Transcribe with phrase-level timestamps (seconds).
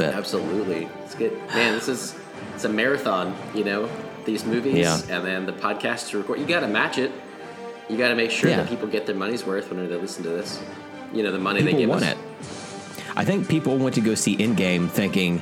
[0.00, 0.18] up a little bit.
[0.18, 1.74] Absolutely, it's good, man.
[1.74, 2.14] This is
[2.54, 3.88] it's a marathon, you know.
[4.24, 4.98] These movies, Yeah.
[5.08, 6.40] and then the podcast to record.
[6.40, 7.12] You got to match it.
[7.88, 8.56] You got to make sure Yeah.
[8.56, 10.58] that people get their money's worth when they listen to this.
[11.12, 12.12] You know, the money People they give want us.
[12.12, 12.18] it.
[13.16, 15.40] I think people went to go see Endgame thinking,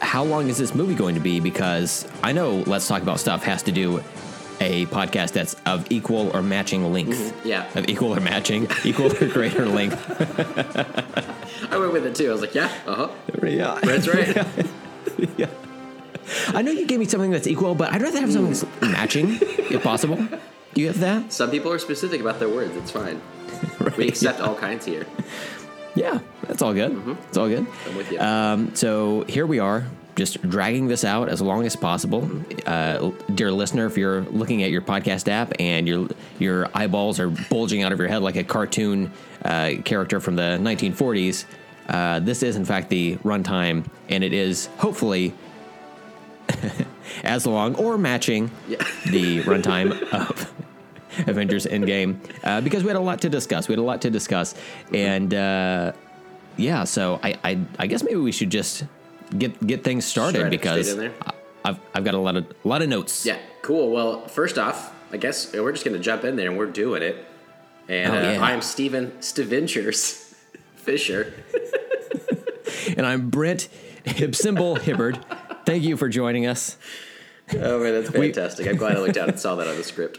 [0.00, 1.38] how long is this movie going to be?
[1.38, 4.02] Because I know Let's Talk About Stuff has to do
[4.60, 7.18] a podcast that's of equal or matching length.
[7.18, 7.48] Mm-hmm.
[7.48, 7.66] Yeah.
[7.74, 9.98] Of equal or matching, equal or greater length.
[11.72, 12.28] I went with it too.
[12.28, 13.08] I was like, yeah, uh huh.
[13.42, 13.78] Yeah.
[13.82, 14.36] That's right.
[15.38, 15.50] yeah.
[16.48, 19.38] I know you gave me something that's equal, but I'd rather have something that's matching,
[19.40, 20.16] if possible.
[20.16, 21.32] Do you have that?
[21.32, 22.74] Some people are specific about their words.
[22.76, 23.20] It's fine.
[23.96, 25.06] We accept all kinds here.
[25.94, 27.16] Yeah, that's all good.
[27.28, 27.64] It's all good.
[27.64, 27.90] Mm-hmm.
[27.90, 28.20] I'm with you.
[28.20, 32.28] Um, so here we are, just dragging this out as long as possible.
[32.66, 37.30] Uh, dear listener, if you're looking at your podcast app and your your eyeballs are
[37.50, 39.10] bulging out of your head like a cartoon
[39.44, 41.44] uh, character from the 1940s,
[41.88, 45.34] uh, this is in fact the runtime, and it is hopefully
[47.24, 48.78] as long or matching Yeah.
[49.10, 50.52] the runtime of
[51.28, 53.68] Avengers Endgame uh, because we had a lot to discuss.
[53.68, 54.54] We had a lot to discuss,
[54.92, 55.92] and uh,
[56.56, 58.84] yeah, so I, I I guess maybe we should just
[59.38, 61.22] get get things started because straight in there?
[61.26, 61.32] I-
[61.66, 63.24] I've I've got a lot of a lot of notes.
[63.24, 63.90] Yeah, cool.
[63.90, 67.02] Well, first off, I guess we're just going to jump in there and we're doing
[67.02, 67.24] it.
[67.88, 68.42] And Oh, uh, yeah.
[68.42, 70.34] I'm Steven Steventures
[70.76, 71.32] Fisher.
[72.96, 73.68] and I'm Brent
[74.04, 75.18] Hibsymbol Hibbard.
[75.64, 76.76] Thank you for joining us.
[77.54, 78.66] Oh man, that's fantastic.
[78.66, 80.18] I'm glad I looked down and saw that on the script.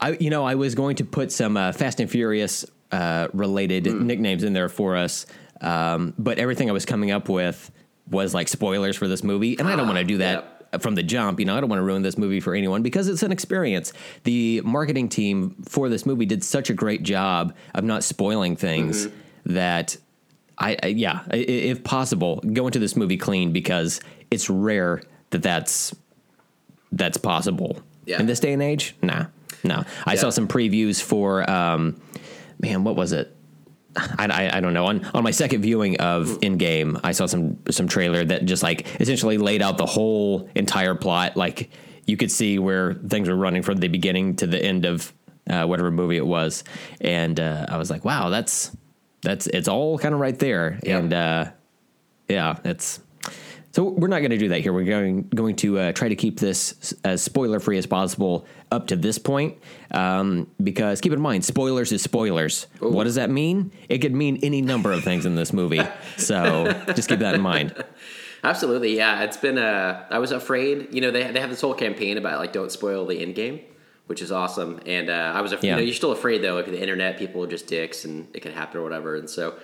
[0.00, 3.86] I, you know, I was going to put some uh, Fast and Furious uh, related
[3.86, 5.26] nicknames in there for us,
[5.60, 7.70] um, but everything I was coming up with
[8.10, 11.02] was like spoilers for this movie, and I don't want to do that from the
[11.02, 11.40] jump.
[11.40, 13.92] You know, I don't want to ruin this movie for anyone because it's an experience.
[14.24, 19.08] The marketing team for this movie did such a great job of not spoiling things
[19.46, 19.96] that.
[20.62, 23.98] I, I yeah, if possible, go into this movie clean because
[24.30, 25.96] it's rare that that's
[26.92, 28.20] that's possible Yeah.
[28.20, 28.94] in this day and age.
[29.00, 29.26] Nah,
[29.64, 29.84] no.
[30.04, 31.98] I saw some previews for, um,
[32.58, 33.34] man, what was it?
[33.96, 34.86] I, I, I don't know.
[34.86, 39.00] On on my second viewing of Endgame, I saw some some trailer that just like
[39.00, 41.36] essentially laid out the whole entire plot.
[41.36, 41.70] Like
[42.06, 45.12] you could see where things were running from the beginning to the end of
[45.48, 46.64] uh, whatever movie it was,
[47.00, 48.76] and uh, I was like, wow, that's
[49.22, 50.78] that's it's all kind of right there.
[50.82, 50.98] Yeah.
[50.98, 51.50] And uh,
[52.28, 53.00] yeah, it's
[53.72, 54.72] so we're not going to do that here.
[54.72, 58.88] We're going going to uh, try to keep this as spoiler free as possible up
[58.88, 59.56] to this point,
[59.92, 62.66] um, because keep in mind, spoilers is spoilers.
[62.80, 63.72] What does that mean?
[63.88, 65.82] It could mean any number of things in this movie.
[66.16, 67.74] so just keep that in mind.
[68.44, 69.22] Absolutely, yeah.
[69.24, 69.58] It's been.
[69.58, 70.88] Uh, I was afraid.
[70.94, 73.60] You know, they they have this whole campaign about like don't spoil the end game,
[74.06, 74.80] which is awesome.
[74.86, 75.52] And uh, I was.
[75.52, 75.72] Af- Yeah.
[75.72, 76.54] You know, you're still afraid though.
[76.54, 79.16] Like the internet, people are just dicks, and it can happen or whatever.
[79.16, 79.54] And so.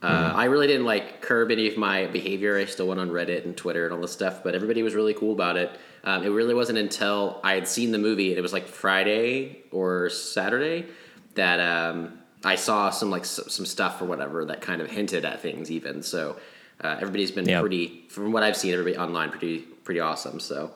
[0.00, 0.36] Uh, Mm-hmm.
[0.38, 2.56] I really didn't like curb any of my behavior.
[2.56, 5.12] I still went on Reddit and Twitter and all this stuff, but everybody was really
[5.14, 5.70] cool about it.
[6.04, 9.58] Um, it really wasn't until I had seen the movie, and it was like Friday
[9.72, 10.86] or Saturday,
[11.34, 15.24] that um, I saw some like s- some stuff or whatever that kind of hinted
[15.24, 15.68] at things.
[15.70, 16.36] Even so,
[16.80, 17.60] uh, everybody's been Yeah.
[17.60, 20.38] pretty, from what I've seen, everybody online pretty pretty awesome.
[20.38, 20.70] So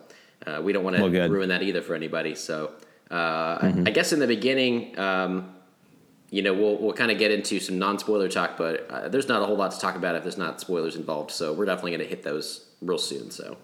[0.47, 2.35] uh, we don't want to Well, ruin that either for anybody.
[2.35, 2.73] So
[3.09, 4.99] uh, I, I guess in the beginning.
[4.99, 5.55] Um,
[6.33, 9.29] you know, we'll we'll kind of get into some non spoiler talk, but uh, there's
[9.29, 11.31] not a whole lot to talk about if there's not spoilers involved.
[11.31, 13.31] So we're definitely going to hit those real soon.
[13.31, 13.59] So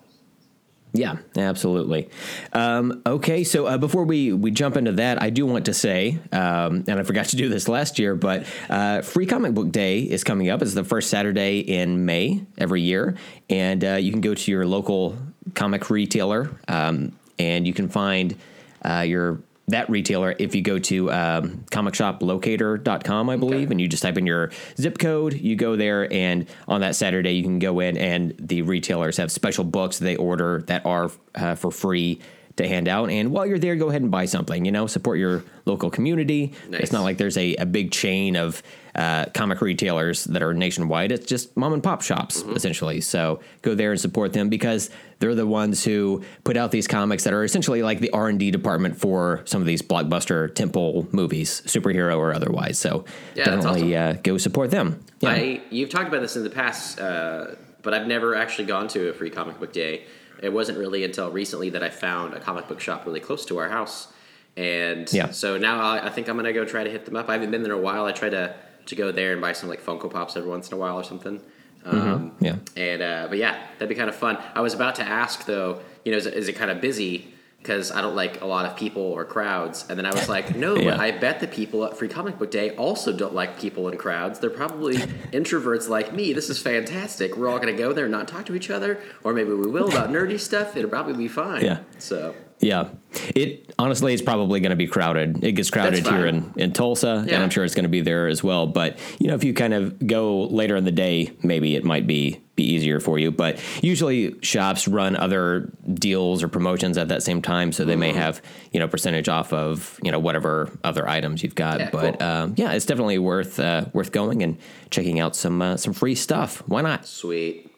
[0.93, 2.11] Yeah, absolutely.
[2.53, 6.19] Um, okay, so uh, before we, we jump into that, I do want to say,
[6.31, 10.01] um, and I forgot to do this last year, but uh, Free Comic Book Day
[10.01, 10.61] is coming up.
[10.61, 13.17] It's the first Saturday in May every year,
[13.49, 15.17] and uh, you can go to your local
[15.55, 18.37] comic retailer, um, and you can find
[18.85, 24.03] uh, your that retailer if you go to um, comicshoplocator.com i believe and you just
[24.03, 27.81] type in your zip code you go there and on that saturday you can go
[27.81, 32.19] in and the retailers have special books they order that are uh, for free
[32.59, 33.11] to hand out.
[33.11, 36.53] And while you're there go ahead and buy something you know support your local community.
[36.69, 36.81] Nice.
[36.83, 38.63] it's not like there's a, a big chain of
[38.95, 41.13] uh, comic retailers that are nationwide.
[41.13, 43.01] It's just mom and pop shops essentially.
[43.01, 44.91] So go there and support them because
[45.21, 48.99] they're the ones who put out these comics that are essentially like the r&d department
[48.99, 52.79] for some of these blockbuster tentpole movies superhero or otherwise.
[52.79, 55.05] So Yeah, definitely uh, go support them.
[55.21, 55.31] Yeah.
[55.31, 59.11] I you've talked about this in the past, uh, but I've never actually gone to
[59.11, 60.05] a free comic book day.
[60.43, 63.59] It wasn't really until recently that I found a comic book shop really close to
[63.59, 64.09] our house,
[64.57, 65.31] and Yeah.
[65.31, 67.29] so now I, I think I'm gonna go try to hit them up.
[67.29, 68.05] I haven't been there in a while.
[68.07, 68.55] I try to
[68.87, 71.05] to go there and buy some like Funko Pops every once in a while or
[71.05, 71.41] something.
[71.85, 74.37] Um, yeah And uh, but yeah, that'd be kind of fun.
[74.55, 77.33] I was about to ask though, you know, is is it kind of busy?
[77.59, 79.85] Because I don't like a lot of people or crowds.
[79.89, 80.91] And then I was like, no, Yeah.
[80.93, 83.99] but I bet the people at Free Comic Book Day also don't like people in
[83.99, 84.39] crowds.
[84.39, 84.97] They're probably
[85.33, 86.33] introverts like me.
[86.33, 87.37] This is fantastic.
[87.37, 89.67] We're all going to go there and not talk to each other, or maybe we
[89.69, 90.77] will about nerdy stuff.
[90.77, 91.65] It'll probably be fine.
[91.65, 91.81] Yeah.
[91.99, 92.89] So Yeah,
[93.35, 95.45] it honestly is probably going to be crowded.
[95.45, 98.29] It gets crowded here in, in Tulsa, and I'm sure it's going to be there
[98.29, 98.67] as well.
[98.67, 102.07] But you know, if you kind of go later in the day, maybe it might
[102.07, 103.31] be be easier for you.
[103.31, 108.11] But usually, shops run other deals or promotions at that same time, so they may
[108.11, 108.19] Mm-hmm.
[108.19, 111.79] have you know percentage off of you know whatever other items you've got.
[111.81, 112.29] Yeah, but cool.
[112.29, 114.57] um, yeah, it's definitely worth uh, worth going and
[114.91, 116.63] checking out some uh, some free stuff.
[116.67, 117.07] Why not?
[117.07, 117.71] sweet.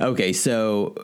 [0.00, 0.94] Okay, so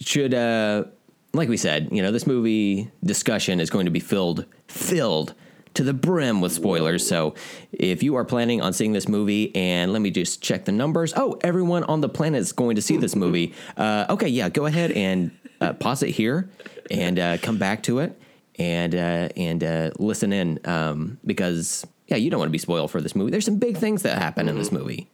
[0.00, 0.84] should uh
[1.32, 5.34] like we said, you know, this movie discussion is going to be filled filled
[5.74, 7.06] to the brim with spoilers.
[7.06, 7.34] So
[7.72, 11.12] if you are planning on seeing this movie, and let me just check the numbers.
[11.16, 13.54] Oh, everyone on the planet is going to see this movie.
[13.76, 15.30] Uh, okay, yeah, go ahead and
[15.60, 16.50] uh, pause it here
[16.90, 18.20] and uh, come back to it
[18.58, 22.90] and uh, and uh, listen in um, because yeah, you don't want to be spoiled
[22.90, 23.30] for this movie.
[23.30, 25.08] There's some big things that happen in this movie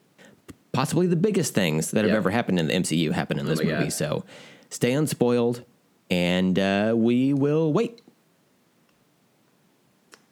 [0.76, 3.64] possibly the biggest things that have ever happened in the MCU happen in this my
[3.64, 3.84] movie.
[3.84, 3.92] God.
[3.94, 4.24] So
[4.68, 5.64] stay unspoiled,
[6.10, 8.02] and uh, we will wait.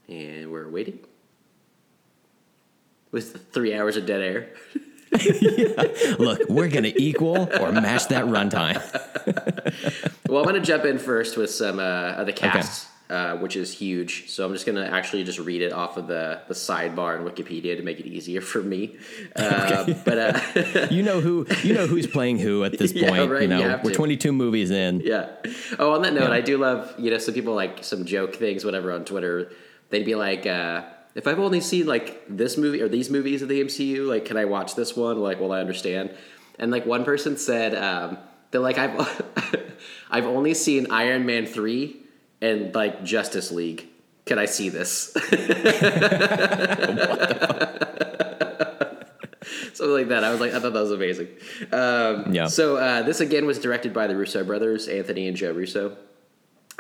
[0.09, 0.99] And we're waiting.
[3.11, 4.49] With three hours of dead air.
[6.19, 8.81] Look, we're gonna equal or match that runtime.
[10.27, 13.55] Well, I'm going to jump in first with some uh, of the cast, uh, which
[13.55, 14.31] is huge.
[14.31, 17.25] So I'm just going to actually just read it off of the, the sidebar in
[17.25, 18.97] Wikipedia to make it easier for me.
[19.37, 23.31] Uh, But uh, You know who you know who's playing who at this Yeah, point.
[23.31, 23.95] right, You know, you we're to.
[23.97, 25.01] 22 movies in.
[25.01, 25.29] yeah.
[25.79, 26.35] Oh, on that note, Yeah.
[26.35, 29.53] I do love you know some people like some joke things, whatever on Twitter.
[29.95, 30.83] They'd be like, uh,
[31.15, 34.37] if I've only seen like this movie or these movies of the MCU, like can
[34.37, 35.21] I watch this one?
[35.21, 36.11] Like, well, I understand.
[36.59, 38.19] And like one person said, um,
[38.51, 39.23] they're like, I've
[40.11, 41.99] I've only seen Iron Man three
[42.41, 43.87] and like Justice League.
[44.25, 45.13] Can I see this?
[49.75, 50.25] Something like that.
[50.25, 51.29] I was like, I thought that was amazing.
[51.71, 52.47] Um, Yeah.
[52.49, 55.97] So uh, this again was directed by the Russo brothers, Anthony and Joe Russo,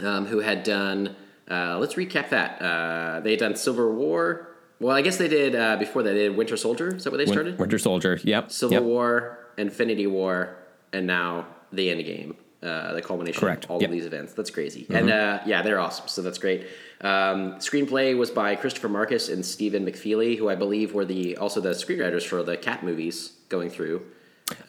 [0.00, 1.14] um, who had done.
[1.50, 2.60] Uh, let's recap that.
[2.62, 4.48] Uh, they had done Civil War.
[4.80, 6.12] Well, I guess they did uh, before that.
[6.12, 6.94] They did Winter Soldier.
[6.96, 7.58] Is that what they Win- started?
[7.58, 8.18] Winter Soldier.
[8.22, 8.50] Yep.
[8.50, 8.82] Civil yep.
[8.82, 10.56] War, Infinity War,
[10.92, 12.36] and now the End Game.
[12.62, 13.64] Uh, the culmination Correct.
[13.66, 13.88] of all Yep.
[13.90, 13.92] Mm-hmm.
[13.92, 14.32] of these events.
[14.32, 14.86] That's crazy.
[14.88, 16.08] And uh, yeah, they're awesome.
[16.08, 16.62] So that's great.
[17.02, 21.60] Um, screenplay was by Christopher Markus and Stephen McFeely, who I believe were the also
[21.60, 24.06] the screenwriters for the Cap movies going through.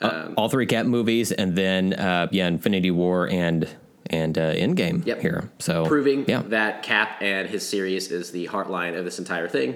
[0.01, 3.66] All three Cap movies, and then uh, yeah, Infinity War and
[4.10, 5.22] and uh, Endgame Yep.
[5.22, 5.50] here.
[5.60, 6.44] So proving yeah.
[6.48, 9.75] that Cap and his series is the heartline of this entire thing.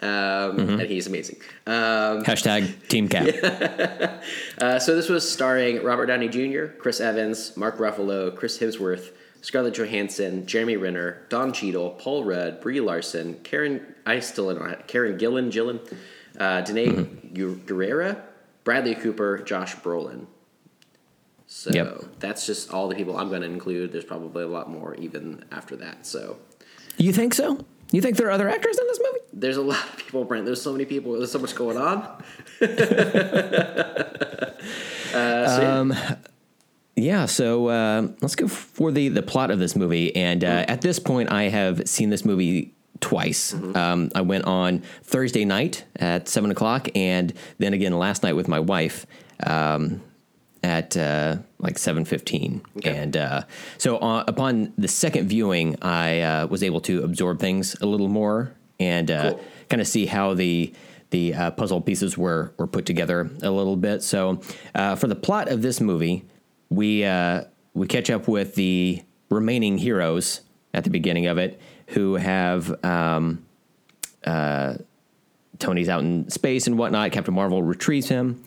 [0.00, 0.10] Um,
[0.56, 0.80] Mm-hmm.
[0.80, 1.36] And he's amazing.
[1.66, 3.26] Um, Hashtag Team Cap.
[4.60, 9.74] uh, so this was starring Robert Downey Jr., Chris Evans, Mark Ruffalo, Chris Hemsworth, Scarlett
[9.74, 13.94] Johansson, Jeremy Renner, Don Cheadle, Paul Rudd, Brie Larson, Karen.
[14.04, 14.76] I still don't know.
[14.86, 15.80] Karen Gillan, Gillan,
[16.38, 17.34] uh, Danai Mm-hmm.
[17.66, 18.20] Gurira,
[18.64, 20.26] Bradley Cooper, Josh Brolin.
[21.56, 22.18] So Yep.
[22.18, 23.92] that's just all the people I'm going to include.
[23.92, 26.04] There's probably a lot more even after that.
[26.04, 26.38] So
[26.98, 27.64] You think so?
[27.92, 29.20] You think there are other actors in this movie?
[29.36, 30.46] there's a lot of people, Brent.
[30.46, 31.12] There's so many people.
[31.12, 31.98] There's so much going on.
[32.62, 32.66] uh,
[35.46, 36.16] so yeah.
[36.96, 40.14] Yeah, so uh, let's go for the the plot of this movie.
[40.14, 43.52] And uh, at this point, I have seen this movie twice.
[43.52, 48.46] Um, I went on Thursday night at seven o'clock, and then again last night with
[48.46, 49.06] my wife
[49.44, 50.02] um,
[50.64, 52.62] at uh, like seven fifteen.
[52.84, 53.42] And uh,
[53.78, 58.08] so uh, upon the second viewing, I uh, was able to absorb things a little
[58.08, 59.44] more and uh, Cool.
[59.68, 60.72] kind of see how the
[61.10, 64.02] the uh, puzzle pieces were were put together a little bit.
[64.02, 64.40] So
[64.74, 66.24] uh, for the plot of this movie,
[66.70, 67.44] we uh,
[67.74, 70.40] we catch up with the remaining heroes
[70.72, 73.44] at the beginning of it who have um,
[74.24, 74.76] uh,
[75.58, 77.12] Tony's out in space and whatnot.
[77.12, 78.42] Captain Marvel retrieves him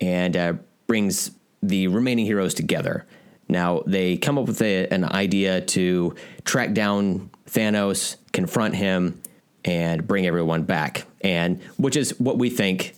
[0.00, 0.52] and uh,
[0.86, 1.30] brings
[1.68, 3.06] the remaining heroes together.
[3.48, 9.20] Now they come up with a, an idea to track down Thanos, confront him,
[9.64, 11.06] and bring everyone back.
[11.20, 12.94] And which is what we think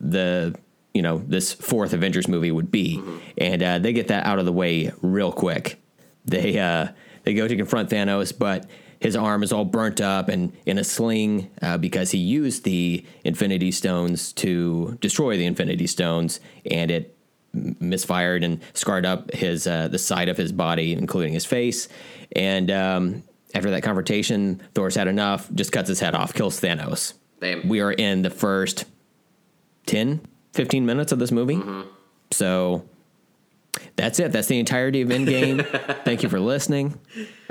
[0.00, 0.54] the
[0.94, 3.02] you know this fourth Avengers movie would be.
[3.36, 5.80] And uh, they get that out of the way real quick.
[6.24, 6.88] They uh,
[7.24, 8.66] they go to confront Thanos, but
[9.00, 13.04] his arm is all burnt up and in a sling uh, because he used the
[13.24, 17.15] Infinity Stones to destroy the Infinity Stones, and it
[17.80, 21.88] misfired and scarred up his uh, the side of his body, including his face.
[22.34, 23.22] And um,
[23.54, 27.14] after that confrontation, Thor's had enough, just cuts his head off, kills Thanos.
[27.66, 28.84] We are in the first
[29.86, 30.20] 10,
[30.52, 31.56] 15 minutes of this movie.
[32.30, 32.88] So
[33.96, 34.30] that's it.
[34.32, 35.64] That's the entirety of Endgame.
[36.04, 36.98] Thank you for listening.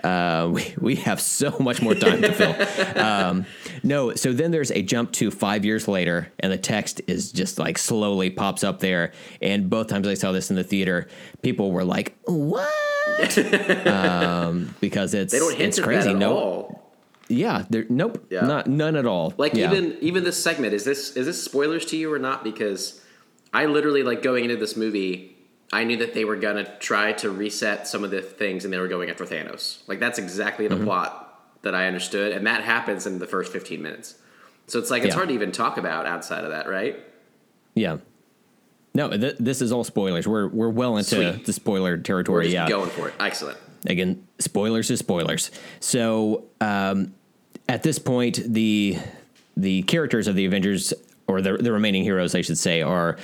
[0.03, 3.03] Uh, we, we have so much more time to fill.
[3.03, 3.45] Um,
[3.83, 7.57] no, so then there's a jump to five years later, and the text is just
[7.57, 9.11] like slowly pops up there.
[9.41, 11.07] And both times I saw this in the theater,
[11.41, 12.69] people were like, "What?"
[13.87, 16.13] um, because it's They don't hint it's crazy.
[16.13, 16.91] no, all.
[17.27, 18.41] yeah, there, nope, Yeah.
[18.41, 19.33] not none at all.
[19.37, 19.71] Like Yeah.
[19.71, 22.43] even even this segment is this is this spoilers to you or not?
[22.43, 23.01] Because
[23.53, 25.34] I literally like going into this movie,
[25.73, 28.77] I knew that they were gonna try to reset some of the things, and they
[28.77, 29.79] were going after Thanos.
[29.87, 30.79] Like that's exactly Mm-hmm.
[30.79, 31.21] the plot
[31.63, 34.15] that I understood, and that happens in the first fifteen minutes.
[34.67, 35.15] So it's like it's Yeah.
[35.15, 36.99] hard to even talk about outside of that, right?
[37.75, 37.97] Yeah.
[38.93, 40.27] No, th- this is all spoilers.
[40.27, 41.45] We're we're well into Sweet.
[41.45, 42.45] the spoiler territory.
[42.45, 42.69] just yeah.
[42.69, 43.13] going for it.
[43.19, 43.57] Excellent.
[43.87, 45.51] Again, spoilers is spoilers.
[45.79, 47.13] So um,
[47.67, 48.97] at this point, the
[49.57, 50.93] the characters of the Avengers
[51.27, 53.17] or the the remaining heroes, I should say, are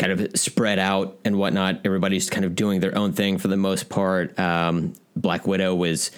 [0.00, 1.80] kind of spread out and whatnot.
[1.84, 4.36] Everybody's kind of doing their own thing for the most part.
[4.40, 6.10] Um, Black Widow was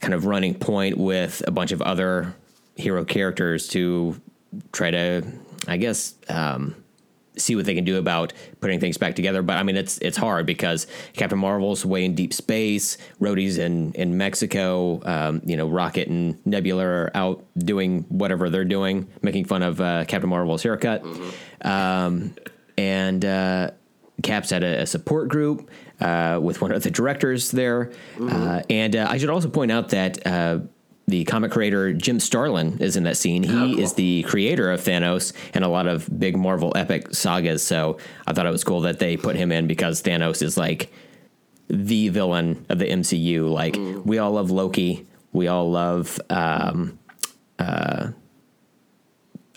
[0.00, 2.34] kind of running point with a bunch of other
[2.76, 4.20] hero characters to
[4.72, 5.22] try to,
[5.66, 6.14] I guess.
[6.28, 6.76] Um,
[7.38, 9.40] see what they can do about putting things back together.
[9.40, 13.94] But I mean, it's it's hard because Captain Marvel's way in deep space, Rhodey's in
[13.94, 15.00] in Mexico.
[15.02, 19.80] Um, you know, Rocket and Nebula are out doing whatever they're doing, making fun of
[19.80, 21.02] uh, Captain Marvel's haircut.
[21.62, 22.34] Um,
[22.78, 23.70] and uh,
[24.22, 27.90] Cap's had a, a support group uh, with one of the directors there.
[28.20, 30.26] Uh, and uh, I should also point out that.
[30.26, 30.60] Uh,
[31.08, 33.42] the comic creator Jim Starlin is in that scene.
[33.42, 33.80] He Oh, cool.
[33.80, 37.64] is the creator of Thanos and a lot of big Marvel epic sagas.
[37.64, 37.98] So
[38.28, 40.92] I thought it was cool that they put him in because Thanos is like
[41.66, 43.50] the villain of the MCU.
[43.52, 44.06] Like Mm.
[44.06, 46.96] we all love Loki, we all love um,
[47.58, 48.10] uh,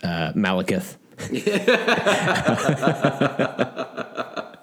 [0.02, 0.96] uh, Malekith.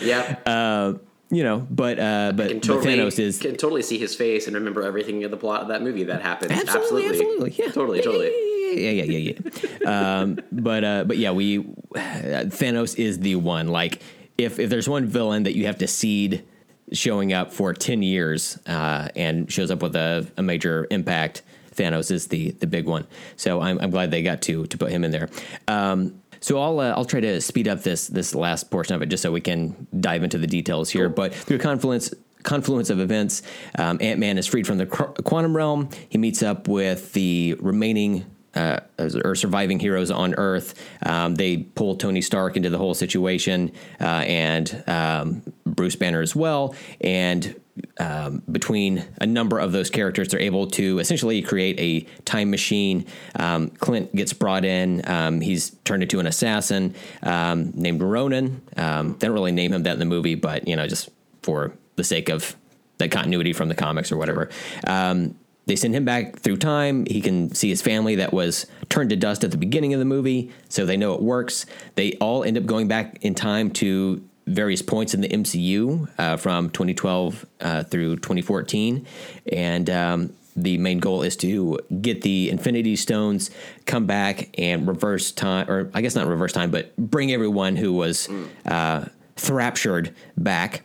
[0.00, 0.94] Yeah,
[1.30, 4.46] You know, but uh, but, can but totally Thanos is can totally see his face
[4.46, 6.52] and remember everything in the plot of that movie that happened.
[6.52, 8.32] absolutely, absolutely, yeah, totally, totally.
[8.74, 9.38] yeah, yeah, yeah, yeah.
[9.80, 10.20] yeah.
[10.20, 11.58] um, but uh, but yeah, we
[11.94, 13.68] Thanos is the one.
[13.68, 14.02] Like,
[14.38, 16.44] if if there's one villain that you have to seed
[16.92, 21.42] showing up for ten years uh, and shows up with a, a major impact,
[21.80, 23.06] Thanos is the the big one.
[23.36, 25.28] So I'm I'm glad they got to to put him in there.
[25.66, 29.06] Um, so I'll uh, I'll try to speed up this this last portion of it
[29.06, 31.08] just so we can dive into the details here.
[31.08, 33.42] But through confluence confluence of events,
[33.78, 35.88] um, Ant Man is freed from the qu- quantum realm.
[36.08, 38.26] He meets up with the remaining.
[38.52, 40.74] Uh, or surviving heroes on Earth.
[41.06, 43.70] Um, they pull Tony Stark into the whole situation,
[44.00, 46.74] uh, and um, Bruce Banner as well.
[47.00, 47.54] And
[47.98, 53.06] um, between a number of those characters, they're able to essentially create a time machine.
[53.36, 55.02] Um, Clint gets brought in.
[55.08, 58.62] Um, he's turned into an assassin um, named Ronin.
[58.76, 61.08] Um, they don't really name him that in the movie, but you know, just
[61.42, 62.56] for the sake of
[62.98, 64.50] the continuity from the comics or whatever.
[64.86, 65.34] Um,
[65.66, 67.06] they send him back through time.
[67.06, 70.04] He can see his family that was turned to dust at the beginning of the
[70.04, 71.64] movie, so they know it works.
[71.94, 76.36] They all end up going back in time to various points in the MCU uh,
[76.36, 79.06] from 2012 uh, through 2014,
[79.52, 83.50] and um, the main goal is to get the Infinity Stones,
[83.86, 87.92] come back and reverse time, or I guess not reverse time, but bring everyone who
[87.92, 88.28] was
[88.66, 89.06] uh,
[89.36, 90.82] thraptured back,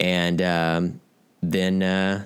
[0.00, 1.00] and um,
[1.42, 2.24] then uh,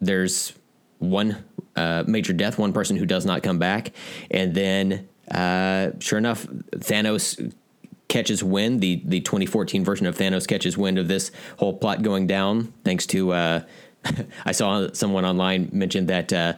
[0.00, 0.52] there's
[0.98, 1.44] one
[1.76, 3.92] uh, major death, one person who does not come back,
[4.30, 7.52] and then uh, sure enough, Thanos
[8.10, 8.82] catches wind.
[8.82, 13.06] The the 2014 version of Thanos catches wind of this whole plot going down, thanks
[13.06, 13.62] to uh,
[14.44, 16.54] I saw someone online mention that uh,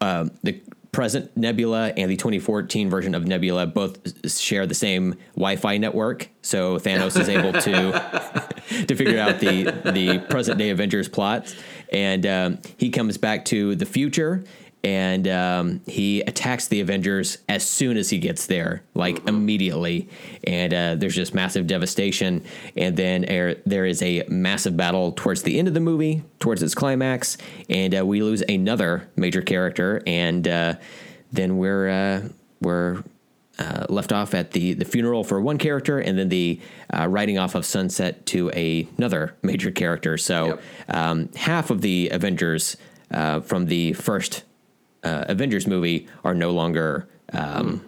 [0.00, 0.60] uh, the
[0.92, 6.78] present Nebula and the 2014 version of Nebula both share the same Wi-Fi network, so
[6.78, 11.54] Thanos is able to to figure out the the present day Avengers plots,
[11.92, 14.44] and um, he comes back to the future.
[14.82, 20.08] And um, he attacks the Avengers as soon as he gets there, like immediately.
[20.44, 22.44] And uh, there's just massive devastation.
[22.76, 26.62] And then er, there is a massive battle towards the end of the movie, towards
[26.62, 27.36] its climax.
[27.68, 30.02] And uh, we lose another major character.
[30.06, 30.74] And uh,
[31.30, 32.28] then we're uh,
[32.62, 33.02] we're
[33.58, 36.58] uh, left off at the the funeral for one character, and then the
[36.92, 40.16] uh, riding off of sunset to a, another major character.
[40.16, 40.62] So Yep.
[40.88, 42.76] um, half of the Avengers
[43.10, 44.44] uh, from the first
[45.02, 47.84] uh, Avengers movie are no longer um,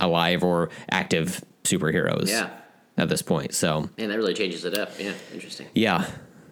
[0.00, 2.28] alive or active superheroes.
[2.28, 2.50] Yeah.
[2.98, 4.92] At this point, so Man, that really changes it up.
[4.98, 5.66] Yeah, interesting.
[5.74, 6.08] yeah,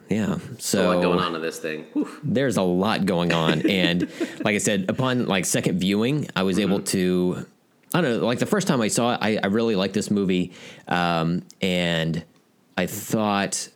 [0.09, 0.37] yeah.
[0.59, 1.85] So a lot going on in this thing.
[1.93, 2.07] Whew.
[2.21, 4.01] there's a lot going on and
[4.45, 7.47] like i said upon like second viewing i was able to
[7.95, 10.11] i don't know like the first time i saw it i, I really liked this
[10.11, 10.53] movie
[10.87, 12.23] um, and
[12.77, 13.67] i thought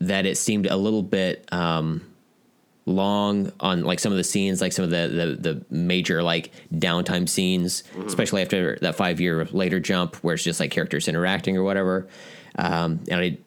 [0.00, 2.00] that it seemed a little bit um,
[2.86, 6.52] long on like some of the scenes, like some of the the, the major like
[6.72, 8.06] downtime scenes, mm-hmm.
[8.06, 12.06] especially after that five year later jump where it's just like characters interacting or whatever.
[12.56, 13.38] Um, and I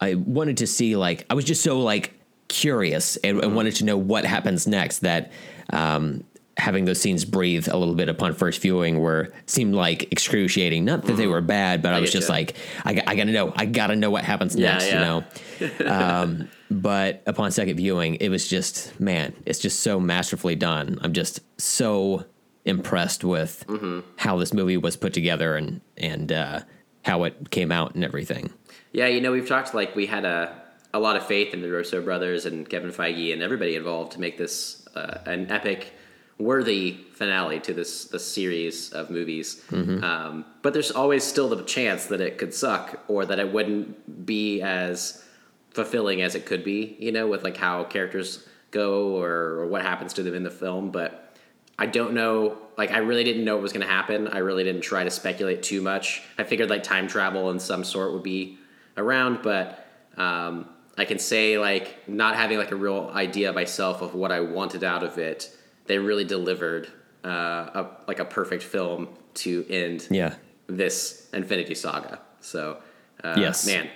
[0.00, 2.14] I wanted to see like I was just so like
[2.48, 3.46] curious and, mm-hmm.
[3.46, 5.32] and wanted to know what happens next that
[5.72, 6.24] um,
[6.60, 10.84] having those scenes breathe a little bit upon first viewing were seemed like excruciating.
[10.84, 11.16] Not that mm.
[11.16, 12.34] they were bad, but I, I was just you.
[12.34, 15.20] like, I, I, gotta know, I gotta know what happens yeah, next, yeah.
[15.58, 15.86] you know.
[15.90, 20.98] um, but upon second viewing, it was just man, it's just so masterfully done.
[21.02, 22.24] I'm just so
[22.64, 24.00] impressed with mm-hmm.
[24.16, 26.60] how this movie was put together and and uh,
[27.04, 28.52] how it came out and everything.
[28.92, 30.60] Yeah, you know, we've talked like we had a
[30.92, 34.20] a lot of faith in the Russo brothers and Kevin Feige and everybody involved to
[34.20, 35.92] make this uh, an epic
[36.40, 39.62] worthy finale to this this series of movies.
[39.70, 40.02] Mm-hmm.
[40.02, 44.26] Um, but there's always still the chance that it could suck or that it wouldn't
[44.26, 45.22] be as
[45.70, 46.96] fulfilling as it could be.
[46.98, 49.30] You know, with like how characters go or,
[49.60, 50.90] or what happens to them in the film.
[50.90, 51.36] But
[51.78, 52.56] I don't know.
[52.78, 54.28] Like, I really didn't know what was going to happen.
[54.28, 56.22] I really didn't try to speculate too much.
[56.38, 58.58] I figured like time travel in some sort would be
[58.96, 59.86] around, but.
[60.16, 60.68] Um,
[60.98, 64.84] I can say like not having like a real idea myself of what I wanted
[64.84, 65.56] out of it
[65.90, 66.86] they really delivered
[67.24, 70.36] uh, a, like a perfect film to end yeah.
[70.68, 72.20] this Infinity Saga.
[72.40, 72.78] So,
[73.24, 73.90] uh, yes, man,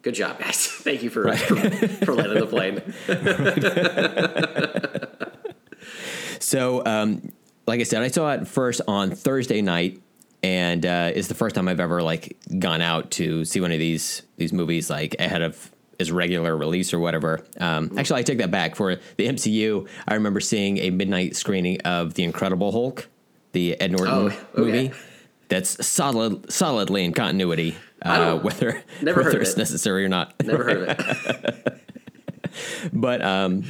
[0.00, 0.66] good job, guys.
[0.70, 1.38] Thank you for right.
[1.38, 1.56] for,
[2.06, 2.80] for landing the plane.
[6.40, 7.30] so, um,
[7.66, 10.00] like I said, I saw it first on Thursday night,
[10.42, 13.78] and uh, it's the first time I've ever like gone out to see one of
[13.78, 17.44] these these movies like ahead of is regular release or whatever.
[17.58, 18.76] Um, actually, I take that back.
[18.76, 23.08] For the MCU, I remember seeing a midnight screening of The Incredible Hulk,
[23.52, 24.38] the Ed Norton oh, okay.
[24.56, 24.92] movie.
[25.48, 29.58] That's solid, solidly in continuity, uh, whether whether it's it.
[29.58, 30.34] necessary or not.
[30.44, 31.82] Never heard of it.
[32.92, 33.64] but um,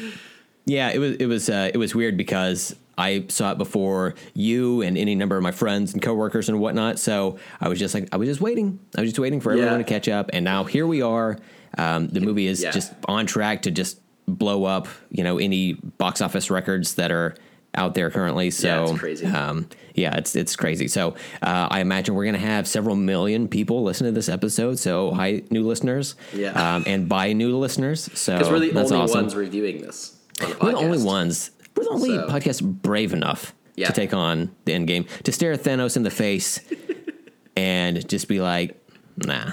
[0.64, 4.82] yeah, it was it was uh, it was weird because I saw it before you
[4.82, 6.98] and any number of my friends and coworkers and whatnot.
[6.98, 8.78] So I was just like, I was just waiting.
[8.96, 9.78] I was just waiting for everyone yeah.
[9.78, 10.30] to catch up.
[10.32, 11.38] And now here we are.
[11.76, 12.70] Um, the movie is yeah.
[12.70, 17.34] just on track to just blow up, you know, any box office records that are
[17.74, 18.50] out there currently.
[18.50, 19.26] So yeah, it's crazy.
[19.26, 20.88] Um, yeah, it's it's crazy.
[20.88, 24.78] So uh, I imagine we're gonna have several million people listen to this episode.
[24.78, 26.16] So hi, new listeners.
[26.32, 26.76] Yeah.
[26.76, 28.10] Um, and by new listeners.
[28.14, 29.20] So because we're the only awesome.
[29.22, 30.16] ones reviewing this.
[30.40, 31.50] On we're the only ones.
[31.76, 32.28] We're the only so.
[32.28, 33.88] podcast brave enough yeah.
[33.88, 36.60] to take on the end game to stare Thanos in the face
[37.56, 38.82] and just be like,
[39.16, 39.52] nah,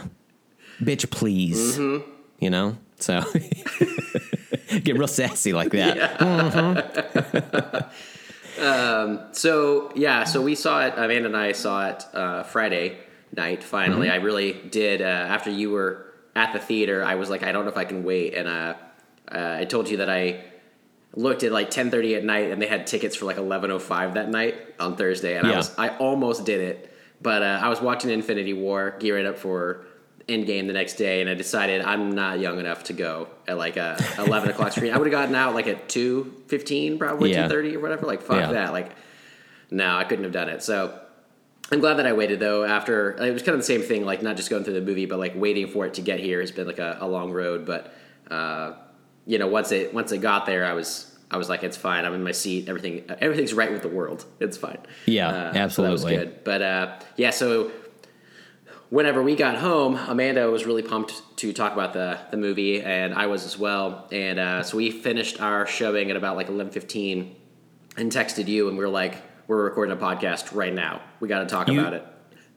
[0.82, 1.78] bitch, please.
[1.78, 2.13] Mm-hmm
[2.44, 2.78] you know?
[3.00, 3.22] So
[4.84, 5.98] get real sassy like that.
[5.98, 6.18] Yeah.
[8.60, 8.64] Mm-hmm.
[8.64, 12.98] um, so, yeah, so we saw it, Amanda and I saw it uh, Friday
[13.36, 14.08] night finally.
[14.08, 14.22] Mm-hmm.
[14.22, 15.02] I really did.
[15.02, 17.86] Uh, after you were at the theater, I was like, I don't know if I
[17.86, 18.34] can wait.
[18.36, 18.76] And uh,
[19.32, 20.44] uh I told you that I
[21.16, 24.56] looked at like 10:30 at night and they had tickets for like 11:05 that night
[24.80, 25.54] on Thursday and yeah.
[25.54, 29.38] I was I almost did it but uh, I was watching Infinity War gearing up
[29.38, 29.86] for
[30.28, 33.76] Endgame the next day, and I decided I'm not young enough to go at like
[33.76, 34.94] a 11 o'clock screen.
[34.94, 37.48] I would have gotten out like at 2:15, probably yeah.
[37.48, 38.06] 2:30 or whatever.
[38.06, 38.52] Like fuck yeah.
[38.54, 38.74] that.
[38.74, 38.92] Like
[39.70, 40.64] no, I couldn't have done it.
[40.64, 40.98] So
[41.72, 42.64] I'm glad that I waited though.
[42.64, 45.06] After it was kind of the same thing, like not just going through the movie,
[45.06, 47.66] but like waiting for it to get here has been like a, a long road.
[47.66, 47.94] But
[48.30, 48.74] uh,
[49.26, 52.06] you know, once it once it got there, I was I was like, it's fine.
[52.06, 52.70] I'm in my seat.
[52.70, 54.26] Everything everything's right with the world.
[54.40, 54.80] It's fine.
[55.06, 55.72] Yeah, uh, absolutely.
[55.72, 56.44] So that was good.
[56.44, 57.72] But uh, yeah, so
[58.94, 63.14] whenever we got home, Amanda was really pumped to talk about the the movie, and
[63.14, 64.08] I was as well.
[64.12, 67.36] And uh, so we finished our showing at about like eleven fifteen,
[67.98, 69.16] and texted you, and we were like,
[69.48, 71.02] "We're recording a podcast right now.
[71.20, 72.06] We got to talk you, about it."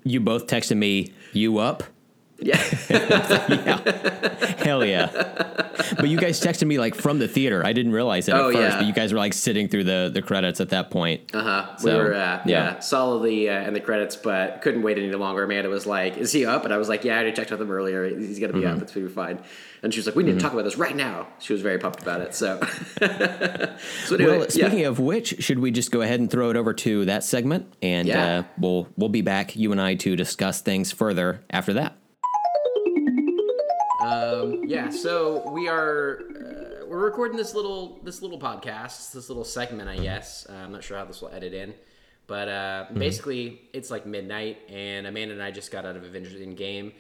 [0.04, 1.82] You both texted me, "You up?"
[2.38, 2.62] Yeah.
[2.90, 4.54] yeah.
[4.58, 5.06] Hell yeah.
[5.96, 7.64] But you guys texted me like from the theater.
[7.64, 8.76] I didn't realize it at oh, first, yeah.
[8.78, 11.34] but you guys were like sitting through the, the credits at that point.
[11.34, 11.76] Uh huh.
[11.76, 12.42] So, we were, uh, yeah.
[12.46, 15.44] yeah, solidly uh, in the credits, but couldn't wait any longer.
[15.44, 16.64] Amanda was like, Is he up?
[16.64, 18.04] And I was like, Yeah, I already checked with him earlier.
[18.08, 18.76] He's going to be mm-hmm.
[18.76, 18.82] up.
[18.82, 19.40] It's going to be fine.
[19.82, 20.38] And she was like, We need mm-hmm.
[20.38, 21.28] to talk about this right now.
[21.38, 22.34] She was very pumped about it.
[22.34, 22.60] So,
[22.98, 24.88] so anyway, well, speaking yeah.
[24.88, 27.72] of which, should we just go ahead and throw it over to that segment?
[27.82, 31.96] And uh, we'll, we'll be back, you and I, to discuss things further after that.
[34.06, 39.44] Um, yeah, so we are uh, we're recording this little this little podcast, this little
[39.44, 40.46] segment, I guess.
[40.48, 41.74] Uh, I'm not sure how this will edit in,
[42.26, 42.98] but uh, mm-hmm.
[42.98, 46.92] basically it's like midnight, and Amanda and I just got out of Avengers Endgame.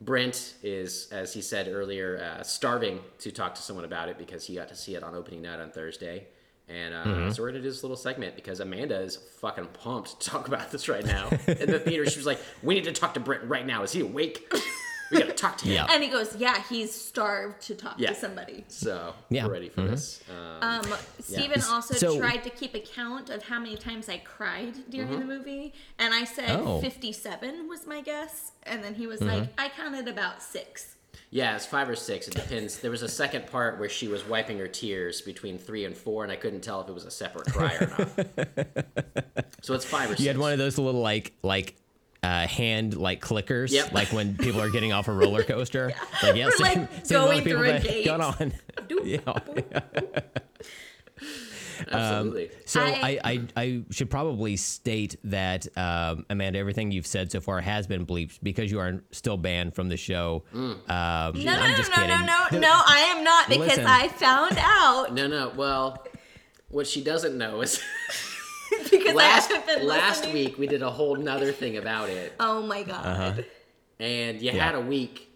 [0.00, 4.46] Brent is, as he said earlier, uh, starving to talk to someone about it because
[4.46, 6.26] he got to see it on opening night on Thursday.
[6.68, 7.30] And uh, mm-hmm.
[7.30, 10.70] so we're gonna do this little segment because Amanda is fucking pumped to talk about
[10.70, 12.08] this right now in the theater.
[12.08, 13.82] She was like, "We need to talk to Brent right now.
[13.82, 14.52] Is he awake?"
[15.12, 15.74] We gotta talk to him.
[15.74, 15.86] Yeah.
[15.90, 18.08] And he goes, "Yeah, he's starved to talk Yeah.
[18.10, 19.46] to somebody." So Yeah.
[19.46, 20.20] we're ready for this.
[20.60, 24.18] Um, Um, Steven also So- tried to keep a count of how many times I
[24.18, 25.18] cried during Mm-hmm.
[25.20, 26.80] the movie, and I said Oh.
[26.80, 29.28] 57 was my guess, and then he was Mm-hmm.
[29.40, 30.96] like, "I counted about six.
[31.30, 32.28] yeah, it's five or six.
[32.28, 32.78] It depends.
[32.78, 36.24] There was a second part where she was wiping her tears between three and four,
[36.24, 38.86] and I couldn't tell if it was a separate cry or not.
[39.62, 40.20] so it's five or six.
[40.20, 41.76] You had one of those little like like
[42.22, 43.92] uh, hand like clickers, Yep.
[43.92, 45.92] like when people are getting off a roller coaster.
[46.22, 48.04] Like, yeah, Or, same, like, same going people through a gate.
[48.04, 48.52] got on.
[49.04, 49.18] Yeah.
[49.18, 50.22] boop.
[51.90, 52.50] Absolutely.
[52.64, 57.40] So I- I, I, I should probably state that um, Amanda, everything you've said so
[57.40, 60.44] far has been bleeped because you are still banned from the show.
[60.54, 62.08] Um, No, no, I'm no, just no, kidding.
[62.26, 63.86] no, no, no, I am not because Listen.
[63.86, 65.52] I found out no, no.
[65.56, 66.06] Well,
[66.68, 67.80] what she doesn't know is
[68.90, 70.44] because last I haven't been last listening.
[70.44, 73.06] week we did a whole nother thing about it, Oh my god!
[73.06, 73.42] Uh-huh.
[74.00, 74.64] and you Yeah.
[74.64, 75.28] had a week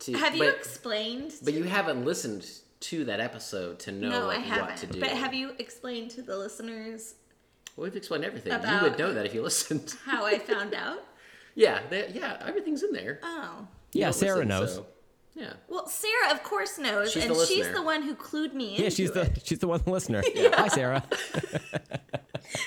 [0.00, 0.12] to.
[0.14, 1.32] Have you but, explained?
[1.42, 2.46] but you haven't listened
[2.80, 5.00] to that episode to know no, I what to do.
[5.00, 7.14] But have you explained to the listeners
[7.76, 8.52] Well, we've explained everything.
[8.52, 9.94] You would know that if you listened.
[10.04, 10.98] how I found out?
[11.54, 13.20] yeah, they, yeah, everything's in there.
[13.22, 13.66] Oh.
[13.92, 14.74] You Yeah, Sarah listen, knows.
[14.74, 14.86] so,
[15.34, 15.54] yeah.
[15.68, 18.82] Well, Sarah, of course, knows, She's and the she's the one who clued me in.
[18.84, 19.42] Yeah, she's the it.
[19.44, 20.22] she's the one listener.
[20.36, 21.02] Hi, Sarah.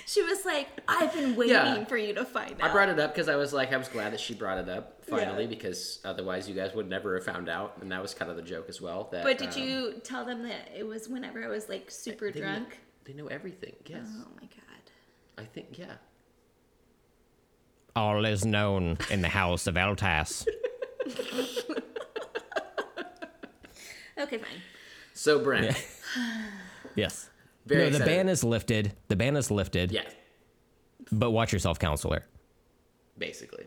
[0.06, 1.86] She was like, "I've been waiting Yeah.
[1.86, 3.88] for you to find out." I brought it up because I was like, I was
[3.88, 5.50] glad that she brought it up finally Yeah.
[5.50, 8.44] because otherwise you guys would never have found out, and that was kind of the
[8.44, 9.08] joke as well.
[9.12, 12.32] That, But did um, you tell them that it was whenever I was like super
[12.32, 12.70] they drunk?
[12.70, 12.76] Know,
[13.06, 13.76] they know everything.
[13.86, 14.92] Yes, Oh my god.
[15.38, 15.94] I think yeah.
[17.96, 20.46] All is known in the house of Eltas.
[24.20, 24.62] Okay, fine.
[25.14, 25.76] So Brent,
[26.96, 27.30] Yes.
[27.66, 28.12] Very no, the excited.
[28.16, 28.94] ban is lifted.
[29.10, 29.92] The ban is lifted.
[29.92, 30.04] yeah,
[31.12, 32.24] But watch yourself, counselor.
[33.18, 33.66] basically.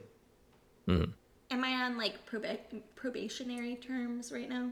[0.88, 1.10] Mm-hmm.
[1.52, 2.58] Am I on like proba-
[2.96, 4.70] probationary terms right now?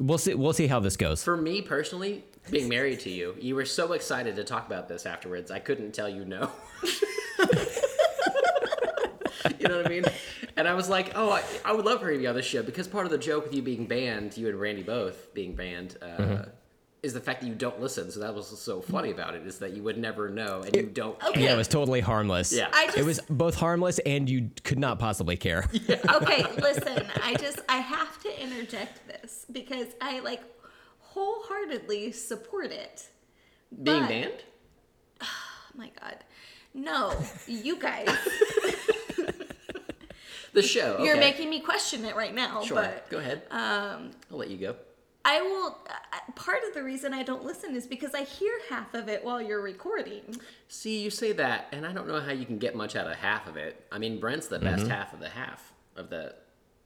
[0.00, 0.34] We'll see.
[0.34, 1.22] We'll see how this goes.
[1.24, 5.06] For me personally, being married to you, you were so excited to talk about this
[5.06, 5.50] afterwards.
[5.50, 6.50] I couldn't tell you no.
[9.60, 10.04] you know what I mean?
[10.56, 12.42] And I was like, oh, I, I would love for you to be on the
[12.42, 15.54] show because part of the joke with you being banned, you and Randy both being
[15.54, 16.50] banned, uh, Mm-hmm.
[17.02, 18.10] is the fact that you don't listen.
[18.10, 20.82] So that was so funny about it is that you would never know and you
[20.86, 21.22] don't.
[21.24, 21.44] Okay.
[21.44, 22.52] Yeah, it was totally harmless.
[22.52, 22.68] Yeah.
[22.72, 25.68] I it was both harmless and you could not possibly care.
[26.14, 30.42] okay, listen, I just I have to interject this because I like
[30.98, 33.06] wholeheartedly support it.
[33.82, 34.44] Being But- banned?
[35.22, 35.26] Oh
[35.76, 36.24] my god.
[36.74, 37.14] No,
[37.46, 38.08] you guys.
[40.56, 40.96] The show.
[41.00, 41.20] You're okay.
[41.20, 42.76] making me question it right now, Sure.
[42.76, 43.42] but Go ahead.
[43.50, 44.74] Um, I'll let you go.
[45.24, 48.94] I will uh, part of the reason I don't listen is because I hear half
[48.94, 50.36] of it while you're recording.
[50.68, 53.16] See, you say that, and I don't know how you can get much out of
[53.16, 53.84] half of it.
[53.92, 54.64] I mean, Brent's the Mm-hmm.
[54.64, 56.34] best half of the half of the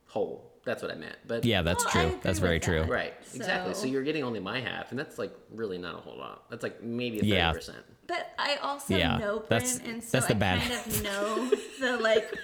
[0.06, 0.50] whole.
[0.64, 1.16] That's what I meant.
[1.26, 2.02] But Yeah, that's Well, I true.
[2.08, 2.64] agree That's with very that.
[2.64, 2.82] true.
[2.92, 3.74] right, exactly.
[3.74, 6.50] So So- you're getting only my half, and that's like really not a whole lot.
[6.50, 7.52] That's like maybe a thirty Yeah.
[7.52, 7.84] percent.
[8.08, 11.02] But I also Yeah, know Brent, that's- and so that's the I bad kind of
[11.04, 12.34] know the like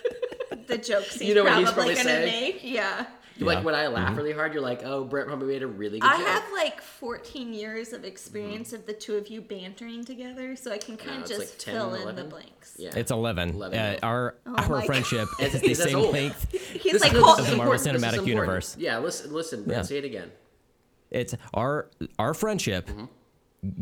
[0.66, 2.42] the jokes he's You know what probably, he's probably gonna saying?
[2.54, 2.60] make.
[2.64, 3.06] Yeah.
[3.38, 3.44] Yeah.
[3.44, 4.16] Like when I laugh Mm-hmm.
[4.16, 6.80] really hard, you're like, "Oh, Brent probably made a really good I joke." have like
[6.80, 11.10] 14 years of experience of the two of you bantering together, so I can kind
[11.10, 12.76] Yeah, of it's just like 10, fill in the blanks.
[12.78, 13.50] yeah, It's 11.
[13.50, 13.78] 11.
[13.78, 16.12] Uh, our Oh our friendship It's- is the same old.
[16.14, 16.50] length.
[16.72, 18.00] He's This like, is- hold, this is The Marvel important.
[18.00, 18.26] This is Cinematic.
[18.26, 18.76] Universe.
[18.78, 19.82] Yeah, listen, listen, Brent, Yeah.
[19.82, 20.32] say it again.
[21.10, 22.88] It's our our friendship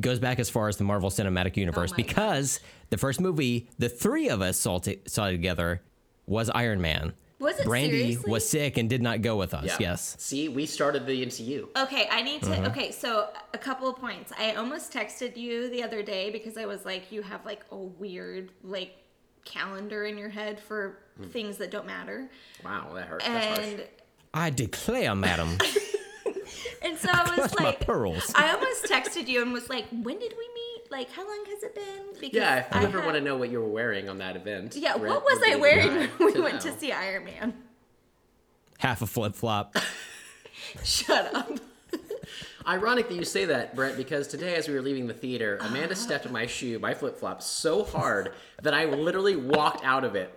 [0.01, 2.59] goes back as far as the Marvel Cinematic Universe my because
[2.91, 5.81] the first movie the three of us saw, t- saw together
[6.27, 7.15] was Iron Man.
[7.41, 8.31] Was it Brandy seriously?
[8.31, 9.65] was sick and did not go with us.
[9.67, 9.77] Yeah.
[9.81, 10.17] Yes.
[10.19, 11.69] See, we started the MCU.
[11.77, 12.51] Okay, I need to.
[12.51, 12.67] Mm-hmm.
[12.67, 14.33] Okay, so a couple of points.
[14.39, 17.77] I almost texted you the other day because I was like, you have like a
[17.77, 18.97] weird like
[19.45, 21.25] calendar in your head for Hmm.
[21.29, 22.29] things that don't matter,
[22.65, 23.21] Wow, that hurt.
[23.21, 23.85] That's and
[24.33, 25.51] I declare, madam,
[26.83, 28.33] and so I was clutch my like, pearls.
[28.35, 30.74] I almost texted you and was like, when did we meet?
[30.95, 32.21] Like, how long has it been?
[32.21, 34.19] Because Yeah, if you I ever had- want to know what you were wearing on
[34.19, 34.77] that event.
[34.77, 37.55] Yeah, Brent what was I wearing when we went to see Iron Man?
[38.79, 39.77] half a flip flop.
[40.85, 41.51] Shut up.
[42.69, 45.59] Ironic that you say that, Brent, because today as we were leaving the theater.
[45.61, 45.95] Amanda uh-huh.
[45.97, 50.15] stepped in my shoe, my flip flop, so hard that I literally walked out of
[50.15, 50.33] it.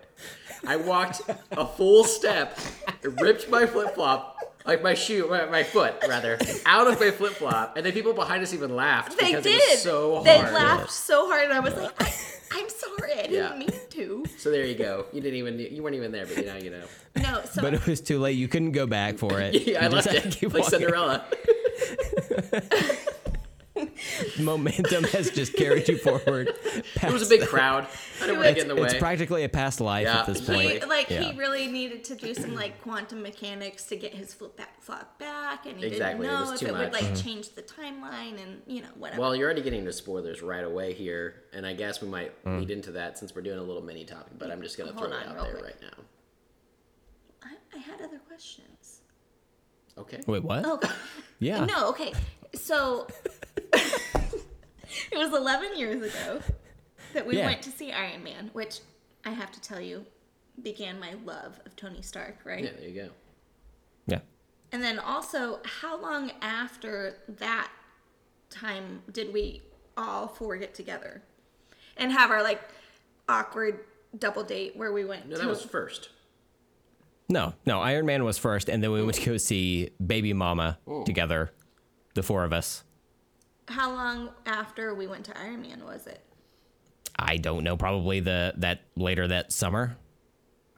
[0.65, 2.57] I walked a full step,
[3.03, 7.33] ripped my flip flop, like my shoe, my, my foot rather, out of my flip
[7.33, 9.55] flop, and then people behind us even laughed They because did.
[9.55, 10.25] it was so hard.
[10.25, 12.13] they laughed so hard, and I was like, I,
[12.59, 13.57] I'm sorry, I didn't Yeah.
[13.57, 14.23] mean to.
[14.37, 15.05] So there you go.
[15.13, 16.83] You didn't even you weren't even there, but now you know.
[17.17, 18.37] No, so But it was too late.
[18.37, 19.55] You couldn't go back for it.
[19.67, 20.79] Yeah, I You just left had to it keep like walking.
[20.79, 21.25] Cinderella.
[24.39, 26.49] momentum has just carried you forward.
[26.75, 27.87] It was a big crowd.
[28.21, 28.83] I didn't want to get in the way.
[28.87, 30.67] It's practically a past life Yeah, at this exactly.
[30.69, 30.83] point.
[30.83, 31.31] He, like Yeah.
[31.31, 35.17] he really needed to do some like quantum mechanics to get his flip back clock
[35.19, 37.15] back, and he Exactly, didn't was know if too it would like Mm-hmm.
[37.27, 39.21] change the timeline, and you know whatever.
[39.21, 42.59] Well, you're already getting to spoilers right away here, and I guess we might Mm.
[42.59, 44.33] lead into that since we're doing a little mini topic.
[44.37, 45.63] But I'm just gonna Hold throw it out there quick.
[45.63, 46.03] right now.
[47.43, 49.01] I, I had other questions.
[49.97, 50.21] Okay.
[50.27, 50.65] Wait, what?
[50.65, 50.89] Oh, okay.
[51.39, 51.65] Yeah.
[51.65, 52.13] No, okay.
[52.57, 53.07] So
[53.73, 56.39] it was 11 years ago
[57.13, 57.45] that we Yeah.
[57.45, 58.79] went to see Iron Man, which
[59.25, 60.05] I have to tell you
[60.61, 62.63] began my love of Tony Stark, right?
[62.63, 63.09] Yeah, there you go.
[64.07, 64.19] Yeah.
[64.71, 67.69] And then also, how long after that
[68.49, 69.61] time did we
[69.95, 71.21] all four get together
[71.97, 72.61] and have our like
[73.29, 73.81] awkward
[74.17, 76.09] double date where we went No, to that was first.
[77.29, 77.81] No, no.
[77.81, 81.51] Iron Man was first, and then we went to go see Baby Mama together,
[82.17, 82.83] the four of us.
[83.69, 86.21] how long after we went to Iron Man was it?
[87.17, 87.77] I don't know.
[87.77, 89.97] Probably the that later that summer.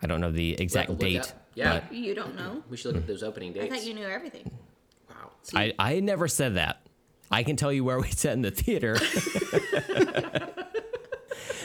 [0.02, 1.20] I don't know the exact Look date.
[1.22, 1.28] up.
[1.56, 2.64] Yeah, but You don't know.
[2.70, 3.66] we should look at those opening dates.
[3.74, 4.50] I thought you knew everything.
[5.10, 5.32] Wow.
[5.44, 6.82] See, I I never said that.
[7.32, 8.96] I can tell you where we sat in the theater.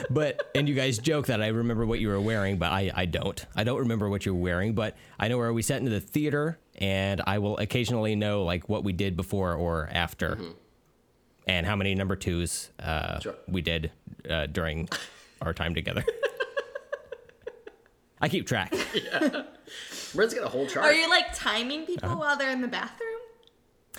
[0.09, 3.05] but and you guys joke that I remember what you were wearing, but I I
[3.05, 3.45] don't.
[3.55, 6.57] I don't remember what you're wearing, but I know where we sat in the theater,
[6.75, 10.37] and I will occasionally know like what we did before or after,
[11.47, 13.35] and how many number twos uh, Sure.
[13.47, 13.91] we did
[14.29, 14.89] uh, during
[15.41, 16.03] our time together.
[18.21, 18.71] I keep track.
[20.15, 20.85] Brent's got a whole chart.
[20.85, 22.17] Are you like timing people Uh-huh.
[22.17, 23.09] while they're in the bathroom?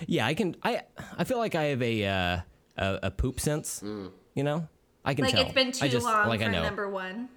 [0.06, 0.56] Yeah, I can.
[0.62, 0.82] I
[1.18, 2.40] I feel like I have a uh,
[2.76, 3.82] a, a poop sense.
[3.82, 4.68] You know,
[5.06, 5.44] I can Like tell.
[5.44, 6.62] it's been I too just, long like for I know.
[6.62, 7.28] number one.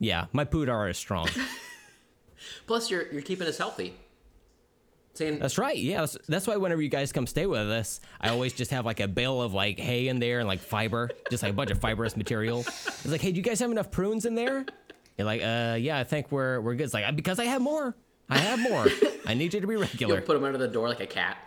[0.00, 1.28] Yeah, my poodar is strong.
[2.66, 3.94] Plus, you're you're keeping us healthy.
[5.14, 5.76] Saying that's right.
[5.76, 8.86] Yeah, that's, that's why whenever you guys come stay with us, I always just have
[8.86, 11.70] like a bale of like hay in there and like fiber, just like a bunch
[11.72, 12.60] of fibrous material.
[12.60, 14.64] It's like, hey, do you guys have enough prunes in there?
[15.16, 16.84] You're like, uh, yeah, I think we're we're good.
[16.84, 17.96] It's like because I have more.
[18.30, 18.86] I have more.
[19.26, 20.16] I need you to be regular.
[20.16, 21.38] you'll put them under the door like a cat.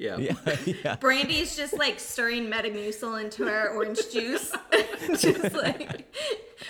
[0.00, 0.16] Yeah.
[0.16, 0.96] yeah, yeah.
[0.96, 4.50] Brandy's just like stirring Metamucil into our orange juice,
[5.18, 6.12] just like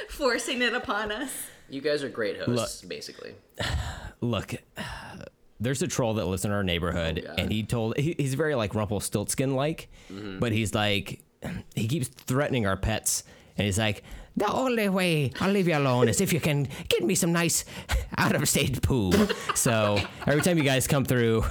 [0.08, 1.30] forcing it upon us.
[1.68, 3.34] You guys are great hosts, basically.
[4.20, 4.54] look
[5.60, 8.54] there's a troll that lives in our neighborhood Oh, and he told he, he's very
[8.54, 10.38] like rumpelstiltskin like Mm-hmm.
[10.40, 11.22] but he's like
[11.74, 13.24] he keeps threatening our pets
[13.56, 14.02] and he's like
[14.36, 17.64] the only way i'll leave you alone is if you can get me some nice
[18.18, 19.12] out of state poo
[19.54, 21.44] so every time you guys come through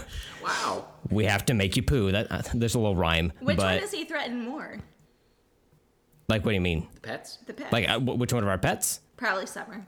[0.49, 0.85] Wow.
[1.09, 3.79] we have to make you poo that uh, there's a little rhyme Which but one
[3.79, 4.79] does he threaten more?
[6.27, 7.39] like what do you mean The pets.
[7.45, 7.71] The pets.
[7.73, 9.85] like uh, wh- which one of our pets Probably Summer.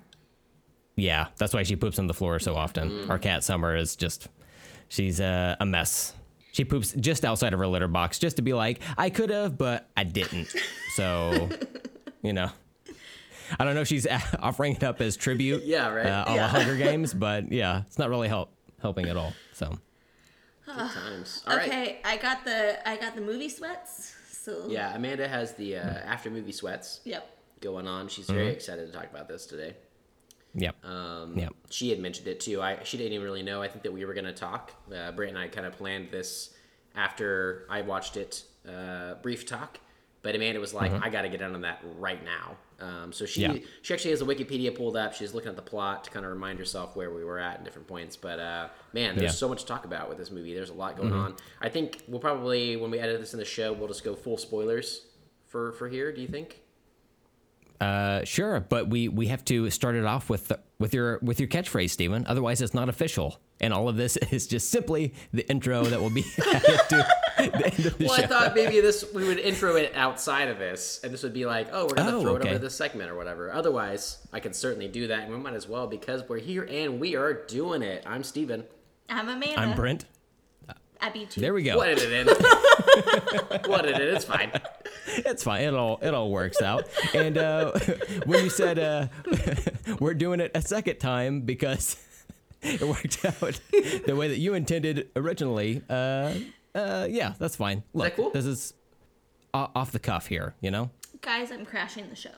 [0.98, 3.10] Yeah, that's why she poops on the floor so often.
[3.10, 4.28] Our cat Summer is just,
[4.90, 6.14] she's uh, a mess.
[6.52, 9.58] She poops just outside of her litter box just to be like, I could have,
[9.58, 10.54] but I didn't.
[10.98, 11.48] So,
[12.22, 12.50] you know.
[13.58, 14.06] I don't know if she's
[14.40, 15.64] offering it up as tribute.
[15.64, 16.06] Yeah, right.
[16.06, 16.48] Uh, a la Yeah.
[16.50, 19.32] Hunger Games, but yeah, it's not really help helping at all.
[19.54, 19.80] So,
[20.78, 21.44] Good times.
[21.48, 21.68] All right.
[21.68, 24.16] okay, I got the I got the movie sweats.
[24.32, 27.30] So Yeah, Amanda has the uh, after movie sweats Yep.
[27.62, 28.08] going on.
[28.08, 29.76] She's very excited to talk about this today.
[30.56, 30.76] yep.
[30.84, 31.54] Um, Yep.
[31.70, 32.62] She had mentioned it too.
[32.62, 33.62] I she didn't even really know.
[33.62, 34.72] I think that we were going to talk.
[34.94, 36.54] Uh, Brent and I kind of planned this
[36.96, 38.44] after I watched it.
[38.68, 39.80] Uh, brief talk,
[40.22, 43.26] but Amanda was like, "I got to get in on that right now." Um, so
[43.26, 43.58] she Yeah.
[43.82, 45.14] she actually has the Wikipedia pulled up.
[45.14, 47.64] She's looking at the plot to kind of remind herself where we were at in
[47.64, 48.16] different points.
[48.16, 49.36] But uh, man, there's Yeah.
[49.36, 50.54] so much to talk about with this movie.
[50.54, 51.36] There's a lot going on.
[51.62, 54.38] I think we'll probably when we edit this in the show, we'll just go full
[54.38, 55.06] spoilers
[55.48, 56.12] for for here.
[56.12, 56.61] Do you think?
[57.82, 61.40] Uh, sure, but we we have to start it off with the, with your with
[61.40, 62.26] your catchphrase, Stephen.
[62.28, 63.40] Otherwise, it's not official.
[63.60, 67.46] And all of this is just simply the intro that will be added to the
[67.74, 68.24] end of the Well, show.
[68.24, 71.48] I thought maybe this we would intro it outside of this, and this would be
[71.48, 73.52] like, oh, we're gonna Oh, throw it over this segment or whatever.
[73.52, 77.00] Otherwise, I can certainly do that, and we might as well because we're here and
[77.00, 78.04] we are doing it.
[78.06, 78.64] I'm Stephen.
[79.10, 79.60] I'm Amanda.
[79.60, 80.06] I'm Brent.
[81.02, 81.42] Abby too.
[81.42, 81.78] There we go.
[81.78, 82.28] What did it in?
[83.72, 84.02] what did it?
[84.14, 84.52] It's fine.
[85.08, 85.64] It's fine.
[85.64, 86.88] It all it all works out.
[87.14, 87.72] And uh,
[88.26, 89.08] when you said uh,
[90.00, 91.96] we're doing it a second time because
[92.62, 93.60] it worked out
[94.06, 96.34] the way that you intended originally, uh,
[96.76, 97.84] uh, yeah, that's fine.
[97.94, 98.30] Look, cool?
[98.32, 98.74] this is
[99.54, 100.56] off the cuff here.
[100.62, 100.90] You know,
[101.22, 102.32] Guys, I'm crashing the show.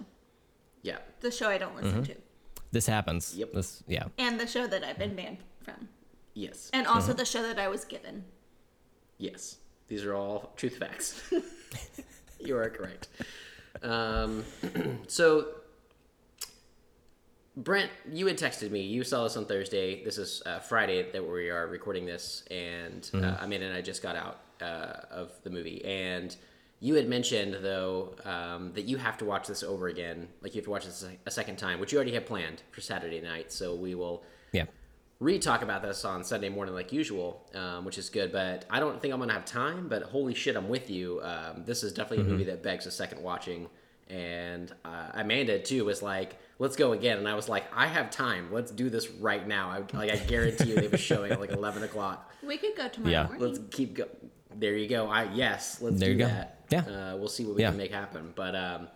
[0.81, 0.97] Yeah.
[1.21, 2.15] The show I don't listen to.
[2.71, 3.33] this happens.
[3.37, 3.53] Yep.
[3.53, 4.05] This, yeah.
[4.17, 5.87] And the show that I've been banned from.
[6.33, 6.69] Yes.
[6.73, 8.25] And also the show that I was given.
[9.17, 9.57] Yes.
[9.87, 11.21] These are all truth facts.
[12.47, 13.07] You are correct.
[13.81, 14.43] Um,
[15.07, 15.47] so,
[17.55, 18.81] Brent, you had texted me.
[18.81, 20.03] You saw this on Thursday.
[20.03, 24.01] This is uh, Friday that we are recording this, and uh, Amanda and I just
[24.01, 25.83] got out uh, of the movie.
[25.85, 26.35] And
[26.79, 30.59] You had mentioned though um, that you have to watch this over again, like you
[30.59, 33.51] have to watch this a second time, which you already have planned for Saturday night.
[33.53, 34.23] So we will.
[35.23, 38.31] Re talk about this on Sunday morning like usual, um, which is good.
[38.31, 39.87] But I don't think I'm gonna have time.
[39.87, 41.21] But holy shit, I'm with you.
[41.23, 43.67] Um, this is definitely a movie that begs a second watching.
[44.09, 48.11] And uh, Amanda too was like, "Let's go again," and I was like, "I have
[48.11, 48.51] time.
[48.51, 51.51] Let's do this right now." I, like I guarantee you, they were showing at like
[51.51, 52.31] 11 o'clock.
[52.43, 53.23] We could go tomorrow Yeah.
[53.27, 53.41] morning.
[53.41, 54.05] Let's keep go.
[54.55, 55.07] There you go.
[55.07, 56.27] I yes, let's There do you go.
[56.27, 56.57] that.
[56.69, 56.79] Yeah.
[57.13, 57.69] uh, we'll see what we Yeah.
[57.69, 58.33] can make happen.
[58.35, 58.87] But um,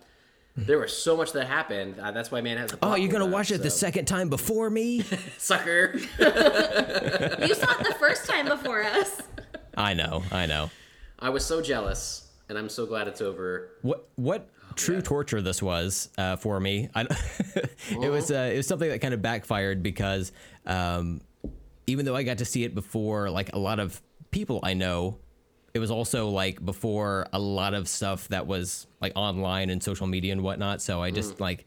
[0.66, 1.98] there was so much that happened.
[2.00, 2.72] Uh, that's why man has.
[2.72, 5.02] A Oh, you're gonna pulled watch it the second time before me?
[5.38, 5.92] sucker.
[5.94, 9.22] you saw it the first time before us.
[9.76, 10.70] I know, I know.
[11.20, 13.70] I was so jealous, and I'm so glad it's over.
[13.82, 15.02] What what true yeah.
[15.02, 16.88] torture this was uh, for me.
[16.92, 17.06] I,
[17.90, 20.32] it was uh, it was something that kind of backfired because
[20.66, 21.20] um,
[21.86, 25.18] even though I got to see it before, like a lot of people I know,
[25.72, 30.06] it was also like before a lot of stuff that was like online and social
[30.06, 30.82] media and whatnot.
[30.82, 31.66] So I just like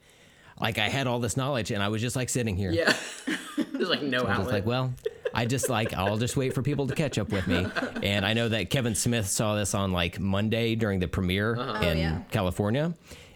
[0.60, 2.72] like I had all this knowledge and I was just like sitting here.
[2.72, 2.94] Yeah,
[3.74, 4.54] there's like no I was outlet.
[4.54, 4.94] like, well,
[5.34, 7.66] I just like I'll just wait for people to catch up with me.
[8.04, 11.60] And I know that Kevin Smith saw this on like Monday during the premiere in
[11.62, 12.22] Oh, yeah.
[12.32, 12.94] California,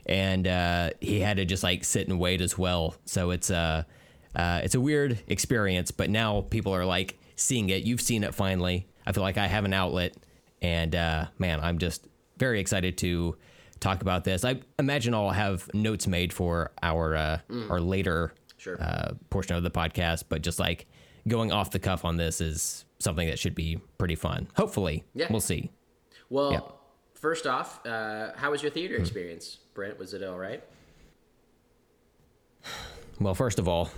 [0.08, 2.96] and uh, he had to just like sit and wait as well.
[3.06, 3.84] So it's uh,
[4.36, 5.92] uh, it's a weird experience.
[5.92, 7.84] But now people are like seeing it.
[7.84, 8.88] You've seen it finally.
[9.06, 10.16] I feel like I have an outlet,
[10.64, 12.06] and uh, man, I'm just
[12.38, 13.36] very excited to
[13.86, 14.44] talk about this.
[14.44, 18.82] I imagine I'll have notes made for our uh, our later Sure.
[18.82, 20.88] uh, portion of the podcast, but just like
[21.28, 24.48] going off the cuff on this is something that should be pretty fun.
[24.56, 25.28] Hopefully, Yeah.
[25.30, 25.70] we'll see.
[26.30, 26.62] well, yeah.
[27.14, 30.00] first off, uh, how was your theater experience, Brent?
[30.00, 30.64] Was it all right?
[33.20, 33.90] Well, first of all,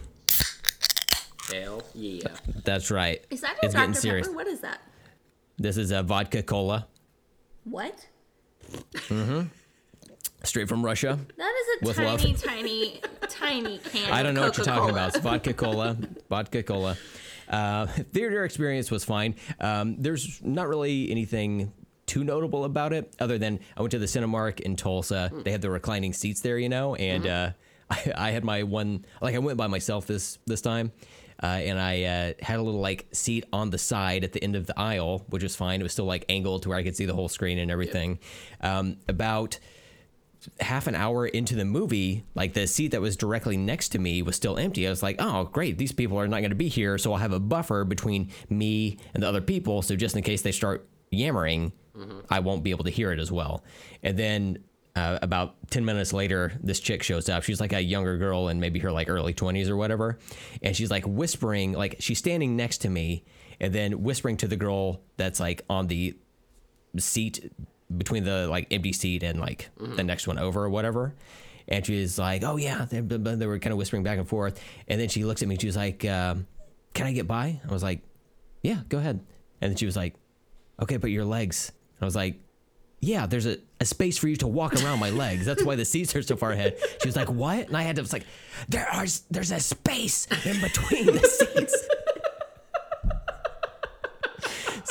[1.51, 2.27] Hell yeah.
[2.63, 3.25] that's right.
[3.31, 4.01] Is that a it's getting Dr.
[4.01, 4.27] serious.
[4.29, 4.79] What is that?
[5.57, 6.87] This is a vodka cola,
[7.63, 8.05] What?
[10.43, 11.17] Straight from Russia.
[11.37, 14.11] That is a tiny, tiny, tiny can.
[14.11, 15.09] I don't know what you're talking about.
[15.09, 15.97] It's vodka cola,
[16.29, 16.97] vodka cola.
[17.49, 19.35] Uh, theater experience was fine.
[19.59, 21.71] Um, there's not really anything
[22.05, 25.31] too notable about it, other than I went to the Cinemark in Tulsa.
[25.43, 27.51] They had the reclining seats there, you know, and uh,
[27.89, 29.05] I, I had my one.
[29.21, 30.91] Like I went by myself this this time.
[31.41, 34.55] Uh, and I uh, had a little like seat on the side at the end
[34.55, 35.79] of the aisle, which was fine.
[35.79, 38.17] It was still like angled to where I could see the whole screen and everything.
[38.59, 39.59] Um, about
[40.59, 44.21] half an hour into the movie, like the seat that was directly next to me
[44.21, 44.87] was still empty.
[44.87, 46.97] I was like, oh, great, these people are not going to be here.
[46.97, 49.81] So I'll have a buffer between me and the other people.
[49.81, 51.71] So just in case they start yammering,
[52.29, 53.63] I won't be able to hear it as well.
[54.03, 54.63] And then
[54.95, 57.43] uh, about 10 minutes later, this chick shows up.
[57.43, 60.17] She's like a younger girl and maybe her like early 20s or whatever.
[60.61, 63.23] And she's like whispering, like she's standing next to me
[63.59, 66.17] and then whispering to the girl that's like on the
[66.97, 67.51] seat
[67.95, 71.13] between the like empty seat and like the next one over or whatever.
[71.69, 74.61] And she's like, "Oh yeah," they, they were kind of whispering back and forth.
[74.87, 75.57] And then she looks at me.
[75.59, 76.47] She was like, um,
[76.93, 78.01] "Can I get by?" I was like,
[78.61, 79.19] "Yeah, go ahead."
[79.61, 80.15] And then she was like,
[80.81, 82.39] "Okay, but your legs." And I was like,
[83.01, 85.45] "Yeah, there's a, a space for you to walk around my legs.
[85.45, 87.97] That's why the seats are so far ahead." She was like, "What?" And I had
[87.97, 88.25] to was like,
[88.69, 91.87] "There are there's a space in between the seats."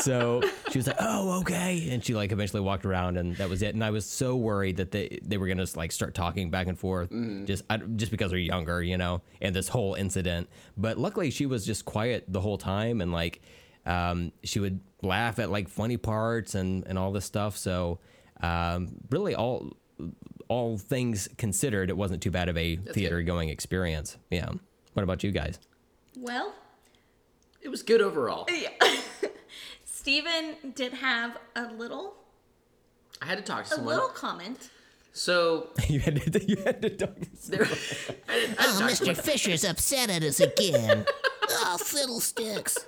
[0.07, 0.41] So
[0.71, 3.75] she was like, "Oh, okay," and she like eventually walked around, and that was it.
[3.75, 6.79] And I was so worried that they they were gonna like start talking back and
[6.79, 7.11] forth,
[7.45, 10.49] just I, just because they're younger, you know, and this whole incident.
[10.77, 13.43] But luckily, she was just quiet the whole time, and like
[13.85, 17.57] um, she would laugh at like funny parts and and all this stuff.
[17.57, 17.99] So
[18.41, 19.77] um, really, all
[20.49, 24.17] all things considered, it wasn't too bad of a theater going experience.
[24.31, 24.49] Yeah.
[24.95, 25.59] What about you guys?
[26.17, 26.55] Well,
[27.61, 28.47] It was good overall.
[30.07, 32.15] Stephen did have a little,
[33.21, 33.97] I had to talk to someone a someone.
[33.97, 34.71] little comment.
[35.13, 37.11] So you had to you had to talk.
[37.49, 38.97] there, I, didn't- I didn't Oh, talk to Mr.
[38.99, 39.15] someone.
[39.17, 41.07] Fisher's upset at us again.
[41.51, 42.87] oh, fiddlesticks.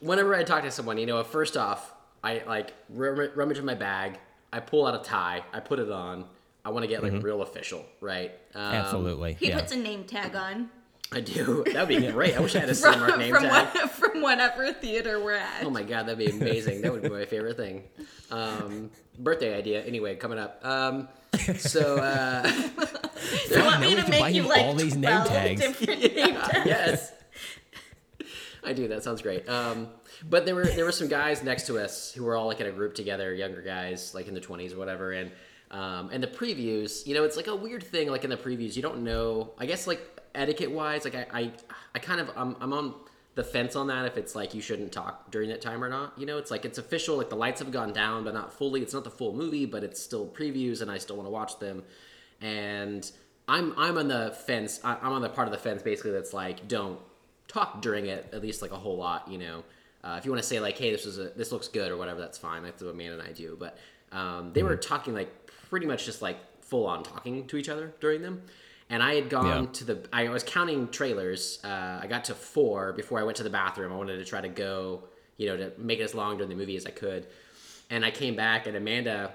[0.00, 3.74] whenever I talk to someone, you know, first off, I like rum- rummage in my
[3.74, 4.18] bag.
[4.52, 5.42] I pull out a tie.
[5.54, 6.26] I put it on.
[6.66, 8.30] I want to get like real official, right?
[8.54, 9.38] Um, Absolutely.
[9.40, 9.58] He yeah.
[9.58, 10.68] puts a name tag on
[11.14, 11.64] I do.
[11.72, 12.36] That would be great.
[12.36, 13.74] I wish I had a from, Cinemark name from, tag.
[13.74, 15.64] what, from whatever theater we're at.
[15.64, 16.82] Oh my god, that'd be amazing.
[16.82, 17.84] That would be my favorite thing.
[18.30, 19.82] Um, birthday idea.
[19.84, 20.64] Anyway, coming up.
[20.64, 21.08] Um,
[21.56, 22.50] so uh,
[23.50, 25.60] you want me to have to make buy you like all these name tags.
[25.60, 26.66] different name tags?
[26.66, 27.12] yes,
[28.64, 28.88] I do.
[28.88, 29.48] That sounds great.
[29.48, 29.88] Um,
[30.28, 32.66] but there were there were some guys next to us who were all like in
[32.66, 35.30] a group together, younger guys, like in the twenties or whatever, and
[35.70, 37.06] um, and the previews.
[37.06, 38.08] You know, it's like a weird thing.
[38.08, 39.52] Like in the previews, you don't know.
[39.58, 41.52] I guess like etiquette wise, like I I,
[41.94, 42.94] I kind of I'm, I'm on
[43.34, 46.12] the fence on that if it's like you shouldn't talk during that time or not.
[46.18, 48.82] You know, it's like it's official, like the lights have gone down, but not fully.
[48.82, 51.58] It's not the full movie, but it's still previews, and I still want to watch
[51.58, 51.82] them.
[52.40, 53.10] And
[53.48, 54.80] I'm I'm on the fence.
[54.84, 56.98] I- I'm on the part of the fence basically that's like don't
[57.48, 59.28] talk during it at least like a whole lot.
[59.30, 59.64] You know,
[60.04, 61.96] uh, if you want to say like, hey, this was a this looks good or
[61.96, 62.62] whatever, that's fine.
[62.62, 63.56] That's what Amanda and I do.
[63.58, 63.78] But
[64.12, 65.30] um, they were talking like
[65.70, 68.42] pretty much just like full on talking to each other during them.
[68.92, 69.70] And I had gone Yeah.
[69.72, 70.08] to the.
[70.12, 71.58] I was counting trailers.
[71.64, 73.90] Uh, I got to four before I went to the bathroom.
[73.90, 75.04] I wanted to try to go,
[75.38, 77.26] you know, to make it as long during the movie as I could.
[77.88, 79.32] And I came back, and Amanda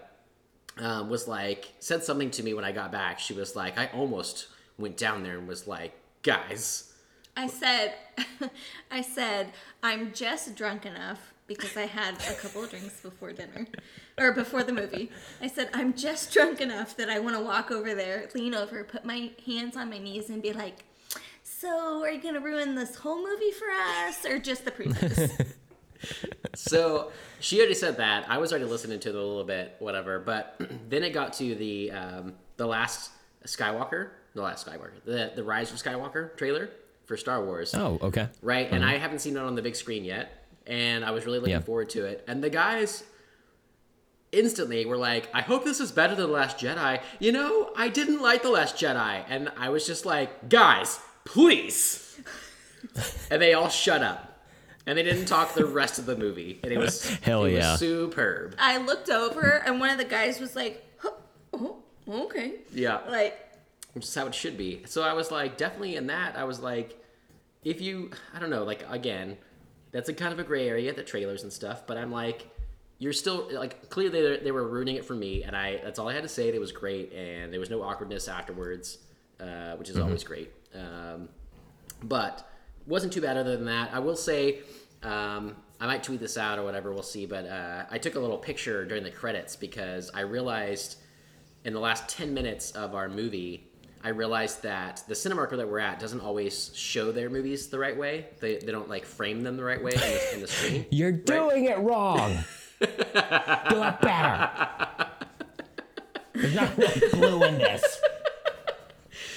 [0.77, 3.19] um, was like, said something to me when I got back.
[3.19, 4.47] She was like, I almost
[4.77, 6.93] went down there and was like, guys,
[7.35, 7.95] I said,
[8.91, 13.67] I said, I'm just drunk enough because I had a couple of drinks before dinner
[14.17, 15.09] or before the movie.
[15.41, 18.83] I said, I'm just drunk enough that I want to walk over there, lean over,
[18.83, 20.83] put my hands on my knees, and be like,
[21.43, 23.67] So, are you going to ruin this whole movie for
[24.05, 25.47] us or just the previews?
[26.55, 28.29] so she already said that.
[28.29, 30.19] I was already listening to it a little bit, whatever.
[30.19, 33.11] But then it got to the um, the last
[33.45, 36.69] Skywalker, the last Skywalker, the the Rise of Skywalker trailer
[37.05, 37.73] for Star Wars.
[37.73, 38.27] Oh, okay.
[38.41, 38.67] right?
[38.69, 40.36] And I haven't seen it on the big screen yet,
[40.67, 41.61] and I was really looking Yeah.
[41.61, 42.23] forward to it.
[42.27, 43.03] And the guys
[44.31, 47.87] instantly were like, "I hope this is better than the Last Jedi." You know, I
[47.89, 52.19] didn't like the Last Jedi, and I was just like, "Guys, please!"
[53.31, 54.45] and they all shut up,
[54.85, 57.63] and they didn't talk the rest of the movie, and it was Hell it was
[57.63, 57.75] yeah.
[57.77, 58.55] superb.
[58.59, 61.11] I looked over, and one of the guys was like, "Huh,
[61.53, 61.77] Oh,
[62.09, 62.55] okay.
[62.73, 63.37] Yeah, Like,
[63.93, 64.83] which is how it should be.
[64.85, 67.01] So I was like, definitely in that, I was like,
[67.63, 69.37] if you, I don't know, like again,
[69.97, 71.87] that's a kind of a gray area, the trailers and stuff.
[71.87, 72.47] But I'm like,
[72.99, 76.07] you're still like clearly they, they were ruining it for me, and I that's all
[76.07, 76.47] I had to say.
[76.49, 78.99] It was great, and there was no awkwardness afterwards,
[79.39, 80.51] uh, which is always great.
[80.75, 81.29] Um,
[82.03, 82.47] but
[82.85, 83.89] wasn't too bad other than that.
[83.91, 84.59] I will say.
[85.01, 87.27] Um, I might tweet this out or whatever, we'll see.
[87.27, 90.97] But uh, I took a little picture during the credits because I realized
[91.65, 93.66] in the last 10 minutes of our movie,
[94.07, 97.97] I realized that the Cinemark that we're at doesn't always show their movies the right
[97.97, 98.27] way.
[98.39, 100.85] They, they don't like frame them the right way in the, in the screen.
[100.91, 102.37] You're doing it wrong.
[102.79, 104.49] Do it better.
[106.31, 106.73] There's not
[107.11, 107.99] glue in this.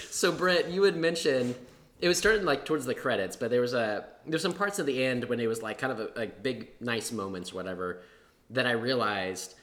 [0.08, 1.56] So Brent, you had mentioned
[1.98, 4.86] it was starting like towards the credits, but there was a there's some parts at
[4.86, 8.02] the end when it was like kind of a, like big nice moments, or whatever,
[8.50, 9.54] that I realized,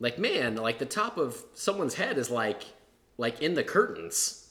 [0.00, 2.62] like man, like the top of someone's head is like
[3.18, 4.43] like in the curtains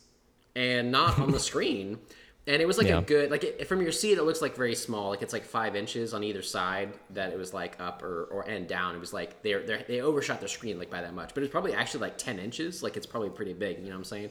[0.55, 1.99] and not on the screen.
[2.45, 2.97] And it was like Yeah.
[2.99, 5.45] a good like it, from your seat, it looks like very small, like it's like
[5.45, 8.95] five inches on either side that it was like up or, or and down.
[8.95, 11.51] It was like they they they overshot their screen like by that much, but it's
[11.51, 12.83] probably actually like ten inches.
[12.83, 13.77] Like it's probably pretty big.
[13.77, 14.29] You know what I'm saying?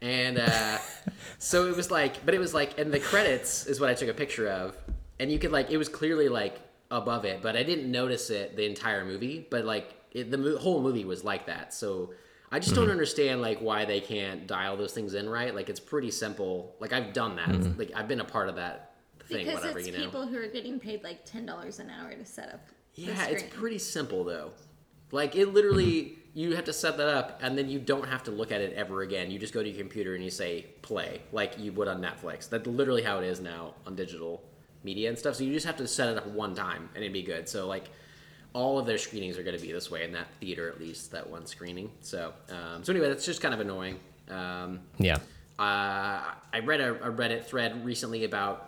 [0.00, 0.78] And uh,
[1.38, 4.08] so it was like, but it was like, and the credits is what I took
[4.08, 4.74] a picture of,
[5.18, 6.58] and you could like, it was clearly like
[6.90, 9.46] above it, but I didn't notice it the entire movie.
[9.50, 11.74] But like, it, the mo- whole movie was like that.
[11.74, 12.14] So
[12.52, 12.92] I just don't mm-hmm.
[12.92, 15.54] understand like why they can't dial those things in right.
[15.54, 16.74] Like it's pretty simple.
[16.80, 17.48] Like I've done that.
[17.48, 17.78] Mm-hmm.
[17.78, 18.94] Like I've been a part of that
[19.28, 19.46] thing.
[19.46, 20.04] because whatever it's you know.
[20.04, 22.66] people who are getting paid like $10 an hour to set up.
[22.94, 24.50] the Yeah, it's pretty simple though.
[25.12, 26.20] Like it literally, mm-hmm.
[26.34, 28.74] you have to set that up, and then you don't have to look at it
[28.74, 29.30] ever again.
[29.30, 32.48] You just go to your computer and you say play, like you would on Netflix.
[32.48, 34.42] That's literally how it is now on digital
[34.84, 35.36] media and stuff.
[35.36, 37.48] So you just have to set it up one time, and it'd be good.
[37.48, 37.90] So like,
[38.52, 41.12] all of their screenings are going to be this way in that theater, at least
[41.12, 41.90] that one screening.
[42.00, 43.98] So, um, so anyway, that's just kind of annoying.
[44.28, 45.16] Um, Yeah.
[45.58, 46.22] uh,
[46.52, 48.66] I read a, a Reddit thread recently about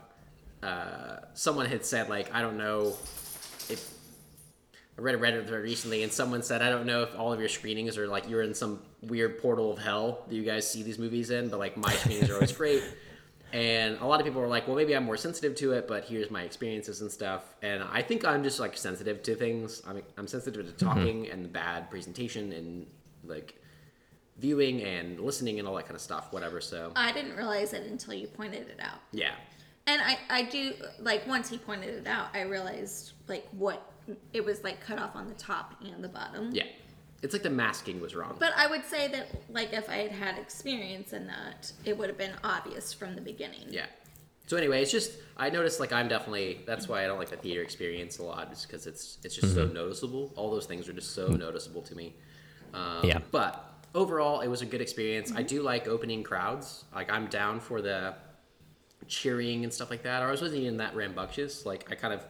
[0.63, 2.95] uh, someone had said like I don't know
[3.69, 3.93] if
[4.97, 7.41] I read a Reddit thread recently and someone said I don't know if all of
[7.41, 10.83] your screenings are like you're in some weird portal of hell that you guys see
[10.85, 12.83] these movies in, but like my screenings are always great.
[13.53, 16.05] And a lot of people were like, well, maybe I'm more sensitive to it, but
[16.05, 17.55] here's my experiences and stuff.
[17.61, 19.83] And I think I'm just like sensitive to things.
[19.87, 20.87] I'm, I'm sensitive to mm-hmm.
[20.87, 22.87] talking and bad presentation and
[23.25, 23.61] like
[24.39, 26.61] viewing and listening and all that kind of stuff, whatever.
[26.61, 29.01] So I didn't realize it until you pointed it out.
[29.13, 29.33] yeah,
[29.87, 33.93] And I, I do like once he pointed it out, I realized like what
[34.33, 36.51] it was like cut off on the top and the bottom.
[36.53, 36.65] yeah,
[37.23, 38.37] it's like the masking was wrong.
[38.39, 42.09] But I would say that like if I had had experience in that, it would
[42.09, 43.67] have been obvious from the beginning.
[43.71, 43.87] yeah.
[44.49, 47.37] So anyway, it's just I noticed like I'm definitely that's why I don't like the
[47.37, 49.75] theater experience a lot, just because it's it's just so mm-hmm.
[49.75, 50.33] noticeable.
[50.37, 51.39] All those things are just so mm-hmm.
[51.39, 52.17] noticeable to me.
[52.75, 53.21] Um, Yeah.
[53.31, 53.65] But
[53.95, 55.31] overall, it was a good experience.
[55.31, 55.47] I mm-hmm.
[55.47, 56.85] do like opening crowds.
[56.95, 58.15] Like I'm down for the
[59.07, 60.23] cheering and stuff like that.
[60.23, 61.65] Or I wasn't even that rambunctious.
[61.65, 62.25] Like I kind of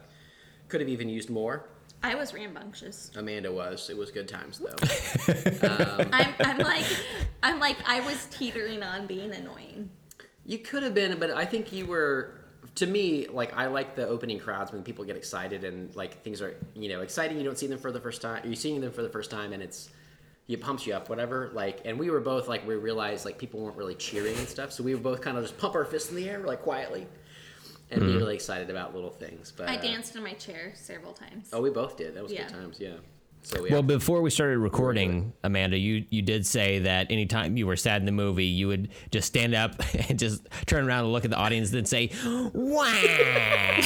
[0.69, 1.67] could have even used more.
[2.03, 3.11] I was rambunctious.
[3.15, 3.89] Amanda was.
[3.89, 4.75] It was good times though.
[5.63, 6.85] Um, I'm, I'm like,
[7.41, 9.89] I'm like, I was teetering on being annoying.
[10.45, 12.41] You could have been, but I think you were
[12.75, 16.41] to me, like I like the opening crowds when people get excited and like things
[16.41, 17.37] are you know exciting.
[17.37, 18.41] You don't see them for the first time.
[18.43, 19.89] You're seeing them for the first time, and it's
[20.49, 21.51] it pumps you up, whatever.
[21.53, 24.73] Like, and we were both like we realized like people weren't really cheering and stuff,
[24.73, 27.07] so we were both kind of just pump our fists in the air like quietly
[27.91, 29.51] and be really excited about little things.
[29.55, 31.49] But I uh, danced in my chair several times.
[31.53, 32.15] Oh, we both did.
[32.15, 32.47] That was Yeah.
[32.47, 32.79] good times.
[32.79, 32.93] Yeah.
[33.45, 37.67] So we Well, before we started recording, Amanda, you you did say that anytime you
[37.67, 39.75] were sad in the movie, you would just stand up
[40.09, 42.09] and just turn around and look at the audience and say,
[42.53, 42.89] "Wow!"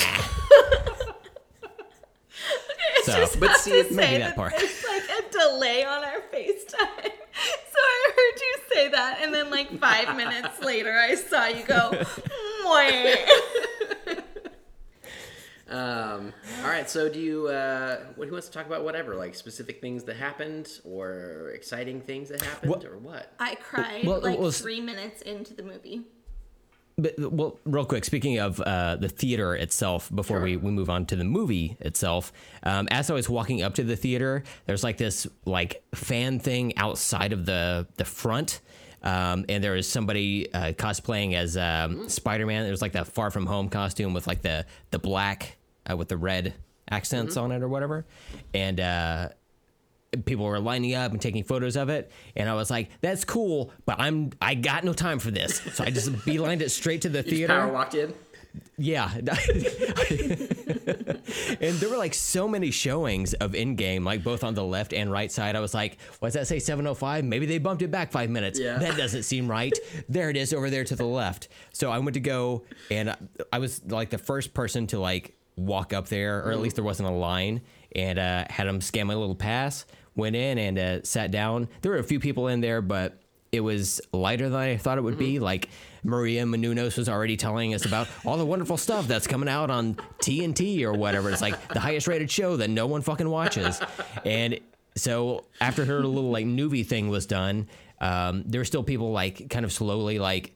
[3.04, 4.54] so, but see, to it's maybe say that part.
[4.58, 7.12] It's like a delay on our FaceTime.
[7.38, 11.64] So I heard you say that, and then like five minutes later, I saw you
[11.64, 11.92] go.
[12.66, 13.16] "Mwah."
[15.70, 16.90] Um, all right.
[16.90, 17.48] So, do you?
[17.48, 22.02] Uh, what, who wants to talk about whatever, like specific things that happened, or exciting
[22.02, 23.34] things that happened, What- or what?
[23.40, 26.04] I cried Well, like well, three minutes into the movie.
[26.98, 31.06] but, well, real quick, speaking of uh, the theater itself, before we, we move on
[31.08, 32.32] to the movie itself,
[32.64, 36.78] um, as I was walking up to the theater, there's like this like fan thing
[36.78, 38.62] outside of the the front.
[39.04, 42.66] Um, and was somebody uh, cosplaying as um, Spider-Man.
[42.66, 45.57] It was like the Far From Home costume with like the the black
[45.90, 46.54] uh, with the red
[46.90, 48.06] accents on it or whatever.
[48.54, 49.30] And uh,
[50.26, 52.12] people were lining up and taking photos of it.
[52.36, 55.58] And i was like that's cool but i'm i got no time for this.
[55.74, 57.68] So i just beelined it straight to the Power theater.
[57.68, 58.14] walked in.
[58.78, 59.12] yeah.
[61.60, 65.12] And there were like so many showings of Endgame like both on the left and
[65.12, 65.56] right side.
[65.56, 68.60] I was like what's that say 705 maybe they bumped it back five minutes.
[68.60, 68.78] Yeah.
[68.78, 69.78] that doesn't seem right.
[70.10, 71.50] There it is over there to the left.
[71.74, 73.16] So i went to go and
[73.52, 76.86] i was like the first person to like walk up there or at least there
[76.86, 77.62] wasn't a line
[77.96, 79.86] and uh, had them scan my little pass
[80.16, 83.20] went in and uh, sat down there were a few people in there but
[83.52, 85.40] it was lighter than I thought it would be.
[85.40, 85.70] Like
[86.04, 89.96] Maria Menounos was already telling us about all the wonderful stuff that's coming out on
[90.20, 91.30] TNT or whatever.
[91.32, 93.82] It's like the highest rated show that no one fucking watches.
[94.26, 94.60] And
[94.96, 97.68] so after her little like newbie thing was done,
[98.00, 100.56] um, there were still people like kind of slowly like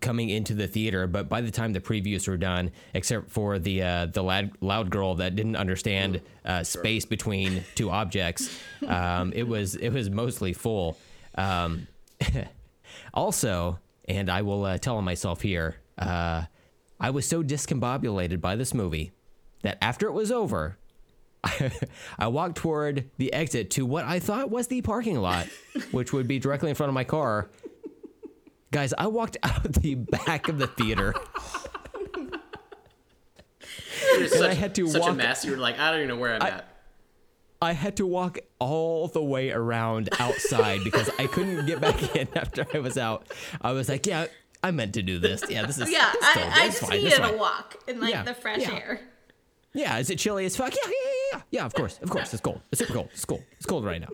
[0.00, 1.06] coming into the theater.
[1.06, 4.90] But by the time the previews were done, except for the uh, the loud, loud
[4.90, 10.52] girl that didn't understand uh, space between two objects, um, it was it was mostly
[10.52, 10.96] full.
[11.34, 11.86] Um,
[13.14, 13.78] also,
[14.08, 16.44] and I will uh, tell on myself here, uh,
[16.98, 19.12] I was so discombobulated by this movie
[19.62, 20.76] that after it was over,
[22.18, 25.46] I walked toward the exit to what I thought was the parking lot,
[25.90, 27.48] which would be directly in front of my car.
[28.72, 31.14] Guys, I walked out the back of the theater.
[34.12, 35.44] It was such, I had to such a mess.
[35.44, 36.66] You were like, I don't even know where I'm at.
[37.62, 42.26] I had to walk all the way around outside because I couldn't get back in
[42.34, 43.26] after I was out.
[43.60, 44.26] I was like, yeah,
[44.64, 45.44] I meant to do this.
[45.48, 46.42] Yeah, this is Yeah, this is cool.
[46.44, 47.02] I, I It's just fine.
[47.04, 48.74] needed a walk in like Yeah, the fresh yeah.
[48.74, 49.00] air.
[49.74, 50.72] Yeah, is it chilly as fuck?
[50.74, 51.42] Yeah, yeah, yeah, yeah.
[51.50, 52.32] Yeah, of course, of course.
[52.32, 52.60] It's cold.
[52.72, 53.08] It's super cold.
[53.12, 53.42] It's cold.
[53.58, 54.08] It's cold right now.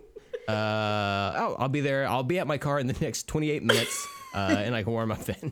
[0.53, 2.07] Uh, oh, I'll be there.
[2.07, 5.11] I'll be at my car in the next 28 minutes, uh, and I can warm
[5.11, 5.51] up then.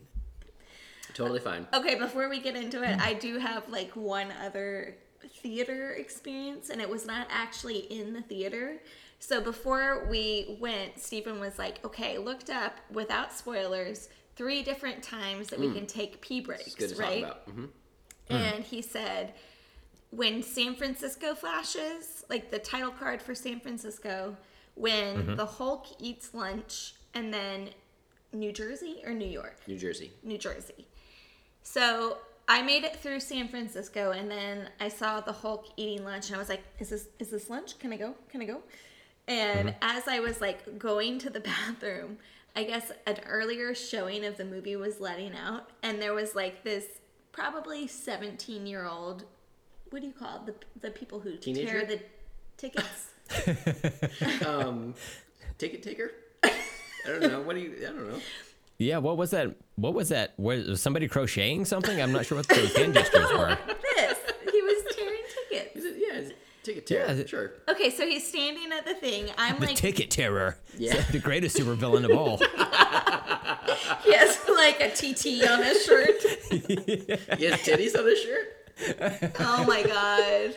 [1.14, 1.66] Totally fine.
[1.72, 4.96] Okay, before we get into it, I do have like one other
[5.42, 8.78] theater experience, and it was not actually in the theater.
[9.18, 15.48] So before we went, Stephen was like, okay, looked up without spoilers three different times
[15.48, 17.22] that we can take pee breaks, good to right?
[17.22, 17.54] talk about.
[17.54, 17.64] hmm
[18.28, 19.32] And he said,
[20.10, 24.36] when San Francisco flashes, like the title card for San Francisco,
[24.74, 27.70] when the Hulk eats lunch, and then
[28.38, 29.56] New Jersey or New York?
[29.66, 30.12] New Jersey.
[30.22, 30.86] New Jersey.
[31.62, 32.18] So
[32.48, 36.36] I made it through San Francisco, and then I saw the Hulk eating lunch, and
[36.36, 37.78] I was like, "Is this is this lunch?
[37.78, 38.14] Can I go?
[38.28, 38.62] Can I go?"
[39.26, 42.18] And as I was like going to the bathroom,
[42.54, 46.62] I guess an earlier showing of the movie was letting out, and there was like
[46.62, 46.84] this
[47.32, 49.24] probably seventeen year old.
[49.90, 50.46] What do you call it?
[50.46, 50.54] the
[50.88, 51.84] the people who tear Teenager?
[51.84, 52.00] the
[52.56, 53.10] tickets?
[54.46, 54.94] Um,
[55.58, 56.12] ticket taker.
[57.06, 57.40] I don't know.
[57.42, 57.74] What do you?
[57.82, 58.18] I don't know.
[58.78, 59.54] Yeah, what was that?
[59.76, 60.34] What was that?
[60.38, 62.00] Was somebody crocheting something?
[62.00, 63.56] I'm not sure what those hand gestures were.
[63.96, 64.18] this
[64.52, 65.76] he was tearing tickets.
[65.76, 65.94] Is it?
[65.98, 66.30] Yeah.
[66.62, 67.00] Ticket taker.
[67.06, 67.52] Yeah, it- sure.
[67.68, 69.30] Okay, so he's standing at the thing.
[69.38, 70.58] I'm The like, ticket terror.
[70.76, 71.00] Yeah.
[71.12, 72.38] the greatest supervillain of all.
[74.02, 76.20] he has like a TT on his shirt.
[77.38, 79.32] He has titties on his shirt.
[79.38, 80.54] Oh my god.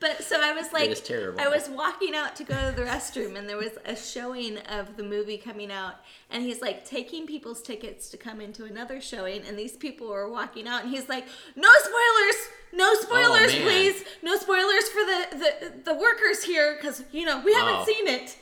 [0.00, 1.40] But so I was like, is terrible.
[1.40, 4.96] I was walking out to go to the restroom, and there was a showing of
[4.96, 5.96] the movie coming out,
[6.30, 10.30] and he's like taking people's tickets to come into another showing, and these people were
[10.30, 13.62] walking out, and he's like, "No spoilers, no oh, spoilers, man.
[13.62, 17.84] please, no spoilers for the the, the workers here, because you know we haven't Oh.
[17.84, 18.36] seen it."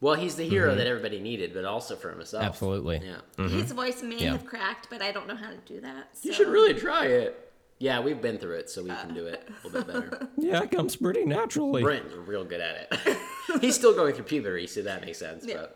[0.00, 0.78] Well, he's the hero mm-hmm.
[0.78, 2.44] that everybody needed, but also for himself.
[2.44, 3.00] Absolutely.
[3.02, 3.16] Yeah.
[3.42, 3.74] His mm-hmm.
[3.74, 4.32] voice may Yeah.
[4.32, 6.08] have cracked, but I don't know how to do that.
[6.22, 7.43] You should really try it.
[7.84, 10.28] Yeah, we've been through it, so we can do it a little bit better.
[10.38, 11.82] Yeah, it comes pretty naturally.
[11.82, 13.18] Brent's real good at it.
[13.60, 15.44] he's still going through puberty, so that makes sense.
[15.46, 15.66] Yeah.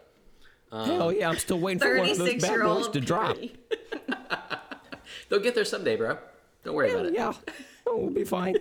[0.70, 3.36] But Hell yeah, I'm still waiting for one of those bad year boys to drop.
[5.28, 6.16] they'll get there someday, bro.
[6.64, 7.12] Don't worry about it.
[7.12, 7.34] Yeah,
[7.86, 8.56] oh, we'll be fine.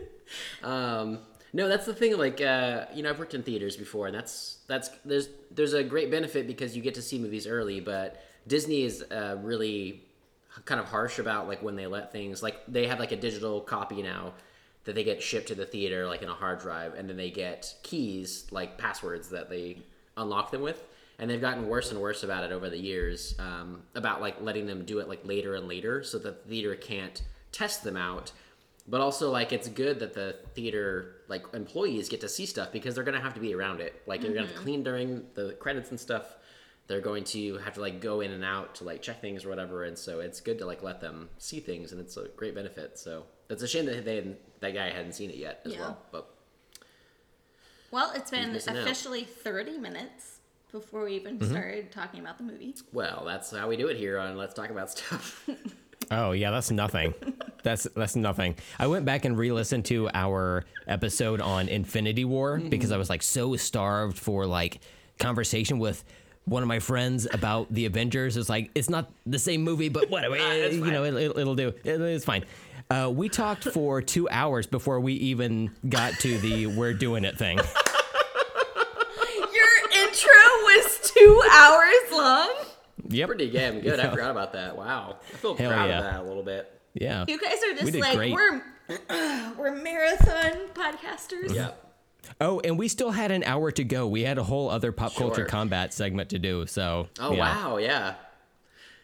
[0.61, 1.19] Um,
[1.53, 2.17] no, that's the thing.
[2.17, 5.85] Like, uh, you know, I've worked in theaters before, and that's that's there's there's a
[5.85, 7.79] great benefit because you get to see movies early.
[7.79, 10.03] But Disney is uh, really
[10.65, 13.61] kind of harsh about like when they let things like they have like a digital
[13.61, 14.33] copy now
[14.87, 17.29] that they get shipped to the theater like in a hard drive, and then they
[17.29, 19.77] get keys like passwords that they
[20.15, 20.81] unlock them with.
[21.19, 24.65] And they've gotten worse and worse about it over the years, um, about like letting
[24.65, 28.31] them do it like later and later, so that the theater can't test them out.
[28.87, 32.95] But also like it's good that the theater like employees get to see stuff because
[32.95, 34.01] they're gonna have to be around it.
[34.05, 36.36] Like they're gonna have to clean during the credits and stuff
[36.87, 39.49] they're going to have to like go in and out to like check things or
[39.49, 42.55] whatever and so it's good to like let them see things and it's a great
[42.55, 45.73] benefit so it's a shame that they hadn't, that guy hadn't seen it yet as
[45.73, 45.79] Yeah.
[45.81, 46.29] well but
[47.91, 48.83] Well, it's been missing out.
[48.83, 50.39] officially 30 minutes
[50.71, 51.51] before we even Mm-hmm.
[51.51, 52.75] started talking about the movie.
[52.93, 55.47] well that's how we do it here on let's talk about stuff
[56.11, 57.13] Oh yeah, that's nothing.
[57.63, 58.55] That's that's nothing.
[58.79, 63.21] I went back and re-listened to our episode on Infinity War because I was like
[63.21, 64.79] so starved for like
[65.19, 66.05] conversation with
[66.47, 68.37] one of my friends about the Avengers.
[68.37, 70.35] It's like it's not the same movie, but whatever.
[70.39, 71.69] it's you know, it, will do.
[71.83, 72.45] It- it's fine.
[72.89, 77.37] Uh, we talked for two hours before we even got to the "we're doing it"
[77.37, 77.57] thing.
[77.57, 77.63] Your
[80.03, 82.49] intro was two hours long.
[83.09, 83.27] Yep.
[83.27, 85.97] pretty damn good i forgot about that wow i feel Hell proud yeah.
[85.99, 87.23] of that a little bit Yeah.
[87.25, 88.33] You guys are just did like great.
[88.33, 88.61] we're
[89.57, 91.53] we're marathon podcasters.
[91.53, 91.71] yeah
[92.39, 94.07] Oh, and we still had an hour to go.
[94.07, 96.65] We had a whole other pop culture combat segment to do.
[96.67, 97.07] So.
[97.19, 97.39] Oh yeah.
[97.39, 98.15] wow, yeah.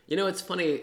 [0.07, 0.81] You know, it's funny.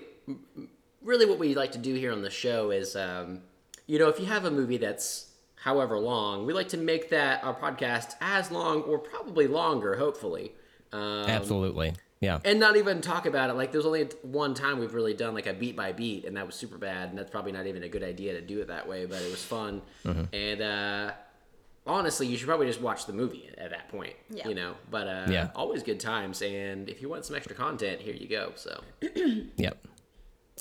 [1.02, 3.40] Really, what we like to do here on the show is, um,
[3.86, 5.30] you know, if you have a movie that's
[5.62, 10.52] however long, we like to make that our podcast as long or probably longer, hopefully.
[10.92, 11.94] Um, Absolutely.
[12.20, 12.38] Yeah.
[12.44, 13.54] And not even talk about it.
[13.54, 16.44] Like, there's only one time we've really done like a beat by beat, and that
[16.44, 17.08] was super bad.
[17.08, 19.30] And that's probably not even a good idea to do it that way, but it
[19.30, 19.80] was fun.
[20.04, 21.12] And uh,
[21.86, 24.14] honestly, you should probably just watch the movie at that point.
[24.30, 24.48] Yeah.
[24.48, 25.50] You know, but uh, Yeah.
[25.54, 26.42] always good times.
[26.42, 28.52] And if you want some extra content, here you go.
[28.56, 28.80] So.
[29.56, 29.86] Yep.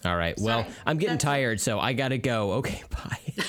[0.06, 0.36] All right.
[0.40, 2.54] Well, I'm getting That's- tired, so I gotta go.
[2.54, 3.20] Okay, bye.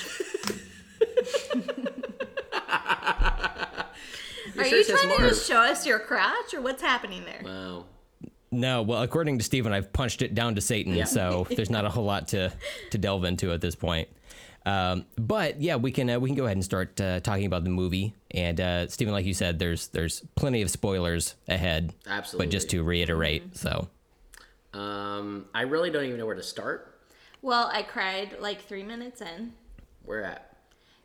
[4.58, 7.40] Are you it says trying to just show us your crotch or what's happening there?
[7.44, 7.84] Wow.
[8.50, 11.04] no, well, according to Stephen, I've punched it down to Satan, Yeah.
[11.04, 12.52] so there's not a whole lot to
[12.90, 14.08] to delve into at this point.
[14.66, 17.64] Um, but yeah, we can uh, we can go ahead and start uh, talking about
[17.64, 18.14] the movie.
[18.32, 21.94] And uh, Steven, like you said, there's there's plenty of spoilers ahead.
[22.06, 22.46] Absolutely.
[22.46, 23.88] But just to reiterate, so
[24.74, 26.98] Um, I really don't even know where to start.
[27.42, 29.54] Well, I cried like three minutes in.
[30.04, 30.56] Where at?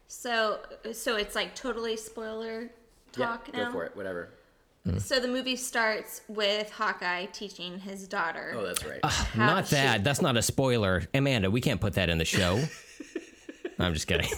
[0.08, 0.60] So
[0.92, 2.70] so it's like totally spoiler
[3.14, 3.66] talk yeah, now.
[3.68, 3.96] go for it.
[3.96, 4.30] Whatever.
[5.00, 8.54] So the movie starts with Hawkeye teaching his daughter.
[8.56, 9.04] Oh, that's right.
[9.04, 10.04] how not she- that.
[10.04, 11.50] That's not a spoiler, Amanda.
[11.50, 12.62] We can't put that in the show.
[13.80, 14.30] I'm just kidding.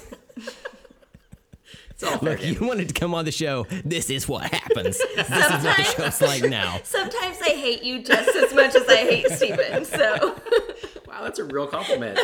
[1.89, 3.65] it's all Look, you wanted to come on the show.
[3.85, 4.97] This is what happens.
[5.15, 6.79] This sometimes, show's like now.
[6.83, 9.85] sometimes I hate you just as much as I hate Steven.
[9.85, 10.35] So
[11.07, 12.19] Wow, that's a real compliment.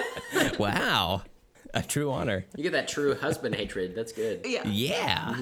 [0.60, 1.24] Wow.
[1.74, 2.46] A true honor.
[2.56, 3.96] You get that true husband hatred.
[3.96, 4.42] That's good.
[4.46, 4.62] yeah.
[4.68, 5.36] Yeah.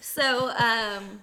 [0.00, 1.22] So um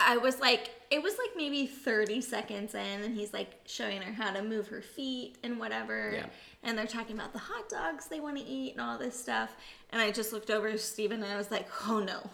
[0.00, 4.12] I was like it was like maybe 30 seconds in and he's like showing her
[4.12, 6.12] how to move her feet and whatever.
[6.14, 6.26] Yeah.
[6.64, 9.54] And they're talking about the hot dogs they want to eat and all this stuff.
[9.90, 12.30] And I just looked over to Steven and I was like, "Oh no.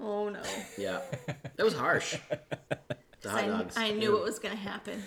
[0.00, 0.42] Oh no."
[0.78, 1.00] Yeah,
[1.56, 2.16] that was harsh.
[3.20, 3.76] The hot I, dogs.
[3.76, 5.02] I knew what was going to happen.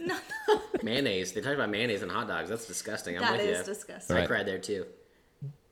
[0.00, 0.16] no,
[0.48, 0.60] no.
[0.82, 1.32] mayonnaise.
[1.32, 2.48] They talked about mayonnaise and hot dogs.
[2.50, 3.16] That's disgusting.
[3.16, 3.64] I'm That with is you.
[3.74, 4.16] disgusting.
[4.16, 4.28] I Right.
[4.28, 4.86] cried there too.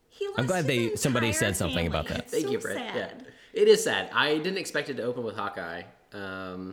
[0.08, 2.18] He I'm glad they- somebody entire said something about that.
[2.20, 2.78] It's Thank so you, Brent.
[2.78, 3.24] sad.
[3.26, 4.10] Yeah, it is sad.
[4.12, 5.82] I didn't expect it to open with Hawkeye.
[6.12, 6.72] Um,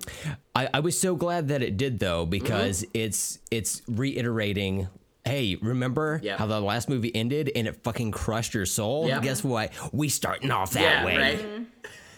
[0.55, 2.91] I, I was so glad that it did though, because Mm-hmm.
[2.93, 4.87] it's it's reiterating
[5.25, 6.37] Hey, remember Yeah.
[6.37, 9.07] how the last movie ended and it fucking crushed your soul?
[9.07, 9.19] Yeah.
[9.19, 9.71] Guess what?
[9.93, 11.17] We starting off that yeah, way.
[11.17, 11.67] right.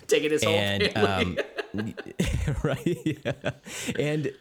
[0.07, 1.37] Taking his whole and family.
[1.73, 1.93] um,
[2.63, 3.31] right yeah.
[3.97, 4.31] and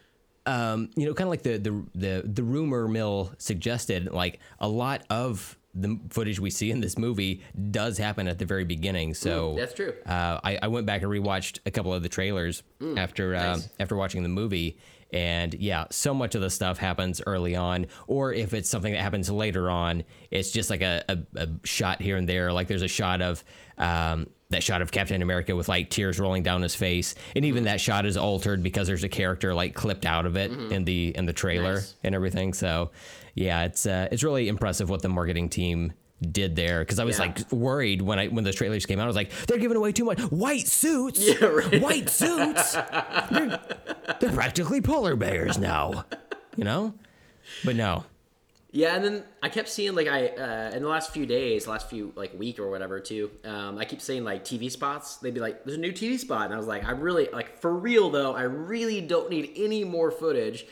[0.45, 4.67] um, you know kind of like the, the the the rumor mill suggested like a
[4.67, 7.41] lot of the footage we see in this movie
[7.71, 9.93] does happen at the very beginning so Mm, that's true.
[10.05, 12.61] uh, I, I went back and rewatched a couple of the trailers
[12.97, 13.69] after um, nice.
[13.79, 14.77] after watching the movie
[15.13, 19.01] and yeah so much of the stuff happens early on or if it's something that
[19.01, 22.81] happens later on it's just like a, a, a shot here and there like there's
[22.81, 23.43] a shot of
[23.77, 27.63] um, that shot of Captain America with like tears rolling down his face, and even
[27.63, 31.11] that shot is altered because there's a character like clipped out of it in the
[31.15, 31.95] in the trailer Nice.
[32.03, 32.53] and everything.
[32.53, 32.91] So,
[33.33, 35.93] yeah, it's uh, it's really impressive what the marketing team
[36.23, 37.25] did there because I was Yeah.
[37.25, 39.03] like worried when I when the trailers came out.
[39.03, 41.81] I was like, they're giving away too much white suits, Yeah, right.
[41.81, 42.73] white suits.
[43.31, 43.59] they're,
[44.19, 46.05] they're practically polar bears now,
[46.55, 46.93] you know.
[47.65, 48.05] But no,
[48.71, 51.89] Yeah, and then I kept seeing like I uh, in the last few days, last
[51.89, 53.29] few like week or whatever too.
[53.45, 55.17] Um, I keep saying like TV spots.
[55.17, 57.59] They'd be like, "There's a new TV spot," and I was like, "I really like
[57.59, 58.33] for real though.
[58.33, 60.65] I really don't need any more footage."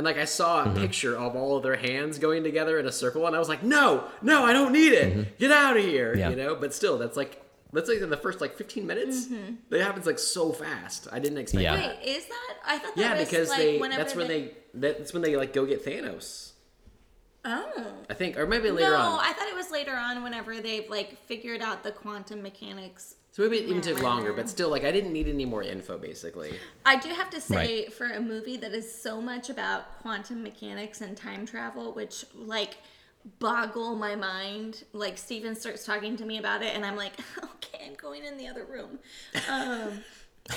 [0.00, 0.80] And like I saw a Mm-hmm.
[0.80, 3.62] picture of all of their hands going together in a circle, and I was like,
[3.62, 5.38] "No, no, I don't need it.
[5.38, 6.18] Get out of here!" Mm-hmm.
[6.20, 6.30] Yeah.
[6.30, 6.54] You know.
[6.54, 9.26] But still, that's like that's like in the first like 15 minutes.
[9.68, 11.06] That happens like so fast.
[11.12, 11.76] I didn't expect Yeah.
[11.76, 11.98] that.
[11.98, 12.54] Wait, is that?
[12.66, 13.78] I thought that Yeah, was because like they.
[13.78, 16.52] That's when they that's when they like go get Thanos.
[17.44, 17.92] Oh.
[18.08, 19.20] I think, or maybe later no, on.
[19.22, 23.16] I thought it was later on whenever they've like figured out the quantum mechanics.
[23.32, 25.96] So maybe it even took longer, but still, like I didn't need any more info,
[25.98, 26.58] basically.
[26.84, 31.00] I do have to say, for a movie that is so much about quantum mechanics
[31.00, 32.78] and time travel, which like
[33.38, 34.84] boggle my mind.
[34.92, 37.12] Like Steven starts talking to me about it, and I'm like,
[37.44, 38.98] okay, I'm going in the other room.
[39.48, 40.02] Um,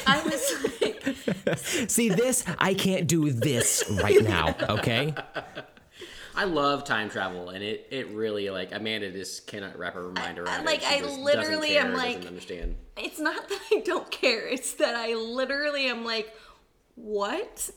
[0.08, 1.58] I was like,
[1.90, 2.44] see this.
[2.58, 4.56] I can't do this right now.
[4.70, 5.14] Okay.
[6.36, 10.40] I love time travel, and it it really like Amanda just cannot wrap her mind
[10.40, 10.84] around like, it.
[10.84, 12.76] She I just doesn't literally care, am doesn't like- understand.
[12.98, 16.34] it's not that I don't care; it's that I literally am like,
[16.96, 17.70] what?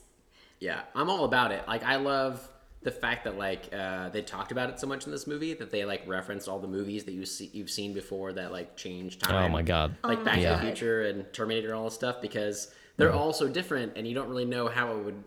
[0.60, 1.62] Yeah, I'm all about it.
[1.68, 2.48] Like I love
[2.82, 5.70] the fact that like uh, they talked about it so much in this movie that
[5.70, 9.18] they like referenced all the movies that you see you've seen before that like change
[9.18, 9.34] time.
[9.34, 9.96] Oh my god.
[10.04, 10.54] like Back Yeah.
[10.54, 14.06] to the Future and Terminator and all this stuff because they're all so different and
[14.06, 15.22] you don't really know how it would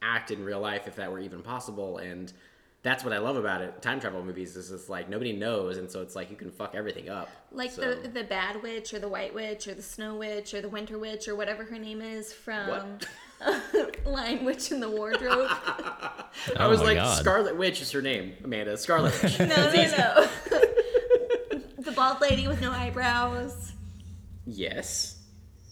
[0.00, 2.32] act in real life if that were even possible and
[2.82, 3.82] that's what I love about it.
[3.82, 6.74] Time travel movies is just like nobody knows and so it's like you can fuck
[6.74, 7.28] everything up.
[7.52, 10.60] Like So- the the bad witch or the white witch or the snow witch or
[10.62, 13.06] the winter witch or whatever her name is from What?
[14.06, 15.48] Lion Witch in the Wardrobe.
[16.50, 17.18] Oh I Oh was like God.
[17.18, 18.76] Scarlet Witch is her name, Amanda.
[18.76, 19.38] Scarlet Witch.
[19.40, 20.28] No, no, no.
[21.78, 23.72] the bald lady with no eyebrows.
[24.46, 25.16] yes.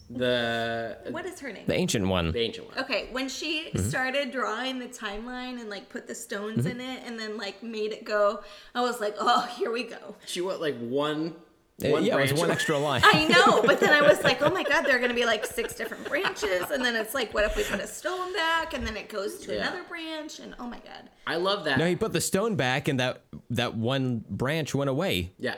[0.09, 1.63] The What is her name?
[1.67, 2.31] The ancient one.
[2.31, 2.77] the ancient one.
[2.79, 3.87] Okay, when she Mm-hmm.
[3.89, 7.91] started drawing the timeline and like put the stones in it and then like made
[7.91, 8.41] it go,
[8.73, 10.15] I was like, oh, here we go.
[10.25, 11.35] She went like one
[11.83, 12.31] Uh, one yeah, it branch.
[12.31, 13.01] was one extra line.
[13.05, 15.45] I know, but then I was like, oh my god, there are gonna be like
[15.45, 18.85] six different branches, and then it's like, what if we put a stone back, and
[18.85, 19.61] then it goes to Yeah.
[19.61, 21.09] another branch, and oh my god.
[21.27, 21.77] I love that.
[21.77, 25.31] No, he put the stone back, and that that one branch went away.
[25.37, 25.55] yeah.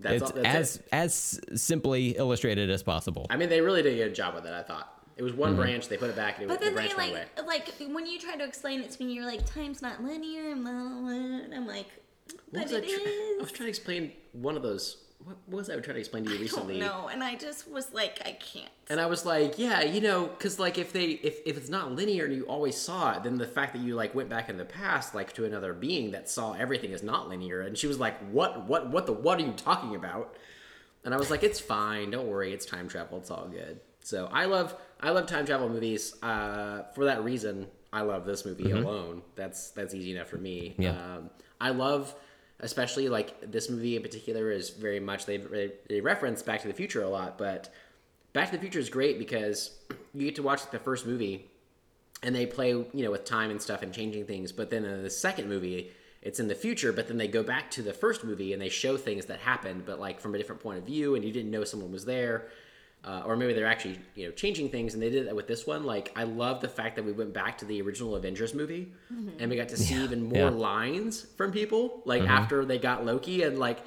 [0.00, 0.88] That's, It's all, that's as it.
[0.92, 3.26] as simply illustrated as possible.
[3.30, 4.52] I mean, they really did a good job with it.
[4.52, 5.40] I thought it was Mm-hmm.
[5.40, 5.88] one branch.
[5.88, 7.26] They put it back, and it, But the then branch they went away.
[7.46, 10.50] like, like when you try to explain it to me, you're like, time's not linear,
[10.50, 11.86] and blah, blah, blah, I'm like,
[12.50, 14.96] What but was I, it I was trying to explain one of those.
[15.24, 16.80] What, what was I trying to explain to you I don't recently?
[16.80, 18.70] know, and I just was like, I can't.
[18.88, 21.92] And I was like, yeah, you know, because like if they if, if it's not
[21.92, 24.56] linear and you always saw it, then the fact that you like went back in
[24.56, 27.98] the past like to another being that saw everything is not linear, and she was
[27.98, 30.36] like, what what what the what are you talking about?
[31.04, 33.80] And I was like, it's fine, don't worry, it's time travel, it's all good.
[34.02, 36.14] So I love I love time travel movies.
[36.22, 39.22] Uh, for that reason, I love this movie alone.
[39.34, 40.74] That's that's easy enough for me.
[40.78, 40.90] Yeah.
[40.90, 42.14] Um, I love,
[42.60, 45.38] especially like this movie in particular is very much they
[45.88, 47.72] they, reference Back to the Future a lot, but
[48.32, 49.78] Back to the Future is great because
[50.14, 51.50] you get to watch the first movie
[52.22, 55.02] and they play you know with time and stuff and changing things but then in
[55.02, 55.90] the second movie
[56.22, 58.68] it's in the future but then they go back to the first movie and they
[58.68, 61.50] show things that happened but like from a different point of view and you didn't
[61.50, 62.48] know someone was there
[63.04, 65.66] uh, or maybe they're actually you know changing things and they did that with this
[65.66, 68.92] one like i love the fact that we went back to the original avengers movie
[69.12, 69.30] mm-hmm.
[69.38, 70.50] and we got to see even more Yeah.
[70.50, 72.30] lines from people like mm-hmm.
[72.30, 73.78] after they got loki and like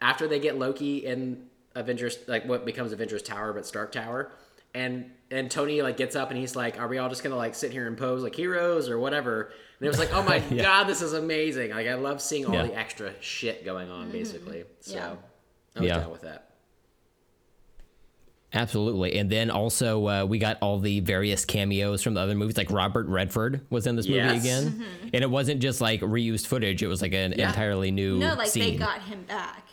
[0.00, 4.32] after they get loki in avengers like what becomes avengers tower but stark tower
[4.74, 7.54] and and Tony like gets up and he's like, "Are we all just gonna like
[7.54, 10.62] sit here and pose like heroes or whatever?" And it was like, "Oh my Yeah.
[10.62, 12.66] god, this is amazing!" Like I love seeing all Yeah.
[12.66, 14.12] the extra shit going on, mm-hmm.
[14.12, 14.64] basically.
[14.80, 15.14] So Yeah.
[15.76, 15.98] I was Yeah.
[15.98, 16.50] down with that.
[18.54, 19.18] Absolutely.
[19.18, 22.56] And then also uh, we got all the various cameos from the other movies.
[22.56, 24.40] Like Robert Redford was in this movie Yes.
[24.44, 26.82] again, and it wasn't just like reused footage.
[26.82, 27.48] It was like an Yeah.
[27.48, 28.72] entirely new No, like scene.
[28.72, 29.66] they got him back.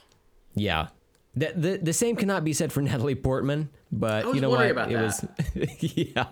[0.56, 0.88] Yeah.
[1.34, 4.50] The, the the same cannot be said for Natalie Portman, but I was you know
[4.50, 4.58] what?
[4.68, 5.26] wondering about it was
[5.80, 6.26] yeah.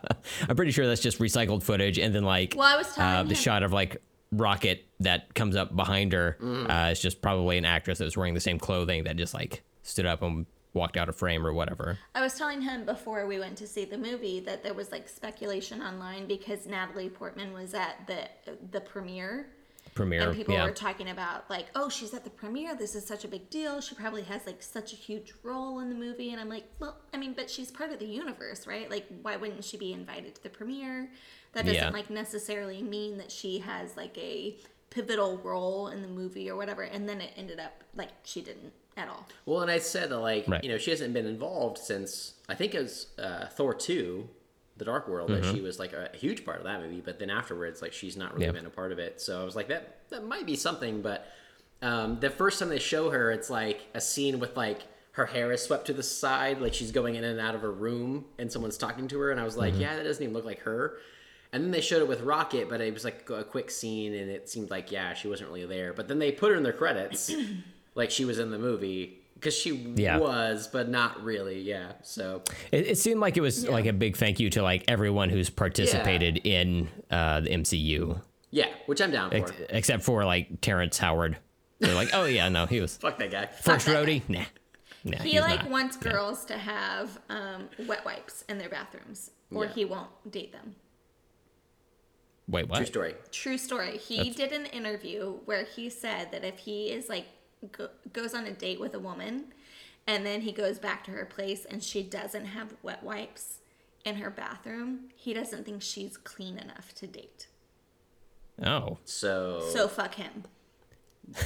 [0.50, 3.24] I'm pretty sure that's just recycled footage, and then like Well, I was telling uh,
[3.24, 6.70] the him- shot of like Rocket that comes up behind her Mm.
[6.70, 9.64] uh, is just probably an actress that was wearing the same clothing that just like
[9.84, 11.98] stood up and walked out of frame or whatever.
[12.14, 15.10] I was telling him before we went to see the movie that there was like
[15.10, 18.28] speculation online because Natalie Portman was at the
[18.72, 19.48] the premiere.
[19.96, 20.64] Premiere, and people yeah.
[20.66, 22.76] were talking about like, oh, she's at the premiere.
[22.76, 23.82] This is such a big deal.
[23.82, 26.32] She probably has like such a huge role in the movie.
[26.32, 28.90] And I'm like, well, I mean, but she's part of the universe, right?
[28.90, 31.10] Like, why wouldn't she be invited to the premiere?
[31.54, 31.90] That doesn't Yeah.
[31.90, 34.58] like necessarily mean that she has like a
[34.92, 36.84] pivotal role in the movie or whatever.
[36.84, 39.26] And then it ended up like she didn't at all.
[39.46, 40.64] Well, and I said that like Right.
[40.64, 44.30] you know she hasn't been involved since I think it was uh, Thor two,
[44.78, 45.42] The Dark World Mm-hmm.
[45.42, 48.16] that she was like a huge part of that movie, but then afterwards like she's
[48.18, 48.52] not really Yeah.
[48.54, 49.20] been a part of it.
[49.22, 51.26] So I was like that that might be something, but
[51.82, 54.82] um, the first time they show her, it's like a scene with like
[55.14, 57.72] her hair is swept to the side, like she's going in and out of her
[57.72, 60.46] room, and someone's talking to her, and I was like, yeah, that doesn't even look
[60.46, 60.98] like her.
[61.52, 64.30] And then they showed it with Rocket, but it was like a quick scene, and
[64.30, 65.94] it seemed like yeah, she wasn't really there.
[65.94, 67.32] But then they put her in their credits,
[68.00, 70.18] like she was in the movie because she Yeah.
[70.18, 71.60] was, but not really.
[71.62, 72.42] Yeah, so
[72.72, 73.72] It, it seemed like it was Yeah.
[73.72, 78.22] like a big thank you to like everyone who's participated in uh, the MCU,
[78.52, 79.36] yeah, which I'm down for.
[79.38, 81.38] ex- except for like Terrence Howard.
[81.80, 83.46] They're like, oh yeah, no, he was Fuck that guy.
[83.46, 84.22] first Rhodey.
[84.28, 84.44] Nah,
[85.06, 85.70] nah He like not.
[85.72, 89.72] wants girls to have um, wet wipes in their bathrooms, or Yeah.
[89.74, 90.76] he won't date them.
[92.50, 92.78] Wait, what?
[92.78, 93.16] True story.
[93.32, 93.98] True story.
[93.98, 97.28] He did an interview where he said that if he is like
[97.72, 99.46] go- goes on a date with a woman,
[100.08, 103.60] and then he goes back to her place and she doesn't have wet wipes
[104.06, 107.48] in her bathroom, he doesn't think she's clean enough to date.
[108.66, 110.44] Oh, So, So fuck him.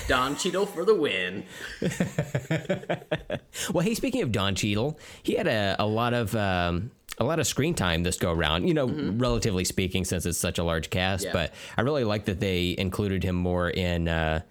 [0.08, 1.44] Don Cheadle for the win.
[3.74, 7.40] well, hey, speaking of Don Cheadle, he had a, a lot of um, a lot
[7.40, 8.68] of screen time this go around.
[8.68, 11.26] You know, relatively speaking, since it's such a large cast.
[11.26, 11.34] Yeah.
[11.34, 14.42] But I really like that they included him more in uh,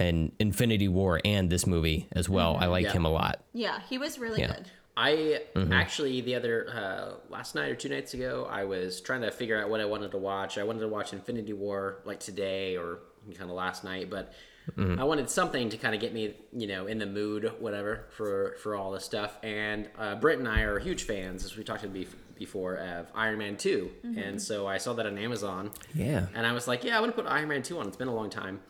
[0.00, 2.56] in Infinity War and this movie as well.
[2.58, 2.92] I like Yeah.
[2.92, 3.42] him a lot.
[3.52, 4.54] Yeah, he was really Yeah.
[4.56, 4.66] good.
[4.96, 5.40] I
[5.72, 9.58] actually the other uh, last night or two nights ago, I was trying to figure
[9.60, 10.58] out what I wanted to watch.
[10.58, 12.98] I wanted to watch Infinity War like today or
[13.38, 14.32] kind of last night, but
[14.76, 18.56] I wanted something to kind of get me, you know, in the mood, whatever, for
[18.62, 19.36] for all this stuff.
[19.42, 23.06] And uh, Brent and I are huge fans, as we talked about bef- before, of
[23.14, 25.70] Iron Man 2 and so I saw that on Amazon.
[25.94, 26.26] Yeah.
[26.34, 27.86] And I was like, yeah, I want to put Iron Man 2 on.
[27.88, 28.60] It's been a long time.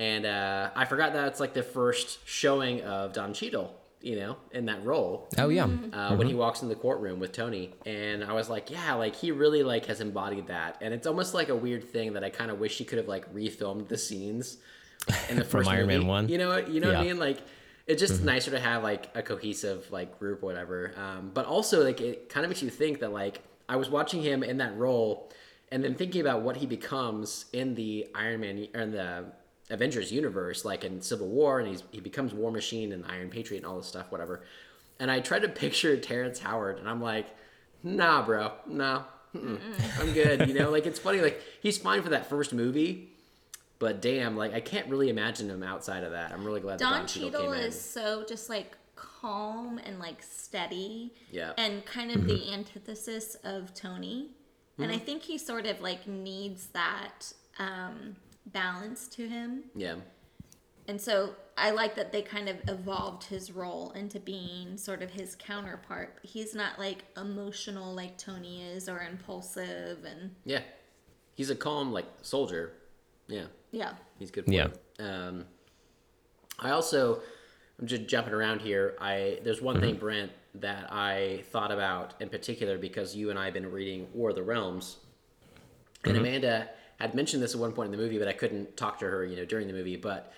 [0.00, 4.38] And uh, I forgot that it's like the first showing of Don Cheadle, you know,
[4.50, 5.68] in that role Oh yeah.
[5.92, 9.14] uh, when he walks in the courtroom with Tony, and I was like, yeah, like
[9.14, 12.30] he really like has embodied that, and it's almost like a weird thing that I
[12.30, 14.56] kind of wish he could have like refilmed the scenes
[15.28, 16.28] in the From first Iron Man 1?
[16.30, 17.18] You know, you know what I mean?
[17.18, 17.42] Like
[17.86, 20.94] it's just nicer to have like a cohesive like group or whatever.
[20.96, 24.22] Um, but also like it kind of makes you think that like I was watching
[24.22, 25.30] him in that role,
[25.70, 29.26] and then thinking about what he becomes in the Iron Man or in the
[29.70, 33.58] Avengers universe, like in Civil War, and he's he becomes War Machine and Iron Patriot
[33.58, 34.42] and all this stuff, whatever.
[34.98, 37.26] And I tried to picture Terrence Howard, and I'm like,
[37.82, 39.04] nah, bro, no,
[39.34, 39.60] mm-mm,
[40.00, 40.48] I'm good.
[40.48, 43.08] You know, like it's funny, like he's fine for that first movie,
[43.78, 46.32] but damn, like I can't really imagine him outside of that.
[46.32, 47.66] I'm really glad that Don Don Cheadle Cheadle came in.
[47.68, 51.14] is so just like calm and like steady.
[51.30, 51.52] Yeah.
[51.56, 54.30] And kind of the antithesis of Tony.
[54.78, 58.16] And I think he sort of like needs that um,
[58.46, 59.64] balance to him.
[59.74, 59.96] Yeah,
[60.88, 65.10] And so I like that they kind of evolved his role into being sort of
[65.10, 66.18] his counterpart.
[66.22, 70.62] He's not like emotional like Tony is or impulsive and yeah,
[71.34, 72.72] he's a calm like soldier.
[73.28, 73.92] Yeah, yeah.
[74.18, 74.68] He's good for Yeah.
[74.98, 75.02] it.
[75.02, 75.44] Um,
[76.58, 77.20] I also,
[77.78, 78.96] I'm just jumping around here.
[79.00, 83.44] I there's one thing, Brent, that I thought about in particular because you and I
[83.46, 84.96] have been reading War of the Realms,
[86.04, 86.68] and Amanda
[87.00, 89.24] had mentioned this at one point in the movie, but I couldn't talk to her,
[89.24, 89.96] you know, during the movie.
[89.96, 90.32] But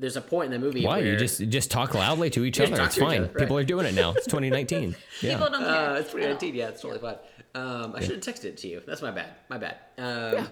[0.00, 2.60] there's a point in the movie Why where you just just talk loudly to each
[2.60, 2.80] other?
[2.82, 3.22] It's fine.
[3.24, 3.36] other, right.
[3.38, 4.10] People are doing it now.
[4.12, 4.94] It's 2019.
[5.22, 5.32] Yeah.
[5.38, 5.90] People don't care.
[5.90, 6.54] Uh, it's at 2019.
[6.54, 7.16] Yeah, it's totally fine.
[7.54, 8.82] Um, I should have texted it to you.
[8.86, 9.30] That's my bad.
[9.48, 9.76] My bad.
[9.98, 10.48] Um,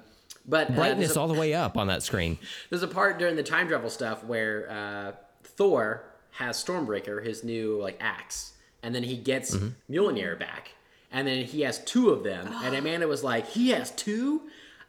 [0.49, 2.39] But uh, Brightness a- all the way up on that screen.
[2.71, 5.13] There's a part during the time travel stuff where uh,
[5.45, 8.53] Thor has Stormbreaker, his new like axe,
[8.83, 9.57] and then he gets
[9.91, 10.73] Mjolnir back,
[11.13, 12.49] and then he has two of them.
[12.65, 14.43] and Amanda was like, "He has two?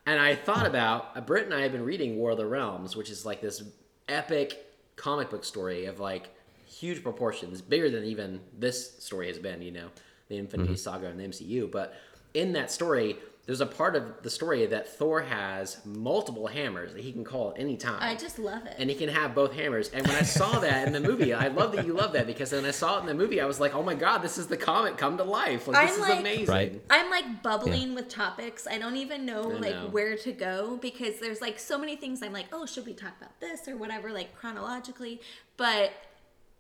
[0.07, 2.95] And I thought about uh, Brent and I have been reading War of the Realms,
[2.95, 3.61] which is like this
[4.07, 6.29] epic comic book story of like
[6.65, 9.61] huge proportions, bigger than even this story has been.
[9.61, 9.89] You know,
[10.29, 11.93] the Infinity Saga and the MCU, but
[12.33, 13.17] in that story.
[13.47, 17.51] There's a part of the story that Thor has multiple hammers that he can call
[17.51, 18.75] at any time I just love it.
[18.77, 19.89] and he can have both hammers.
[19.89, 22.51] And when I saw that in the movie, I love that you love that because
[22.51, 24.47] when I saw it in the movie, I was like, oh my god, this is
[24.47, 25.65] the comic come to life.
[25.65, 26.45] Like this I'm is like- amazing.
[26.47, 26.81] Right.
[26.89, 28.67] I'm like bubbling with topics.
[28.69, 29.87] I don't even know like know.
[29.91, 33.13] where to go because there's like so many things I'm like, oh, should we talk
[33.17, 35.21] about this or whatever, like chronologically.
[35.55, 35.93] But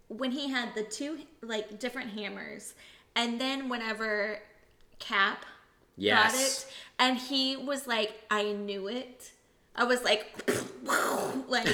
[0.07, 2.75] when he had the two like different hammers,
[3.13, 4.39] and then whenever
[4.99, 5.45] Cap
[5.97, 6.63] got Yes.
[6.65, 9.31] it, and he was like, I knew it.
[9.75, 10.25] I was like,
[11.47, 11.67] like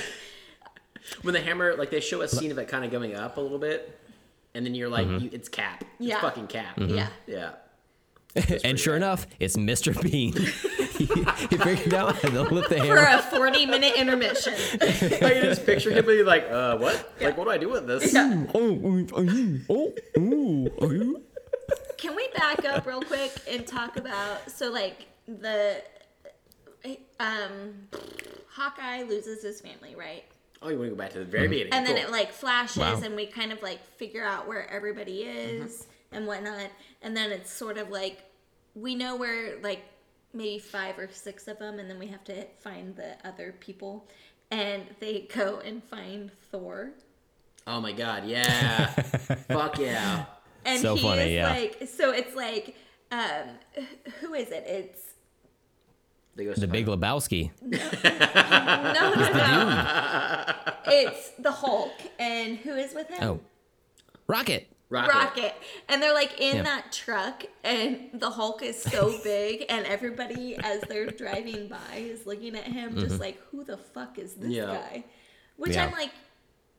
[1.21, 3.41] When the hammer, like they show a scene of it kind of going up a
[3.41, 3.99] little bit,
[4.53, 5.83] and then you're like, you, it's Cap.
[5.99, 6.15] Yeah.
[6.15, 6.77] It's fucking Cap.
[6.79, 7.07] yeah.
[7.27, 7.51] Yeah.
[8.63, 9.93] and sure enough, it's Mr.
[10.01, 10.33] Bean.
[10.97, 12.97] he, he figured out how to lift the hammer.
[12.97, 14.53] For a 40 minute intermission.
[14.81, 17.13] I can just picture him being like, uh, what?
[17.21, 18.11] Like, what do I do with this?
[18.11, 18.45] Yeah.
[18.55, 19.07] Oh, oh,
[19.69, 21.21] oh, oh, oh.
[21.97, 25.81] Can we back up real quick and talk about so like the
[27.19, 27.87] um
[28.49, 30.23] Hawkeye loses his family, right?
[30.61, 31.73] Oh, you want to go back to the very beginning?
[31.73, 33.01] And then it like flashes Wow.
[33.03, 36.69] and we kind of like figure out where everybody is and whatnot.
[37.01, 38.23] And then it's sort of like
[38.75, 39.81] we know where like
[40.33, 44.07] maybe five or six of them and then we have to find the other people.
[44.51, 46.91] And they go and find Thor.
[47.65, 48.87] Oh my god, yeah.
[49.47, 50.25] Fuck yeah.
[50.65, 51.49] And So he funny, is yeah.
[51.49, 52.75] like so it's like
[53.11, 53.49] um
[54.21, 54.63] who is it?
[54.67, 55.01] It's
[56.35, 57.51] They The Big Lebowski.
[57.63, 60.55] No, no, no.
[60.87, 63.23] it's the Hulk, and who is with him?
[63.23, 63.39] Oh,
[64.27, 64.67] Rocket.
[64.89, 65.13] Rocket.
[65.13, 65.53] Rocket.
[65.89, 66.63] And they're like in Yeah.
[66.63, 72.25] that truck, and the Hulk is so big, and everybody, as they're driving by, is
[72.27, 74.65] looking at him, just like, who the fuck is this Yeah.
[74.65, 75.03] guy?
[75.57, 75.85] Which Yeah.
[75.85, 76.11] I'm like,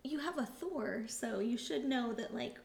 [0.05, 2.57] you have a Thor, so you should know that, like,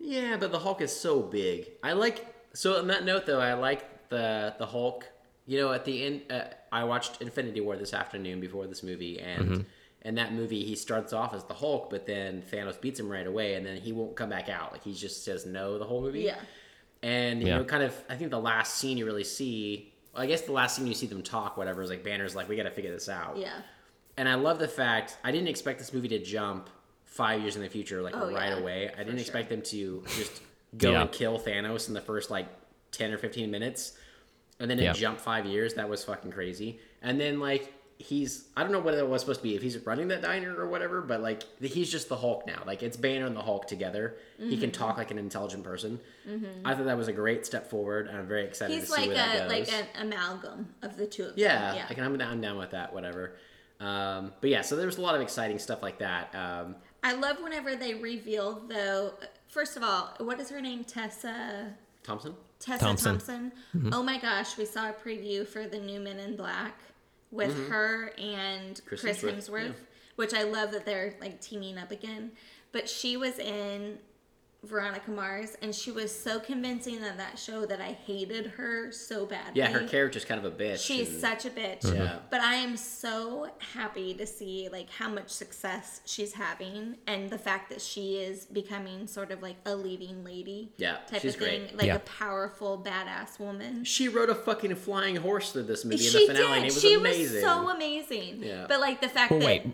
[0.00, 1.68] Yeah, but the Hulk is so big.
[1.82, 2.26] I like.
[2.54, 5.06] So on that note, though, I like the the Hulk.
[5.46, 6.42] You know, at the end, uh,
[6.72, 9.64] I watched Infinity War this afternoon before this movie, and
[10.02, 13.26] in that movie, he starts off as the Hulk, but then Thanos beats him right
[13.26, 14.72] away, and then he won't come back out.
[14.72, 16.20] Like he just says no the whole movie.
[16.22, 16.38] yeah.
[17.02, 17.58] And you Yeah.
[17.58, 19.92] know, kind of, I think the last scene you really see.
[20.14, 22.48] Well, I guess the last scene you see them talk, whatever, is like Banner's like,
[22.48, 23.60] "We got to figure this out." Yeah.
[24.16, 26.68] And I love the fact I didn't expect this movie to jump
[27.10, 28.88] five years in the future, like Oh, right yeah, away.
[28.92, 29.20] I didn't sure.
[29.20, 30.40] expect them to just
[30.78, 31.02] go Yeah.
[31.02, 32.46] and kill Thanos in the first like
[32.92, 33.92] ten or fifteen minutes,
[34.58, 34.92] and then it Yeah.
[34.94, 35.74] jumped five years.
[35.74, 36.80] That was fucking crazy.
[37.02, 39.76] And then like he's I don't know what it was supposed to be if he's
[39.84, 42.62] running that diner or whatever, but like he's just the Hulk now.
[42.66, 44.16] Like it's Banner and the Hulk together.
[44.38, 44.60] He Mm-hmm.
[44.60, 46.00] can talk like an intelligent person.
[46.64, 49.00] I thought that was a great step forward, and I'm very excited He's to see
[49.02, 49.68] like where that a goes.
[49.68, 51.76] like an amalgam of the two of Yeah, them.
[51.76, 51.86] Yeah.
[51.90, 52.94] like I'm down, I'm down with that.
[52.94, 53.32] Whatever.
[53.80, 56.34] Um, but yeah, so there was a lot of exciting stuff like that.
[56.34, 59.14] Um, I love whenever they reveal though.
[59.48, 60.84] First of all, what is her name?
[60.84, 61.74] Tessa.
[62.02, 62.34] Thompson.
[62.58, 63.12] Tessa Thompson.
[63.12, 63.52] Thompson.
[63.74, 63.90] Mm-hmm.
[63.92, 66.78] Oh my gosh, we saw a preview for the new Men in Black
[67.30, 67.70] with mm-hmm.
[67.70, 69.72] her and Chris Chris, Hemsworth, Hemsworth, yeah.
[70.16, 72.32] which I love that they're like teaming up again.
[72.72, 73.98] But she was in
[74.62, 79.24] Veronica Mars, and she was so convincing in that show that I hated her so
[79.24, 79.52] badly.
[79.54, 80.84] Yeah, her character's kind of a bitch.
[80.84, 81.80] She's and- such a bitch.
[81.80, 81.96] Mm-hmm.
[81.96, 82.18] Yeah.
[82.30, 87.38] But I am so happy to see like how much success she's having and the
[87.38, 90.72] fact that she is becoming sort of like a leading lady.
[90.76, 91.60] Yeah, Type she's of thing.
[91.62, 91.76] great.
[91.78, 91.96] Like Yeah.
[91.96, 93.84] a powerful badass woman.
[93.84, 96.70] She rode a fucking flying horse through this movie She in the finale, and did.
[96.72, 97.34] it was she amazing.
[97.36, 98.42] was so amazing.
[98.42, 98.66] Yeah.
[98.68, 99.66] But like the fact Well, that wait.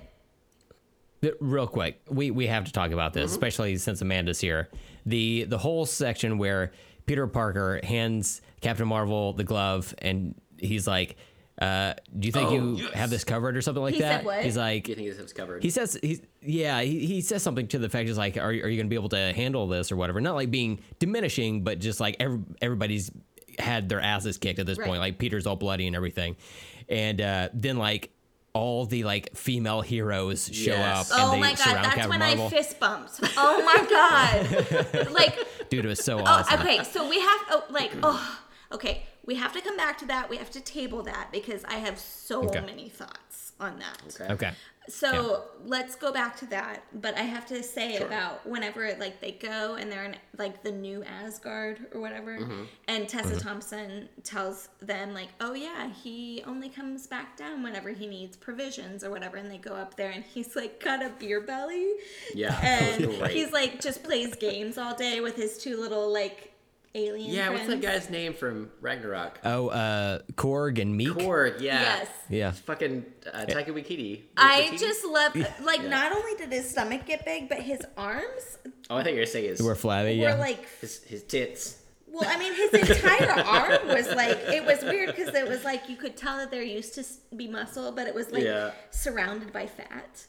[1.26, 4.68] Th- Real quick, we, we have to talk about this, especially since Amanda's here.
[5.06, 6.72] The the whole section where
[7.06, 11.16] Peter Parker hands Captain Marvel the glove, and he's like,
[11.60, 12.92] uh, "Do you think Oh, you yes.
[12.94, 14.44] have this covered or something like He said that?" what?
[14.44, 15.62] He's like, Do you think this is covered?
[15.62, 18.52] he says he's yeah he, he says something to the fact he's like are, are
[18.52, 21.78] you going to be able to handle this or whatever not like being diminishing but
[21.80, 23.10] just like every, everybody's
[23.58, 24.86] had their asses kicked at this Right.
[24.86, 26.36] point like peter's all bloody and everything
[26.88, 28.10] and uh, then like
[28.56, 31.10] all the like female heroes show Yes.
[31.12, 32.46] up oh and Oh they my god, surround that's Captain when Marvel.
[32.46, 33.20] I fist bumped.
[33.36, 35.10] Oh my god.
[35.12, 35.38] like
[35.68, 36.60] Dude, it was so Oh, awesome.
[36.60, 36.82] okay.
[36.84, 38.38] So we have oh, like oh,
[38.72, 39.02] okay.
[39.24, 40.30] We have to come back to that.
[40.30, 42.60] We have to table that because I have so Okay.
[42.60, 43.98] many thoughts on that.
[44.20, 44.32] Okay.
[44.32, 44.50] Okay.
[44.88, 46.84] So let's go back to that.
[46.94, 48.06] But I have to say Sure.
[48.06, 52.62] about whenever like they go and they're in like the new Asgard or whatever, Mm-hmm.
[52.86, 58.06] and Tessa Thompson tells them like, "Oh yeah, he only comes back down whenever he
[58.06, 61.40] needs provisions or whatever," and they go up there and he's like got a beer
[61.40, 61.94] belly,
[62.32, 66.52] Yeah, and he's like just plays games all day with his two little like
[66.96, 67.30] alien.
[67.30, 69.38] yeah, what's that guy's name from Ragnarok?
[69.44, 71.08] Oh, uh, Korg and Miek.
[71.14, 71.60] Korg.
[71.60, 71.80] Yeah.
[71.80, 72.08] Yes.
[72.28, 72.50] Yeah.
[72.52, 74.22] Fucking uh, Taika Waititi.
[74.36, 74.80] I Waititi?
[74.80, 75.88] just love like Yeah.
[75.88, 79.48] not only did his stomach get big, but his arms Oh, I think you're saying
[79.48, 80.18] his We're flabby.
[80.18, 80.34] were Yeah.
[80.36, 81.82] like his, his tits.
[82.08, 85.88] Well, I mean, his entire arm was like it was weird because it was like
[85.90, 87.04] you could tell that they're used to
[87.36, 88.70] be muscle, but it was like Yeah.
[88.90, 90.26] surrounded by fat.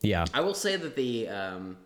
[0.00, 0.26] yeah.
[0.32, 1.76] I will say that the um,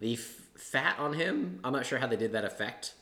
[0.00, 1.60] the f- fat on him.
[1.62, 2.94] I'm not sure how they did that effect.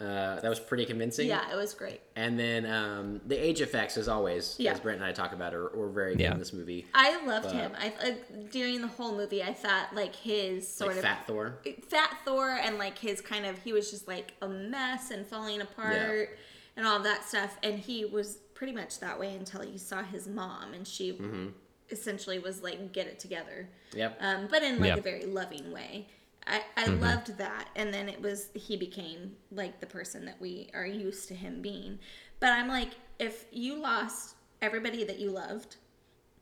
[0.00, 1.26] Uh, that was pretty convincing.
[1.28, 2.00] Yeah, it was great.
[2.16, 4.72] And then um, the age effects, as always, Yeah.
[4.72, 6.32] as Brent and I talk about, are, are very good Yeah.
[6.32, 6.86] in this movie.
[6.94, 7.72] I loved But- him.
[7.78, 8.10] I uh,
[8.50, 11.58] during the whole movie, I thought like his sort Like of Fat Thor.
[11.88, 15.60] Fat Thor and like his kind of he was just like a mess and falling
[15.62, 16.38] apart
[16.76, 17.56] and all that stuff.
[17.62, 21.48] And he was pretty much that way until he saw his mom, and she Mm-hmm.
[21.90, 24.18] essentially was like, "Get it together." Yep.
[24.20, 24.96] um, but in like Yeah.
[24.98, 26.08] a very loving way.
[26.46, 27.02] I, I mm-hmm.
[27.02, 31.28] loved that, and then it was he became like the person that we are used
[31.28, 31.98] to him being.
[32.38, 35.76] But I'm like, if you lost everybody that you loved,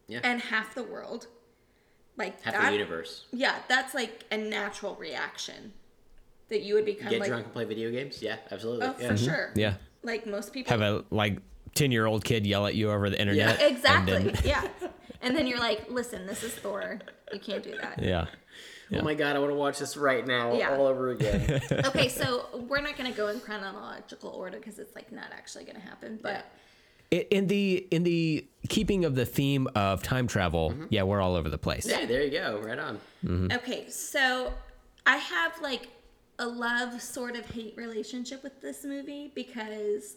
[0.08, 0.20] Yeah.
[0.22, 1.28] and half the world,
[2.16, 3.24] like Half that, the universe.
[3.32, 5.72] yeah, that's like a natural reaction
[6.48, 8.22] that you would become Get like, drunk and play video games.
[8.22, 8.86] Yeah, absolutely.
[8.86, 9.08] oh, yeah.
[9.08, 9.24] for mm-hmm.
[9.24, 9.74] sure, Yeah.
[10.02, 11.38] like most people Have a like
[11.74, 13.60] ten year old kid yell at you over the internet.
[13.60, 14.68] and exactly, then- yeah.
[15.22, 16.98] And then you're like, listen, this is Thor.
[17.32, 18.02] You can't do that.
[18.02, 18.26] yeah.
[18.92, 20.76] Oh my god, I want to watch this right now, Yeah.
[20.76, 21.60] all over again.
[21.86, 25.64] okay, so we're not going to go in chronological order because it's like not actually
[25.64, 26.18] going to happen.
[26.22, 26.44] But
[27.10, 30.84] In the in the keeping of the theme of time travel, mm-hmm.
[30.90, 31.86] yeah, we're all over the place.
[31.86, 32.60] yeah, there you go.
[32.64, 32.96] Right on.
[33.24, 33.52] Mm-hmm.
[33.52, 34.52] okay, so
[35.06, 35.88] I have like
[36.38, 40.16] a love sort of hate relationship with this movie because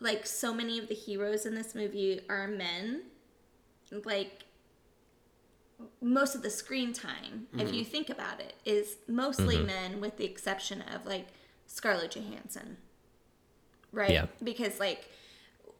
[0.00, 3.02] like so many of the heroes in this movie are men.
[4.04, 4.44] Like
[6.00, 10.24] most of the screen time, if you think about it, is mostly men with the
[10.24, 11.26] exception of like
[11.66, 12.76] Scarlett Johansson.
[13.92, 14.10] Right?
[14.10, 14.26] Yeah.
[14.42, 15.08] Because like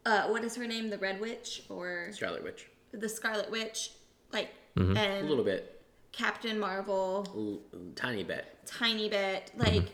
[0.07, 0.91] uh, what is her name?
[0.91, 2.67] The Red Witch or Scarlet Witch.
[2.93, 3.91] the Scarlet Witch?
[4.33, 5.83] Like A and little bit.
[6.13, 7.27] Captain Marvel,
[7.75, 8.47] L- tiny bit.
[8.67, 9.85] tiny bit, like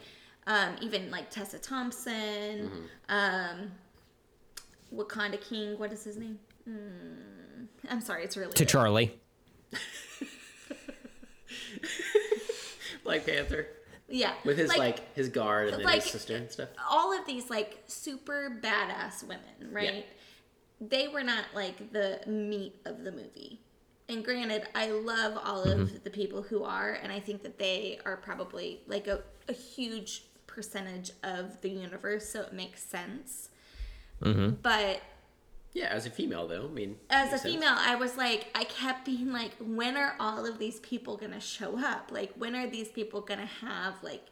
[0.46, 2.70] um, even like Tessa Thompson,
[3.08, 3.70] um,
[4.94, 5.78] Wakanda King.
[5.78, 6.38] What is his name?
[6.68, 8.68] Mm, I'm sorry, it's really To good.
[8.68, 9.19] Charlie.
[13.04, 13.66] Black Panther.
[14.08, 16.68] yeah, With his like, his guard and then like- his sister and stuff.
[16.88, 20.06] all of these like super badass women, right?
[20.80, 23.60] They were not like the meat of the movie.
[24.08, 25.96] And granted, I love all of mm-hmm.
[26.02, 30.24] the people who are, and I think that they are probably like a, a huge
[30.48, 33.50] percentage of the universe, so it makes sense.
[34.20, 34.56] Mm-hmm.
[34.62, 35.00] But
[35.72, 36.96] Yeah, as a female though, I mean.
[37.10, 37.54] as a makes sense.
[37.54, 41.40] female, I was like, I kept being like, when are all of these people gonna
[41.40, 42.10] show up?
[42.10, 44.26] Like, when are these people gonna have like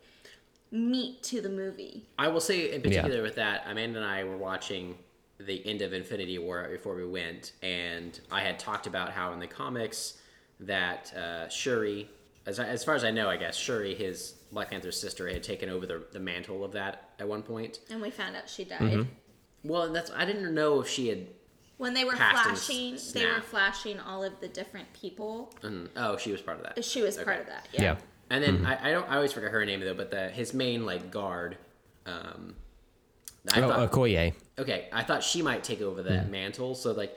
[0.71, 2.07] meat to the movie?
[2.19, 4.97] I will say in particular with that, Amanda and I were watching
[5.39, 9.39] the end of Infinity War before we went, and I had talked about how in
[9.39, 10.19] the comics
[10.61, 12.11] that uh, Shuri,
[12.47, 15.45] as, I, as far as I know, I guess Shuri, his Black Panther's sister, had
[15.45, 17.79] taken over the, the mantle of that at one point.
[17.91, 18.81] And we found out she died.
[18.81, 19.03] Mm-hmm.
[19.65, 21.27] Well, that's I didn't know if she had.
[21.79, 25.55] When they were flashing, they were flashing all of the different people.
[25.63, 26.85] mm, oh, she was part of that.
[26.85, 27.69] She was part of that.
[27.73, 27.83] Yeah.
[27.83, 27.97] Yeah.
[28.31, 30.85] And then I, I don't I always forget her name though, but the his main
[30.85, 31.57] like guard.
[32.05, 32.55] Um,
[33.55, 34.35] I Oh, thought- Okoye.
[34.59, 36.75] okay, I thought she might take over that mantle.
[36.75, 37.17] So like,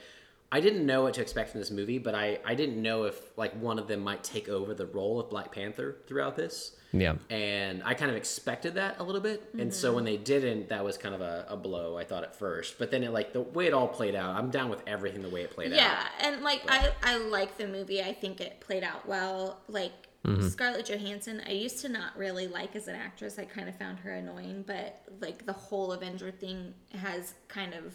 [0.51, 3.37] I didn't know what to expect from this movie, but I I didn't know if
[3.37, 6.75] like one of them might take over the role of Black Panther throughout this.
[6.93, 7.15] Yeah.
[7.29, 9.95] And I kind of expected that a little bit, and so mm-hmm.
[9.95, 11.97] when they didn't, that was kind of a, a blow.
[11.97, 14.49] I thought at first, but then it like the way it all played out, I'm
[14.49, 16.05] down with everything the way it played Yeah, out.
[16.19, 18.01] Yeah, and like I, I like the movie.
[18.01, 19.61] I think it played out well.
[19.69, 19.93] Like
[20.25, 20.49] mm-hmm.
[20.49, 23.39] Scarlett Johansson, I used to not really like as an actress.
[23.39, 27.93] I kind of found her annoying, but like the whole Avenger thing has kind of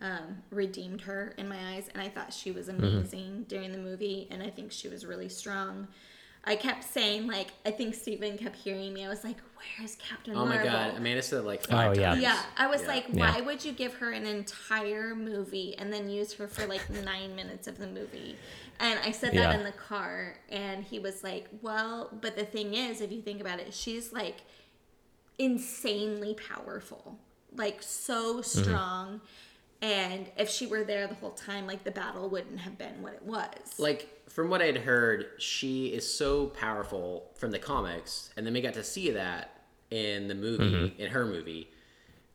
[0.00, 4.28] um, redeemed her in my eyes, and I thought she was amazing during the movie,
[4.30, 5.88] and I think she was really strong.
[6.44, 9.04] I kept saying like I think Stephen kept hearing me.
[9.04, 9.36] I was like,
[9.78, 12.10] "Where's Captain Oh my Marvel?" god, Amanda said it like five Oh, yeah.
[12.12, 12.22] times.
[12.22, 12.88] Yeah, I was Yeah.
[12.88, 13.30] like, Yeah.
[13.32, 17.36] why would you give her an entire movie and then use her for like nine
[17.36, 18.36] minutes of the movie?
[18.78, 19.54] And I said that Yeah.
[19.58, 23.42] in the car, and he was like, well, but the thing is, if you think
[23.42, 24.36] about it, she's like
[25.38, 27.18] insanely powerful,
[27.54, 29.18] like so Mm-hmm.
[29.80, 29.92] Strong.
[29.92, 33.14] And if she were there the whole time, like the battle wouldn't have been what
[33.14, 33.78] it was.
[33.78, 38.60] like from what I'd heard, she is so powerful from the comics, and then we
[38.60, 41.00] got to see that in the movie, mm-hmm.
[41.00, 41.68] in her movie,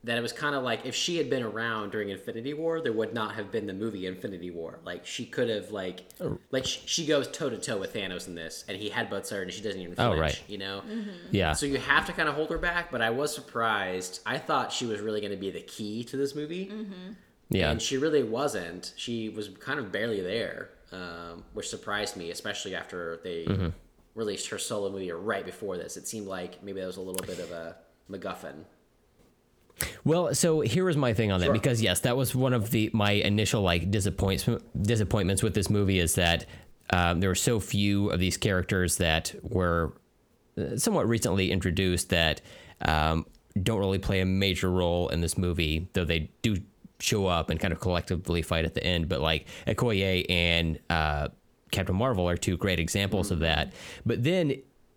[0.04, 2.92] that it was kind of like if she had been around during Infinity War, there
[2.92, 4.78] would not have been the movie Infinity War.
[4.84, 6.38] Like she could have like, oh.
[6.50, 9.40] like she, she goes toe to toe with Thanos in this, and he headbutts her,
[9.42, 10.20] and she doesn't even Oh, flinch.
[10.20, 10.42] right.
[10.48, 10.82] You know.
[10.86, 11.10] Mm-hmm.
[11.30, 11.54] Yeah.
[11.54, 14.20] So you have to kind of hold her back, but I was surprised.
[14.26, 16.66] I thought she was really going to be the key to this movie.
[16.66, 17.12] Mm-hmm.
[17.48, 17.70] Yeah.
[17.70, 18.92] And she really wasn't.
[18.96, 23.68] She was kind of barely there, um, which surprised me, especially after they Mm-hmm.
[24.14, 25.96] released her solo movie right before this.
[25.96, 27.76] It seemed like maybe that was a little bit of a
[28.10, 28.64] MacGuffin.
[30.04, 31.52] Well, so here was my thing on that Sure.
[31.52, 35.98] because yes, that was one of the my initial like disappointments disappointments with this movie
[35.98, 36.46] is that
[36.90, 39.92] um, there were so few of these characters that were
[40.56, 42.40] uh, somewhat recently introduced that
[42.82, 43.26] um,
[43.62, 46.56] don't really play a major role in this movie, though they do
[47.00, 49.08] show up and kind of collectively fight at the end.
[49.08, 51.28] But like Okoye and uh,
[51.70, 53.72] Captain Marvel are two great examples of that.
[54.04, 54.54] But then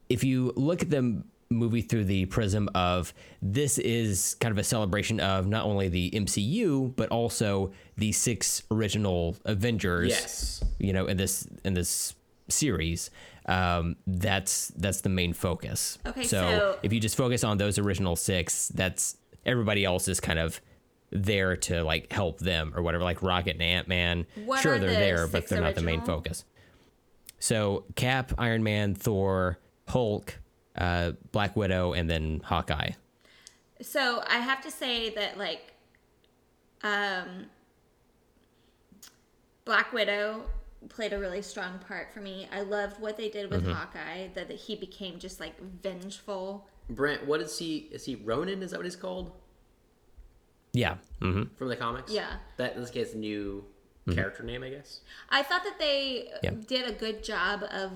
[0.10, 3.12] if you look at the movie through the prism of
[3.42, 8.64] this is kind of a celebration of not only the MCU but also the six
[8.72, 10.10] original Avengers.
[10.10, 10.64] Yes.
[10.78, 12.14] You know, in this in this
[12.50, 13.10] series,
[13.48, 15.98] um, that's that's the main focus.
[16.06, 20.20] Okay, so, so- if you just focus on those original six, that's everybody else is
[20.20, 20.62] kind of
[21.11, 23.03] there to like help them or whatever.
[23.03, 24.27] Like Rocket and Ant Man,
[24.61, 26.45] sure they're the there, but they're not the main focus.
[27.40, 30.40] So Cap, Iron Man, Thor, Hulk,
[30.77, 32.91] uh, Black Widow, and then Hawkeye.
[33.81, 35.73] So I have to say that like
[36.84, 37.45] um
[39.65, 40.44] Black Widow
[40.88, 42.48] played a really strong part for me.
[42.52, 43.73] I loved what they did with Mm-hmm.
[43.73, 46.68] Hawkeye, that, that he became just like vengeful.
[46.90, 47.90] Brent, what is he?
[47.91, 48.64] Is he Ronin?
[48.64, 49.31] Is that what he's called
[50.80, 50.95] Yeah.
[51.19, 52.11] hmm from the comics?
[52.11, 52.34] Yeah.
[52.57, 53.65] That in this case, new
[54.14, 55.01] character name, I guess.
[55.30, 56.51] I thought that they Yeah.
[56.68, 57.91] did a good job of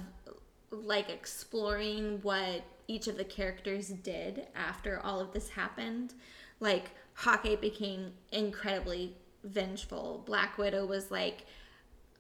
[0.70, 6.14] like exploring what each of the characters did after all of this happened.
[6.60, 10.24] Like Hawkeye became incredibly vengeful.
[10.26, 11.46] Black Widow was like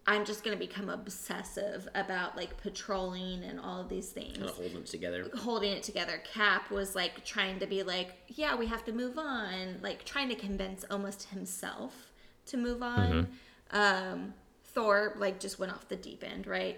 [0.05, 4.49] I'm just going to become obsessive about like patrolling and all of these things Kind
[4.49, 5.29] of holding them together.
[5.37, 6.21] holding it together.
[6.25, 10.27] Cap was like trying to be like, yeah, we have to move on, like trying
[10.29, 12.11] to convince almost himself
[12.47, 13.27] to move on.
[13.71, 14.33] Um,
[14.65, 16.77] Thor like just went off the deep end, right?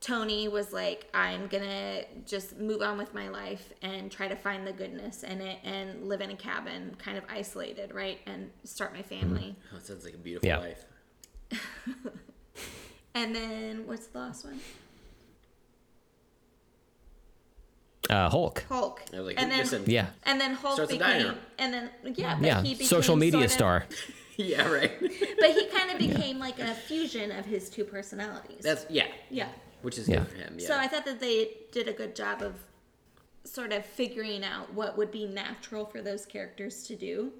[0.00, 4.66] Tony was like, I'm gonna just move on with my life and try to find
[4.66, 8.18] the goodness in it and live in a cabin, kind of isolated, right?
[8.26, 9.54] And start my family.
[9.72, 10.58] Oh, it sounds like a beautiful Yeah.
[10.58, 10.84] life.
[13.14, 14.60] And then what's the last one?
[18.08, 18.64] Uh, Hulk.
[18.68, 19.02] Hulk.
[19.12, 20.06] I was like, and then just Yeah.
[20.24, 21.34] and then Hulk Starts a became, diner.
[21.58, 22.62] and then yeah, but Yeah.
[22.62, 23.86] he became Social media sort of- star.
[24.36, 24.92] yeah, right.
[25.40, 28.62] But he kind of became like a fusion of his two personalities.
[28.62, 29.48] That's yeah, yeah.
[29.82, 30.20] which is Yeah.
[30.20, 30.56] good for him.
[30.58, 30.66] Yeah.
[30.68, 32.54] So I thought that they did a good job of
[33.44, 37.32] sort of figuring out what would be natural for those characters to do.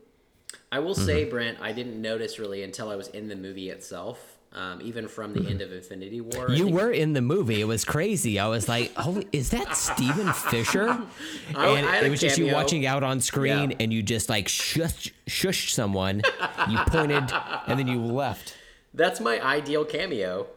[0.73, 4.37] I will say, Brent, I didn't notice really until I was in the movie itself.
[4.53, 6.51] Um, even from the end of Infinity War.
[6.51, 7.61] You were in the movie.
[7.61, 8.41] It was crazy.
[8.41, 12.53] I was like, "Oh, is that Steven Fisher?" And I had it was just you
[12.53, 13.77] watching out on screen, Yeah.
[13.79, 16.23] and you just like shush, shushed someone.
[16.69, 17.31] You pointed,
[17.69, 18.57] and then you left.
[18.93, 20.49] That's my ideal cameo.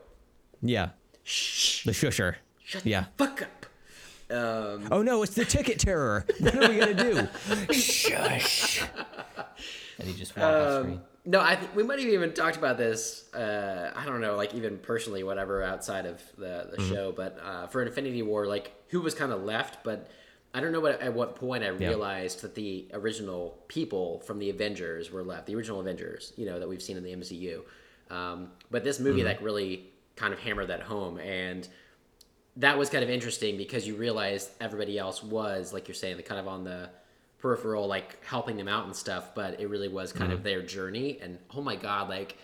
[0.60, 0.90] Yeah,
[1.24, 1.84] Shh.
[1.86, 2.38] the shusher.
[2.64, 3.06] Shut Yeah.
[3.18, 3.66] the fuck up.
[4.32, 6.26] Um, Oh no, it's the ticket terror.
[6.40, 7.28] What are we gonna do?
[7.74, 8.82] Shush.
[10.00, 11.02] And he just walked off screen.
[11.26, 13.34] No, I think we might have even talked about this.
[13.34, 16.94] Uh, I don't know, like even personally, whatever, outside of the, the Mm-hmm.
[16.94, 17.12] show.
[17.12, 20.10] But uh, for Infinity War, like who was kind of left, but
[20.54, 24.50] I don't know what, at what point I realized that the original people from the
[24.52, 27.62] Avengers were left, the original Avengers, you know, that we've seen in the MCU.
[28.12, 29.28] Um, but this movie, Mm-hmm.
[29.28, 31.68] like, really kind of hammered that home, and
[32.58, 36.24] that was kind of interesting because you realized everybody else was, like you're saying, the
[36.24, 36.90] kind of on the
[37.44, 41.20] peripheral, like helping them out and stuff, but it really was kind of their journey.
[41.22, 42.38] And oh my god, like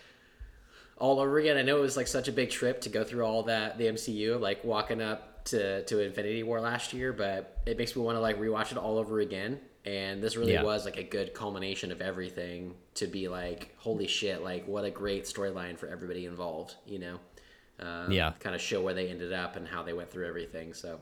[0.97, 1.55] all over again.
[1.55, 3.85] I know it was like such a big trip to go through all that the
[3.85, 8.17] MCU, like walking up to to Infinity War last year, but it makes me want
[8.17, 9.61] to like rewatch it all over again.
[9.85, 10.63] And this really Yeah.
[10.63, 14.91] was like a good culmination of everything to be like, holy shit, like what a
[14.91, 17.19] great storyline for everybody involved, you know?
[17.79, 18.33] Um, Yeah.
[18.41, 20.73] Kind of show where they ended up and how they went through everything.
[20.73, 20.99] So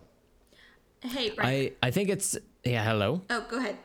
[1.02, 1.72] Hey, Brian.
[1.82, 2.84] I I think it's yeah.
[2.84, 3.22] Hello.
[3.32, 3.78] oh, go ahead.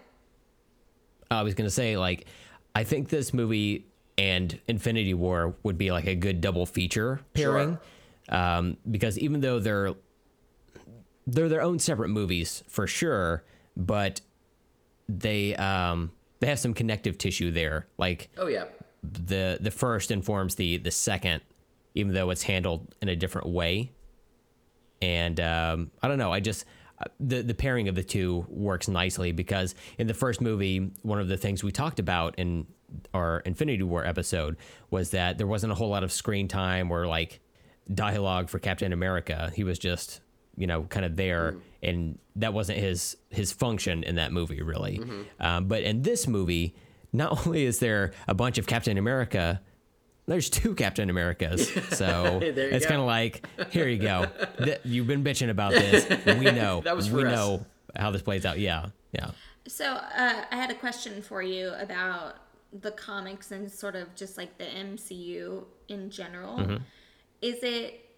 [1.36, 2.26] I was gonna say like
[2.74, 3.86] I think this movie
[4.18, 7.78] and Infinity War would be like a good double feature pairing,
[8.28, 9.94] um, because even though they're
[11.26, 13.44] they're their own separate movies for sure,
[13.76, 14.20] but
[15.08, 16.10] they um
[16.40, 17.86] they have some connective tissue there.
[17.98, 18.64] Like Oh yeah.
[19.02, 21.40] the the first informs the the second,
[21.94, 23.92] even though it's handled in a different way.
[25.00, 26.32] And um, I don't know.
[26.32, 26.64] I just
[27.20, 31.28] the the pairing of the two works nicely because in the first movie, one of
[31.28, 32.66] the things we talked about in
[33.14, 34.56] our Infinity War episode
[34.90, 37.40] was that there wasn't a whole lot of screen time or like
[37.92, 39.50] dialogue for Captain America.
[39.54, 40.20] He was just
[40.56, 45.00] you know kind of there, and that wasn't his his function in that movie really.
[45.40, 46.74] Um, but in this movie,
[47.12, 49.60] not only is there a bunch of Captain America.
[50.26, 54.26] There's two Captain Americas, so it's kind of like, here you go.
[54.62, 56.06] Th- You've been bitching about this.
[56.38, 56.80] We know.
[56.82, 57.34] That was we for us.
[57.34, 57.66] know
[57.96, 58.58] how this plays out.
[58.58, 59.32] Yeah, yeah.
[59.66, 62.36] So uh, I had a question for you about
[62.80, 66.58] the comics and sort of just like the MCU in general.
[66.58, 66.76] Mm-hmm.
[67.42, 68.08] Is it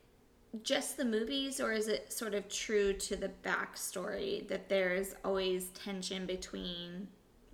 [0.63, 5.69] just the movies, or is it sort of true to the backstory that there's always
[5.71, 7.09] tension between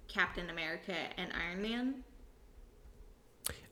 [0.09, 1.94] Captain America and Iron Man?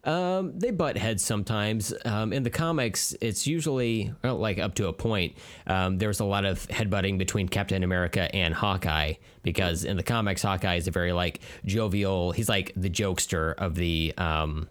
[0.05, 1.93] Um, they butt heads sometimes.
[2.05, 5.37] Um, in the comics, it's usually well, like up to a point.
[5.66, 10.43] Um, there's a lot of headbutting between Captain America and Hawkeye because in the comics,
[10.43, 12.33] Hawkeye is a very like jovial.
[12.33, 14.69] He's like the jokester of the um,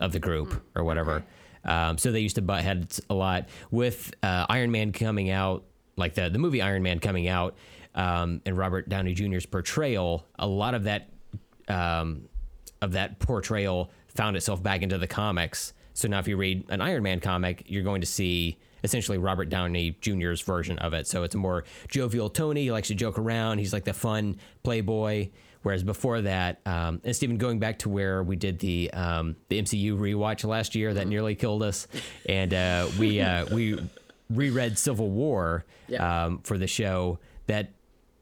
[0.00, 1.24] of the group or whatever.
[1.64, 5.64] Um, so they used to butt heads a lot with uh, Iron Man coming out,
[5.96, 7.56] like the the movie Iron Man coming out,
[7.94, 10.24] um, and Robert Downey Jr.'s portrayal.
[10.38, 11.10] A lot of that
[11.68, 12.28] um,
[12.80, 15.72] of that portrayal found itself back into the comics.
[15.94, 19.48] So now, if you read an Iron Man comic, you're going to see essentially Robert
[19.48, 21.06] Downey Jr.'s version of it.
[21.06, 22.62] So it's a more jovial Tony.
[22.64, 23.58] He likes to joke around.
[23.58, 25.30] He's like the fun playboy.
[25.62, 29.60] Whereas before that, um, and Stephen, going back to where we did the um, the
[29.62, 31.88] MCU rewatch last year that nearly killed us,
[32.26, 33.78] and uh, we uh, we
[34.30, 36.26] reread Civil War Yeah.
[36.26, 37.18] um, for the show.
[37.48, 37.72] That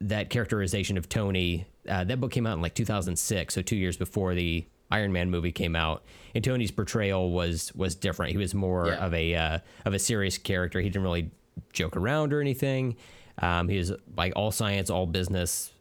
[0.00, 3.96] that characterization of Tony, uh, that book came out in like 2006, so two years
[3.98, 6.04] before the Iron Man movie came out.
[6.34, 8.32] And Tony's portrayal was was different.
[8.32, 9.04] He was more Yeah.
[9.06, 10.80] of a uh, of a serious character.
[10.80, 11.30] He didn't really
[11.72, 12.96] joke around or anything.
[13.38, 15.72] Um, he was like all science, all business,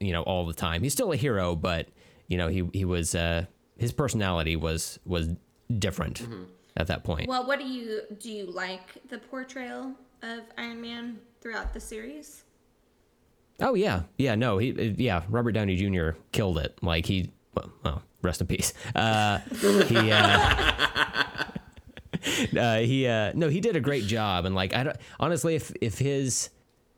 [0.00, 0.82] you know, all the time.
[0.82, 1.88] He's still a hero, but
[2.28, 3.46] you know, he he was uh,
[3.78, 5.28] his personality was was
[5.78, 6.42] different Mm-hmm.
[6.76, 7.28] at that point.
[7.28, 8.28] Well, what do you do?
[8.30, 9.92] You like the portrayal
[10.22, 12.44] of Iron Man throughout the series?
[13.60, 14.34] Oh yeah, yeah.
[14.34, 15.22] No, he yeah.
[15.28, 16.16] Robert Downey Jr.
[16.32, 16.76] killed it.
[16.82, 18.72] Like he, well, well rest in peace.
[18.94, 19.38] Uh,
[19.88, 20.54] he uh,
[22.58, 24.44] uh, he uh, no, he did a great job.
[24.44, 26.50] And like I don't, honestly, if if his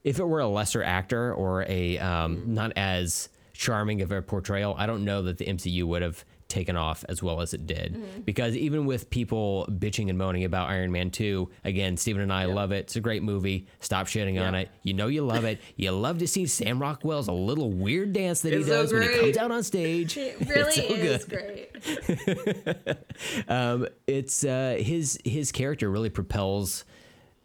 [0.03, 4.75] if it were a lesser actor or a um, not as charming of a portrayal,
[4.77, 7.95] I don't know that the MCU would have taken off as well as it did.
[7.95, 8.21] Mm-hmm.
[8.23, 12.45] Because even with people bitching and moaning about Iron Man 2, again, Steven and I
[12.45, 12.85] love it.
[12.85, 13.67] It's a great movie.
[13.81, 14.69] Stop shitting on it.
[14.83, 15.61] You know you love it.
[15.77, 18.93] You love to see Sam Rockwell's a little weird dance that It's he so does
[18.93, 20.17] when he comes out on stage.
[20.17, 21.31] It really so is good.
[21.31, 22.97] great.
[23.49, 26.85] Um, it's uh, his his character really propels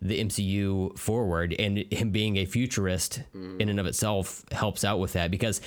[0.01, 3.59] the MCU forward, and him being a futurist mm.
[3.59, 5.61] in and of itself helps out with that because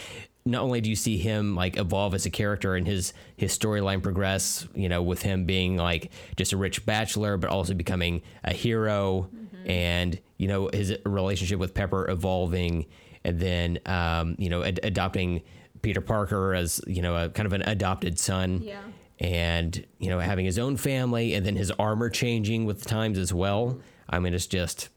[0.44, 4.02] not only do you see him like evolve as a character and his his storyline
[4.02, 8.52] progress, you know, with him being like just a rich bachelor, but also becoming a
[8.52, 9.30] hero,
[9.66, 12.86] and you know his relationship with Pepper evolving,
[13.24, 15.42] and then um, you know ad- adopting
[15.82, 18.80] Peter Parker as you know a kind of an adopted son Yeah.
[19.20, 23.18] and you know having his own family and then his armor changing with the times
[23.18, 24.88] as well i mean it's just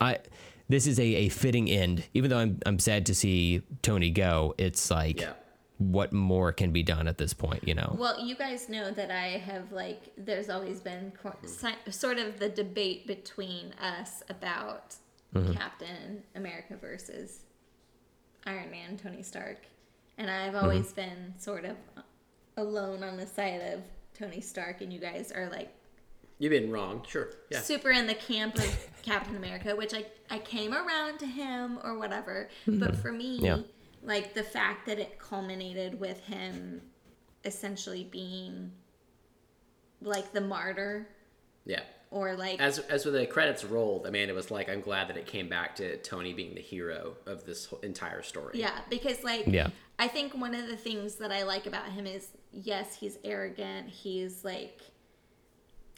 [0.00, 0.18] i
[0.70, 4.54] this is a, a fitting end even though i'm i'm sad to see tony go
[4.56, 5.32] it's like Yeah.
[5.78, 9.10] what more can be done at this point you know Well, you guys know that
[9.10, 10.12] I have like.
[10.16, 11.12] There's always been
[11.90, 14.94] sort of the debate between us about
[15.34, 15.52] mm-hmm.
[15.52, 17.40] Captain America versus
[18.46, 19.66] Iron Man, Tony Stark,
[20.18, 20.64] and I've mm-hmm.
[20.64, 21.76] always been sort of
[22.56, 23.80] alone on the side of
[24.14, 25.72] Tony Stark, and you guys are like
[26.40, 27.04] You've been wrong.
[27.06, 27.28] Sure.
[27.50, 27.60] Yeah.
[27.60, 31.98] super in the camp of Captain America, which I, I came around to him or
[31.98, 32.48] whatever.
[32.66, 33.00] But mm-hmm.
[33.02, 33.58] for me, Yeah.
[34.02, 36.80] like the fact that it culminated with him
[37.44, 38.72] essentially being
[40.00, 41.06] like the martyr
[41.66, 41.82] Yeah.
[42.10, 45.50] or like As as the credits rolled, Amanda was like, "I'm glad that it came
[45.50, 49.68] back to Tony being the hero of this whole entire story." yeah, because like Yeah.
[49.98, 53.90] I think one of the things that I like about him is yes, he's arrogant.
[53.90, 54.80] He's like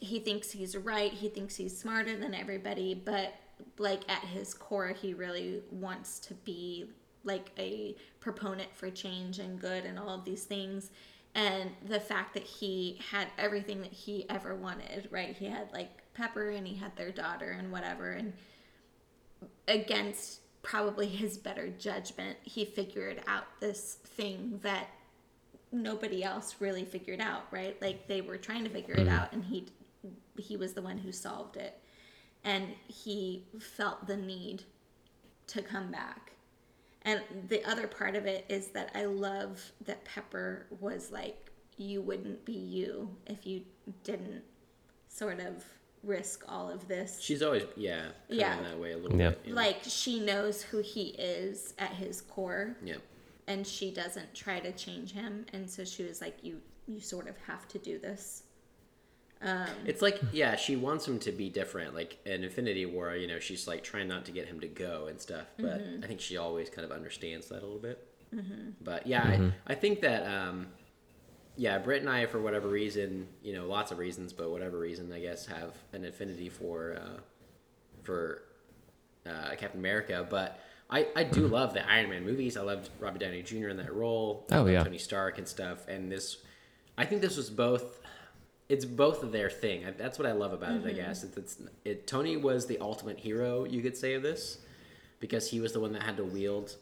[0.02, 1.12] he thinks he's right.
[1.12, 3.34] He thinks he's smarter than everybody, but
[3.78, 6.86] like at his core, he really wants to be
[7.22, 10.90] like a proponent for change and good and all of these things.
[11.36, 15.36] And the fact that he had everything that he ever wanted, right?
[15.36, 18.10] He had like Pepper and he had their daughter and whatever.
[18.10, 18.32] And
[19.68, 24.88] against probably his better judgment, he figured out this thing that
[25.70, 27.80] nobody else really figured out, right?
[27.80, 29.16] Like they were trying to figure it mm-hmm.
[29.16, 29.68] out and he
[30.38, 31.78] he was the one who solved it.
[32.44, 34.64] And he felt the need
[35.48, 36.32] to come back.
[37.02, 42.00] And the other part of it is that I love that Pepper was like you
[42.00, 43.62] wouldn't be you if you
[44.04, 44.42] didn't
[45.08, 45.64] sort of
[46.04, 47.18] risk all of this.
[47.20, 48.60] She's always yeah, Yeah.
[48.62, 49.30] that way a little Yeah.
[49.30, 49.40] bit.
[49.44, 49.56] you know?
[49.56, 52.96] like she knows who he is at his core yeah.
[53.46, 57.28] and she doesn't try to change him and so she was like you you sort
[57.28, 58.42] of have to do this
[59.86, 61.94] It's like yeah, she wants him to be different.
[61.94, 65.06] Like in Infinity War, you know, she's like trying not to get him to go
[65.08, 65.46] and stuff.
[65.58, 66.04] But Mm-hmm.
[66.04, 68.06] I think she always kind of understands that a little bit.
[68.80, 70.68] But yeah, I, I think that um,
[71.56, 75.12] yeah, Britt and I, for whatever reason, you know, lots of reasons, but whatever reason,
[75.12, 77.20] I guess, have an affinity for uh,
[78.02, 78.42] for
[79.26, 80.26] uh, Captain America.
[80.28, 80.58] But
[80.88, 82.56] I, I do love the Iron Man movies.
[82.56, 83.68] I loved Robert Downey Jr.
[83.68, 84.46] in that role.
[84.50, 84.82] I Oh, yeah.
[84.82, 85.86] Tony Stark and stuff.
[85.88, 86.38] And this,
[86.98, 88.00] I think this was both
[88.72, 89.84] it's both their thing.
[89.98, 90.82] That's what I love about it.
[90.82, 90.96] I mm-hmm.
[90.96, 92.06] guess it's, it's it.
[92.06, 94.60] Tony was the ultimate hero, you could say, of this,
[95.20, 96.74] because he was the one that had to wield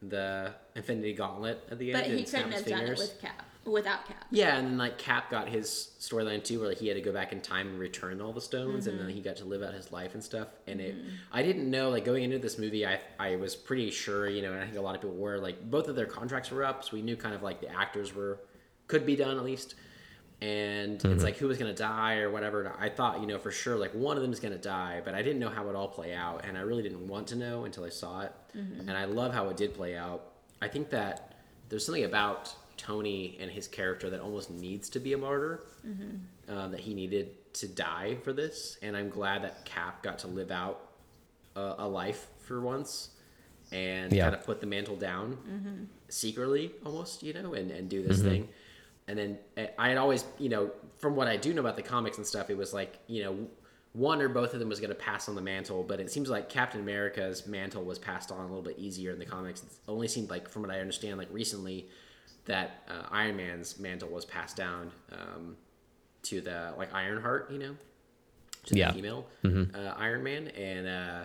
[0.00, 4.06] the Infinity Gauntlet at the end But he couldn't have done it with Cap, without
[4.06, 4.24] Cap.
[4.30, 7.12] Yeah, and then like Cap got his storyline too, where like, he had to go
[7.12, 9.16] back in time and return all the stones, and then mm-hmm.
[9.16, 10.46] he got to live out his life and stuff.
[10.68, 11.08] And it, mm-hmm.
[11.32, 14.52] I didn't know like going into this movie, I I was pretty sure, you know,
[14.52, 16.84] and I think a lot of people were like both of their contracts were up,
[16.84, 18.38] so we knew kind of like the actors were
[18.86, 19.74] could be done at least.
[20.42, 21.22] And it's mm-hmm.
[21.22, 22.74] like who was gonna die or whatever.
[22.78, 25.22] I thought, you know, for sure, like one of them is gonna die, but I
[25.22, 27.84] didn't know how it all play out, and I really didn't want to know until
[27.84, 28.32] I saw it.
[28.56, 28.88] Mm-hmm.
[28.88, 30.32] And I love how it did play out.
[30.60, 31.34] I think that
[31.68, 35.64] there's something about Tony and his character that almost needs to be a martyr.
[35.86, 36.16] Mm-hmm.
[36.48, 40.26] Uh, that he needed to die for this, and I'm glad that Cap got to
[40.26, 40.90] live out
[41.54, 43.10] a, a life for once
[43.70, 44.24] and Yeah.
[44.24, 48.48] kind of put the mantle down secretly, almost, you know, and, and do this thing.
[49.08, 51.82] And then uh, I had always, you know, from what I do know about the
[51.82, 53.46] comics and stuff, it was like, you know,
[53.94, 56.30] one or both of them was going to pass on the mantle, but it seems
[56.30, 59.62] like Captain America's mantle was passed on a little bit easier in the comics.
[59.62, 61.88] It only seemed like, from what I understand, like recently,
[62.46, 65.56] that uh, Iron Man's mantle was passed down um,
[66.24, 67.76] to the like Ironheart, you know,
[68.64, 68.92] to the Yeah.
[68.92, 69.26] female
[69.74, 71.24] uh, Iron Man, and uh,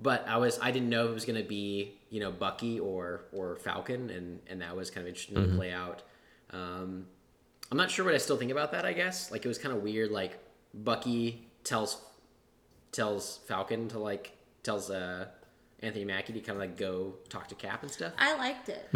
[0.00, 2.80] but I was I didn't know if it was going to be you know Bucky
[2.80, 6.02] or or Falcon, and and that was kind of interesting to play out.
[6.52, 7.06] Um,
[7.70, 8.84] I'm not sure what I still think about that.
[8.86, 10.10] I guess like it was kind of weird.
[10.10, 10.38] Like
[10.74, 12.00] Bucky tells
[12.92, 15.26] tells Falcon to like tells uh,
[15.80, 18.12] Anthony Mackie to kind of like go talk to Cap and stuff.
[18.18, 18.88] I liked it.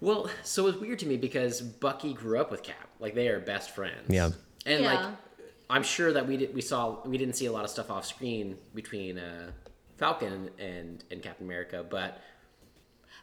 [0.00, 2.88] Well, so it was weird to me because Bucky grew up with Cap.
[2.98, 4.08] Like they are best friends.
[4.08, 4.30] Yeah.
[4.66, 4.94] And Yeah.
[4.94, 5.14] like
[5.68, 8.04] I'm sure that we did we saw we didn't see a lot of stuff off
[8.06, 9.50] screen between uh,
[9.96, 12.20] Falcon and and Captain America, but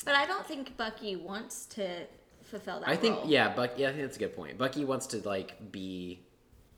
[0.05, 2.05] But I don't think Bucky wants to
[2.47, 3.25] fulfill that I think role.
[3.27, 4.57] yeah, Buck yeah, I think that's a good point.
[4.57, 6.19] Bucky wants to like be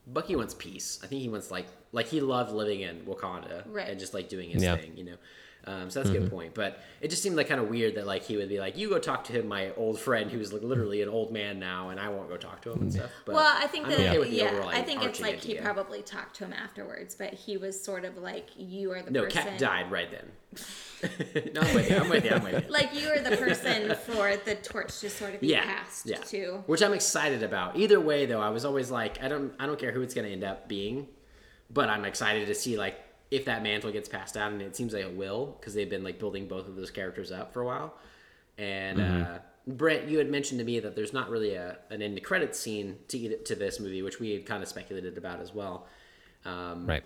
[0.08, 1.00] Bucky wants peace.
[1.04, 3.88] I think he wants like like he loved living in Wakanda Right.
[3.90, 4.76] and just like doing his Yeah.
[4.76, 5.18] thing, you know.
[5.65, 8.07] Um, so that's a good point, but it just seemed like kind of weird that
[8.07, 10.64] like he would be like, "You go talk to him, my old friend, who's like
[10.64, 13.36] literally an old man now, and I won't go talk to him and stuff." But
[13.36, 15.56] well, I think that okay with the yeah, overall I think it's arching like he
[15.56, 19.23] probably talked to him afterwards, but he was sort of like you are the No,
[19.26, 19.44] person.
[19.44, 20.31] Cap died right then.
[21.53, 21.98] no, I'm with you.
[21.98, 22.31] I'm with you.
[22.31, 22.61] I'm with you.
[22.69, 26.18] Like you are the person for the torch to sort of be yeah, passed yeah.
[26.18, 26.64] to.
[26.65, 27.76] Which I'm excited about.
[27.77, 30.26] Either way, though, I was always like, I don't, I don't care who it's going
[30.26, 31.07] to end up being,
[31.69, 32.95] but I'm excited to see like
[33.31, 36.03] if that mantle gets passed down, and it seems like it will because they've been
[36.03, 37.93] like building both of those characters up for a while.
[38.57, 42.22] And uh, Brent, you had mentioned to me that there's not really a an end
[42.23, 45.88] credits scene to to this movie, which we had kind of speculated about as well.
[46.45, 47.03] Um, Right.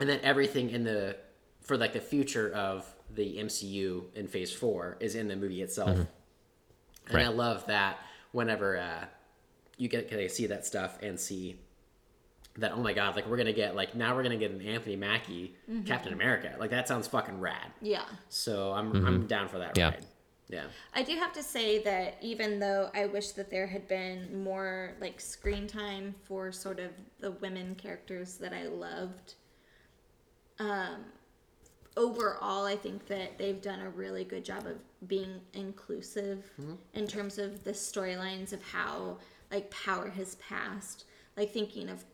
[0.00, 1.16] and then everything in the
[1.60, 5.98] for like the future of the MCU in Phase Four is in the movie itself,
[7.08, 7.98] and I love that
[8.32, 9.04] whenever uh,
[9.76, 11.56] you get to see that stuff and see
[12.58, 14.96] that oh my god, like we're gonna get like now we're gonna get an Anthony
[14.96, 15.84] Mackie mm-hmm.
[15.84, 17.72] Captain America, like that sounds fucking rad.
[17.80, 18.04] Yeah.
[18.28, 19.06] So I'm mm-hmm.
[19.06, 19.90] I'm down for that Yeah.
[19.90, 20.04] ride.
[20.48, 20.64] Yeah.
[20.94, 24.94] I do have to say that even though I wish that there had been more
[25.00, 29.34] like screen time for sort of the women characters that I loved,
[30.60, 31.04] um,
[31.96, 34.78] overall, I think that they've done a really good job of
[35.08, 36.74] being inclusive mm-hmm.
[36.94, 39.18] in terms of the storylines of how
[39.50, 41.04] like power has passed.
[41.36, 42.04] Like thinking of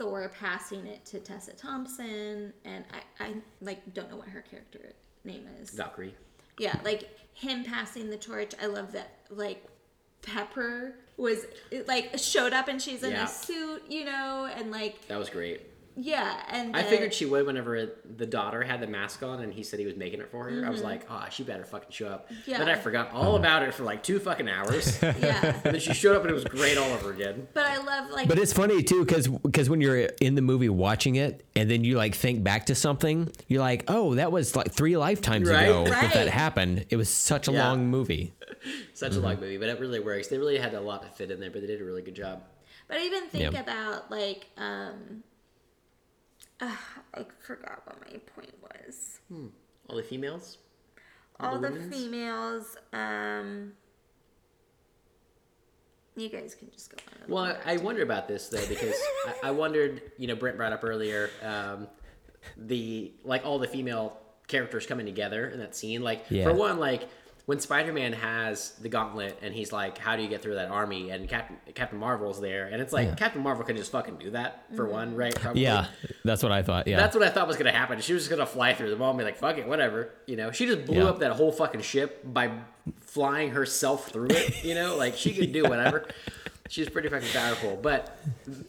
[0.00, 2.84] Thor passing it to Tessa Thompson, and
[3.20, 4.94] I, I like don't know what her character
[5.24, 5.68] name is.
[5.70, 6.14] Valkyrie.
[6.58, 8.52] Yeah, like him passing the torch.
[8.62, 9.10] I love that.
[9.28, 9.62] Like
[10.22, 11.44] Pepper was
[11.86, 13.24] like showed up and she's in Yeah.
[13.24, 15.66] a suit, you know, and like That was great.
[16.02, 19.42] Yeah, and I the- figured she would whenever it, the daughter had the mask on
[19.42, 20.64] and he said he was making it for her.
[20.66, 22.30] I was like, oh, she better fucking show up.
[22.30, 22.50] Mm-hmm.
[22.50, 22.58] Yeah.
[22.58, 24.98] Then I forgot all about it for like two fucking hours.
[25.02, 25.60] yeah.
[25.64, 27.46] and then she showed up and it was great all over again.
[27.54, 30.68] But I love like But it's funny too, because because when you're in the movie
[30.68, 34.56] watching it, and then you like think back to something, you're like, oh, that was
[34.56, 35.64] like three lifetimes Right?
[35.64, 36.12] ago that Right.
[36.14, 36.86] that happened.
[36.90, 37.68] It was such a Yeah.
[37.68, 38.34] long movie.
[38.94, 40.28] Such a long movie, but it really works.
[40.28, 42.14] They really had a lot to fit in there, but they did a really good
[42.14, 42.42] job.
[42.88, 43.60] But I even think Yeah.
[43.60, 45.22] about like um
[46.60, 46.76] uh,
[47.14, 49.20] I forgot what my point was.
[49.88, 50.58] All the females.
[51.38, 51.94] All the women's?
[51.94, 53.72] females, um
[56.16, 57.30] you guys can just go on.
[57.30, 57.56] Well.
[57.64, 58.94] I, I wonder about this though because
[59.42, 60.02] I, I wondered.
[60.18, 61.86] You know, Brent brought up earlier um,
[62.56, 64.18] the like all the female
[64.48, 66.02] characters coming together in that scene.
[66.02, 66.44] Like Yeah.
[66.44, 67.08] for one, like
[67.50, 71.10] when Spider-Man has the gauntlet and he's like, "How do you get through that army?"
[71.10, 73.14] and Captain Captain Marvel's there, and it's like Yeah.
[73.16, 74.92] Captain Marvel can just fucking do that for mm-hmm.
[74.92, 75.34] one, right?
[75.34, 75.64] Probably.
[75.64, 75.86] Yeah,
[76.24, 76.86] that's what I thought.
[76.86, 78.00] Yeah, That's what I thought was gonna happen.
[78.00, 80.36] She was just gonna fly through them all and be like, "Fuck it, whatever." You
[80.36, 81.08] know, she just blew Yeah.
[81.08, 82.52] up that whole fucking ship by
[83.00, 84.62] flying herself through it.
[84.62, 86.06] You know, like she could do whatever.
[86.70, 87.78] she's pretty fucking powerful.
[87.82, 88.16] But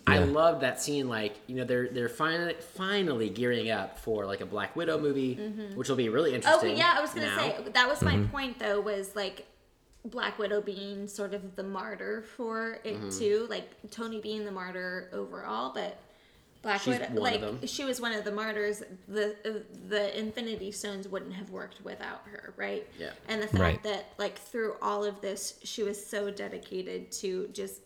[0.06, 1.08] I love that scene.
[1.08, 5.36] Like you know, they're they're finally finally gearing up for like a Black Widow movie,
[5.76, 6.72] which will be really interesting.
[6.72, 7.38] Oh yeah, I was gonna now.
[7.38, 8.82] say that was my point though.
[8.82, 9.48] Was like
[10.04, 13.10] Black Widow being sort of the martyr for it Mm-hmm.
[13.20, 15.98] too, like Tony being the martyr overall, but
[16.64, 17.68] Black She's Widow, one of like them.
[17.68, 18.84] she was one of the martyrs.
[19.08, 19.60] The uh,
[19.90, 22.88] the Infinity Stones wouldn't have worked without her, right?
[23.00, 23.12] Yeah.
[23.28, 23.84] And the fact Right.
[23.84, 27.82] that like through all of this, she was so dedicated to just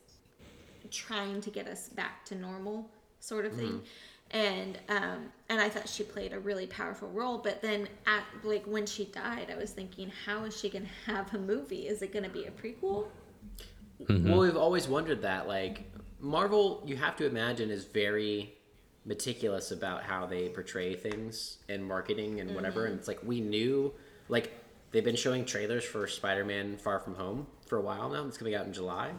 [0.96, 2.90] trying to get us back to normal
[3.20, 4.38] sort of thing mm-hmm.
[4.38, 8.64] and um and i thought she played a really powerful role but then at like
[8.66, 12.14] when she died i was thinking how is she gonna have a movie is it
[12.14, 13.08] gonna be a prequel
[14.02, 14.30] mm-hmm.
[14.30, 15.48] Well, we've always wondered that.
[15.48, 15.90] Like
[16.20, 18.54] Marvel, you have to imagine is very
[19.06, 22.82] meticulous about how they portray things and marketing and whatever.
[22.82, 22.92] Mm-hmm.
[22.92, 23.94] And it's like we knew,
[24.28, 24.52] like
[24.92, 28.26] they've been showing trailers for Spider-Man: Far From Home for a while now.
[28.28, 29.12] It's coming out in July,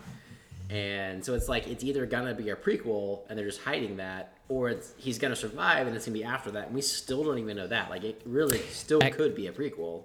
[0.70, 4.34] and so it's like it's either gonna be a prequel and they're just hiding that,
[4.48, 6.66] or it's he's gonna survive and it's gonna be after that.
[6.66, 7.90] And we still don't even know that.
[7.90, 10.04] Like it really still Ac- could be a prequel.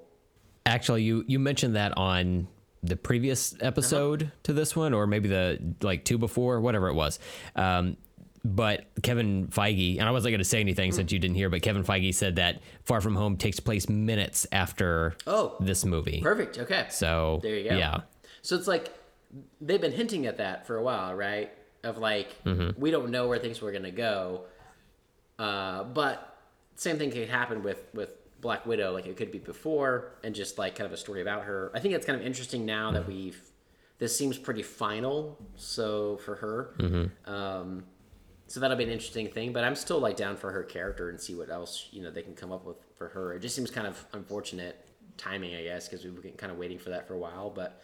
[0.65, 2.47] Actually, you you mentioned that on
[2.83, 7.19] the previous episode to this one, or maybe the like two before, whatever it was.
[7.55, 7.97] Um,
[8.43, 11.61] but Kevin Feige, and I wasn't going to say anything since you didn't hear, but
[11.61, 15.55] Kevin Feige said that Far From Home takes place minutes after Oh.
[15.59, 16.21] this movie.
[16.21, 16.57] Perfect.
[16.57, 16.87] Okay.
[16.89, 17.77] So There you go.
[17.77, 17.99] Yeah,
[18.41, 18.91] So it's like
[19.59, 21.51] they've been hinting at that for a while, right?
[21.83, 22.29] Of like
[22.77, 24.45] we don't know where things were gonna go,
[25.39, 26.37] uh, but
[26.75, 28.93] same thing could happen with with Black Widow.
[28.93, 31.71] Like it could be before and just like kind of a story about her.
[31.73, 33.39] I think it's kind of interesting now that we've
[33.99, 35.37] this seems pretty final.
[35.55, 36.73] So for her,
[37.25, 37.83] um,
[38.47, 39.53] so that'll be an interesting thing.
[39.53, 42.21] But I'm still like down for her character and see what else you know they
[42.23, 43.33] can come up with for her.
[43.33, 44.85] It just seems kind of unfortunate
[45.21, 47.49] timing, I guess, because we've been kind of waiting for that for a while.
[47.49, 47.81] But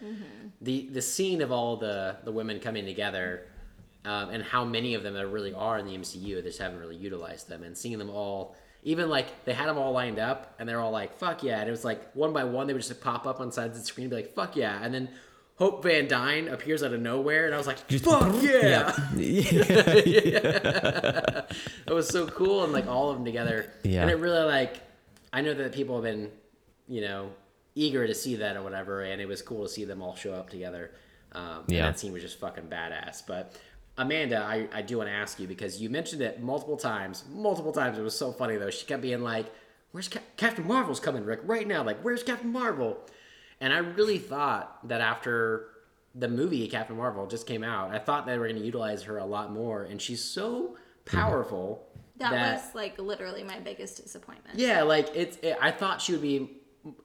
[0.62, 3.48] the the scene of all the the women coming together.
[4.06, 6.80] Um, and how many of them there really are in the MCU, they just haven't
[6.80, 7.64] really utilized them.
[7.64, 10.92] And seeing them all, even like they had them all lined up, and they're all
[10.92, 13.42] like, "Fuck yeah!" And it was like one by one, they would just pop up
[13.42, 15.10] on sides of the screen, and be like, "Fuck yeah!" And then
[15.58, 19.54] Hope Van Dyne appears out of nowhere, and I was like, "Fuck yeah!" It
[21.88, 23.74] was so cool, and like all of them together.
[23.84, 24.04] Yeah.
[24.04, 24.78] And it really like,
[25.34, 26.30] I know that people have been,
[26.88, 27.30] you know,
[27.76, 30.34] eager to see that or whatever, and it was cool to see them all show
[30.34, 30.92] up together.
[31.34, 31.84] Um, and Yeah.
[31.92, 33.24] that scene was just fucking badass.
[33.28, 33.54] But
[33.98, 37.24] Amanda, I, I do want to ask you because you mentioned it multiple times.
[37.32, 37.98] Multiple times.
[37.98, 38.70] It was so funny though.
[38.70, 39.52] She kept being like,
[39.92, 41.42] "Where's Cap- Captain Marvel's coming, Rick?
[41.44, 41.84] Right now?
[41.84, 42.98] Like, where's Captain Marvel?"
[43.60, 45.70] And I really thought that after
[46.16, 49.18] the movie Captain Marvel just came out, I thought they were going to utilize her
[49.18, 49.84] a lot more.
[49.84, 51.88] And she's so powerful
[52.18, 55.38] that, that was like literally my biggest disappointment yeah, like it's.
[55.38, 56.50] It, I thought she would be m-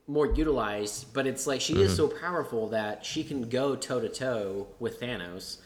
[0.06, 1.96] more utilized, but it's like she is mm-hmm.
[1.96, 5.58] so powerful that she can go toe to toe with Thanos,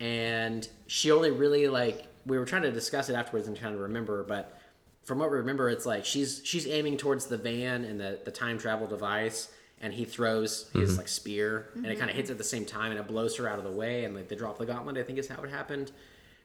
[0.00, 3.80] and she only really like we were trying to discuss it afterwards and trying to
[3.80, 4.58] remember, but
[5.02, 8.30] from what we remember, it's like she's she's aiming towards the van and the the
[8.30, 9.48] time travel device.
[9.80, 10.98] And he throws his mm-hmm.
[10.98, 11.98] like spear, and it mm-hmm.
[11.98, 14.04] kind of hits at the same time, and it blows her out of the way,
[14.04, 14.96] and like they drop the gauntlet.
[14.96, 15.92] I think is how it happened,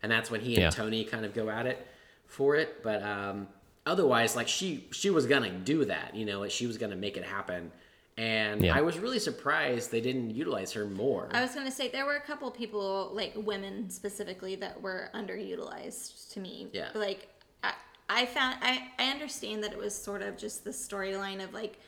[0.03, 0.69] and that's when he and Yeah.
[0.72, 1.88] Tony kind of go at it
[2.26, 2.84] for it.
[2.84, 3.48] But um,
[3.90, 7.18] otherwise, like she she was gonna do that, you know, like she was gonna make
[7.18, 7.72] it happen.
[8.18, 8.78] And Yeah.
[8.78, 11.30] I was really surprised they didn't utilize her more.
[11.32, 16.32] I was gonna say there were a couple people, like women specifically, that were underutilized
[16.34, 16.68] to me.
[16.74, 16.90] Yeah.
[16.94, 17.30] Like
[17.64, 17.74] I,
[18.10, 21.80] I found I, I understand that it was sort of just the storyline of like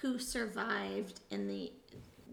[0.00, 1.72] who survived in the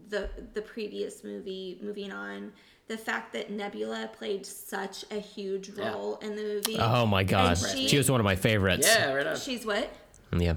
[0.08, 1.78] the the previous movie.
[1.82, 2.52] Moving on,
[2.86, 5.92] the fact that Nebula played such a huge Yeah.
[5.92, 6.76] role in the movie.
[6.78, 8.86] Oh my god, she- she was one of my favorites.
[8.86, 9.36] yeah, right on.
[9.36, 9.90] She's what?
[10.36, 10.54] yeah.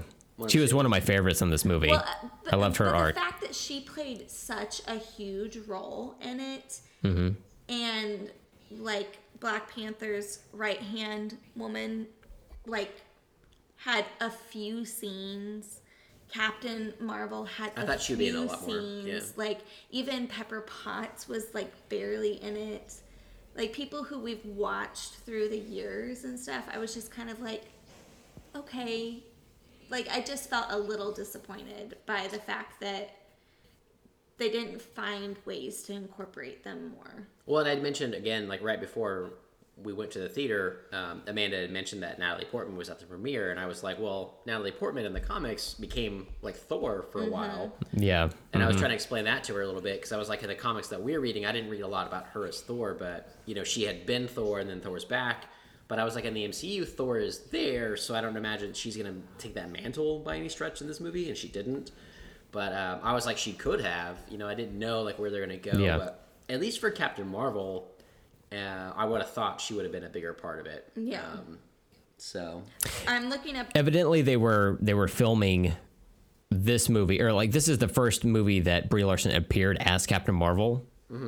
[0.48, 1.88] She was one of my favorites in this movie.
[1.88, 3.14] Well, uh, but, I loved her but art.
[3.16, 7.30] The fact that she played such a huge role in it, Mm-hmm.
[7.72, 8.30] and
[8.78, 12.06] like Black Panther's right hand woman,
[12.66, 13.00] like
[13.76, 15.80] had a few scenes.
[16.32, 19.06] Captain Marvel had I a thought she'd few be in a lot more, scenes.
[19.06, 19.20] yeah.
[19.36, 19.60] Like
[19.90, 22.94] even Pepper Potts was like barely in it.
[23.56, 27.40] Like people who we've watched through the years and stuff, I was just kind of
[27.40, 27.64] like,
[28.54, 29.22] okay,
[29.90, 33.16] like I just felt a little disappointed by the fact that
[34.36, 37.26] they didn't find ways to incorporate them more.
[37.46, 39.30] Well, and I'd mentioned again, like right before
[39.82, 43.06] we went to the theater, um, Amanda had mentioned that Natalie Portman was at the
[43.06, 47.22] premiere, and I was like, well, Natalie Portman in the comics became like Thor for
[47.22, 47.72] a while.
[47.92, 48.30] yeah.
[48.52, 50.28] And I was trying to explain that to her a little bit because I was
[50.28, 52.60] like, in the comics that we're reading, I didn't read a lot about her as
[52.60, 55.46] Thor, but you know, she had been Thor and then Thor's back.
[55.86, 58.96] But I was like, in the MCU, Thor is there, so I don't imagine she's
[58.96, 61.92] gonna take that mantle by any stretch in this movie, and she didn't.
[62.52, 64.18] But um, I was like, she could have.
[64.28, 65.78] You know, I didn't know like where they're gonna go.
[65.78, 65.96] Yeah.
[65.96, 67.90] But at least for Captain Marvel,
[68.52, 70.90] uh, I would have thought she would have been a bigger part of it.
[70.96, 71.22] Yeah.
[71.22, 71.58] Um,
[72.16, 72.62] so
[73.06, 73.68] I'm looking up.
[73.74, 75.74] Evidently, they were they were filming
[76.50, 80.34] this movie, or like this is the first movie that Brie Larson appeared as Captain
[80.34, 80.84] Marvel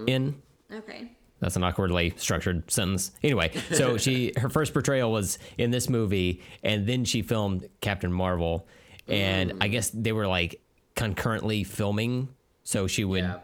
[0.06, 0.40] in.
[0.72, 1.10] Okay.
[1.40, 3.12] That's an awkwardly structured sentence.
[3.22, 8.12] Anyway, so she her first portrayal was in this movie, and then she filmed Captain
[8.12, 8.66] Marvel,
[9.08, 10.60] and I guess they were like
[10.96, 12.28] concurrently filming,
[12.62, 13.38] so she would yeah,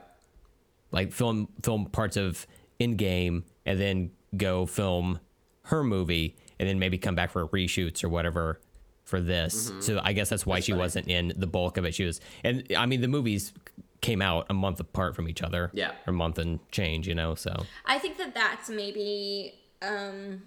[0.91, 2.47] like film film parts of
[2.81, 5.21] Endgame, and then go film
[5.65, 8.61] her movie, and then maybe come back for reshoots or whatever
[9.05, 9.73] for this.
[9.81, 10.81] So I guess that's why she funny.
[10.81, 11.95] wasn't in the bulk of it.
[11.95, 13.53] She was, and I mean the movies
[14.01, 15.71] came out a month apart from each other.
[15.73, 15.91] Yeah.
[16.07, 17.35] or a month and change, you know.
[17.35, 20.43] So I think that that's maybe um,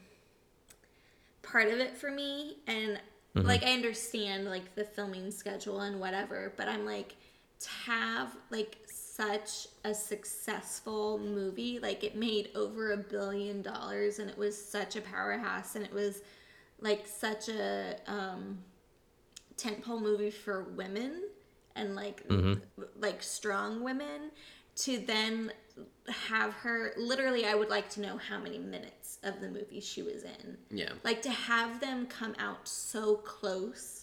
[1.42, 2.58] part of it for me.
[2.68, 3.00] And
[3.36, 7.16] like, I understand like the filming schedule and whatever, but I'm like,
[7.60, 8.78] to have like
[9.20, 14.96] such a successful movie, like it made over a billion dollars and it was such
[14.96, 16.22] a powerhouse and it was
[16.80, 18.60] like such a um,
[19.58, 21.24] tentpole movie for women
[21.76, 22.24] and like
[22.98, 24.32] like strong women
[24.76, 25.52] to then
[26.08, 30.02] have her literally I would like to know how many minutes of the movie she
[30.02, 30.58] was in.
[30.70, 30.92] yeah.
[31.04, 33.99] Like to have them come out so close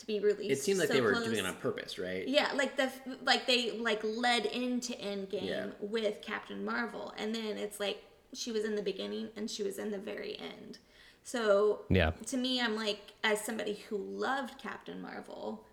[0.00, 0.50] to be released.
[0.50, 1.24] It seemed like so they were close.
[1.26, 2.26] doing it on purpose, right?
[2.26, 2.90] Yeah, like the
[3.22, 5.66] like they like led into Endgame Yeah.
[5.80, 8.02] with Captain Marvel, and then it's like
[8.32, 10.78] she was in the beginning and she was in the very end.
[11.22, 15.64] So yeah, to me, I'm like, as somebody who loved Captain Marvel,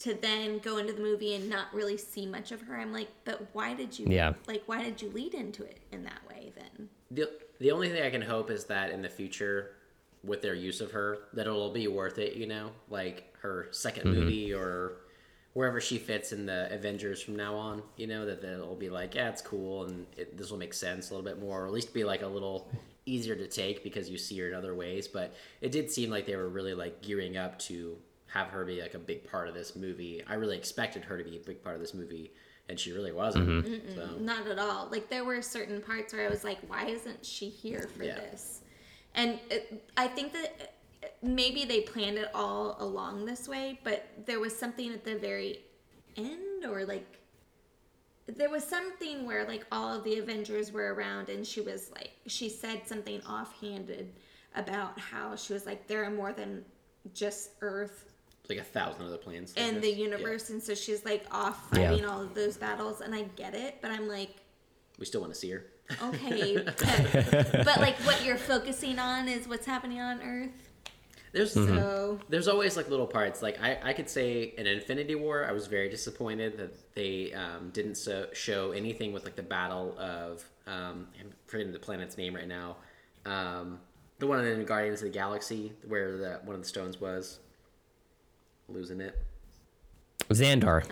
[0.00, 3.08] to then go into the movie and not really see much of her, I'm like,
[3.24, 4.06] but why did you?
[4.08, 4.34] Yeah.
[4.46, 6.88] Like, why did you lead into it in that way then?
[7.10, 7.28] The
[7.58, 9.72] the only thing I can hope is that in the future,
[10.22, 12.34] with their use of her, that it'll be worth it.
[12.34, 14.08] You know, like her 2nd mm-hmm.
[14.10, 14.92] movie or
[15.54, 17.82] wherever she fits in the Avengers from now on.
[17.96, 21.10] You know, that it'll be like, yeah, it's cool, and it, this will make sense
[21.10, 22.68] a little bit more, or at least be like a little
[23.06, 25.08] easier to take because you see her in other ways.
[25.08, 27.96] But it did seem like they were really like gearing up to
[28.28, 30.22] have her be like a big part of this movie.
[30.28, 32.32] I really expected her to be a big part of this movie,
[32.68, 33.48] and she really wasn't.
[33.48, 33.94] Mm-hmm.
[33.94, 34.10] So.
[34.20, 34.88] Not at all.
[34.90, 38.14] Like there were certain parts where I was like, why isn't she here for Yeah.
[38.14, 38.60] this?
[39.14, 40.74] And it, I think that
[41.22, 45.60] maybe they planned it all along this way, but there was something at the very
[46.16, 47.18] end, or like
[48.26, 52.10] there was something where like all of the Avengers were around, and she was like,
[52.26, 54.12] she said something offhanded
[54.54, 56.64] about how she was like, there are more than
[57.14, 58.04] just Earth
[58.48, 59.82] like a thousand other plans I in guess.
[59.82, 60.04] the Yeah.
[60.04, 61.90] universe, and so she's like off Yeah.
[61.90, 64.36] fighting all of those battles, and I get it, but I'm like,
[64.98, 65.66] We still want to see her.
[66.02, 70.67] okay, but, but like what you're focusing on is what's happening on Earth.
[71.32, 73.42] There's So there's always like little parts.
[73.42, 77.70] Like I, I could say in Infinity War, I was very disappointed that they um,
[77.70, 82.34] didn't so, show anything with like the battle of um, I'm forgetting the planet's name
[82.34, 82.76] right now.
[83.26, 83.80] Um,
[84.18, 87.40] the one in Guardians of the Galaxy where the one of the stones was.
[88.70, 89.18] Losing it.
[90.28, 90.86] Xandar.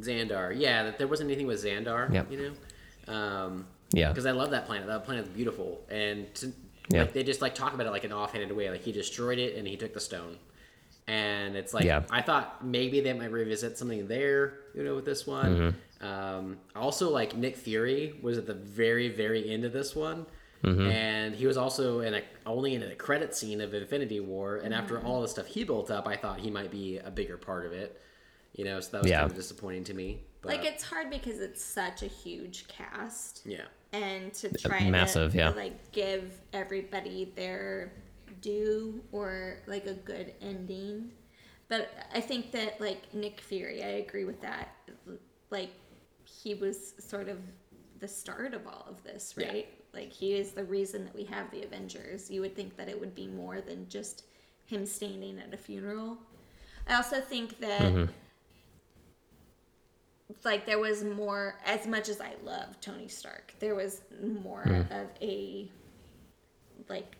[0.00, 0.54] Xandar.
[0.58, 2.10] Yeah, that there wasn't anything with Xandar.
[2.12, 2.32] Yep.
[2.32, 2.54] You
[3.06, 3.12] know.
[3.12, 4.08] Um, Yeah.
[4.08, 4.86] Because I love that planet.
[4.86, 6.52] That planet's beautiful, and to,
[6.90, 7.02] Yeah.
[7.02, 8.68] like they just like talk about it like an offhanded way.
[8.70, 10.36] Like he destroyed it and he took the stone,
[11.06, 12.02] and it's like Yeah.
[12.10, 14.60] I thought maybe they might revisit something there.
[14.74, 15.56] You know, with this one.
[16.00, 16.06] Mm-hmm.
[16.06, 20.26] Um, also, like Nick Fury was at the very very end of this one.
[20.64, 20.90] Mm-hmm.
[20.90, 24.74] And he was also in a only in a credit scene of Infinity War, and
[24.74, 27.64] after all the stuff he built up, I thought he might be a bigger part
[27.64, 27.98] of it.
[28.52, 29.20] You know, so that was Yeah.
[29.20, 30.24] kind of disappointing to me.
[30.42, 34.88] But, like it's hard because it's such a huge cast, yeah, and to uh, try
[34.88, 35.50] massive, to yeah.
[35.50, 37.92] like give everybody their
[38.40, 41.12] due or like a good ending.
[41.68, 44.76] But I think that like Nick Fury, I agree with that.
[45.50, 45.70] Like
[46.24, 47.38] he was sort of
[47.98, 49.48] the start of all of this, Yeah.
[49.48, 49.68] right?
[49.92, 52.30] Like he is the reason that we have the Avengers.
[52.30, 54.24] You would think that it would be more than just
[54.64, 56.16] him standing at a funeral.
[56.88, 58.10] I also think that mm-hmm.
[60.44, 64.80] Like there was more as much as I love Tony Stark, there was more mm.
[64.90, 65.70] of a
[66.88, 67.16] like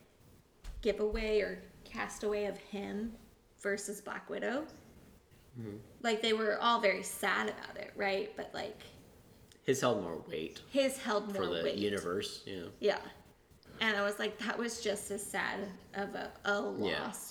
[0.82, 3.12] giveaway or castaway of him
[3.60, 4.64] versus Black Widow.
[5.60, 5.76] Mm-hmm.
[6.02, 8.30] Like they were all very sad about it, right?
[8.36, 8.80] But like
[9.64, 11.76] his held more weight his held more for the weight.
[11.76, 12.42] universe.
[12.46, 12.98] Yeah, Yeah.
[13.82, 15.60] And I was like, that was just as sad
[15.94, 16.82] of a, a loss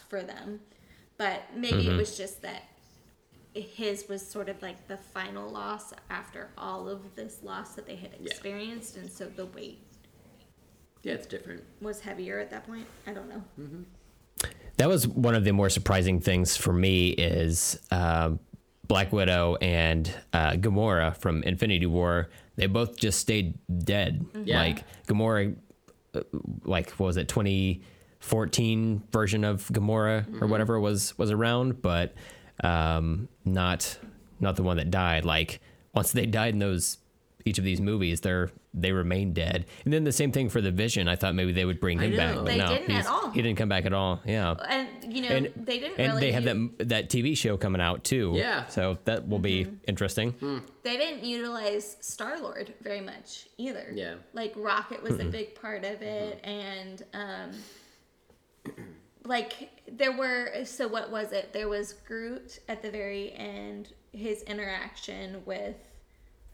[0.01, 0.09] Yeah.
[0.09, 0.59] for them.
[1.17, 1.97] But maybe it mm-hmm.
[1.97, 2.63] was just that
[3.53, 7.95] his was sort of like the final loss after all of this loss that they
[7.95, 8.27] had Yeah.
[8.31, 8.95] experienced.
[8.97, 9.79] And so the weight
[11.03, 11.63] yeah, it's different.
[11.81, 12.85] was heavier at that point.
[13.07, 13.43] I don't know.
[14.77, 18.31] That was one of the more surprising things for me is uh,
[18.87, 22.29] Black Widow and uh, Gamora from Infinity War.
[22.55, 24.25] They both just stayed dead.
[24.45, 24.59] Yeah.
[24.61, 25.55] Like Gamora
[26.13, 26.21] uh,
[26.63, 32.13] like what was it 2014 version of Gamora or whatever was was around, but
[32.63, 33.97] um, not
[34.39, 35.25] not the one that died.
[35.25, 35.59] Like
[35.93, 36.97] once they died in those
[37.45, 39.65] each of these movies, they're they remain dead.
[39.83, 41.07] And then the same thing for the Vision.
[41.07, 43.31] I thought maybe they would bring him back, but They no, didn't at all.
[43.31, 44.21] he didn't come back at all.
[44.25, 44.51] Yeah.
[44.69, 47.57] And you know, And they didn't and really they have u- that that TV show
[47.57, 48.33] coming out too.
[48.35, 48.67] Yeah.
[48.67, 49.75] So that will be Mm-hmm.
[49.87, 50.35] interesting.
[50.83, 53.89] they didn't utilize Star Lord very much either.
[53.93, 54.15] Yeah.
[54.33, 57.51] Like Rocket was a big part of it and um
[59.25, 61.53] like there were so what was it?
[61.53, 65.75] There was Groot at the very end, his interaction with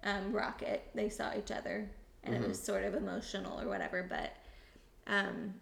[0.03, 0.83] um Rocket.
[0.93, 1.89] They saw each other
[2.23, 4.31] and it was sort of emotional or whatever, but
[5.07, 5.55] um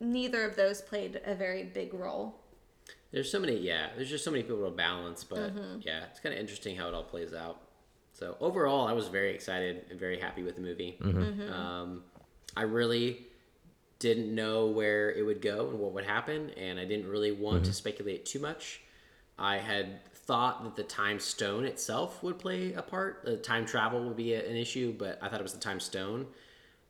[0.00, 2.34] neither of those played a very big role.
[3.12, 3.88] There's so many, yeah.
[3.94, 5.80] There's just so many people to balance, but Mm-hmm.
[5.82, 7.60] yeah, it's kind of interesting how it all plays out.
[8.12, 10.96] So overall, I was very excited and very happy with the movie.
[11.00, 11.52] Mm-hmm.
[11.52, 12.02] Um,
[12.56, 13.26] I really
[14.02, 17.64] didn't know where it would go and what would happen, and I didn't really want
[17.66, 18.80] to speculate too much.
[19.38, 23.22] I had thought that the time stone itself would play a part.
[23.24, 25.78] The time travel would be a, an issue, but I thought it was the time
[25.80, 26.26] stone,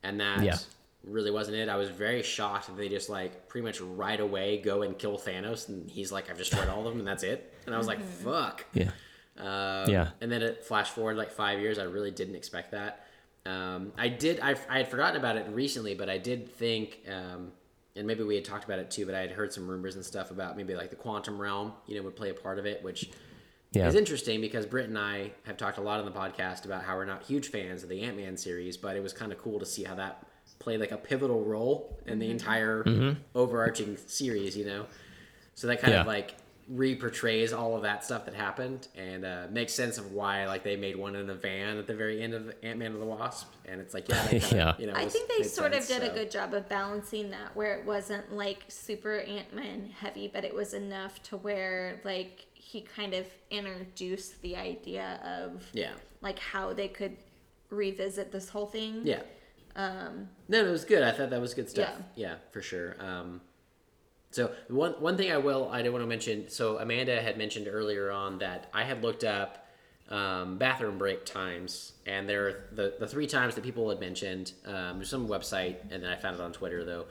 [0.01, 0.57] and that Yeah.
[1.03, 1.69] really wasn't it.
[1.69, 5.17] I was very shocked that they just like pretty much right away go and kill
[5.17, 7.77] Thanos, and he's like, "I've just read all of them, and that's it." And I
[7.77, 8.89] was like, "Fuck." Yeah.
[9.37, 10.09] Um, Yeah.
[10.21, 11.77] And then it flashed forward like five years.
[11.77, 13.07] I really didn't expect that.
[13.45, 14.39] Um, I did.
[14.39, 17.51] I, I had forgotten about it recently, but I did think, um,
[17.95, 19.05] and maybe we had talked about it too.
[19.05, 21.95] But I had heard some rumors and stuff about maybe like the quantum realm, you
[21.97, 23.09] know, would play a part of it, which
[23.71, 23.87] Yeah.
[23.87, 26.95] is interesting because Britt and I have talked a lot on the podcast about how
[26.95, 29.59] we're not huge fans of the Ant Man series, but it was kind of cool
[29.59, 30.25] to see how that
[30.59, 32.85] played like a pivotal role in the entire
[33.35, 34.85] overarching series, you know.
[35.55, 36.35] So that kind of like
[36.69, 40.75] re-portrays all of that stuff that happened and uh, makes sense of why like they
[40.75, 43.81] made one in a van at the very end of Ant-Man and the Wasp and
[43.81, 44.75] it's like yeah, kinda, Yeah.
[44.79, 46.11] you know I was- think they sort sense, of did so.
[46.11, 50.53] a good job of balancing that where it wasn't like super Ant-Man heavy, but it
[50.55, 55.91] was enough to where like he kind of introduced the idea of yeah
[56.21, 57.17] like how they could
[57.69, 59.01] revisit this whole thing.
[59.03, 59.21] yeah
[59.75, 62.29] um no it was good I thought that was good stuff Yeah.
[62.29, 63.41] yeah, for sure um
[64.33, 67.67] so one one thing I will I did want to mention so Amanda had mentioned
[67.69, 69.67] earlier on that I had looked up
[70.09, 74.51] um, bathroom break times and there are the, the three times that people had mentioned
[74.65, 77.05] um, there's some website and then I found it on Twitter though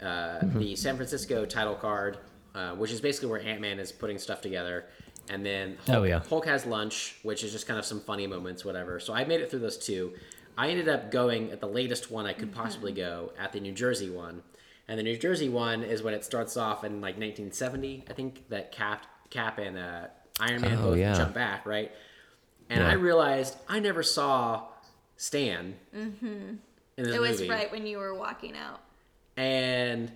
[0.00, 2.18] uh, the San Francisco title card,
[2.54, 4.84] uh, which is basically where Ant Man is putting stuff together,
[5.28, 6.20] and then Hulk, Oh, yeah.
[6.20, 9.00] Hulk has lunch, which is just kind of some funny moments, whatever.
[9.00, 10.12] So I made it through those two.
[10.56, 13.72] I ended up going at the latest one I could possibly go at the New
[13.72, 14.42] Jersey one,
[14.88, 18.04] and the New Jersey one is when it starts off in like 1970.
[18.08, 20.06] I think that Cap, Cap and uh,
[20.40, 21.14] Iron Man Oh, both yeah.
[21.14, 21.92] jump back, right?
[22.70, 22.88] And Yeah.
[22.90, 24.64] I realized I never saw
[25.16, 26.58] Stan in
[26.96, 27.50] this It was movie.
[27.50, 28.80] right when you were walking out.
[29.36, 30.10] And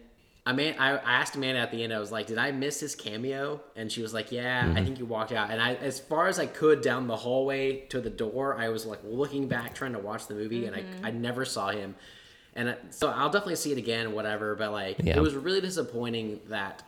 [0.45, 1.93] I mean, I, I asked Amanda at the end.
[1.93, 4.77] I was like, "Did I miss his cameo?" And she was like, "Yeah, Mm-hmm.
[4.77, 7.87] I think you walked out." And I, as far as I could down the hallway
[7.91, 10.85] to the door, I was like looking back, trying to watch the movie, and I,
[11.05, 11.95] I never saw him.
[12.55, 14.55] And uh, so I'll definitely see it again, whatever.
[14.55, 15.17] But like, Yeah.
[15.17, 16.83] it was really disappointing that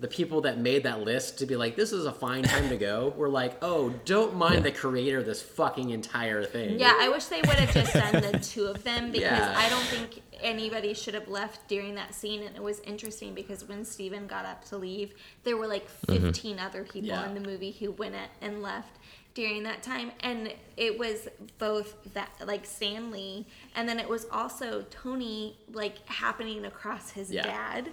[0.00, 2.76] the people that made that list to be like, "This is a fine time to
[2.76, 7.08] go," were like, "Oh, don't mind the creator of this fucking entire thing." Yeah, I
[7.08, 9.54] wish they would have just done the two of them because Yeah.
[9.56, 12.42] I don't think anybody should have left during that scene.
[12.44, 16.26] And it was interesting because when Steven got up to leave, there were like mm-hmm.
[16.26, 17.26] 15 other people Yeah.
[17.26, 18.97] in the movie who went at- and left
[19.38, 20.10] during that time.
[20.20, 21.28] And it was
[21.58, 23.46] both that, like Stan Lee,
[23.76, 27.44] and then it was also Tony, like happening across his Yeah.
[27.44, 27.90] dad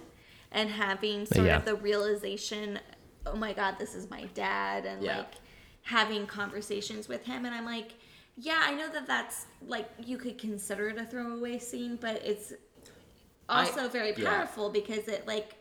[0.50, 1.56] and having sort Yeah.
[1.58, 2.80] of the realization,
[3.26, 4.86] oh my God, this is my dad.
[4.86, 5.18] And Yeah.
[5.18, 5.34] like,
[5.82, 7.92] having conversations with him and i'm like
[8.36, 12.52] yeah i know that that's like you could consider it a throwaway scene but it's
[13.48, 15.54] also I- very powerful because it like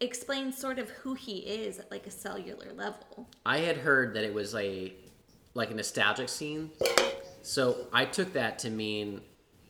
[0.00, 4.24] explains sort of who he is at like a cellular level I had heard that
[4.24, 4.92] it was a
[5.54, 6.70] like a nostalgic scene,
[7.42, 9.20] so I took that to mean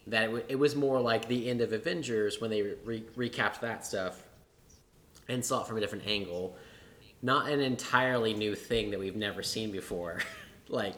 [0.07, 3.61] that it, w- it was more like the end of Avengers when they re- recapped
[3.61, 4.23] that stuff
[5.29, 6.57] and saw it from a different angle,
[7.23, 10.21] not an entirely new thing that we've never seen before,
[10.69, 10.97] like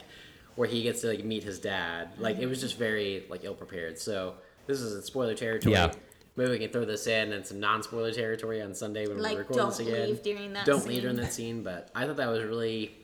[0.57, 2.09] where he gets to like meet his dad.
[2.19, 3.99] Like it was just very like ill prepared.
[3.99, 4.35] So
[4.67, 5.75] this is in spoiler territory.
[5.75, 5.93] Yeah.
[6.37, 9.39] Maybe we can throw this in and some non-spoiler territory on Sunday when Like, we
[9.39, 9.93] record this again.
[9.93, 10.09] don't this again.
[10.09, 12.97] leave during that Don't leave during that scene, but I thought that was really,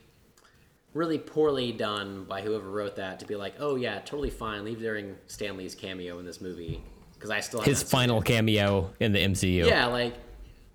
[0.94, 4.78] really poorly done by whoever wrote that to be like, oh yeah, totally fine, leave
[4.80, 6.82] during Stan Lee's cameo in this movie
[7.14, 9.66] because I still His haven't seen final cameo in the MCU.
[9.66, 10.14] Yeah, like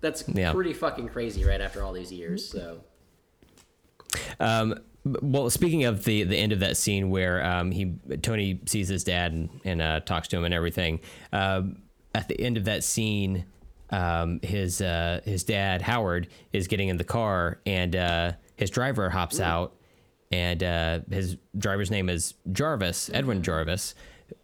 [0.00, 0.52] that's Yeah.
[0.52, 2.48] pretty fucking crazy right after all these years.
[2.48, 2.84] So
[4.38, 8.88] Um, well, speaking of the the end of that scene where um, he Tony sees
[8.88, 11.00] his dad and, and uh, talks to him and everything.
[11.32, 11.78] Um,
[12.14, 13.44] at the end of that scene,
[13.90, 19.10] um, his uh, his dad Howard is getting in the car and uh, his driver
[19.10, 19.74] hops out,
[20.30, 23.94] and uh, his driver's name is Jarvis Edwin Jarvis,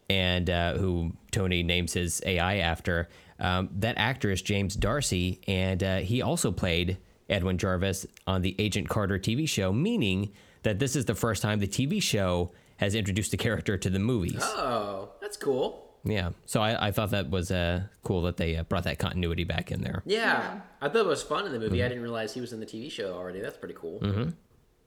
[0.08, 3.08] and uh, who Tony names his AI after.
[3.38, 6.98] Um, that actor is James D'Arcy, and uh, he also played
[7.30, 10.30] Edwin Jarvis on the Agent Carter TV show, meaning
[10.62, 13.98] that this is the first time the TV show has introduced a character to the
[13.98, 14.40] movies.
[14.42, 15.89] Oh, that's cool.
[16.04, 19.44] Yeah, so I, I thought that was uh, cool that they uh, brought that continuity
[19.44, 20.02] back in there.
[20.06, 20.18] Yeah.
[20.18, 20.60] Yeah.
[20.80, 21.84] I thought it was fun in the movie.
[21.84, 23.40] I didn't realize he was in the TV show already.
[23.40, 24.00] That's pretty cool.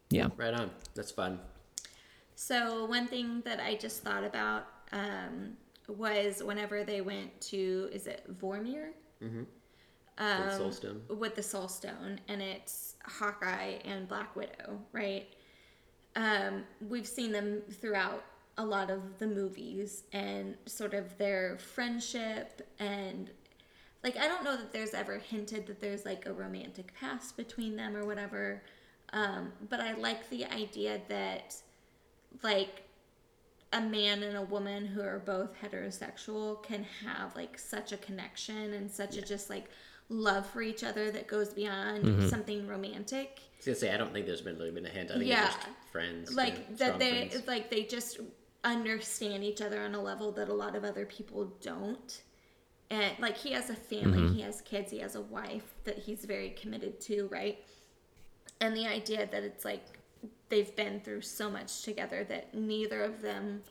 [0.09, 0.69] Yeah, Right on.
[0.95, 1.39] That's fun.
[2.35, 5.53] So one thing that I just thought about um,
[5.87, 8.89] was whenever they went to is it Vormir
[9.21, 9.45] With
[10.17, 11.17] Um, Soulstone.
[11.17, 15.27] with the Soul Stone, and it's Hawkeye and Black Widow, right?
[16.15, 18.23] Um, we've seen them throughout
[18.57, 23.31] a lot of the movies and sort of their friendship and
[24.03, 27.75] like I don't know that there's ever hinted that there's like a romantic past between
[27.75, 28.61] them or whatever.
[29.13, 31.55] Um, but I like the idea that
[32.43, 32.83] like
[33.71, 38.73] a man and a woman who are both heterosexual can have like such a connection
[38.73, 39.69] and such a just like
[40.09, 44.11] love for each other that goes beyond something romantic I was gonna say I don't
[44.13, 45.09] think there's been really been a hint.
[45.11, 45.45] I think Yeah.
[45.45, 46.35] it's just friends.
[46.35, 47.47] like that they friends.
[47.47, 48.19] like they just
[48.63, 52.21] understand each other on a level that a lot of other people don't.
[52.89, 56.25] And like he has a family he has kids he has a wife that he's
[56.25, 57.57] very committed to right?
[58.61, 59.99] And the idea that it's like
[60.49, 63.61] they've been through so much together that neither of them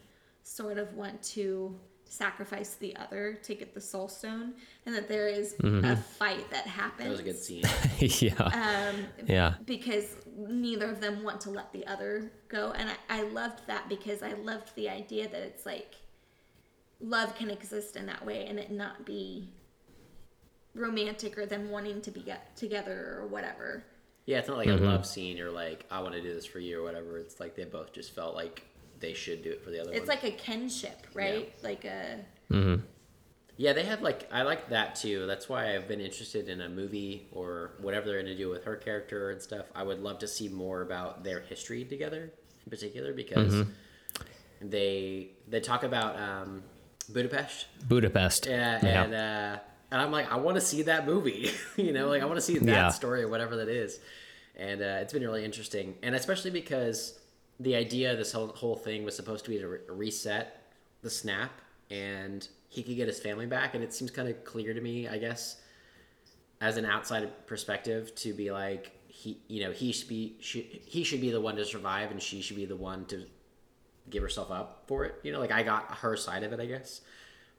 [0.42, 4.52] sort of want to sacrifice the other to get the soul stone
[4.84, 7.62] and that there is a fight that happens That was a good scene.
[7.98, 9.54] yeah, um, yeah.
[9.64, 12.72] because neither of them want to let the other go.
[12.72, 15.94] And I, I loved that because i loved the idea that it's like
[17.00, 19.48] love can exist in that way and it not be
[20.74, 23.84] romantic or them wanting to be get together or whatever.
[24.24, 24.84] Yeah, it's not like a mm-hmm.
[24.84, 27.18] love scene or like I want to do this for you or whatever.
[27.18, 28.64] It's like they both just felt like
[29.00, 30.08] they should do it for the other it's one.
[30.08, 31.52] like a kinship right?
[31.62, 32.82] Like a mm-hmm.
[33.56, 35.26] Yeah, they have like I like that too.
[35.26, 38.64] That's why I've been interested in a movie or whatever they're going to do with
[38.64, 39.66] her character and stuff.
[39.74, 42.32] I would love to see more about their history together,
[42.64, 43.64] in particular, because
[44.60, 46.62] they they talk about um,
[47.12, 47.66] Budapest.
[47.88, 48.46] Budapest.
[48.46, 49.02] Yeah, Yeah.
[49.04, 49.58] and uh,
[49.90, 51.50] and I'm like, I want to see that movie.
[51.76, 52.88] you know, like I want to see that Yeah.
[52.88, 54.00] story or whatever that is.
[54.56, 57.18] And uh, it's been really interesting, and especially because
[57.58, 60.62] the idea of this whole whole thing was supposed to be to re- reset
[61.02, 61.52] the snap,
[61.90, 63.74] and he could get his family back.
[63.74, 65.60] And it seems kind of clear to me, I guess,
[66.60, 71.04] as an outside perspective, to be like he, you know, he should be should, he
[71.04, 73.26] should be the one to survive, and she should be the one to
[74.10, 75.14] give herself up for it.
[75.22, 77.00] You know, like I got her side of it, I guess.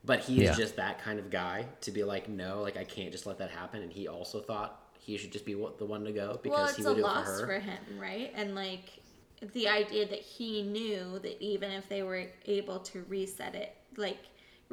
[0.05, 0.55] But he is Yeah.
[0.55, 3.51] just that kind of guy to be like, no, like I can't just let that
[3.51, 3.83] happen.
[3.83, 6.83] And he also thought he should just be the one to go because well he
[6.83, 7.59] it's a would do it loss for for, her.
[7.59, 9.01] him right and like
[9.53, 14.19] the idea that he knew that even if they were able to reset it like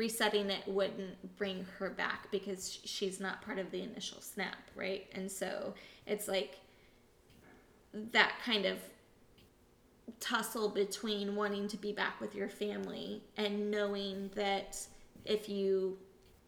[0.01, 5.07] resetting it wouldn't bring her back because she's not part of the initial snap right?
[5.13, 5.75] And so
[6.07, 6.59] it's like
[7.93, 8.79] that kind of
[10.19, 14.79] tussle between wanting to be back with your family and knowing that
[15.27, 15.99] if you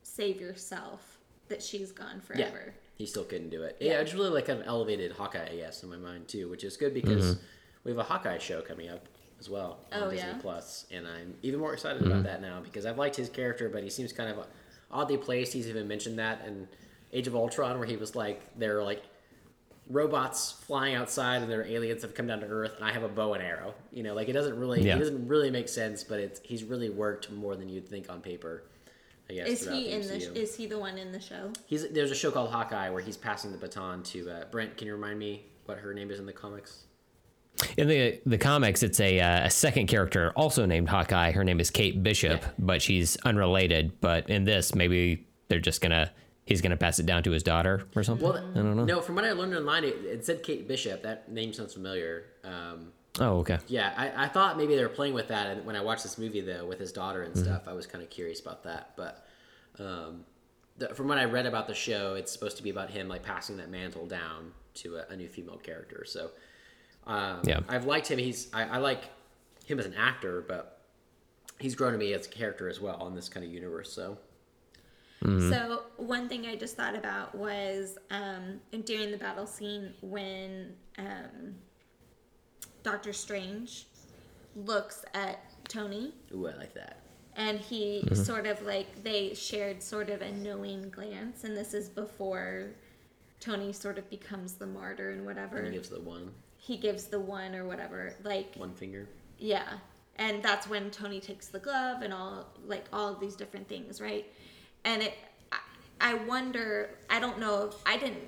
[0.03, 1.19] save yourself
[1.49, 2.41] that she's gone forever.
[2.43, 2.75] Yeah, forever.
[2.97, 3.77] He still couldn't do it.
[3.81, 6.79] Yeah, it's really like an elevated Hawkeye, I guess, in my mind too, which is
[6.79, 7.43] good because mm-hmm.
[7.85, 9.07] we have a Hawkeye show coming up
[9.43, 10.39] as well on Oh, Disney yeah?
[10.41, 13.83] Plus, and I'm even more excited about that now because I've liked his character, but
[13.83, 14.47] he seems kind of
[14.91, 15.53] oddly placed.
[15.53, 16.69] He's even mentioned that in
[17.13, 19.03] Age of Ultron, where he was like, "There are like
[19.91, 22.93] robots flying outside and there are aliens that have come down to Earth, and I
[22.93, 23.75] have a bow and arrow.
[23.93, 24.97] You know, like it doesn't really, Yeah.
[24.97, 28.21] it doesn't really make sense, but it's he's really worked more than you'd think on
[28.21, 28.63] paper.
[29.31, 29.49] I guess.
[29.49, 30.37] is throughout he in the MCU.
[30.37, 33.17] is he the one in the show He's there's a show called Hawkeye where he's
[33.17, 34.77] passing the baton to uh, Brent.
[34.77, 36.85] Can you remind me what her name is in the comics?
[37.77, 41.33] In the the comics, it's a uh, a second character also named Hawkeye.
[41.33, 42.49] Her name is Kate Bishop, Yeah.
[42.59, 44.01] but she's unrelated.
[44.01, 46.11] But in this, maybe they're just gonna
[46.45, 48.27] he's gonna pass it down to his daughter or something.
[48.27, 48.85] Well, I don't know.
[48.85, 51.03] No, from what I learned online, it, it said Kate Bishop.
[51.03, 52.25] That name sounds familiar.
[52.45, 53.59] Um, Oh, okay.
[53.69, 55.47] yeah, I, I thought maybe they were playing with that.
[55.47, 57.37] And when I watched this movie though with his daughter Mm-hmm.
[57.37, 58.93] and stuff, I was kind of curious about that.
[58.97, 59.27] But
[59.79, 60.25] um,
[60.79, 63.23] the, from what I read about the show, it's supposed to be about him like
[63.23, 66.05] passing that mantle down to a, a new female character.
[66.07, 66.31] So
[67.07, 67.61] um, Yeah.
[67.69, 68.19] I've liked him.
[68.19, 69.05] He's I, I like
[69.65, 70.81] him as an actor, but
[71.59, 73.93] he's grown to me as a character as well in this kind of universe.
[73.93, 74.19] So
[75.25, 81.55] So one thing I just thought about was um, during the battle scene when um,
[82.83, 83.87] Doctor Strange
[84.57, 85.39] looks at
[85.69, 86.99] Tony Ooh, I like that.
[87.37, 91.89] and he sort of like they shared sort of a knowing glance and this is
[91.89, 92.73] before
[93.41, 95.59] Tony sort of becomes the martyr and whatever.
[95.59, 96.33] And he gives the one
[96.65, 99.09] he gives the one or whatever like one finger.
[99.39, 99.69] yeah.
[100.17, 104.01] And that's when tony takes the glove and all like all of these different things
[104.01, 104.27] right?
[104.85, 105.15] And it
[106.01, 108.25] i, wonder i don't know if i didn't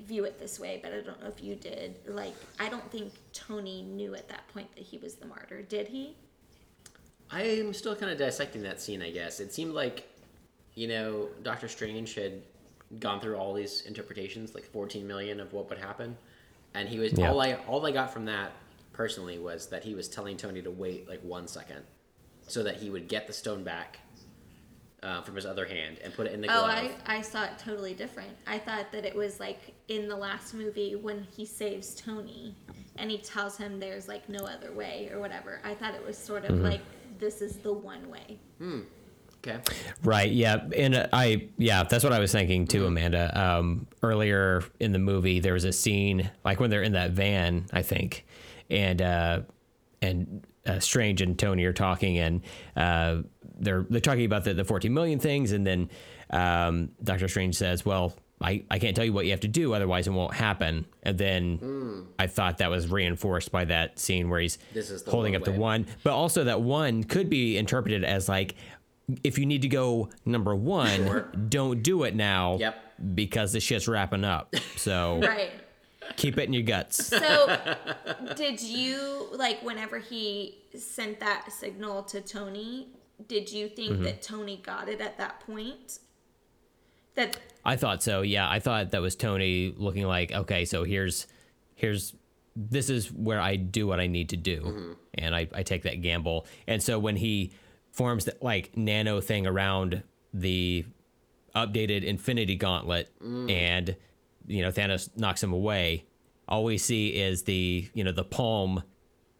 [0.00, 1.98] view it this way but i don't know if you did.
[2.06, 5.62] Like i don't think tony knew at that point that he was the martyr.
[5.62, 6.16] Did he?
[7.30, 9.02] I'm still kind of dissecting that scene.
[9.02, 9.38] I guess.
[9.40, 10.08] It seemed like,
[10.74, 12.42] you know, Doctor Strange had
[13.00, 16.16] gone through all these interpretations, like 14 million of what would happen,
[16.74, 17.30] and he was Yeah.
[17.30, 18.52] all I all I got from that
[18.92, 21.82] personally was that he was telling Tony to wait like one second,
[22.46, 23.98] so that he would get the stone back
[25.02, 26.64] uh, from his other hand and put it in the glove.
[26.64, 26.66] oh
[27.06, 28.30] I, I saw it totally different.
[28.48, 32.56] I thought that it was like in the last movie when he saves tony
[32.96, 35.60] and he tells him there's like no other way or whatever.
[35.64, 36.80] I thought it was sort of like
[37.20, 38.40] this is the one way
[39.38, 39.58] okay.
[40.02, 40.30] Right.
[40.30, 40.64] Yeah.
[40.76, 43.38] And I, yeah, that's what I was thinking too, Amanda.
[43.38, 47.66] Um, earlier in the movie, there was a scene like when they're in that van,
[47.72, 48.26] I think,
[48.70, 49.40] and uh,
[50.02, 52.42] and uh, Strange and Tony are talking, and
[52.76, 53.22] uh,
[53.58, 55.90] they're they're talking about the the 14 million things, and then
[56.30, 59.74] um, Doctor Strange says, "Well." I, I can't tell you what you have to do,
[59.74, 60.86] otherwise it won't happen.
[61.02, 65.34] And then I thought that was reinforced by that scene where he's This is holding
[65.34, 68.54] up the one, but also that one could be interpreted as like,
[69.24, 71.20] if you need to go number one, Sure.
[71.48, 72.56] don't do it now.
[72.58, 72.76] Yep.
[73.14, 74.54] Because the shit's wrapping up.
[74.76, 75.50] So right
[76.16, 77.04] keep it in your guts.
[77.06, 77.58] So,
[78.34, 82.88] did you like whenever he sent that signal to Tony?
[83.26, 84.02] Did you think Mm-hmm.
[84.04, 85.98] that Tony got it at that point?
[87.14, 88.22] That I thought so.
[88.22, 91.26] Yeah, I thought that was Tony looking like, okay, so here's
[91.74, 92.14] here's
[92.56, 96.00] this is where I do what I need to do, and I, I take that
[96.00, 96.46] gamble.
[96.66, 97.52] And so when he
[97.98, 100.86] forms that like nano thing around the
[101.54, 103.96] updated Infinity Gauntlet, and
[104.46, 106.04] you know Thanos knocks him away,
[106.46, 108.84] all we see is the you know the palm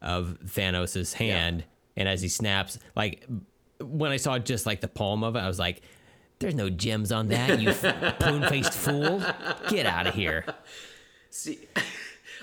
[0.02, 1.64] of Thanos's hand,
[1.97, 3.24] and as he snaps, like
[3.80, 5.82] when I saw just like the palm of it, I was like,
[6.40, 7.72] "There's no gems on that, you
[8.20, 9.22] poon faced fool!
[9.68, 10.44] Get out of here!"
[11.30, 11.68] See,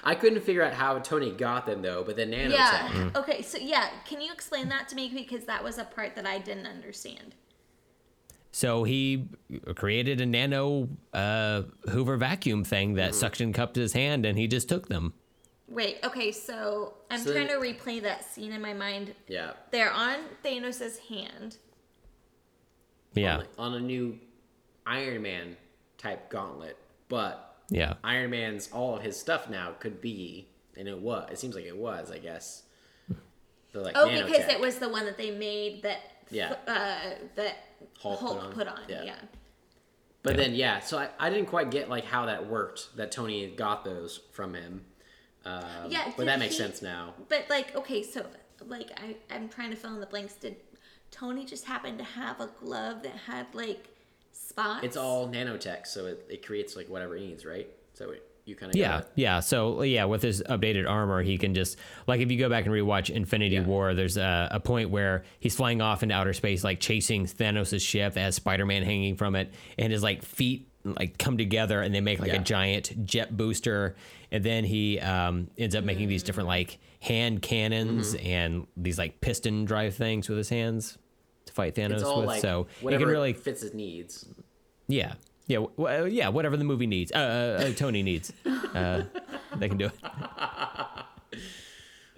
[0.08, 2.52] I couldn't figure out how Tony got them though, but then nanotech.
[2.52, 3.10] yeah.
[3.16, 6.26] Okay, so yeah, can you explain that to me because that was a part that
[6.28, 7.34] I didn't understand.
[8.52, 9.28] So he
[9.76, 14.70] created a nano uh, Hoover vacuum thing that suction cupped his hand, and he just
[14.70, 15.14] took them.
[15.68, 19.14] Wait, okay, so I'm So- trying to replay that scene in my mind.
[19.28, 19.54] Yeah.
[19.72, 21.58] They're on Thanos' hand.
[23.14, 24.20] Yeah, On a new
[24.86, 25.58] Iron Man
[25.98, 26.78] type gauntlet,
[27.10, 27.94] but yeah.
[28.04, 30.48] Iron Man's all of his stuff now could be,
[30.78, 31.30] and it was.
[31.32, 32.12] It seems like it was.
[32.12, 32.64] I guess.
[33.72, 36.00] The like Oh, because it was the one that they made that
[36.32, 36.56] Yeah.
[36.68, 37.56] uh, that
[38.00, 38.54] Hulk Hulk, put on.
[38.54, 38.80] put on.
[38.88, 39.04] Yeah.
[39.04, 39.16] Yeah.
[40.24, 42.96] But then yeah, so I, I didn't quite get like how that worked.
[42.98, 44.86] That Tony got those from him.
[45.46, 47.14] Um, Yeah, but that makes he- sense now.
[47.30, 48.26] But like, okay, so
[48.66, 50.34] like I I'm trying to fill in the blanks.
[50.34, 50.56] Did
[51.12, 53.90] Tony just happen to have a glove that had like
[54.56, 54.84] spots?
[54.86, 57.68] It's all nanotech, so it, it creates like whatever it needs, right?
[57.94, 59.40] So it, you kind of Yeah, yeah.
[59.40, 61.78] So yeah, with his updated armor, he can just
[62.08, 63.64] like if you go back and rewatch Infinity Yeah.
[63.64, 67.82] War, there's a, a point where he's flying off into outer space, like chasing Thanos'
[67.82, 71.96] ship that has Spider-Man hanging from it, and his like feet like come together and
[71.96, 72.42] they make like Yeah.
[72.42, 73.96] a giant jet booster,
[74.32, 78.28] and then he um, ends up making these different like hand cannons Mm-hmm.
[78.28, 80.98] and these like piston drive things with his hands
[81.46, 82.28] to fight Thanos It's all with.
[82.28, 84.28] like so it whatever can really fits his needs.
[84.88, 85.14] Yeah.
[85.48, 87.18] Yeah, w- uh, yeah, whatever the movie needs, uh,
[87.60, 88.34] uh, uh, Tony needs,
[88.74, 89.04] uh,
[89.58, 89.94] they can do it.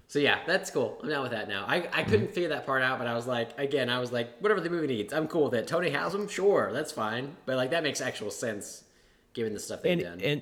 [0.10, 0.98] So yeah, that's cool.
[1.03, 1.65] I'm down with that now.
[1.68, 4.39] I, I couldn't figure that part out, but I was like, again, I was like,
[4.39, 5.68] whatever the movie needs, I'm cool with it.
[5.68, 7.35] Tony has them, sure, that's fine.
[7.45, 8.85] But like that makes actual sense
[9.34, 10.22] given the stuff they've and done.
[10.22, 10.41] and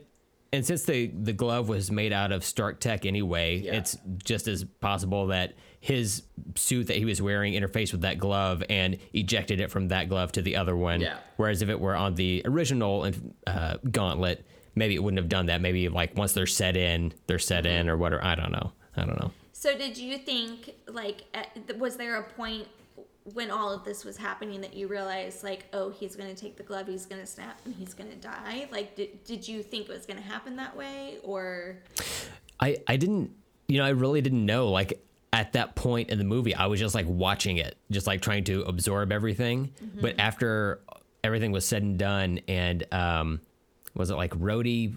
[0.54, 3.74] and since the the glove was made out of Stark Tech anyway, Yeah.
[3.78, 6.24] it's just as possible that his
[6.56, 10.32] suit that he was wearing interfaced with that glove and ejected it from that glove
[10.32, 10.99] to the other one.
[10.99, 11.18] Yeah.
[11.38, 13.07] Whereas if it were on the original
[13.45, 14.44] uh, gauntlet,
[14.74, 15.62] maybe it wouldn't have done that.
[15.62, 17.82] Maybe like once they're set in, they're set Mm-hmm.
[17.82, 18.24] in or whatever.
[18.26, 18.72] I don't know.
[18.98, 19.30] I don't know.
[19.53, 21.24] So did you think like
[21.78, 22.68] was there a point
[23.36, 26.64] when all of this was happening that you realized like oh he's gonna take the
[26.64, 30.06] glove he's gonna snap and he's gonna die like did, did you think it was
[30.07, 31.78] gonna happen that way or
[32.60, 33.32] I I didn't
[33.68, 34.99] you know I really didn't know like
[35.36, 38.45] at that point in the movie I was just like watching it just like trying
[38.45, 40.80] to absorb everything but after
[41.24, 43.41] everything was said and done and um
[43.94, 44.95] was it like Rhodey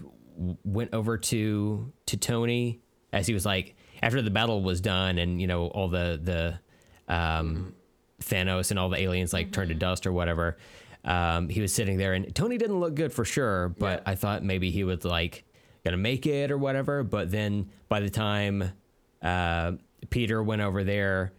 [0.63, 2.79] went over to to Tony
[3.11, 7.13] as he was like after the battle was done and you know all the the
[7.13, 7.73] um,
[8.21, 10.57] Thanos and all the aliens like turned to dust or whatever.
[11.03, 14.11] Um, he was sitting there and Tony didn't look good for sure, but Yeah.
[14.11, 15.43] I thought maybe he was like
[15.83, 17.03] gonna make it or whatever.
[17.03, 18.71] But then by the time
[19.21, 19.73] uh,
[20.09, 21.33] Peter went over there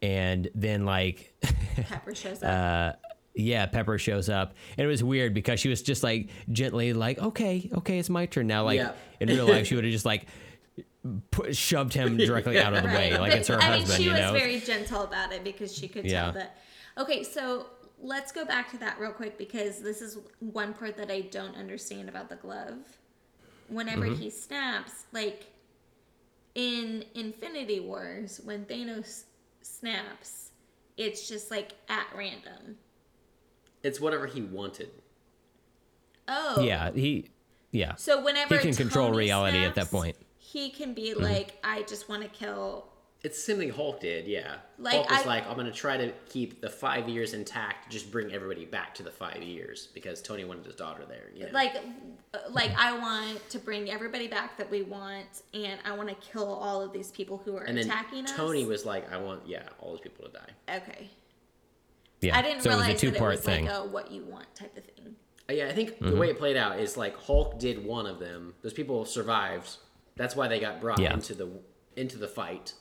[0.00, 1.32] and then like
[1.76, 3.00] Pepper shows up.
[3.34, 7.18] yeah, Pepper shows up, and it was weird because she was just like gently like,
[7.18, 8.64] okay, okay, it's my turn now.
[8.64, 8.92] Like Yeah.
[9.20, 10.26] in real life, she would have just like
[11.30, 13.96] put, shoved him directly out of the way, like But, it's her I husband, mean,
[13.98, 14.32] she you was know.
[14.32, 16.24] very gentle about it because she could Yeah.
[16.24, 16.56] tell that.
[16.98, 17.66] Okay, so
[18.00, 21.56] let's go back to that real quick because this is one part that I don't
[21.56, 22.76] understand about the glove.
[23.68, 24.20] Whenever Mm-hmm.
[24.22, 25.46] he snaps, like
[26.54, 29.24] in Infinity Wars, when Thanos
[29.62, 30.50] snaps,
[30.96, 32.76] it's just like at random.
[33.82, 34.90] It's whatever he wanted.
[36.28, 37.30] Oh, yeah, he,
[37.72, 40.16] yeah, So whenever He can control Tony reality at that point.
[40.16, 40.24] Mm-hmm.
[40.38, 42.91] he can be like, I just want to kill.
[43.24, 44.56] It's something Hulk did, yeah.
[44.78, 48.10] Like, Hulk was I- like, I'm gonna try to keep the five years intact, just
[48.10, 51.30] bring everybody back to the five years because Tony wanted his daughter there.
[51.32, 51.52] You know?
[51.52, 51.76] Like,
[52.50, 56.52] like I want to bring everybody back that we want, and I want to kill
[56.52, 58.32] all of these people who are and then attacking us.
[58.32, 60.76] Tony was like, I want, yeah, all those people to die.
[60.78, 61.08] okay.
[62.22, 62.36] yeah.
[62.36, 63.64] I didn't so it was realize a two that it part was thing.
[63.66, 65.14] like a what you want type of thing.
[65.48, 66.10] Uh, Yeah, I think Mm-hmm.
[66.10, 68.54] the way it played out is like Hulk did one of them.
[68.62, 69.76] Those people survived.
[70.16, 71.12] That's why they got brought Yeah.
[71.14, 71.48] into the
[71.94, 72.72] into the fight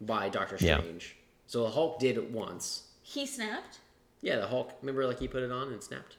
[0.00, 0.78] by Doctor Yeah.
[0.78, 1.16] Strange.
[1.46, 2.82] So the Hulk did it once.
[3.02, 3.78] He snapped.
[4.20, 4.72] Yeah, the Hulk.
[4.82, 6.16] Remember, like he put it on and snapped.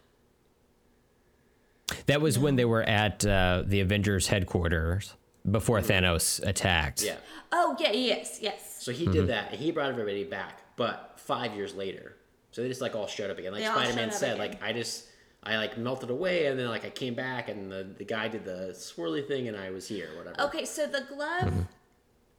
[2.05, 5.13] that was when they were at uh, the Avengers headquarters
[5.49, 7.03] before Thanos attacked.
[7.03, 7.15] Yeah.
[7.51, 8.77] Oh yeah, yes, yes.
[8.83, 9.13] So he Mm-hmm.
[9.13, 10.59] did that, and he brought everybody back.
[10.75, 12.15] But five years later,
[12.51, 13.51] so they just like all showed up again.
[13.53, 14.51] Like Spider Man said, again.
[14.51, 15.05] like I just
[15.43, 18.45] I like melted away, and then like I came back, and the the guy did
[18.45, 20.41] the swirly thing, and I was here, whatever.
[20.47, 21.53] Okay, so the glove.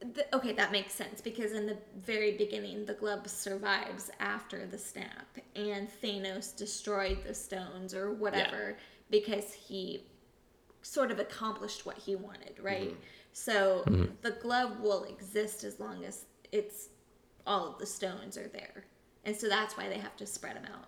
[0.01, 4.79] The, okay, that makes sense because in the very beginning, the glove survives after the
[4.79, 8.79] snap, and Thanos destroyed the stones or whatever
[9.11, 10.05] because he
[10.81, 12.93] sort of accomplished what he wanted, right?
[12.93, 13.01] Mm-hmm.
[13.33, 14.13] So mm-hmm.
[14.23, 16.89] the glove will exist as long as it's
[17.47, 18.87] all of the stones are there,
[19.25, 20.87] and so that's why they have to spread them out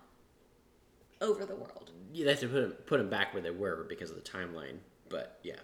[1.21, 1.91] over the world.
[2.11, 4.77] You have to put them, put 'em back where they were because of the timeline.
[5.09, 5.59] But yeah,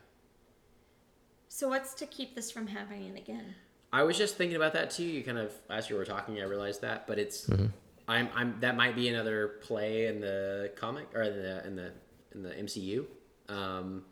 [1.50, 3.56] So what's to keep this from happening again?
[3.92, 5.04] I was just thinking about that too.
[5.04, 7.08] You kind of as you were talking, I realized that.
[7.08, 7.66] But it's Mm-hmm.
[8.08, 11.92] I'm I'm that might be another play in the comic or in the in the
[12.34, 13.06] in the MCU.
[13.50, 14.04] Um,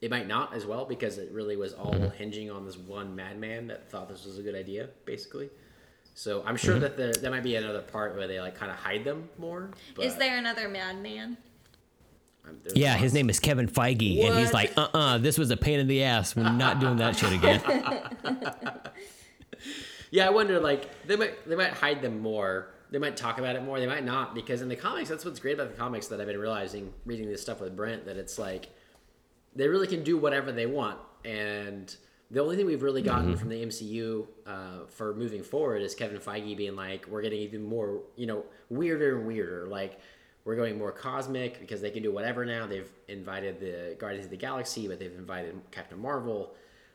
[0.00, 2.16] it might not as well because it really was all Mm-hmm.
[2.16, 5.48] hinging on this one madman that thought this was a good idea, basically.
[6.14, 6.80] So I'm sure Mm-hmm.
[6.82, 9.70] that there that might be another part where they like kind of hide them more.
[9.94, 11.36] But Is there another madman?
[12.74, 15.80] Yeah, his name is Kevin Feige, and he's like, "Uh, uh this was a pain
[15.80, 16.34] in the ass.
[16.36, 17.60] We're not doing that shit again."
[20.10, 22.74] Yeah, I wonder like they might they might hide them more.
[22.90, 23.78] They might talk about it more.
[23.78, 26.26] They might not because in the comics, that's what's great about the comics that I've
[26.26, 28.68] been realizing reading this stuff with Brent that it's like
[29.54, 30.98] they really can do whatever they want.
[31.24, 31.94] And
[32.30, 36.18] the only thing we've really gotten from the MCU uh, for moving forward is Kevin
[36.18, 39.66] Feige being like, we're getting even more, you know, weirder and weirder.
[39.66, 39.98] Like
[40.50, 42.66] we're going more cosmic because they can do whatever now.
[42.66, 46.54] They've invited the Guardians of the Galaxy, but they've invited Captain Marvel,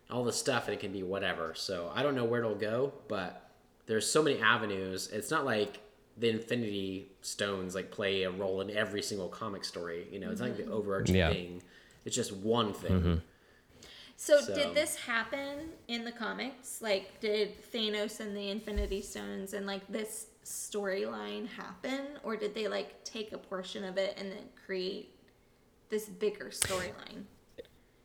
[0.10, 1.54] all this stuff, and it can be whatever.
[1.56, 3.50] So I don't know where it'll go, but
[3.86, 5.08] there's so many avenues.
[5.08, 5.80] It's not like
[6.18, 10.06] the Infinity Stones like play a role in every single comic story.
[10.12, 10.74] You know, it's not like the mm-hmm.
[10.74, 11.30] overarching Yeah.
[11.30, 11.64] thing.
[12.04, 13.22] It's just one thing.
[14.18, 16.82] So, So- did this happen in the comics?
[16.82, 22.68] Like, did Thanos and the Infinity Stones and like this storyline happen, or did they
[22.68, 25.16] like take a portion of it and then create
[25.90, 27.24] this bigger storyline?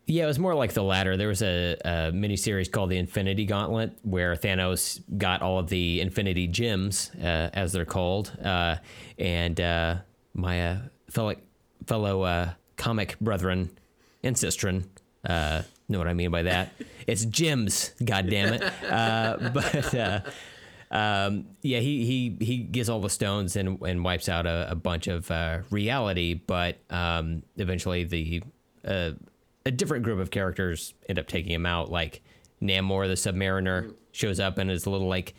[0.06, 1.16] Yeah, it was more like the latter.
[1.16, 6.00] There was a, a miniseries called the Infinity Gauntlet where Thanos got all of the
[6.00, 8.76] Infinity Gems, uh, as they're called, uh,
[9.18, 9.96] and uh,
[10.34, 10.78] my uh,
[11.10, 11.36] fellow
[11.86, 13.70] fellow uh, comic brethren
[14.24, 14.84] and sistren
[15.24, 16.72] uh, know what I mean by that.
[17.06, 18.62] it's gems, God damn it!
[19.52, 20.32] But
[20.90, 24.74] um, yeah, he, he he gets all the stones and and wipes out a, a
[24.74, 28.42] bunch of uh, reality, but um, eventually the
[28.84, 29.10] uh,
[29.66, 31.90] a different group of characters end up taking him out.
[31.90, 32.22] Like
[32.62, 35.34] Namor, the Submariner, shows up in his little like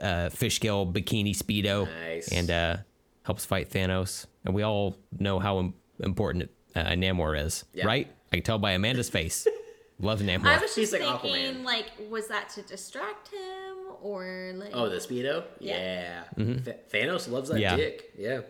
[0.00, 2.28] uh, fish scale bikini speedo, Nice.
[2.32, 2.76] and uh,
[3.22, 4.26] helps fight Thanos.
[4.44, 7.86] And we all know how im- important uh, Namor is, Yeah.
[7.86, 8.08] right?
[8.32, 9.46] I can tell by Amanda's face.
[9.98, 10.46] Love Namor.
[10.46, 11.64] I was He's just like thinking, Aquaman.
[11.64, 13.69] like, was that to distract him
[14.02, 14.70] or like?
[14.72, 15.44] Oh, the Speedo?
[15.58, 16.22] Yeah.
[16.36, 16.44] Yeah.
[16.44, 17.62] Th- Thanos loves that Mm-hmm.
[17.62, 17.76] Yeah.
[17.76, 18.12] dick.
[18.18, 18.40] Yeah.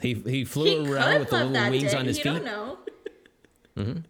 [0.00, 1.94] he he he flew could around with the little wings dick.
[1.98, 2.44] on his you feet.
[2.44, 2.78] don't know.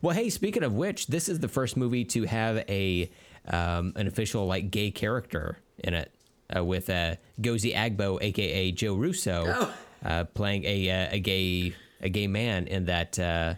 [0.00, 3.10] Well, hey, speaking of which, this is the first movie to have a
[3.46, 6.10] um, an official like gay character in it,
[6.56, 9.74] uh, with uh, Gozie Agbo, aka Joe Russo, Oh.
[10.02, 13.54] uh, playing a uh, a gay a gay man in that uh,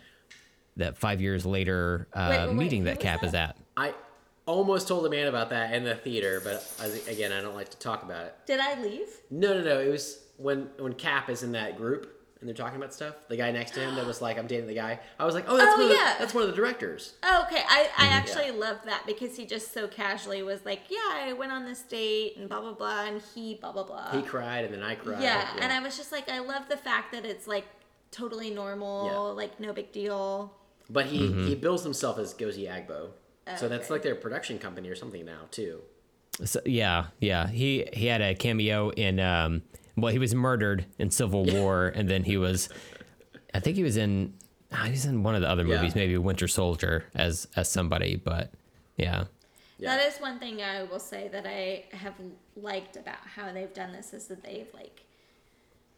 [0.77, 3.27] that five years later uh, Wait, wait, wait, meeting who that Cap that?
[3.28, 3.57] is at.
[3.77, 3.94] I
[4.47, 7.68] almost told a man about that in the theater, but as, again, I don't like
[7.70, 8.35] to talk about it.
[8.47, 9.09] Did I leave?
[9.31, 9.81] No, no, no.
[9.81, 13.14] It was when when Cap is in that group and they're talking about stuff.
[13.28, 15.44] The guy next to him that was like, "I'm dating the guy." I was like,
[15.48, 16.14] "Oh, that's Oh, one of the, yeah.
[16.18, 17.62] that's one of the directors." Oh, okay.
[17.66, 17.89] I.
[17.98, 21.64] I actually loved that because he just so casually was like, yeah, I went on
[21.64, 23.06] this date and blah, blah, blah.
[23.06, 24.12] And he, blah, blah, blah.
[24.12, 25.23] He cried and then I cried.
[25.23, 25.48] yeah.
[25.60, 27.64] And I was just like, I love the fact that it's like
[28.10, 29.18] totally normal, Yeah.
[29.43, 30.52] like no big deal.
[30.90, 31.47] But he Mm-hmm.
[31.48, 33.10] he bills himself as Gozi Agbo,
[33.56, 33.94] so that's Okay.
[33.94, 35.81] like their production company or something now too.
[36.44, 37.47] So, yeah, yeah.
[37.48, 39.62] He he had a cameo in um
[39.97, 42.68] well, he was murdered in Civil War and then he was
[43.55, 44.35] I think he was in
[44.73, 45.77] ah, he was in one of the other Yeah.
[45.77, 48.52] movies, maybe Winter Soldier as as somebody, but
[48.97, 49.24] yeah.
[49.78, 49.97] Yeah.
[49.97, 52.14] That is one thing I will say that I have
[52.56, 55.05] liked about how they've done this is that they've like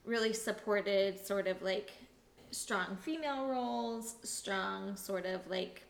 [0.04, 1.92] really supported sort of like
[2.50, 5.84] strong female roles, strong sort of like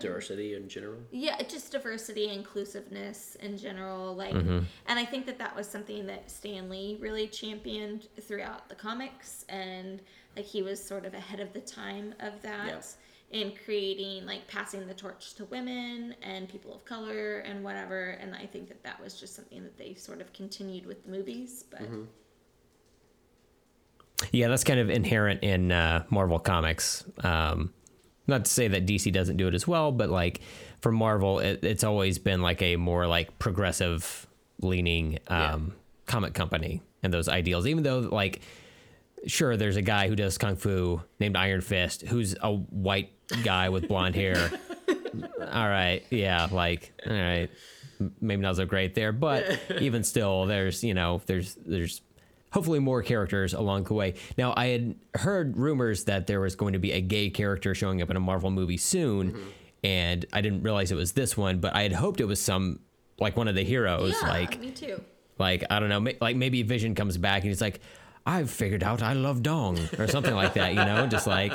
[0.00, 0.98] Diversity in general.
[1.10, 4.58] yeah just diversity inclusiveness in general like Mm-hmm.
[4.86, 9.44] and i think that that was something that Stan Lee really championed throughout the comics
[9.48, 10.00] and
[10.36, 12.86] like he was sort of ahead of the time of that
[13.30, 18.34] in creating like passing the torch to women and people of color and whatever and
[18.34, 21.64] i think that that was just something that they sort of continued with the movies
[21.70, 22.04] but Mm-hmm.
[24.32, 27.04] Yeah, that's kind of inherent in uh, Marvel comics.
[27.22, 27.72] Um,
[28.28, 30.40] not to say that DC doesn't do it as well, but like
[30.80, 34.26] for Marvel, it, it's always been like a more like progressive
[34.60, 35.74] leaning um,
[36.06, 37.66] comic company and those ideals.
[37.66, 38.40] Even though like,
[39.26, 43.10] sure, there's a guy who does kung fu named Iron Fist, who's a white
[43.42, 44.50] guy with blonde hair.
[44.88, 47.50] all right, yeah, like all right,
[48.20, 52.02] maybe not so great there, but even still, there's you know, there's there's
[52.52, 54.14] hopefully more characters along the way.
[54.36, 58.00] Now, I had heard rumors that there was going to be a gay character showing
[58.02, 59.48] up in a Marvel movie soon, Mm-hmm.
[59.84, 62.80] and I didn't realize it was this one, but I had hoped it was some
[63.20, 65.02] like one of the heroes, yeah like me too
[65.38, 67.80] like I don't know, ma- like maybe Vision comes back and he's like,
[68.26, 71.52] "I've figured out I love dong" or something like that, you know, just like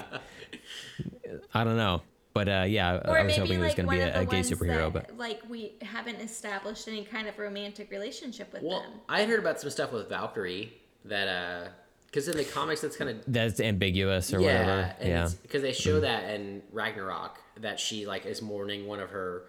[1.53, 2.01] I don't know.
[2.33, 4.25] But uh, yeah, or I was maybe hoping there was going to be a, a
[4.25, 8.81] gay superhero, that, but like we haven't established any kind of romantic relationship with Well,
[8.81, 10.73] them I had heard about some stuff with Valkyrie
[11.05, 11.67] that uh,
[12.07, 14.95] because in the comics that's kind of that's ambiguous or yeah, whatever.
[14.99, 19.09] and Yeah, because they show that in Ragnarok that she like is mourning one of
[19.11, 19.43] her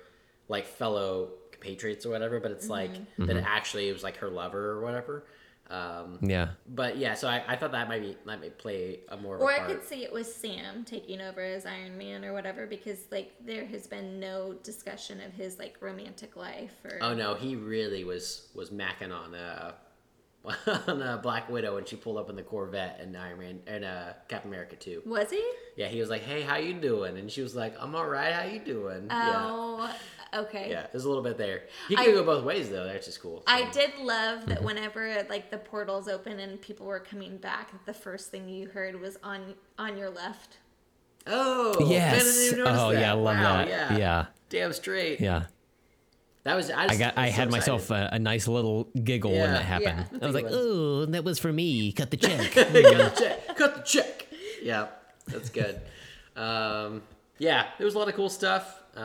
[0.48, 3.26] like fellow compatriots or whatever, but it's like Mm-hmm.
[3.26, 5.24] that actually it was like her lover or whatever.
[5.70, 6.48] Um, yeah.
[6.68, 9.50] but yeah, so I, I thought that might be that might play a more Or
[9.50, 12.98] a I could see it was Sam taking over as Iron Man or whatever because
[13.10, 17.56] like there has been no discussion of his like romantic life or Oh no, he
[17.56, 19.72] really was was macking on uh
[20.88, 23.84] on uh, Black Widow when she pulled up in the Corvette and Iron Man and
[23.84, 25.02] uh Captain America too.
[25.06, 25.42] was he?
[25.76, 28.32] Yeah, he was like, "Hey, how you doing?" And she was like, "I'm all right.
[28.32, 29.94] How you doing?" yeah, Oh,
[30.34, 30.68] okay.
[30.70, 30.86] yeah.
[30.92, 31.62] There's a little bit there.
[31.88, 32.84] He I- go both ways though.
[32.84, 33.42] That's just cool.
[33.46, 37.94] I did love that whenever like the portals open and people were coming back, the
[37.94, 40.58] first thing you heard was on on your left.
[41.26, 42.22] Oh, I Yes.
[42.50, 43.00] didn't even Oh that.
[43.00, 43.68] yeah, I love Wow, that.
[43.68, 43.96] Yeah.
[43.96, 44.26] Yeah.
[44.50, 45.20] damn straight.
[45.20, 45.44] Yeah.
[46.44, 46.70] That was.
[46.70, 49.52] I, I just, got I was so had myself a, a nice little giggle when
[49.52, 50.06] that happened.
[50.12, 50.18] Yeah.
[50.22, 50.58] I was like, Giggle.
[50.60, 51.90] "Oh, that was for me.
[51.92, 53.56] Cut the check." Cut the check.
[53.56, 54.26] Cut the check.
[54.62, 54.88] Yeah,
[55.26, 55.80] that's good.
[56.36, 57.02] um,
[57.38, 58.82] yeah, there was a lot of cool stuff.
[58.96, 59.02] Um,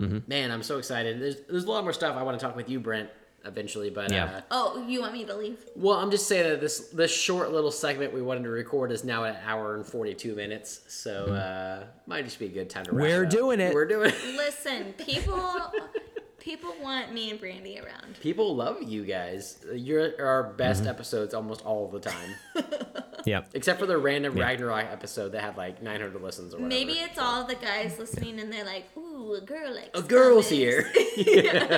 [0.00, 0.18] Mm-hmm.
[0.28, 1.20] Man, I'm so excited.
[1.20, 3.08] There's there's a lot more stuff I want to talk with you, Brent,
[3.44, 3.88] eventually.
[3.90, 4.24] But Yeah.
[4.24, 5.64] uh, Oh, you want me to leave?
[5.76, 9.02] well, I'm just saying that this this short little segment we wanted to record is
[9.04, 10.80] now an hour and 42 minutes.
[10.88, 12.92] So uh, might just be a good time to.
[12.92, 13.12] Wrap Mm-hmm.
[13.18, 13.30] We're up.
[13.30, 13.74] doing it.
[13.74, 14.36] We're doing it.
[14.36, 15.72] Listen, people
[16.40, 18.18] people want me and Brandy around.
[18.20, 19.58] People love you guys.
[19.72, 20.90] You're our best Mm-hmm.
[20.90, 22.34] episodes almost all the time,
[23.26, 23.48] yep.
[23.54, 26.68] except for the random Ragnarok episode that had like 900 listens or whatever.
[26.68, 30.48] Maybe it's all the guys listening and they're like, "Ooh, a girl likes a girl's
[30.48, 31.72] zombies." here.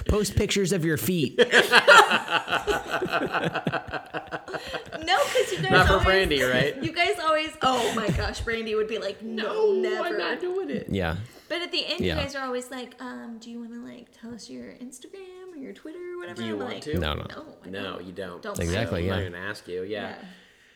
[0.08, 1.38] Post pictures of your feet.
[1.38, 1.46] No,
[5.24, 6.80] because you guys Not for always, Brandy, right?
[6.82, 7.50] You guys always.
[7.62, 10.86] Oh my gosh, Brandy would be like, "No, never." I'm not doing it.
[10.90, 11.16] Yeah.
[11.50, 12.14] But at the end, Yeah.
[12.16, 15.52] you guys are always like, um, "Do you want to like tell us your Instagram
[15.52, 16.98] or your Twitter or whatever?" Do you I'm want like, to?
[16.98, 17.24] No, no.
[17.24, 18.04] No, No, don't.
[18.06, 18.40] you don't.
[18.40, 19.12] Don't Exactly, I'm yeah.
[19.16, 19.82] not even ask you.
[19.82, 20.10] Yeah.
[20.10, 20.14] Yeah.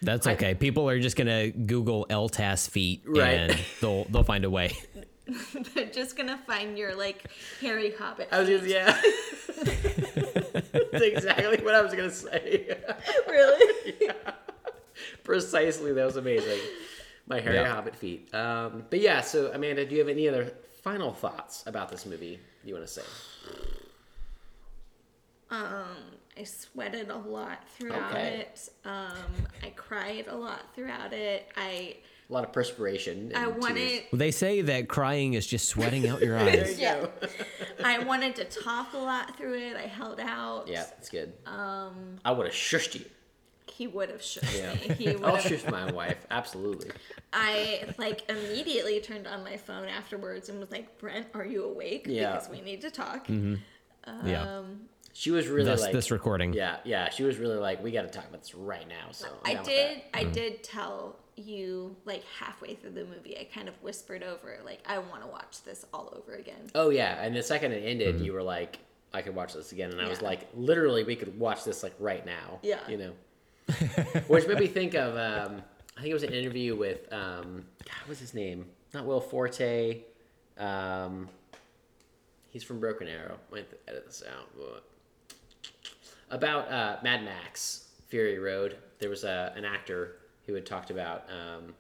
[0.03, 0.55] That's okay.
[0.55, 3.39] People are just gonna Google LTAS feet Right.
[3.53, 4.77] and they'll they'll find a way.
[5.75, 7.25] They're just gonna find your like
[7.61, 8.29] hairy hobbit.
[8.31, 9.01] I was just yeah.
[10.93, 12.77] That's exactly what I was gonna say.
[13.29, 14.11] really?
[15.23, 16.61] Precisely, that was amazing.
[17.27, 17.73] My hairy Yeah.
[17.75, 18.35] hobbit feet.
[18.35, 20.53] Um, but yeah, so Amanda, do you have any other
[20.85, 23.03] final thoughts about this movie you want to say?
[25.51, 25.97] Um,
[26.39, 28.41] I sweated a lot throughout Okay.
[28.41, 28.69] it.
[28.85, 29.15] Um,
[29.63, 31.51] I cried a lot throughout it.
[31.57, 31.97] I
[32.29, 33.33] A lot of perspiration.
[33.35, 36.79] I wanted Well, they say that crying is just sweating out your eyes.
[36.79, 37.07] yeah.
[37.85, 39.77] I wanted to talk a lot through it.
[39.77, 40.67] I held out.
[40.69, 41.33] Yeah, that's good.
[41.47, 43.05] Um, I would have shushed you.
[43.77, 44.73] He would have shook Yeah.
[44.75, 44.95] me.
[44.95, 45.45] He would I'll have.
[45.45, 46.25] shush my wife.
[46.31, 46.91] Absolutely.
[47.33, 52.07] I like immediately turned on my phone afterwards and was like, "Brent, are you awake?
[52.09, 52.33] Yeah.
[52.33, 53.55] Because we need to talk." Mm-hmm.
[54.07, 54.61] Um, yeah.
[55.13, 56.53] She was really Thus like this recording.
[56.53, 57.09] Yeah, yeah.
[57.09, 59.13] She was really like, we got to talk about this right now.
[59.13, 59.97] So I'm I down with did.
[59.99, 60.05] that.
[60.13, 60.33] I mm-hmm.
[60.33, 63.37] did tell you like halfway through the movie.
[63.39, 66.91] I kind of whispered over, like, "I want to watch this all over again." Oh
[66.91, 68.25] yeah, and the second it ended, Mm-hmm.
[68.25, 68.79] you were like,
[69.13, 71.95] I could watch this again, and I was like, literally, we could watch this like
[72.01, 72.59] right now.
[72.63, 72.81] Yeah.
[72.89, 73.13] You know.
[74.29, 75.63] Which made me think of, um,
[75.97, 78.67] I think it was an interview with, um, God, what's his name?
[78.93, 80.03] Not Will Forte.
[80.59, 81.29] Um,
[82.51, 83.39] he's from Broken Arrow.
[83.53, 84.83] I to edit this out.
[86.31, 88.77] About uh, Mad Max Fury Road.
[88.99, 90.17] There was a, an actor
[90.47, 91.25] who had talked about.
[91.31, 91.75] Um,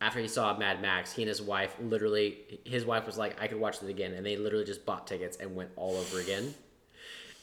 [0.00, 3.46] after he saw Mad Max, he and his wife literally, his wife was like, I
[3.46, 4.14] could watch it again.
[4.14, 6.54] And they literally just bought tickets and went all over again.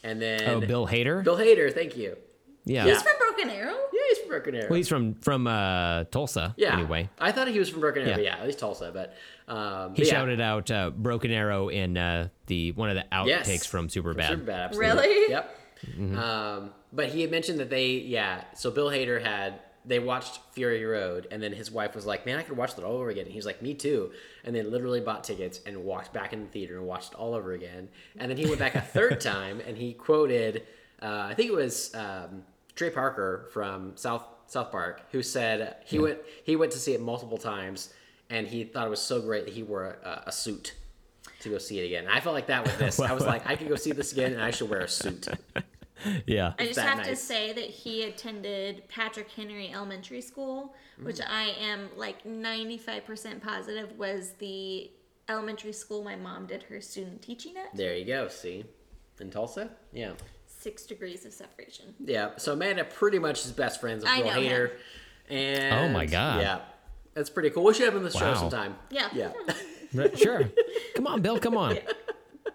[0.04, 0.50] And then.
[0.50, 1.24] Oh, Bill Hader.
[1.24, 2.18] Bill Hader, thank you.
[2.68, 2.86] Yeah.
[2.86, 2.94] Yeah.
[2.94, 3.76] He's from Broken Arrow.
[3.94, 4.70] Yeah, he's from Broken Arrow.
[4.70, 6.54] Well, he's from from uh, Tulsa.
[6.58, 6.74] yeah.
[6.74, 8.10] Anyway, I thought he was from Broken Arrow.
[8.12, 8.16] Yeah.
[8.18, 8.92] but Yeah, at least Tulsa.
[8.94, 9.16] But
[9.52, 10.12] um, he but yeah.
[10.14, 13.66] shouted out uh, "Broken Arrow" in uh, the one of the outtakes Yes.
[13.66, 14.30] from Superbad.
[14.30, 15.08] Superbad, absolutely.
[15.08, 15.32] Really?
[15.32, 15.56] Yep.
[16.18, 18.44] Um, but he had mentioned that they, yeah.
[18.56, 22.38] So Bill Hader had they watched Fury Road, and then his wife was like, "Man,
[22.38, 24.12] I could watch that all over again." And he was like, "Me too."
[24.44, 27.34] And they literally bought tickets and walked back in the theater and watched it all
[27.34, 27.88] over again.
[28.18, 30.64] And then he went back a third time, and he quoted,
[31.02, 32.44] uh, I think it was um,
[32.78, 37.02] Trey Parker from South South Park, who said he went he went to see it
[37.02, 37.94] multiple times,
[38.30, 40.74] and he thought it was so great that he wore a, a suit
[41.42, 42.06] to go see it again.
[42.06, 43.00] And I felt like that with this.
[43.02, 45.28] I was like, I could go see this again, and I should wear a suit.
[46.28, 46.54] Yeah.
[46.60, 51.28] I just that have to say that he attended Patrick Henry Elementary School, which Mm.
[51.28, 54.92] I am like 95% positive was the
[55.28, 57.76] elementary school my mom did her student teaching at.
[57.76, 58.28] There you go.
[58.28, 58.64] See,
[59.20, 60.12] in Tulsa, yeah,
[60.68, 61.96] Six degrees of separation.
[62.04, 62.32] yeah.
[62.36, 64.72] So Amanda pretty much is best friends with I Bill know Hader,
[65.30, 66.42] and Oh my God.
[66.42, 66.60] yeah,
[67.14, 67.64] that's pretty cool.
[67.64, 68.34] We should have him on the show Wow.
[68.34, 68.76] sometime.
[68.92, 69.08] Yeah.
[69.14, 69.32] yeah.
[69.94, 70.52] Right, sure.
[70.98, 71.40] Come on, Bill.
[71.40, 71.78] Come on.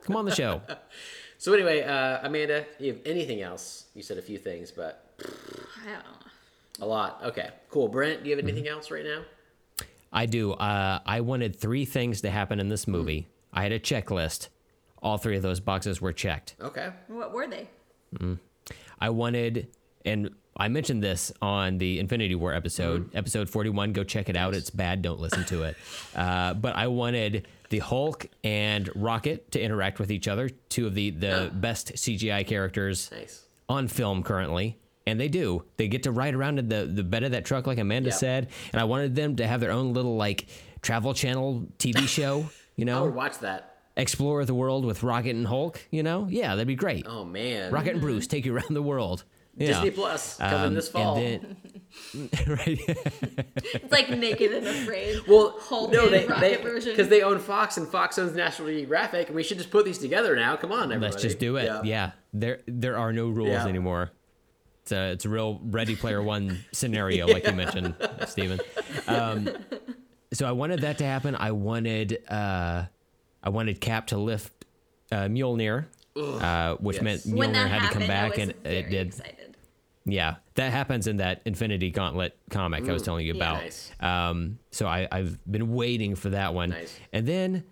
[0.03, 0.61] Come on the show.
[1.39, 3.87] So anyway, uh, Amanda, you have anything else?
[3.95, 5.03] You said a few things, but
[5.83, 6.85] I don't know.
[6.85, 7.21] a lot.
[7.25, 7.89] Okay, cool.
[7.89, 8.75] Brent, do you have anything Mm-hmm.
[8.75, 9.23] else right now?
[10.13, 10.53] I do.
[10.53, 13.29] Uh, I wanted three things to happen in this movie.
[13.51, 14.49] I had a checklist.
[15.03, 16.55] All three of those boxes were checked.
[16.61, 16.91] Okay.
[17.09, 17.71] What were they?
[19.01, 19.69] I wanted,
[20.05, 23.93] and I mentioned this on the Infinity War episode, episode 41.
[23.93, 24.55] Go check it out.
[24.55, 25.03] It's bad.
[25.03, 25.77] Don't listen to it.
[26.15, 30.95] Uh, but I wanted the Hulk and Rocket to interact with each other, two of
[30.95, 33.47] the, the best CGI characters Nice.
[33.67, 34.77] on film currently.
[35.07, 35.65] And they do.
[35.79, 38.19] They get to ride around in the, the bed of that truck, like Amanda Yep.
[38.19, 38.49] said.
[38.75, 40.47] And I wanted them to have their own little, like,
[40.83, 42.45] travel channel TV show,
[42.77, 42.99] you know?
[42.99, 43.72] I would watch that.
[43.97, 46.27] Explore the world with Rocket and Hulk, you know?
[46.31, 47.07] Yeah, that'd be great.
[47.07, 47.71] Oh man.
[47.73, 49.25] Rocket and Bruce take you around the world.
[49.55, 49.67] Yeah.
[49.69, 51.17] Disney Plus coming Um, this fall.
[51.17, 51.57] Then,
[52.47, 52.81] right.
[52.87, 55.21] It's like Naked and Afraid.
[55.29, 56.93] well, Hulk no, they Rocket version.
[56.93, 59.99] because they own Fox and Fox owns National Geographic, and we should just put these
[59.99, 60.57] together now.
[60.57, 61.13] Come on, everybody.
[61.13, 61.85] Let's just do it.
[61.85, 62.13] Yeah.
[62.33, 63.67] There there are no rules Yeah.
[63.67, 64.11] anymore.
[64.85, 67.95] It's a it's a real Ready Player One scenario, like you mentioned,
[68.29, 68.59] Steven.
[69.07, 69.51] Um,
[70.33, 71.37] so I wanted that to happen.
[71.37, 72.85] I wanted uh,
[73.43, 74.53] I wanted Cap to lift
[75.11, 75.87] uh, Mjolnir,
[76.17, 77.03] uh, which Yes.
[77.03, 79.07] meant when Mjolnir that had to come back, I was and very it did.
[79.09, 79.57] excited.
[80.05, 83.39] Yeah, that happens in that Infinity Gauntlet comic I was telling you Yeah.
[83.39, 83.63] about.
[83.63, 83.93] Nice.
[84.01, 86.71] Um, so I, I've been waiting for that one.
[86.71, 86.99] Nice.
[87.13, 87.63] And then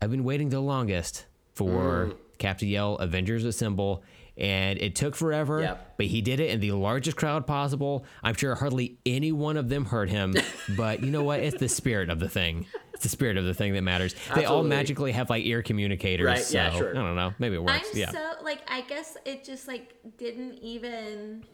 [0.00, 2.16] I've been waiting the longest for Mm.
[2.38, 4.02] Cap to yell Avengers Assemble.
[4.38, 5.94] And it took forever, Yep.
[5.96, 8.04] but he did it in the largest crowd possible.
[8.22, 10.36] I'm sure hardly any one of them heard him,
[10.76, 11.40] but you know what?
[11.40, 12.66] It's the spirit of the thing.
[12.98, 14.12] It's the spirit of the thing that matters.
[14.34, 16.26] They all magically have like ear communicators.
[16.26, 16.90] Right, So, yeah, sure.
[16.90, 17.32] I don't know.
[17.38, 17.88] Maybe it works.
[17.92, 18.10] I'm yeah.
[18.10, 21.44] so like I guess it just like didn't even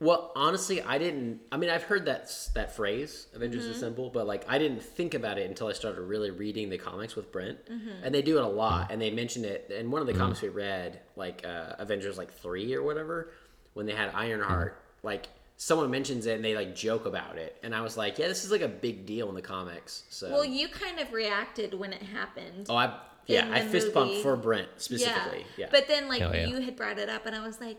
[0.00, 1.40] Well, honestly, I didn't.
[1.50, 3.72] I mean, I've heard that that phrase "Avengers Mm-hmm.
[3.72, 7.16] Assemble," but like, I didn't think about it until I started really reading the comics
[7.16, 8.04] with Brent, Mm-hmm.
[8.04, 8.92] and they do it a lot.
[8.92, 12.32] And they mention it in one of the comics we read, like uh, Avengers like
[12.32, 13.32] three or whatever,
[13.74, 14.80] when they had Ironheart.
[15.02, 15.26] Like
[15.60, 18.44] someone mentions it and they like joke about it, and I was like, yeah, this
[18.44, 20.04] is like a big deal in the comics.
[20.08, 22.66] So, well you kind of reacted when it happened.
[22.70, 25.44] oh, I yeah, I the fist bumped for Brent specifically.
[25.58, 26.46] Yeah, But then like yeah.
[26.46, 27.76] you had brought it up and I was like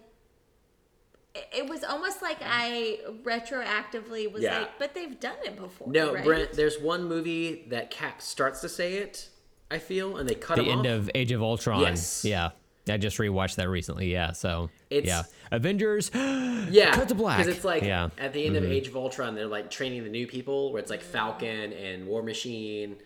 [1.33, 4.59] it- it was almost like I retroactively was Yeah.
[4.59, 5.87] like, but they've done it before.
[5.91, 6.23] No, right?
[6.23, 6.53] Brent.
[6.53, 9.29] There's one movie that Cap starts to say it.
[9.71, 10.93] I feel, and they cut the him end off.
[10.93, 11.81] of Age of Ultron.
[11.81, 12.25] Yes.
[12.25, 12.49] Yeah.
[12.89, 14.11] I just rewatched that recently.
[14.11, 14.31] Yeah.
[14.31, 15.23] So It's- yeah,
[15.55, 16.11] Avengers.
[16.15, 17.37] yeah, cut to black.
[17.39, 18.09] Because it's like Yeah.
[18.17, 20.89] at the end of Age of Ultron, they're like training the new people, where it's
[20.91, 22.97] like Falcon and War Machine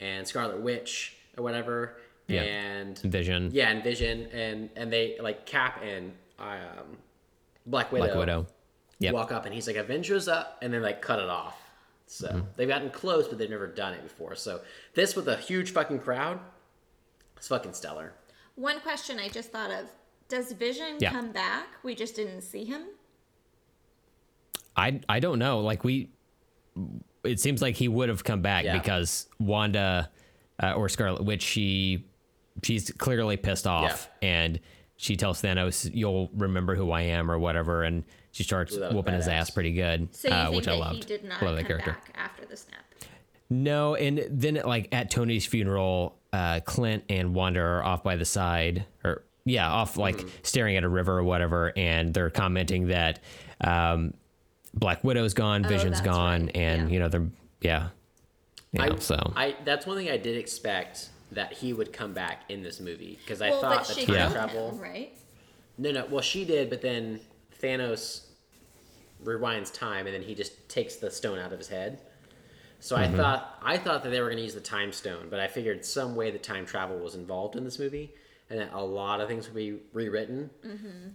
[0.00, 1.96] and Scarlet Witch or whatever,
[2.26, 2.42] Yeah.
[2.42, 3.50] and Vision.
[3.52, 6.96] yeah, and Vision, and and they like Cap and um,
[7.66, 8.46] Black Widow, Black Widow.
[9.00, 9.14] Yep.
[9.14, 11.56] walk up, and he's like Avengers up, and then like cut it off.
[12.06, 12.40] So Mm-hmm.
[12.56, 14.34] they've gotten close, but they've never done it before.
[14.34, 14.60] So
[14.94, 16.40] this with a huge fucking crowd,
[17.36, 18.12] it's fucking stellar.
[18.58, 19.86] One question I just thought of:
[20.28, 21.12] Does Vision Yeah.
[21.12, 21.66] come back?
[21.84, 22.82] We just didn't see him.
[24.76, 25.60] I I don't know.
[25.60, 26.10] Like we,
[27.24, 28.76] it seems like he would have come back Yeah.
[28.78, 30.10] because Wanda
[30.62, 32.04] uh, or Scarlet Witch, she
[32.64, 34.58] she's clearly pissed off, and
[34.96, 38.02] she tells Thanos, "You'll remember who I am" or whatever, and
[38.32, 40.74] she starts That was whooping his ass pretty good, So you uh, think which that
[40.74, 40.94] I loved.
[40.96, 41.92] he did not Love that come character.
[41.92, 42.80] back after the snap?
[43.50, 48.24] No, and then like at Tony's funeral, uh, Clint and Wanda are off by the
[48.24, 50.28] side, or yeah, off like Mm-hmm.
[50.42, 53.20] staring at a river or whatever, and they're commenting that
[53.62, 54.12] um,
[54.74, 56.94] Black Widow's gone, Vision's Oh, that's gone, right, and yeah.
[56.94, 57.28] you know they're
[57.60, 57.88] yeah,
[58.72, 62.12] you know, I, so I that's one thing I did expect that he would come
[62.12, 64.70] back in this movie because I well, thought but the she time killed travel.
[64.72, 65.12] him, right?
[65.78, 66.06] No, no.
[66.10, 67.20] Well, she did, but then
[67.62, 68.26] Thanos
[69.24, 72.00] rewinds time, and then he just takes the stone out of his head.
[72.80, 75.40] So I thought I thought that they were going to use the time stone, but
[75.40, 78.12] I figured some way the time travel was involved in this movie,
[78.50, 80.50] and that a lot of things would be rewritten.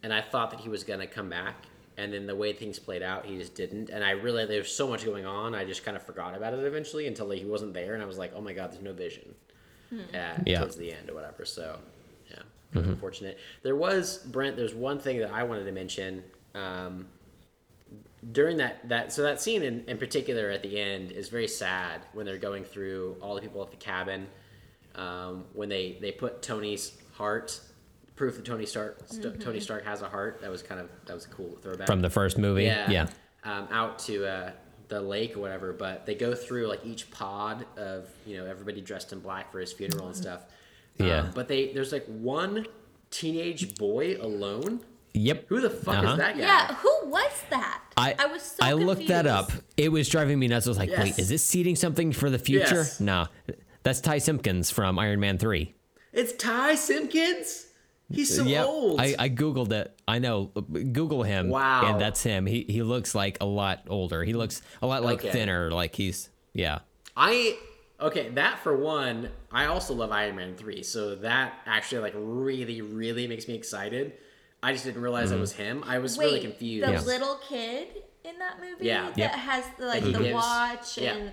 [0.04, 1.56] And I thought that he was going to come back,
[1.98, 3.90] and then the way things played out, he just didn't.
[3.90, 6.60] And I really was so much going on, I just kind of forgot about it
[6.66, 9.34] eventually until he wasn't there, and I was like, oh my god, there's no vision.
[9.92, 10.60] Uh, Yeah.
[10.60, 11.46] towards the end or whatever.
[11.46, 11.78] So
[12.30, 12.40] yeah,
[12.74, 13.38] unfortunate.
[13.62, 14.58] There was Brent.
[14.58, 16.24] There's one thing that I wanted to mention.
[16.56, 17.08] Um,
[18.32, 22.02] during that that so that scene in, in particular at the end is very sad
[22.14, 24.28] when they're going through all the people at the cabin
[24.96, 27.60] um, when they they put Tony's heart
[28.16, 30.40] proof that Tony Stark St- Tony Stark has a heart.
[30.42, 31.88] That was kind of that was a cool throwback.
[31.88, 32.90] From the first movie, yeah.
[32.90, 33.08] Yeah,
[33.44, 34.52] um, out to uh,
[34.90, 38.82] the lake or whatever but they go through like each pod of you know everybody
[38.82, 40.42] dressed in black for his funeral and stuff.
[41.00, 41.32] Um, Yeah.
[41.34, 42.68] but they there's like one
[43.10, 44.82] teenage boy alone
[45.14, 45.46] yep.
[45.48, 46.12] who the fuck Uh-huh.
[46.14, 47.82] is that guy Yeah, who was that?
[47.96, 49.52] I, I was so I looked that up.
[49.78, 50.68] It was driving me nuts.
[50.68, 51.04] I was like, Yes.
[51.04, 52.76] wait, is this seeding something for the future?
[52.78, 53.00] Yes.
[53.00, 53.28] No,
[53.84, 55.76] that's Ty Simpkins from Iron Man Three.
[56.12, 57.68] It's Ty Simpkins.
[58.12, 58.66] He's so Yep.
[58.66, 59.02] old.
[59.02, 59.98] I, I googled it.
[60.08, 60.46] I know.
[60.92, 61.50] Google him.
[61.50, 61.86] Wow.
[61.86, 62.46] And that's him.
[62.46, 64.24] He he looks like a lot older.
[64.24, 65.32] He looks a lot like Okay.
[65.32, 65.72] thinner.
[65.72, 66.80] Like he's yeah.
[67.18, 67.58] I
[68.00, 68.30] okay.
[68.30, 69.30] That for one.
[69.52, 74.14] I also love Iron Man three, so that actually like really, really makes me excited.
[74.64, 75.38] I just didn't realize Mm-hmm.
[75.38, 75.84] it was him.
[75.86, 76.88] I was Wait, really confused.
[76.88, 77.02] the Yeah.
[77.02, 77.88] little kid
[78.24, 79.10] in that movie Yeah.
[79.10, 79.32] that Yep.
[79.32, 81.14] has the, like he the gives- watch yeah.
[81.14, 81.32] and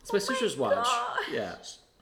[0.00, 0.74] It's my Oh sister's watch.
[0.74, 1.18] gosh.
[1.32, 1.54] Yeah.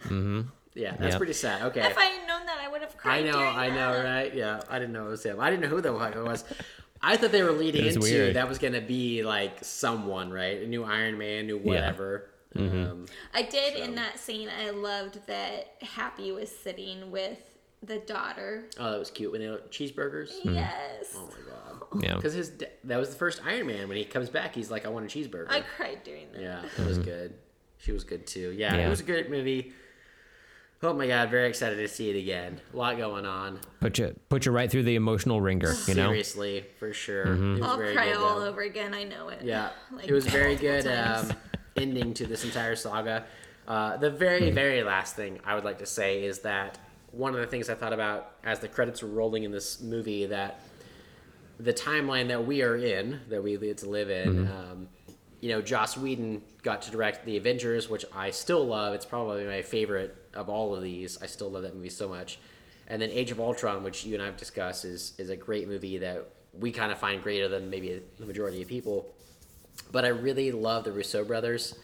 [0.05, 0.41] Mm-hmm.
[0.75, 1.17] Yeah, that's Yep.
[1.19, 1.63] pretty sad.
[1.63, 1.81] Okay.
[1.87, 3.21] if I had known that, I would have cried.
[3.21, 4.05] I know, during I know, that.
[4.05, 4.35] right?
[4.35, 5.39] Yeah, I didn't know it was him.
[5.41, 6.45] I didn't know who the fuck it was.
[7.03, 8.37] I thought they were leading into weird.
[8.37, 10.63] that was gonna be like someone, right?
[10.63, 12.31] A new Iron Man, new whatever.
[12.55, 12.91] Mm-hmm.
[12.91, 14.49] Um, I did in that scene.
[14.49, 17.39] I loved that Happy was sitting with
[17.83, 18.65] the daughter.
[18.79, 20.33] oh, that was cute when they were cheeseburgers.
[20.45, 21.57] Yes, Oh my god.
[22.05, 22.15] Yeah.
[22.15, 23.89] Because his da- that was the first Iron Man.
[23.89, 26.41] When he comes back, he's like, "I want a cheeseburger." I cried during that.
[26.41, 27.35] yeah, it was good.
[27.79, 28.53] She was good too.
[28.53, 28.87] Yeah, Yeah.
[28.87, 29.73] it was a good movie.
[30.83, 32.61] Oh my god, very excited to see it again.
[32.73, 33.59] A lot going on.
[33.81, 35.75] Put you put you right through the emotional wringer.
[35.89, 36.07] You know.
[36.09, 37.27] Seriously, for sure.
[37.27, 37.63] Mm-hmm.
[37.65, 38.47] I'll very cry good, all though.
[38.47, 38.95] over again.
[38.95, 39.41] I know it.
[39.43, 41.33] Yeah, Like, it was very good um,
[41.77, 43.25] ending to this entire saga.
[43.67, 46.79] Uh, the very, very last thing I would like to say is that
[47.13, 50.27] one of the things I thought about as the credits were rolling in this movie
[50.27, 50.61] that
[51.59, 54.89] the timeline that we are in, that we get to live in, um,
[55.41, 58.95] you know, Joss Whedon got to direct The Avengers, which I still love.
[58.95, 61.21] It's probably my favorite of all of these.
[61.23, 62.39] I still love that movie so much.
[62.87, 65.69] And then Age of Ultron, which you and I have discussed, is is a great
[65.69, 69.15] movie that we kind of find greater than maybe the majority of people.
[69.93, 71.75] But I really love the Russo brothers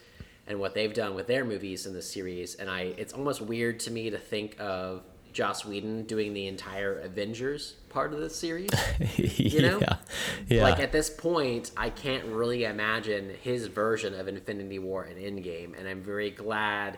[0.47, 2.55] and what they've done with their movies in this series.
[2.55, 5.03] And I, it's almost weird to me to think of
[5.37, 8.71] Joss Whedon doing the entire Avengers part of the series.
[9.37, 9.79] You know?
[9.79, 9.95] yeah.
[10.47, 10.63] Yeah.
[10.63, 15.77] Like at this point, I can't really imagine his version of Infinity War and Endgame,
[15.77, 16.97] and I'm very glad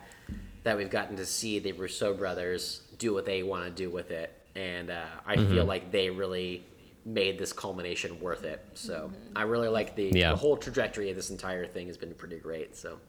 [0.63, 4.09] that we've gotten to see the Russo brothers do what they want to do with
[4.09, 5.51] it, and uh, I Mm-hmm.
[5.51, 6.63] feel like they really
[7.05, 8.65] made this culmination worth it.
[8.73, 10.29] So I really like the Yeah.
[10.31, 12.77] the whole trajectory of this entire thing has been pretty great.
[12.77, 12.99] So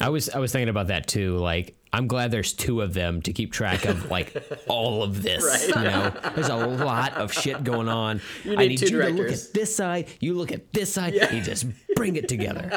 [0.00, 1.36] I was I was thinking about that too.
[1.36, 4.34] Like I'm glad there's two of them to keep track of like
[4.68, 5.68] all of this.
[5.68, 8.20] You know, there's a lot of shit going on.
[8.44, 10.08] You I need need two you to look at this side.
[10.20, 11.14] You look at this side.
[11.14, 11.66] You just
[11.96, 12.68] bring it together.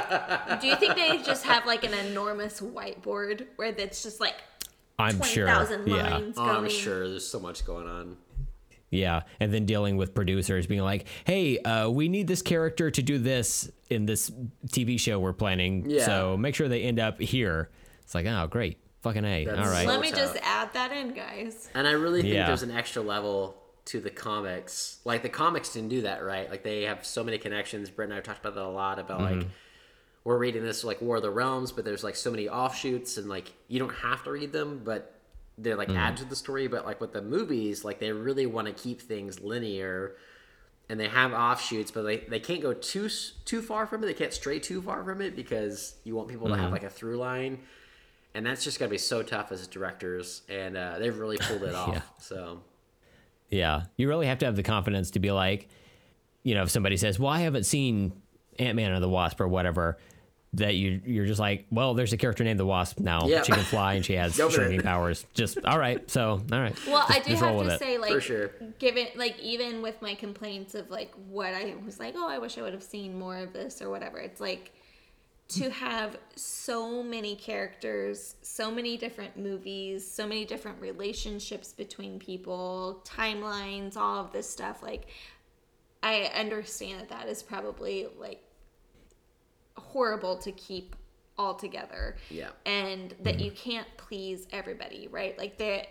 [0.62, 4.36] Do you think they just have like an enormous whiteboard where it's just like
[4.98, 5.48] I'm twenty sure.
[5.48, 6.10] thousand Yeah.
[6.18, 6.44] lines Oh.
[6.44, 8.18] I'm sure there's so much going on.
[8.92, 13.02] Yeah, and then dealing with producers being like, "Hey, uh, we need this character to
[13.02, 14.30] do this in this
[14.68, 15.90] TV show we're planning.
[15.90, 16.06] Yeah.
[16.06, 17.70] So make sure they end up here."
[18.04, 19.46] It's like, oh, great, fucking a.
[19.46, 19.88] That's All right.
[19.88, 20.20] Let me tough.
[20.20, 21.70] just add that in, guys.
[21.74, 22.48] And I really think Yeah.
[22.48, 23.56] there's an extra level
[23.86, 25.00] to the comics.
[25.06, 26.50] Like the comics didn't do that, right?
[26.50, 27.90] Like they have so many connections.
[27.90, 29.48] Brent and I have talked about that a lot about like
[30.26, 33.30] we're reading this like War of the Realms, but there's like so many offshoots and
[33.30, 35.16] like you don't have to read them, but
[35.58, 36.68] they're like add to the story.
[36.68, 40.16] But like with the movies, like they really want to keep things linear.
[40.90, 43.08] And they have offshoots, but they, they can't go too
[43.46, 44.08] too far from it.
[44.08, 46.90] They can't stray too far from it because you want people to have like a
[46.90, 47.60] through line
[48.34, 51.76] and that's just gonna be so tough as directors, and uh, they've really pulled it
[51.76, 51.94] off.
[51.94, 52.02] Yeah.
[52.20, 52.62] So
[53.50, 55.68] Yeah, you really have to have the confidence to be like,
[56.44, 58.14] you know, if somebody says, "Well, I haven't seen
[58.58, 59.98] Ant Man or the Wasp or whatever,"
[60.54, 63.26] that you you're just like, "Well, there's a character named the Wasp now.
[63.28, 63.42] Yeah.
[63.44, 65.26] She can fly and she has shrinking powers.
[65.34, 66.10] Just all right.
[66.12, 66.76] So all right.
[66.88, 67.80] Well, I Just- do just roll have with to it.
[67.80, 68.52] say, like, For sure.
[68.80, 72.58] given like even with my complaints of like what I was like, oh, I wish
[72.58, 74.18] I would have seen more of this or whatever.
[74.18, 74.74] It's like
[75.50, 83.02] to have so many characters, so many different movies, so many different relationships between people,
[83.06, 84.82] timelines, all of this stuff.
[84.82, 85.08] Like,
[86.04, 88.42] I understand that that is probably like
[89.90, 90.96] horrible to keep
[91.38, 92.18] all together.
[92.30, 92.50] Yeah.
[92.66, 93.46] And that mm-hmm.
[93.46, 95.38] you can't please everybody, right?
[95.38, 95.86] Like there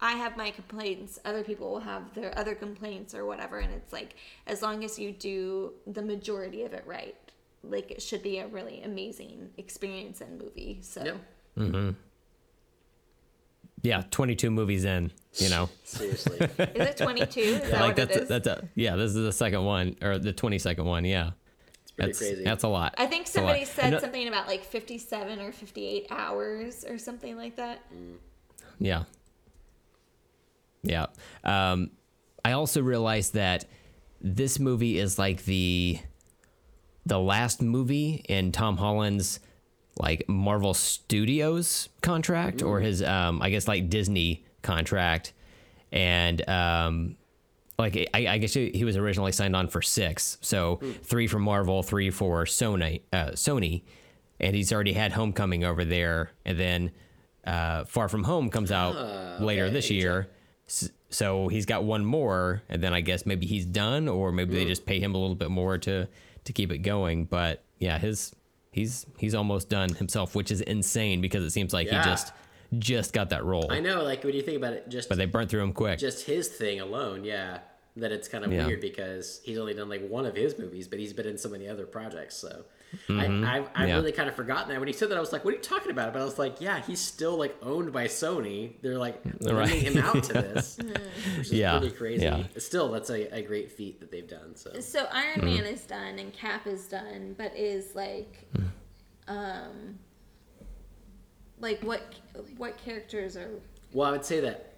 [0.00, 3.92] I have my complaints, other people will have their other complaints or whatever and it's
[3.92, 7.16] like as long as you do the majority of it right,
[7.62, 10.78] like it should be a really amazing experience and movie.
[10.82, 11.16] So yep,
[11.58, 11.90] mm-hmm.
[13.82, 15.12] Yeah, 22 movies in.
[15.34, 17.40] You know, seriously, is it 22?
[17.40, 18.28] Is that like what it that's is?
[18.28, 18.96] that's a yeah.
[18.96, 21.04] This is the second one or the 22nd one.
[21.04, 21.45] Yeah, it's
[21.96, 22.44] pretty that's crazy.
[22.44, 22.94] that's a lot.
[22.98, 23.46] I think That's a lot.
[23.48, 27.80] somebody said Ano- something about like 57 or 58 hours or something like that.
[28.78, 29.04] Yeah.
[30.82, 31.06] Yeah.
[31.44, 31.90] Um,
[32.44, 33.64] I also realized that
[34.20, 35.98] this movie is like the
[37.04, 39.40] the last movie in Tom Holland's
[39.98, 45.32] like Marvel Studios contract or his um I guess like Disney contract
[45.92, 47.16] and um
[47.78, 51.38] like I, I guess he he was originally signed on for six, so three for
[51.38, 53.82] Marvel, three for Sony, uh, Sony,
[54.40, 56.90] and he's already had Homecoming over there, and then
[57.46, 60.28] uh, Far From Home comes out later okay, this year,
[60.66, 64.54] S- so he's got one more, and then I guess maybe he's done, or maybe
[64.54, 66.08] they just pay him a little bit more to
[66.44, 67.24] to keep it going.
[67.26, 68.34] But yeah, his
[68.72, 72.02] he's he's almost done himself, which is insane because it seems like Yeah.
[72.02, 72.32] he just
[72.78, 75.26] just got that role, I know, like when you think about it, just but they
[75.26, 75.98] burnt through him quick.
[75.98, 77.58] just his thing alone, yeah.
[77.98, 78.66] That it's kind of Yeah.
[78.66, 81.48] weird because he's only done like one of his movies, but he's been in so
[81.48, 82.36] many other projects.
[82.36, 82.66] So
[83.08, 83.42] I, mm-hmm.
[83.42, 83.96] I've, I've Yeah.
[83.96, 84.78] really kind of forgotten that.
[84.78, 86.38] When he said that, I was like, "What are you talking about?" But I was
[86.38, 88.74] like, "Yeah, he's still like owned by Sony.
[88.82, 89.70] They're like Right.
[89.70, 90.76] him out to this,
[91.38, 92.24] which is Yeah, pretty crazy.
[92.24, 92.42] yeah.
[92.58, 94.56] Still, that's a, a great feat that they've done.
[94.56, 95.46] So So Iron mm-hmm.
[95.46, 98.66] Man is done and Cap is done, but is like, mm.
[99.26, 99.98] um,
[101.60, 102.02] like what
[102.56, 103.50] what characters are?
[103.92, 104.74] Well, I would say that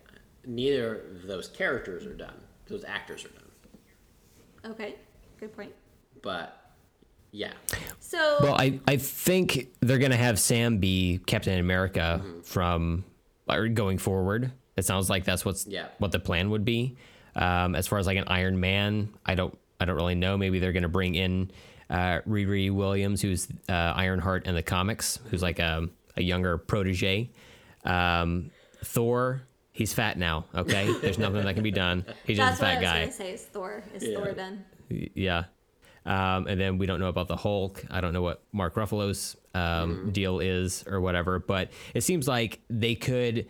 [0.47, 2.35] neither of those characters are done.
[2.69, 4.73] Those actors are done.
[4.73, 4.97] Okay,
[5.41, 5.73] good point.
[6.23, 6.55] But
[7.31, 7.53] yeah,
[8.01, 13.05] So Well, I, I think they're gonna have Sam be Captain America from
[13.49, 14.53] or going forward.
[14.77, 15.87] It sounds like that's what's Yeah.
[15.99, 16.97] what the plan would be.
[17.37, 20.37] Um, as far as like an Iron Man, I don't I don't really know.
[20.37, 21.51] Maybe they're gonna bring in
[21.91, 27.31] uh, Riri Williams, who's uh, Ironheart in the comics, who's like a, a younger protege.
[27.85, 28.51] Um,
[28.85, 30.47] Thor, he's fat now.
[30.55, 32.05] Okay, there's nothing that can be done.
[32.27, 33.01] He's that's just a fat what I fat was guy.
[33.01, 33.33] gonna say.
[33.35, 34.15] Is Thor is Yeah.
[34.17, 34.65] Thor done?
[34.89, 35.45] Yeah.
[36.07, 37.85] Um, and then we don't know about the Hulk.
[37.91, 42.61] I don't know what Mark Ruffalo's um, deal is or whatever, but it seems like
[42.71, 43.47] they could,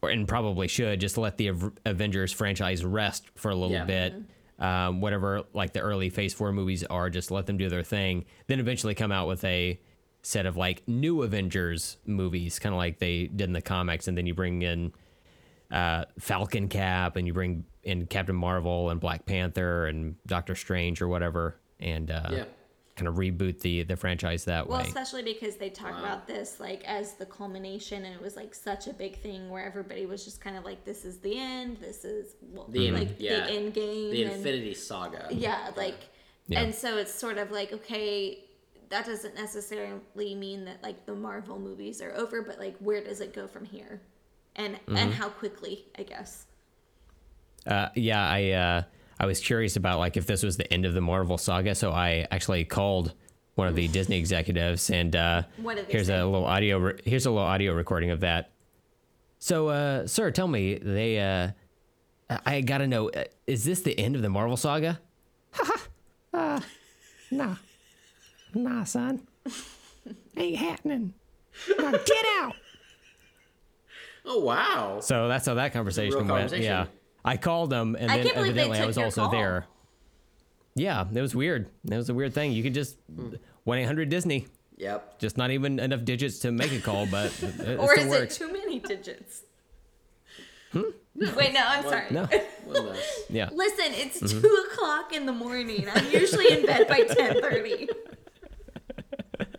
[0.00, 1.50] or and probably should, just let the
[1.84, 3.84] Avengers franchise rest for a little Yeah.
[3.84, 4.14] bit.
[4.60, 8.26] Um, whatever, like the early Phase Four movies are, just let them do their thing.
[8.46, 9.80] Then eventually come out with a
[10.22, 14.16] set of like new Avengers movies, kind of like they did in the comics, and
[14.18, 14.92] then you bring in
[15.70, 21.00] uh, Falcon Cap and you bring in Captain Marvel and Black Panther and Doctor Strange
[21.00, 22.44] or whatever, and uh, Yeah.
[22.96, 24.82] kind of reboot the the franchise that Well, way.
[24.82, 28.54] Well, especially because they talk about this like as the culmination, and it was like
[28.54, 31.78] such a big thing where everybody was just kind of like, "This is the end.
[31.78, 33.46] This is well, The- like yeah.
[33.46, 35.28] the end game." the and- Infinity Saga.
[35.30, 35.96] Yeah, like,
[36.48, 36.60] Yeah.
[36.62, 38.44] and so it's sort of like, okay,
[38.90, 43.20] that doesn't necessarily mean that like the Marvel movies are over, but like where does
[43.20, 44.00] it go from here,
[44.56, 44.96] and Mm-hmm.
[44.96, 45.86] and how quickly?
[45.98, 46.46] I guess.
[47.66, 48.82] Uh, yeah, I uh,
[49.18, 51.92] I was curious about like if this was the end of the Marvel saga, so
[51.92, 53.12] I actually called
[53.54, 55.42] one of the Disney executives, and uh,
[55.88, 56.18] here's say?
[56.18, 56.78] a little audio.
[56.78, 58.50] Re- here's a little audio recording of that.
[59.38, 61.20] So, uh, sir, tell me, they.
[61.20, 61.50] Uh,
[62.46, 65.00] I gotta know, uh, is this the end of the Marvel saga?
[66.32, 66.60] uh,
[67.30, 67.56] nah,
[68.54, 69.26] nah, son,
[70.36, 71.14] ain't happening.
[71.78, 72.54] Now get out.
[74.24, 75.00] Oh wow.
[75.00, 76.28] So that's how that conversation went.
[76.28, 76.64] conversation.
[76.64, 76.86] Yeah.
[77.24, 79.30] I called them and I then can't believe they evidently I was also call.
[79.32, 79.66] there.
[80.74, 81.68] Yeah, it was weird.
[81.90, 82.52] It was a weird thing.
[82.52, 83.34] You could just Hmm.
[83.64, 84.46] one eight hundred Disney.
[84.76, 85.18] Yep.
[85.18, 88.10] Just not even enough digits to make a call, but it, it Or still is
[88.10, 88.36] works.
[88.36, 89.42] it too many digits?
[90.72, 92.06] Wait, no, I'm sorry.
[92.10, 92.28] no.
[93.28, 93.48] Yeah.
[93.52, 94.40] Listen, it's Mm-hmm.
[94.40, 95.86] two o'clock in the morning.
[95.92, 97.88] I'm usually in bed by ten thirty.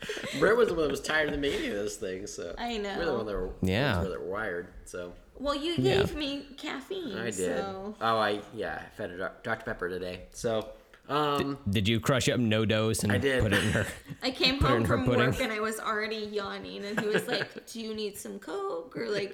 [0.39, 2.77] Brent was the one that was tired in the beginning of this thing, so I
[2.77, 2.95] know.
[2.97, 3.95] We're the one that were Yeah.
[3.97, 4.67] ones where they were wired.
[4.85, 5.97] So Well, you Yeah.
[5.97, 7.17] gave me caffeine.
[7.17, 7.35] I did.
[7.35, 7.95] So.
[8.01, 10.23] Oh, I yeah, I fed a Doc- Dr Pepper today.
[10.31, 10.69] So
[11.09, 13.41] um, Did you crush up NoDoz and I did.
[13.43, 13.85] put it in her?
[14.23, 15.25] I came home in her from pudding.
[15.25, 18.95] work and I was already yawning, and he was like, "Do you need some coke
[18.95, 19.33] or like?"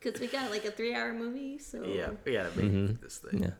[0.00, 3.02] Because we got like a three-hour movie, so yeah, we gotta make Mm-hmm.
[3.02, 3.42] this thing.
[3.42, 3.50] Yeah.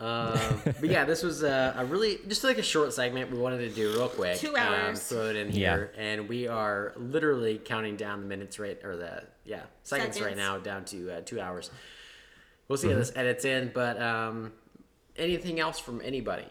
[0.00, 3.58] Um, but yeah, this was a, a really just like a short segment we wanted
[3.58, 4.38] to do real quick.
[4.38, 5.02] Two Um, hours.
[5.06, 5.54] throw it in Yeah.
[5.76, 10.36] here, and we are literally counting down the minutes right or the yeah seconds, right
[10.36, 11.70] now down to uh, two hours.
[12.68, 12.94] We'll see Mm-hmm.
[12.94, 14.52] how this edits in, but um,
[15.16, 16.46] anything else from anybody?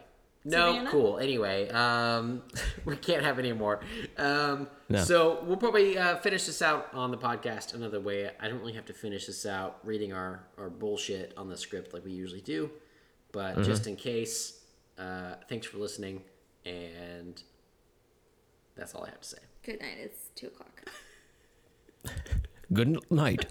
[0.46, 0.90] No, Savannah?
[0.92, 1.18] cool.
[1.18, 2.44] Anyway, um,
[2.86, 3.80] we can't have any more.
[4.18, 5.04] Um, No.
[5.04, 8.30] So we'll probably uh, finish this out on the podcast another way.
[8.40, 11.94] I don't really have to finish this out reading our, our bullshit on the script
[11.94, 12.70] like we usually do.
[13.31, 13.64] But Mm-hmm.
[13.64, 14.60] just in case,
[14.97, 16.22] uh, thanks for listening.
[16.65, 17.41] And
[18.76, 19.38] that's all I have to say.
[19.64, 19.97] good night.
[19.99, 20.84] It's two o'clock.
[22.72, 23.47] Good night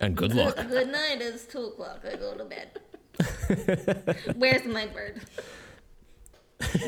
[0.00, 0.56] and good luck.
[0.56, 1.18] Good night.
[1.20, 2.00] It's two o'clock.
[2.10, 2.80] I go to bed.
[4.36, 5.20] Where's my bird?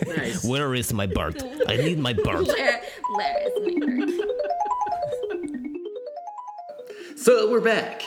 [0.06, 0.42] Nice.
[0.42, 1.42] Where is my bird?
[1.68, 2.46] I need my bird.
[2.46, 2.82] Where
[3.16, 4.10] Where is my bird?
[7.18, 8.02] so we're back.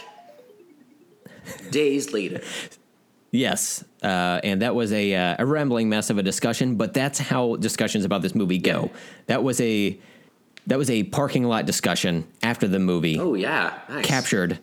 [1.69, 2.41] Days later.
[3.31, 7.19] Yes, uh, and that was a uh, a rambling mess of a discussion, but that's
[7.19, 8.89] how discussions about this movie go.
[9.27, 9.99] That was a
[10.68, 13.73] that was a parking lot discussion after the movie, Oh, yeah.
[13.89, 14.06] Nice.
[14.06, 14.60] captured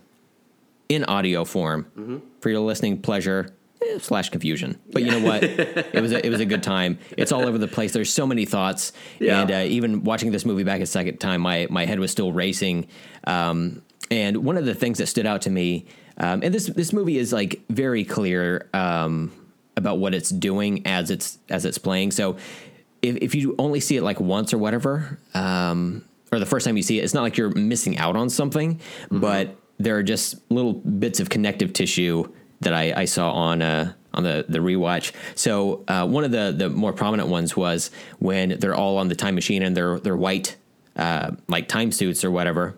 [0.89, 3.53] in audio form for your listening pleasure
[3.83, 4.79] eh, slash confusion.
[4.93, 5.43] But you know what?
[5.43, 6.99] it was a, it was a good time.
[7.17, 7.93] It's all over the place.
[7.93, 9.41] There's so many thoughts, Yeah.
[9.43, 12.33] and uh, even watching this movie back a second time, my my head was still
[12.33, 12.87] racing.
[13.25, 15.87] Um, and one of the things that stood out to me,
[16.19, 19.33] um, and this this movie is like very clear um,
[19.77, 22.11] about what it's doing as it's as it's playing.
[22.11, 22.37] So
[23.03, 26.77] if, if you only see it like once or whatever, um, or the first time
[26.77, 28.81] you see it, it's not like you're missing out on something,
[29.11, 33.93] but there are just little bits of connective tissue that I, I saw on uh,
[34.15, 35.13] on the the rewatch.
[35.35, 39.15] So uh, one of the the more prominent ones was when they're all on the
[39.15, 40.57] time machine and they're they're white
[40.97, 42.75] uh, like time suits or whatever.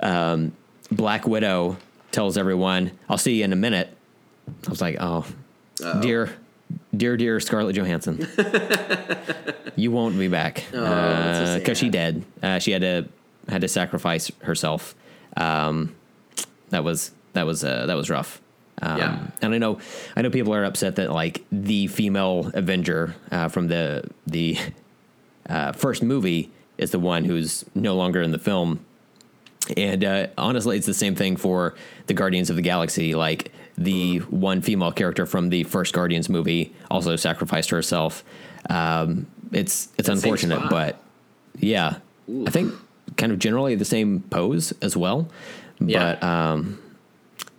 [0.00, 0.52] Um,
[0.90, 1.78] Black Widow
[2.12, 3.94] tells everyone, "I'll see you in a minute."
[4.66, 5.26] I was like, "Oh,
[6.00, 6.30] dear,
[6.96, 8.26] dear, dear Scarlett Johansson,
[9.76, 12.24] you won't be back Oh, that's so because she dead.
[12.42, 13.08] Uh, she had to
[13.48, 14.94] had to sacrifice herself.
[15.36, 15.94] Um,
[16.70, 18.40] that was that was uh, that was rough.
[18.80, 19.26] Um, Yeah.
[19.42, 19.78] and I know
[20.16, 24.58] I know people are upset that like the female Avenger uh, from the the
[25.48, 28.84] uh, first movie is the one who's no longer in the film.
[29.76, 31.74] And uh, honestly, it's the same thing for
[32.06, 33.14] the Guardians of the Galaxy.
[33.14, 38.24] Like the one female character from the first Guardians movie also sacrificed herself.
[38.68, 41.00] Um, it's it's unfortunate, but
[41.58, 41.96] yeah,
[42.46, 42.74] I think
[43.16, 45.28] kind of generally the same pose as well.
[45.80, 46.14] Yeah.
[46.20, 46.82] But um,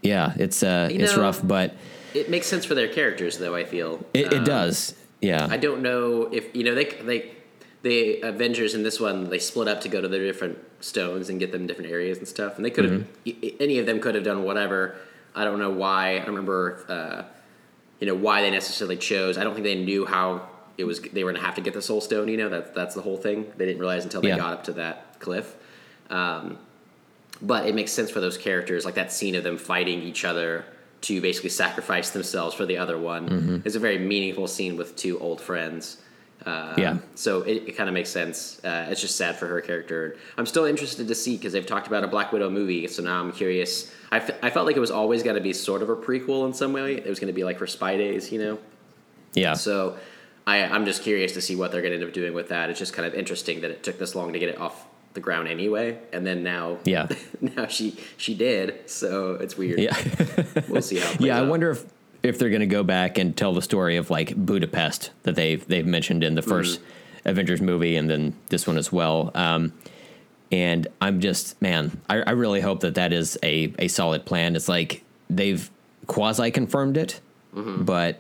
[0.01, 1.75] yeah, it's uh, You it's know- rough, but
[2.14, 4.06] It makes sense for their characters, though, I feel.
[4.14, 4.93] it, it Um, does.
[5.22, 7.32] Yeah, I don't know if you know they they
[7.83, 11.39] the Avengers in this one they split up to go to their different stones and
[11.39, 13.55] get them different areas and stuff, and they could have Mm-hmm.
[13.61, 14.95] any of them could have done whatever.
[15.35, 16.13] I don't know why.
[16.15, 17.23] I don't remember uh,
[17.99, 19.37] you know why they necessarily chose.
[19.37, 20.47] I don't think they knew how
[20.77, 22.27] it was they were going to have to get the Soul Stone.
[22.29, 23.51] You know that's that's the whole thing.
[23.57, 24.37] They didn't realize until they Yeah.
[24.37, 25.55] got up to that cliff.
[26.09, 26.57] Um,
[27.41, 30.65] but it makes sense for those characters, like that scene of them fighting each other
[31.01, 33.27] to basically sacrifice themselves for the other one.
[33.27, 33.57] Mm-hmm.
[33.65, 35.97] It's a very meaningful scene with two old friends.
[36.45, 36.97] Uh, Yeah.
[37.15, 38.63] So it, it kind of makes sense.
[38.63, 40.17] Uh, it's just sad for her character.
[40.38, 42.88] I'm still interested to see because they've talked about a Black Widow movie.
[42.88, 43.91] So now I'm curious.
[44.11, 46.45] I, f- I felt like it was always going to be sort of a prequel
[46.45, 46.95] in some way.
[46.95, 48.59] It was going to be like her spy days, you know?
[49.33, 49.53] yeah.
[49.53, 49.97] So
[50.45, 52.69] I, I'm just curious to see what they're going to end up doing with that.
[52.69, 55.19] It's just kind of interesting that it took this long to get it off the
[55.22, 57.07] ground anyway, and then now, Yeah.
[57.39, 58.89] now she she did.
[58.89, 59.80] So it's weird.
[59.80, 59.95] Yeah.
[60.67, 61.13] we'll see how.
[61.19, 61.47] Yeah, I out.
[61.49, 61.85] wonder if
[62.23, 65.65] if they're going to go back and tell the story of like Budapest that they've
[65.67, 66.51] they've mentioned in the mm.
[66.51, 66.79] 1st
[67.25, 69.31] Avengers movie and then this one as well.
[69.35, 69.73] Um,
[70.51, 74.55] and I'm just man, I, I really hope that that is a a solid plan.
[74.55, 75.69] It's like they've
[76.07, 77.19] quasi confirmed it,
[77.53, 77.83] mm-hmm.
[77.83, 78.19] but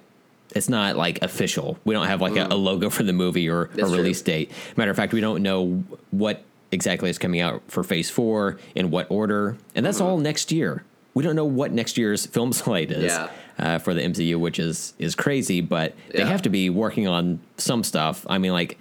[0.55, 1.79] it's not like official.
[1.85, 2.63] We don't have like a, a mm.
[2.63, 3.97] logo for the movie or That's a true.
[3.97, 4.51] release date.
[4.75, 8.91] Matter of fact, we don't know what exactly is coming out for Phase Four in
[8.91, 10.07] what order, and that's mm-hmm.
[10.07, 10.83] all next year.
[11.13, 13.29] We don't know what next year's film slate is Yeah.
[13.59, 15.61] Uh, for the MCU, which is is crazy.
[15.61, 18.25] But they have to be working on some stuff.
[18.29, 18.77] I mean, like,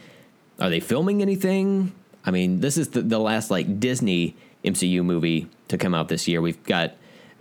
[0.61, 1.93] are they filming anything?
[2.25, 6.29] I mean, this is the, the last like Disney MCU movie to come out this
[6.29, 6.41] year.
[6.41, 6.93] We've got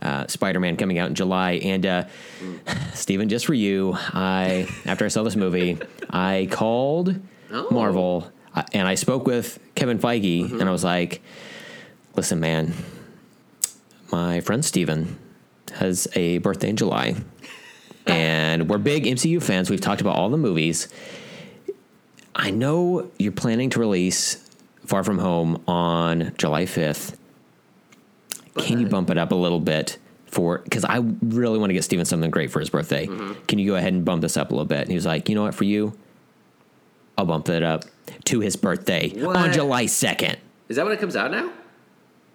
[0.02, 2.04] uh, Spider Man coming out in July, and uh,
[2.94, 5.78] Steven, just for you, I after I saw this movie,
[6.10, 7.20] I called
[7.54, 7.68] Oh.
[7.70, 11.22] Marvel uh, and I spoke with Kevin Feige, and I was like,
[12.16, 12.74] "Listen, man,
[14.12, 15.18] my friend Steven
[15.76, 17.16] has a birthday in July,
[18.06, 19.70] and we're big MCU fans.
[19.70, 20.88] We've talked about all the movies.
[22.36, 24.50] I know you're planning to release
[24.86, 27.16] Far From Home on July 5th.
[28.58, 29.98] Can you bump it up a little bit
[30.32, 33.06] for because I really want to get Steven something great for his birthday.
[33.06, 33.44] Mm-hmm.
[33.46, 34.80] Can you go ahead and bump this up a little bit?
[34.80, 35.94] And he was like, you know what, for you,
[37.18, 37.84] I'll bump it up
[38.26, 40.38] to his birthday on July 2nd.
[40.70, 41.52] Is that when it comes out now?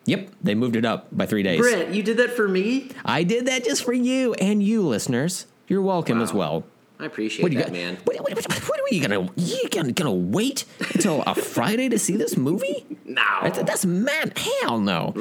[0.07, 1.61] Yep, they moved it up by three days.
[1.61, 2.91] Brent, you did that for me.
[3.05, 5.47] I did that just for you and you, listeners.
[5.69, 6.25] You're welcome Wow.
[6.25, 6.65] as well.
[6.99, 7.99] I appreciate What you that, got, man.
[8.05, 9.29] What, what, what, what are you gonna?
[9.37, 12.87] You gonna, gonna wait until a Friday to see this movie?
[13.05, 13.23] No.
[13.43, 14.39] That's, that's mad.
[14.63, 15.13] Hell no.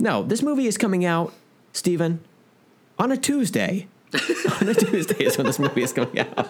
[0.00, 1.32] No, this movie is coming out,
[1.72, 2.24] Steven,
[2.98, 3.86] on a Tuesday.
[4.60, 6.48] on a Tuesday is when this movie is coming out.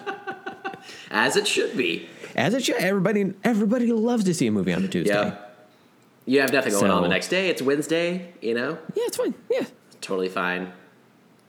[1.11, 2.07] As it should be.
[2.35, 2.77] As it should.
[2.77, 5.13] Everybody, everybody loves to see a movie on a Tuesday.
[5.13, 5.35] Yeah.
[6.25, 7.49] You have nothing going So- on the next day.
[7.49, 8.77] It's Wednesday, you know?
[8.95, 9.33] Yeah, it's fine.
[9.51, 9.65] Yeah.
[10.01, 10.71] Totally fine.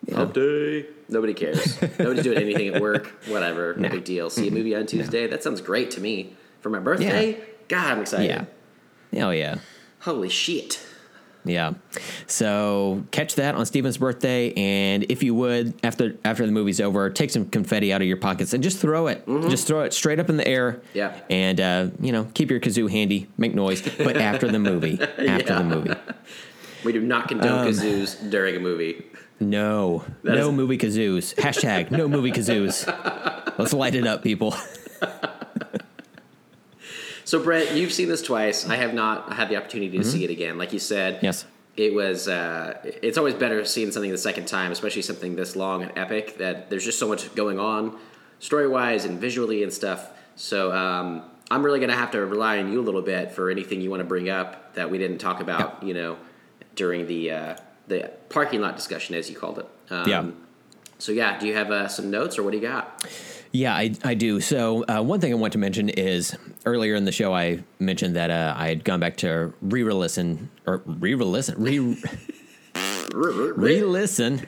[0.07, 0.17] Yeah.
[0.17, 0.87] Hump day.
[1.09, 1.81] Nobody cares.
[1.99, 3.07] Nobody's doing anything at work.
[3.29, 3.75] Whatever.
[3.77, 3.95] No Nah.
[3.95, 4.31] big deal.
[4.31, 5.27] See a movie on Tuesday.
[5.27, 6.35] That sounds great to me.
[6.61, 7.39] For my birthday?
[7.69, 8.27] God, I'm excited.
[8.27, 9.19] Yeah.
[9.19, 9.57] Hell yeah.
[10.01, 10.81] Holy shit.
[11.45, 11.75] Yeah.
[12.27, 17.11] So catch that on Steven's birthday, and if you would, after after the movie's over,
[17.11, 19.27] take some confetti out of your pockets and just throw it.
[19.49, 20.73] Just throw it straight up in the air.
[20.73, 20.99] Mm-hmm.
[20.99, 21.21] Yeah.
[21.31, 24.99] And uh, you know, keep your kazoo handy, make noise, but after the movie.
[25.19, 25.95] After the movie.
[26.85, 29.05] We do not condone Um, kazoos during a movie.
[29.41, 30.05] No.
[30.23, 31.35] That no is- movie kazoos.
[31.35, 32.87] Hashtag no movie kazoos.
[33.59, 34.55] Let's light it up, people.
[37.25, 38.69] So, Brent, you've seen this twice.
[38.69, 40.59] I have not had the opportunity to see it again.
[40.59, 41.25] Like you said, Mm-hmm.
[41.27, 41.47] Yes.
[41.77, 42.29] it was.
[42.29, 46.39] Uh, it's always better seeing something the second time, especially something this long and epic.
[46.39, 47.99] That there's just so much going on,
[48.41, 50.11] story wise and visually and stuff.
[50.37, 53.81] So, um, I'm really gonna have to rely on you a little bit for anything
[53.81, 55.83] you want to bring up that we didn't talk about.
[55.83, 56.17] You know,
[56.75, 57.57] during the uh,
[57.89, 59.67] the parking lot discussion, as you called it.
[59.91, 60.27] Um, Yeah.
[60.99, 63.05] So yeah, do you have uh, some notes or what do you got?
[63.55, 64.41] Yeah, I, I do.
[64.41, 68.17] So uh, one thing I want to mention is earlier in the show I mentioned
[68.17, 71.97] that uh, I had gone back to re-listen or re-listen re
[73.15, 74.45] re-listen.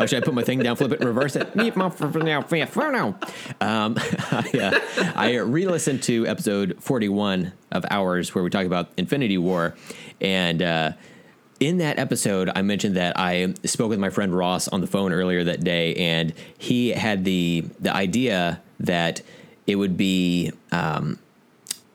[0.00, 1.54] oh, should I put my thing down, flip it, and reverse it?
[1.54, 3.16] Meet my now, f- f- now.
[3.60, 3.94] Um,
[4.32, 9.76] I, uh, I re-listened to episode forty-one of ours where we talk about Infinity War,
[10.20, 10.96] and.
[11.60, 15.12] In that episode, I mentioned that I spoke with my friend Ross on the phone
[15.12, 19.22] earlier that day, and he had the the idea that
[19.66, 21.18] it would be, um,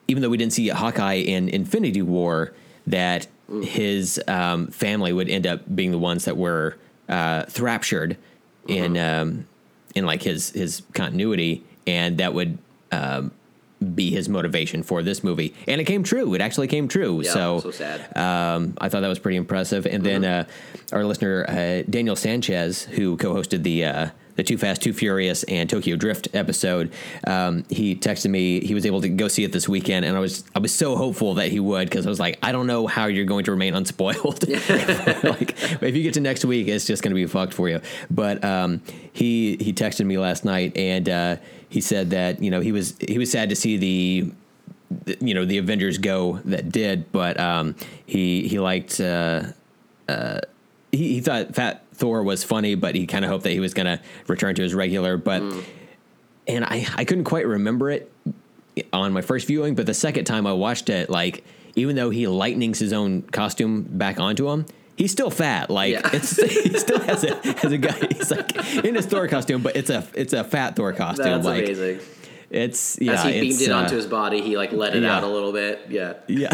[0.08, 2.54] even though we didn't see Hawkeye in Infinity War,
[2.88, 3.28] that
[3.62, 6.78] his um, family would end up being the ones that were
[7.08, 8.18] uh, thraptured
[8.68, 9.46] in um,
[9.96, 12.58] in like his his continuity, and that would
[12.92, 13.32] um,
[13.84, 15.54] be his motivation for this movie.
[15.68, 16.34] And it came true.
[16.34, 17.22] It actually came true.
[17.24, 18.16] Yeah, so so sad.
[18.18, 19.86] um, I thought that was pretty impressive.
[19.86, 20.46] And then uh,
[20.92, 25.70] our listener uh, Daniel Sanchez, who co-hosted the uh, the Too Fast, Too Furious, and
[25.70, 26.92] Tokyo Drift episode,
[27.28, 28.66] um, he texted me.
[28.66, 30.96] He was able to go see it this weekend, and I was I was so
[30.96, 33.52] hopeful that he would because I was like, I don't know how you're going to
[33.52, 34.48] remain unspoiled.
[34.50, 37.82] like if you get to next week, it's just going to be fucked for you.
[38.10, 38.82] But um,
[39.12, 41.36] he he texted me last night, and uh,
[41.74, 44.32] he said that you know he was he was sad to see the
[45.20, 47.74] you know the Avengers go that did, but um,
[48.06, 49.46] he he liked uh,
[50.08, 50.40] uh,
[50.92, 53.74] he, he thought Fat Thor was funny, but he kind of hoped that he was
[53.74, 55.18] going to return to his regular.
[55.18, 55.42] But
[56.48, 58.12] and I I couldn't quite remember it
[58.94, 61.44] on my first viewing, but the second time I watched it, like
[61.76, 65.70] even though he lightnings his own costume back onto him, he's still fat.
[65.70, 66.10] Like Yeah.
[66.14, 68.08] it's he still has a has a guy.
[68.12, 71.26] He's like in his Thor costume, but it's a it's a fat Thor costume.
[71.26, 72.00] That's like amazing.
[72.50, 73.14] it's yeah.
[73.14, 75.18] As he beamed it uh, onto his body, he like let it yeah.
[75.18, 75.86] out a little bit.
[75.90, 76.14] Yeah.
[76.28, 76.50] yeah.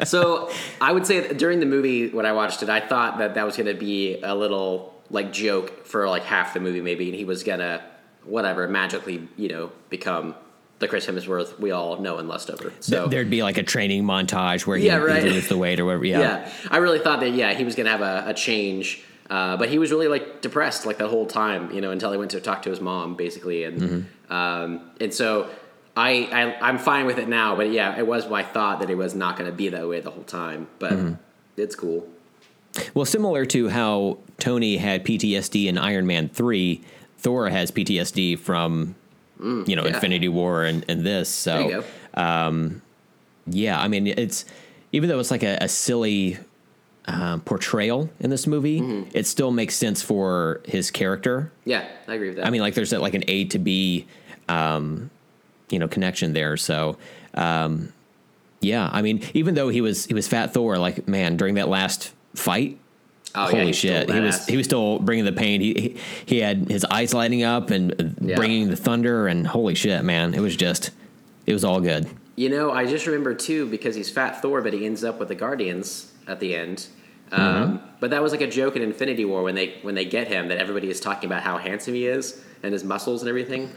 [0.04, 3.34] So I would say that during the movie when I watched it, I thought that
[3.34, 7.08] that was going to be a little like joke for like half the movie maybe,
[7.08, 7.82] and he was gonna
[8.24, 10.34] whatever magically you know become
[10.84, 12.72] the Chris Hemsworth we all know and lust over.
[12.80, 15.22] So There'd be like a training montage where he, Yeah, right.
[15.22, 16.04] he loses the weight or whatever.
[16.04, 16.20] Yeah.
[16.20, 19.02] yeah, I really thought that yeah he was gonna have a, a change.
[19.30, 22.18] Uh, but he was really like depressed like that whole time, you know, until he
[22.18, 24.32] went to talk to his mom, basically, and Mm-hmm.
[24.32, 25.48] um, and so
[25.96, 27.56] I, I I'm fine with it now.
[27.56, 30.00] But yeah, it was my thought that it was not going to be that way
[30.00, 30.68] the whole time.
[30.78, 31.14] But Mm-hmm.
[31.56, 32.06] it's cool.
[32.92, 36.82] Well, similar to how Tony had PTSD in Iron Man 3,
[37.18, 38.94] Thor has PTSD from,
[39.40, 39.44] you
[39.76, 39.94] know, Mm, yeah.
[39.94, 41.28] Infinity War and, and this.
[41.28, 41.82] So,
[42.16, 42.80] go.
[43.46, 44.44] yeah, I mean, it's
[44.92, 46.38] even though it's like a, a silly
[47.06, 49.10] um, portrayal in this movie, Mm-hmm.
[49.16, 51.52] it still makes sense for his character.
[51.64, 52.46] Yeah, I agree with that.
[52.46, 54.06] I mean, like there's that, like an A to B,
[54.48, 55.10] um,
[55.70, 56.56] you know, connection there.
[56.56, 56.96] So,
[57.34, 57.92] um,
[58.60, 61.68] yeah, I mean, even though he was he was Fat Thor, like man, during that
[61.68, 62.78] last fight,
[63.36, 65.60] Oh, holy still shit, he was he was still bringing the pain.
[65.60, 65.96] He he,
[66.26, 68.36] he had his eyes lighting up and Yeah.
[68.36, 70.90] bringing the thunder, and holy shit, man, it was just
[71.46, 72.06] it was all good.
[72.36, 75.28] You know, I just remember too because he's Fat Thor, but he ends up with
[75.28, 76.86] the Guardians at the end.
[77.32, 77.86] Um, Mm-hmm.
[78.00, 80.48] But that was like a joke in Infinity War when they when they get him
[80.48, 83.70] that everybody is talking about how handsome he is and his muscles and everything.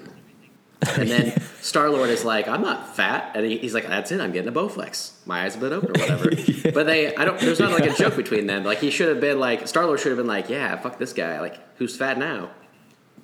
[0.95, 4.21] And then Star Lord is like, "I'm not fat," and he, he's like, "That's it.
[4.21, 5.11] I'm getting a Bowflex.
[5.25, 6.31] My eyes a bit open or whatever."
[6.73, 7.39] But they, I don't.
[7.39, 8.63] There's not like a joke between them.
[8.63, 11.13] Like he should have been like Star Lord should have been like, "Yeah, fuck this
[11.13, 11.39] guy.
[11.39, 12.49] Like who's fat now?"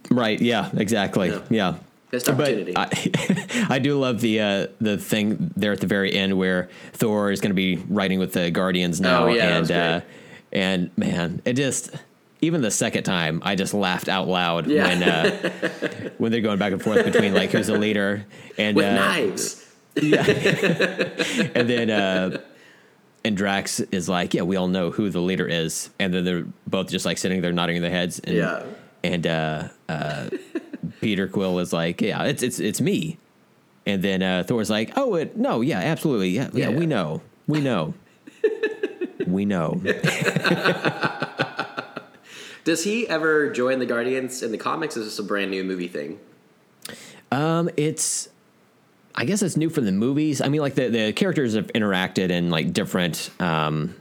[0.10, 0.40] Right?
[0.42, 0.70] Yeah.
[0.76, 1.30] Exactly.
[1.30, 1.42] Yeah.
[1.50, 1.76] Yeah.
[2.12, 2.74] Missed opportunity.
[2.74, 6.70] But I, I do love the uh, the thing there at the very end where
[6.94, 10.02] Thor is going to be riding with the Guardians now, Oh, yeah, and uh,
[10.52, 11.90] and man, it just
[12.44, 14.88] even the second time I just laughed out loud Yeah.
[14.88, 18.26] when uh, when they're going back and forth between like who's the leader
[18.58, 19.60] and With uh, knives.
[19.96, 22.42] and then uh,
[23.26, 26.46] and Drax is like, yeah, we all know who the leader is, and then they're
[26.68, 28.64] both just like sitting there nodding their heads, and, Yeah.
[29.04, 30.30] and uh, uh,
[31.00, 33.18] Peter Quill is like, yeah, it's it's it's me,
[33.86, 36.76] and then uh, Thor's like, oh, it, no, yeah, absolutely, yeah, yeah, Yeah.
[36.78, 37.94] we know, we know,
[39.28, 39.80] we know.
[42.64, 44.96] Does he ever join the Guardians in the comics?
[44.96, 46.20] Is this a brand new movie thing?
[47.32, 48.30] Um, it's.
[49.16, 50.42] I guess it's new for the movies.
[50.42, 53.96] I mean, like the, the characters have interacted in like different, um,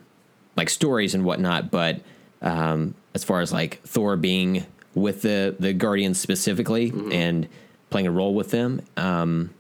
[0.57, 1.71] like stories and whatnot.
[1.71, 2.01] But
[2.41, 7.47] um, as far as like Thor being with the the Guardians specifically and
[7.91, 9.51] playing a role with them, um,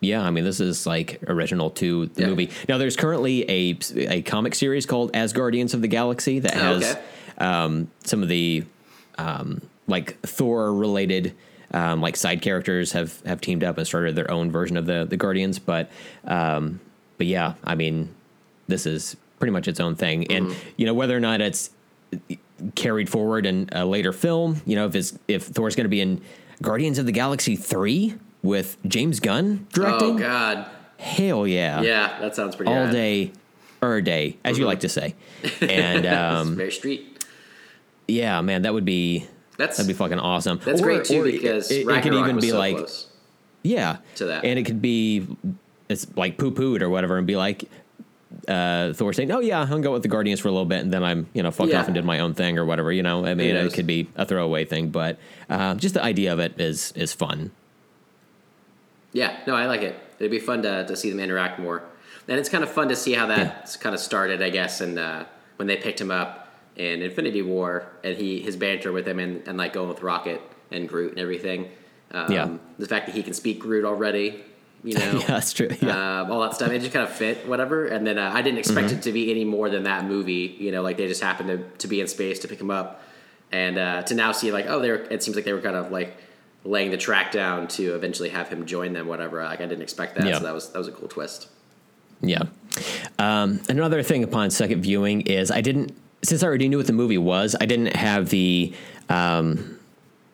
[0.00, 2.26] yeah, I mean, this is like original to the Yeah.
[2.28, 2.50] movie.
[2.68, 6.84] Now, there's currently a a comic series called Asgardians of the Galaxy that Oh, has
[6.92, 7.02] okay.
[7.38, 8.64] Um, some of the
[9.16, 11.34] um, like Thor related
[11.72, 15.06] um, like side characters have have teamed up and started their own version of the
[15.08, 15.58] the Guardians.
[15.58, 15.90] But
[16.24, 16.80] um,
[17.16, 18.14] but yeah, I mean,
[18.68, 21.70] this is pretty much its own thing, and you know whether or not it's
[22.74, 24.62] carried forward in a later film.
[24.64, 26.20] You know, if it's if Thor's going to be in
[26.62, 30.66] Guardians of the Galaxy three with James Gunn directing, Oh God,
[30.98, 32.92] hell yeah, yeah, that sounds pretty all rad.
[32.92, 33.32] day,
[33.82, 35.14] er day, as you like to say,
[35.60, 37.14] and um, very street.
[38.08, 40.60] Yeah, man, that would be That's that'd be fucking awesome.
[40.64, 43.06] that's Or- great too it- because it, it could even be so like close.
[43.62, 44.44] yeah to that.
[44.44, 45.26] and it could be
[45.88, 47.64] it's like poo pooed or whatever, and be like
[48.46, 50.92] uh, Thor saying, "Oh yeah, I'll go with the Guardians for a little bit," and
[50.92, 51.80] then I'm you know fucked Yeah.
[51.80, 52.92] off and did my own thing or whatever.
[52.92, 53.72] You know, I mean, knows?
[53.72, 57.12] it could be a throwaway thing, but uh, just the idea of it is is
[57.14, 57.50] fun.
[59.12, 59.96] Yeah, no, I like it.
[60.18, 61.82] It'd be fun to, to see them interact more,
[62.28, 64.98] and it's kind of fun to see how that's kind of started, I guess, and
[64.98, 65.24] uh,
[65.56, 66.47] when they picked him up
[66.78, 70.40] in Infinity War, and he his banter with him, and, and like going with Rocket
[70.70, 71.68] and Groot and everything.
[72.12, 72.48] Um, Yeah.
[72.78, 74.40] the fact that he can speak Groot already,
[74.84, 75.68] you know, yeah, that's true.
[75.82, 76.70] Yeah, um, all that stuff.
[76.70, 77.86] It just kind of fit, whatever.
[77.86, 78.98] And then uh, I didn't expect Mm-hmm.
[78.98, 80.56] it to be any more than that movie.
[80.58, 83.02] You know, like they just happened to, to be in space to pick him up,
[83.52, 85.02] and uh, to now see like, oh, they're.
[85.12, 86.16] It seems like they were kind of like
[86.64, 89.42] laying the track down to eventually have him join them, whatever.
[89.42, 90.38] Like I didn't expect that, Yeah.
[90.38, 91.48] so that was that was a cool twist.
[92.20, 92.42] yeah.
[93.18, 96.92] Um, another thing upon second viewing is I didn't since I already knew what the
[96.92, 97.54] movie was.
[97.60, 98.72] I didn't have the
[99.08, 99.78] um,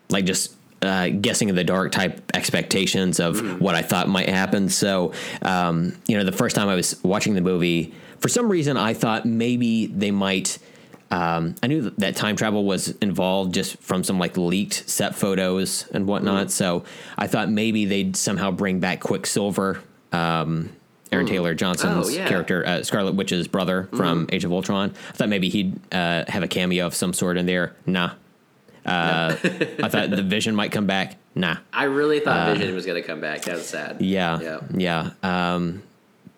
[0.09, 4.69] like just uh, guessing in the dark type expectations of what I thought might happen.
[4.69, 8.77] So, um, you know, the first time I was watching the movie, for some reason,
[8.77, 10.59] I thought maybe they might.
[11.11, 15.87] Um, I knew that- time travel was involved just from some like leaked set photos
[15.93, 16.51] and whatnot.
[16.51, 16.85] So
[17.17, 19.81] I thought maybe they'd somehow bring back Quicksilver
[20.13, 20.71] um,
[21.15, 22.29] Aaron Taylor Johnson's Oh, yeah.
[22.29, 24.93] character, uh, Scarlet Witch's brother from Age of Ultron.
[25.09, 27.75] I thought maybe he'd uh, have a cameo of some sort in there.
[27.87, 28.11] Nah.
[28.85, 29.35] Uh,
[29.83, 31.17] I thought the Vision might come back.
[31.35, 31.57] Nah.
[31.73, 33.43] I really thought Vision was going to come back.
[33.43, 33.93] That was sad.
[33.93, 34.61] Uh, Yeah, Yeah.
[35.23, 35.55] yeah.
[35.55, 35.83] Um,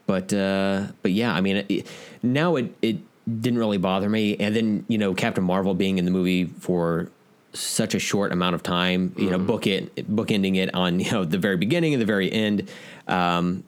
[0.06, 1.86] but uh, but yeah, I mean, it,
[2.22, 2.98] now it it
[3.40, 7.10] didn't really bother me, and then you know, Captain Marvel being in the movie for
[7.52, 11.24] such a short amount of time, you know, book it, bookending it on you know
[11.24, 12.70] the very beginning and the very end.
[13.08, 13.64] Um,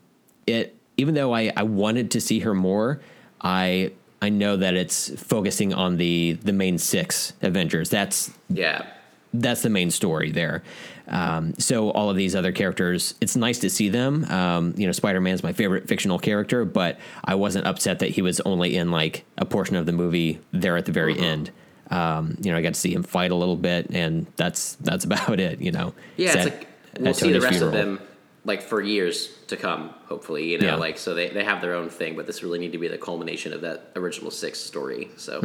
[0.46, 3.00] it even though I I wanted to see her more,
[3.40, 7.88] I I know that it's focusing on the the main six Avengers.
[7.88, 8.84] That's Yeah.
[9.32, 10.62] that's the main story there.
[11.06, 14.24] Um, so all of these other characters, it's nice to see them.
[14.26, 18.20] Um, you know, Spider Man's my favorite fictional character, but I wasn't upset that he
[18.20, 21.50] was only in like a portion of the movie there at the very end.
[21.90, 25.04] Um, you know, I got to see him fight a little bit, and that's that's
[25.08, 25.60] about it.
[25.62, 26.68] You know, Yeah, it's Sad like
[27.00, 27.78] we'll at see the rest funeral.
[27.78, 28.00] of them
[28.48, 30.50] like for years to come, hopefully.
[30.50, 30.74] You know, Yeah.
[30.76, 32.98] like so they, they have their own thing, but this really need to be the
[32.98, 35.10] culmination of that original six story.
[35.16, 35.40] So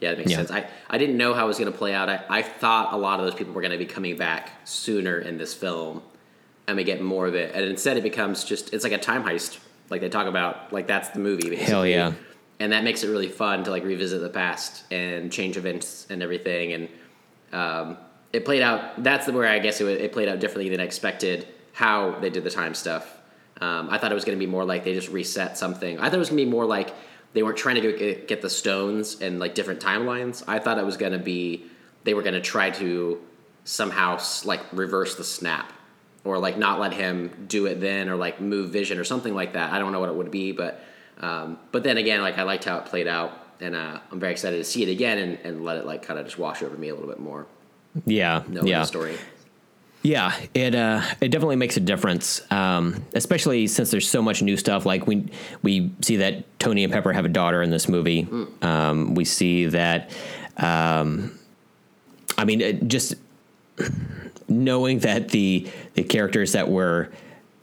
[0.00, 0.30] yeah, it makes Mm-hmm.
[0.30, 0.36] Yeah.
[0.38, 0.50] sense.
[0.50, 2.08] I, I didn't know how it was gonna play out.
[2.08, 5.36] I, I thought a lot of those people were gonna be coming back sooner in
[5.38, 6.02] this film
[6.66, 7.54] and we get more of it.
[7.54, 9.58] And instead it becomes just it's like a time heist.
[9.90, 11.64] Like they talk about like that's the movie basically.
[11.72, 12.12] Hell yeah.
[12.58, 16.22] And that makes it really fun to like revisit the past and change events and
[16.22, 16.88] everything and
[17.52, 17.96] um,
[18.32, 19.02] it played out.
[19.02, 21.46] That's where I guess it, it played out differently than I expected.
[21.76, 23.20] How they did the time stuff.
[23.60, 25.98] Um, I thought it was going to be more like they just reset something.
[25.98, 26.94] I thought it was going to be more like
[27.34, 30.42] they weren't trying to go get, get the stones and like different timelines.
[30.48, 31.66] I thought it was going to be
[32.04, 33.20] they were going to try to
[33.64, 35.72] somehow like reverse the snap
[36.24, 39.52] or like not let him do it then or like move vision or something like
[39.52, 39.72] that.
[39.72, 40.80] I don't know what it would be, but
[41.20, 44.32] um, but then again, like I liked how it played out, and uh, I'm very
[44.32, 46.76] excited to see it again and, and let it like kind of just wash over
[46.76, 47.46] me a little bit more.
[48.04, 48.84] yeah, Knowing yeah.
[48.84, 49.16] story.
[50.06, 54.56] Yeah, it uh, it definitely makes a difference, um, especially since there's so much new
[54.56, 54.86] stuff.
[54.86, 55.26] Like we
[55.62, 58.28] we see that Tony and Pepper have a daughter in this movie.
[58.62, 60.12] Um, we see that.
[60.58, 61.36] Um,
[62.38, 63.16] I mean, it just
[64.48, 67.10] knowing that the the characters that were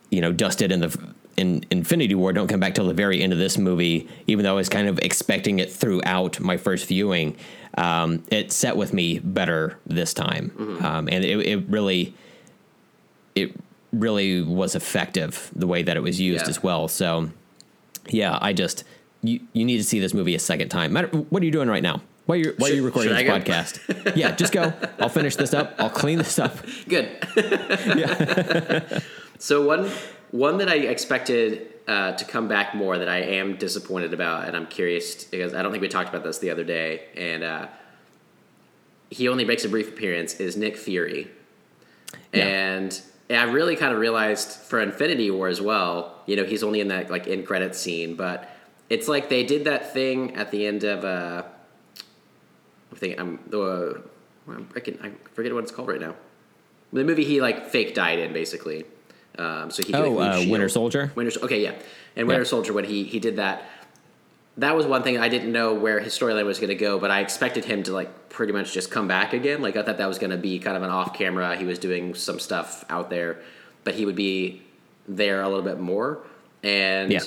[0.10, 3.32] you know dusted in the in Infinity War don't come back till the very end
[3.32, 7.38] of this movie, even though I was kind of expecting it throughout my first viewing.
[7.78, 10.52] Um, it set with me better this time,
[10.84, 12.14] um, and it, it really
[13.36, 13.56] it
[13.92, 16.50] really was effective the way that it was used Yeah.
[16.50, 16.88] as well.
[16.88, 17.30] So
[18.10, 18.84] yeah, I just
[19.22, 20.94] you you need to see this movie a second time.
[20.94, 22.02] Matter, what are you doing right now?
[22.26, 24.16] Why are you, why are you Should- recording this podcast?
[24.16, 24.72] yeah, just go.
[25.00, 25.76] I'll finish this up.
[25.78, 26.56] I'll clean this up.
[26.88, 27.10] Good.
[27.36, 29.00] yeah.
[29.40, 29.90] so one
[30.32, 34.56] one that I expected uh, to come back more that I am disappointed about, and
[34.56, 37.68] I'm curious because I don't think we talked about this the other day, and uh,
[39.10, 40.36] he only makes a brief appearance.
[40.40, 41.30] Is Nick Fury,
[42.34, 42.46] Yeah.
[42.46, 46.22] and and I really kind of realized for Infinity War as well.
[46.26, 48.50] You know, he's only in that like in credit scene, but
[48.90, 51.04] it's like they did that thing at the end of.
[51.06, 51.44] Uh,
[52.92, 54.04] I'm thinking I'm the.
[54.48, 56.16] I'm freaking, I forget what it's called right now.
[56.92, 58.86] The movie he like fake died in basically.
[59.38, 61.12] Um, so he Oh, like, uh, Winter Soldier?
[61.16, 61.74] Winter okay, yeah,
[62.16, 62.48] and Winter Yeah.
[62.48, 63.64] Soldier when he he did that.
[64.58, 67.10] That was one thing I didn't know where his storyline was going to go, but
[67.10, 69.62] I expected him to like pretty much just come back again.
[69.62, 71.56] Like I thought that was going to be kind of an off camera.
[71.56, 73.40] He was doing some stuff out there,
[73.84, 74.62] but he would be
[75.08, 76.20] there a little bit more.
[76.62, 77.22] And Yeah.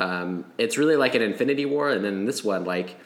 [0.00, 2.96] um, it's really like an Infinity War, and then this one, like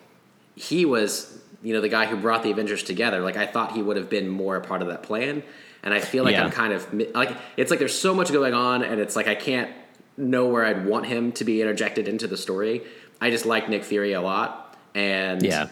[0.55, 3.21] he was, you know, the guy who brought the Avengers together.
[3.21, 5.43] Like I thought he would have been more a part of that plan,
[5.83, 6.45] and I feel like Yeah.
[6.45, 9.35] I'm kind of like it's like there's so much going on, and it's like I
[9.35, 9.71] can't
[10.17, 12.83] know where I'd want him to be interjected into the story.
[13.21, 15.69] I just like Nick Fury a lot, and Yeah.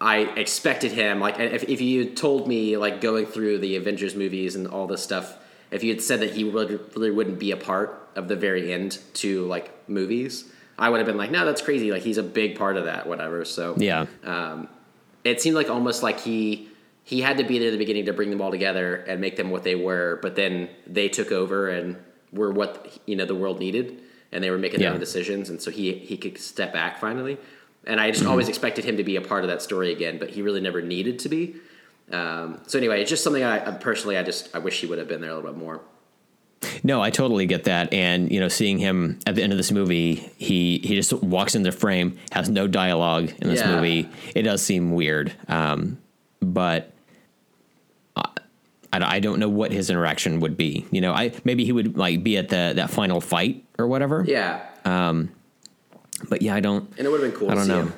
[0.00, 4.54] I expected him like if if you told me like going through the Avengers movies
[4.54, 5.38] and all this stuff,
[5.70, 8.72] if you had said that he would, really wouldn't be a part of the very
[8.72, 10.44] end to like movies,
[10.78, 11.90] I would have been like, no, that's crazy.
[11.90, 13.44] Like he's a big part of that, whatever.
[13.46, 14.06] So Yeah.
[14.24, 14.68] um,
[15.24, 16.68] it seemed like almost like he
[17.02, 19.36] he had to be there at the beginning to bring them all together and make
[19.36, 21.96] them what they were, but then they took over and
[22.32, 23.98] were what you know the world needed,
[24.32, 24.94] and they were making their Yeah.
[24.94, 27.36] own decisions, and so he he could step back finally.
[27.86, 28.30] And I just Mm-hmm.
[28.30, 30.82] always expected him to be a part of that story again, but he really never
[30.82, 31.54] needed to be.
[32.10, 34.98] Um, so anyway, it's just something I, I personally I just I wish he would
[34.98, 35.80] have been there a little bit more.
[36.82, 37.92] No, I totally get that.
[37.92, 41.54] And you know, seeing him at the end of this movie, he he just walks
[41.54, 43.76] in the frame, has no dialogue in this Yeah.
[43.76, 44.08] movie.
[44.34, 45.98] It does seem weird, um,
[46.40, 46.92] but
[48.92, 50.86] I don't know what his interaction would be.
[50.90, 54.24] You know, I maybe he would like be at the that final fight or whatever.
[54.26, 55.30] Yeah, Um,
[56.28, 56.88] But yeah, I don't.
[56.96, 57.82] and it would have been cool I don't know.
[57.82, 57.92] him.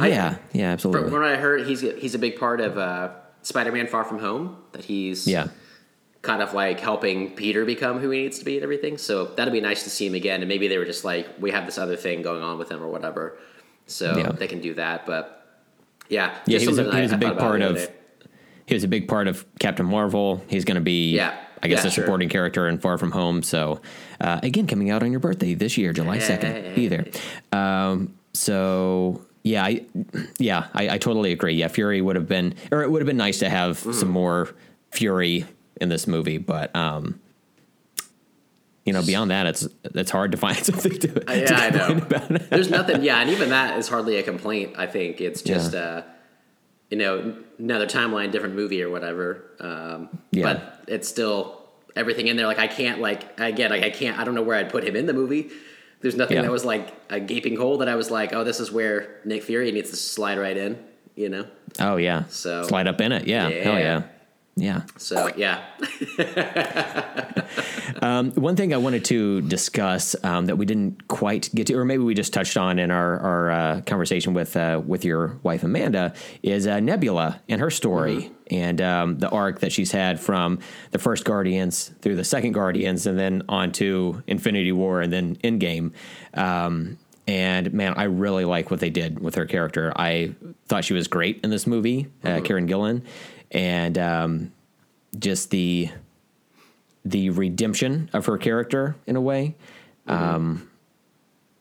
[0.00, 1.10] I- Yeah, yeah, From absolutely.
[1.12, 3.10] what I heard, he's he's a big part of uh,
[3.42, 4.56] Spider-Man: Far From Home.
[4.72, 5.48] That he's Yeah,
[6.22, 8.98] kind of like helping Peter become who he needs to be and everything.
[8.98, 10.40] So that'd be nice to see him again.
[10.42, 12.82] And maybe they were just like, we have this other thing going on with him
[12.82, 13.38] or whatever.
[13.86, 14.32] So Yeah.
[14.32, 15.06] they can do that.
[15.06, 15.46] But
[16.10, 17.76] yeah, Yeah, he was, a, he was I a big part of.
[17.76, 17.88] day.
[18.68, 20.42] He was a big part of Captain Marvel.
[20.48, 21.34] He's going to be, Yeah.
[21.62, 22.04] I guess, Yeah, a sure.
[22.04, 23.42] supporting character in Far From Home.
[23.42, 23.80] So,
[24.20, 26.74] uh, again, coming out on your birthday this year, July second.
[26.76, 27.06] Be there.
[27.50, 29.84] Um, so yeah, I,
[30.38, 31.54] yeah, I, I totally agree.
[31.54, 33.92] Yeah, Fury would have been, or it would have been nice to have Mm-hmm.
[33.92, 34.54] some more
[34.92, 35.46] Fury
[35.80, 37.18] in this movie, but um,
[38.84, 41.30] you know, beyond that, it's it's hard to find something to.
[41.30, 41.86] Uh, yeah, to I know.
[42.00, 42.50] complain about.
[42.50, 43.02] There's nothing.
[43.02, 44.74] Yeah, and even that is hardly a complaint.
[44.78, 45.80] I think it's just, Yeah.
[45.80, 46.02] uh,
[46.90, 49.44] you know, another timeline, different movie or whatever.
[49.60, 50.44] Um, Yeah.
[50.44, 51.62] But it's still
[51.96, 52.46] everything in there.
[52.46, 54.18] Like I can't, like again, like I can't.
[54.18, 55.50] I don't know where I'd put him in the movie.
[56.00, 56.42] There's nothing Yeah.
[56.42, 59.42] that was like a gaping hole that I was like, oh, this is where Nick
[59.42, 60.78] Fury needs to slide right in.
[61.16, 61.46] You know.
[61.80, 63.26] Oh yeah, So- slide up in it.
[63.26, 64.02] Yeah, hell Yeah.
[64.60, 64.82] Yeah.
[64.96, 65.64] So yeah,
[68.34, 72.02] One thing I wanted to discuss um, that we didn't quite get to, or maybe
[72.02, 76.14] we just touched on in our our uh, conversation with uh, with your wife Amanda,
[76.42, 80.58] is uh, Nebula and her story and um, the arc that she's had from
[80.90, 85.36] the first Guardians through the second Guardians, and then on to Infinity War and then
[85.36, 85.92] Endgame.
[86.34, 89.92] Um, and man, I really like what they did with her character.
[89.94, 90.34] I
[90.66, 93.02] thought she was great in this movie, uh, Karen Gillan,
[93.50, 94.52] and um,
[95.18, 95.90] just the
[97.04, 99.54] the redemption of her character in a way.
[100.06, 100.70] Um,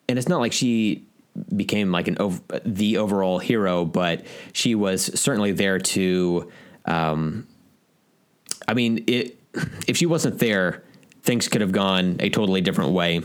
[0.09, 1.05] and it's not like she
[1.55, 6.51] became like an ov- the overall hero, but she was certainly there to.
[6.85, 7.47] Um,
[8.67, 9.37] I mean, it,
[9.87, 10.83] if she wasn't there,
[11.23, 13.21] things could have gone a totally different way.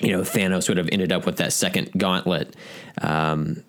[0.00, 2.54] You know, Thanos would have ended up with that second gauntlet.
[3.00, 3.62] Um,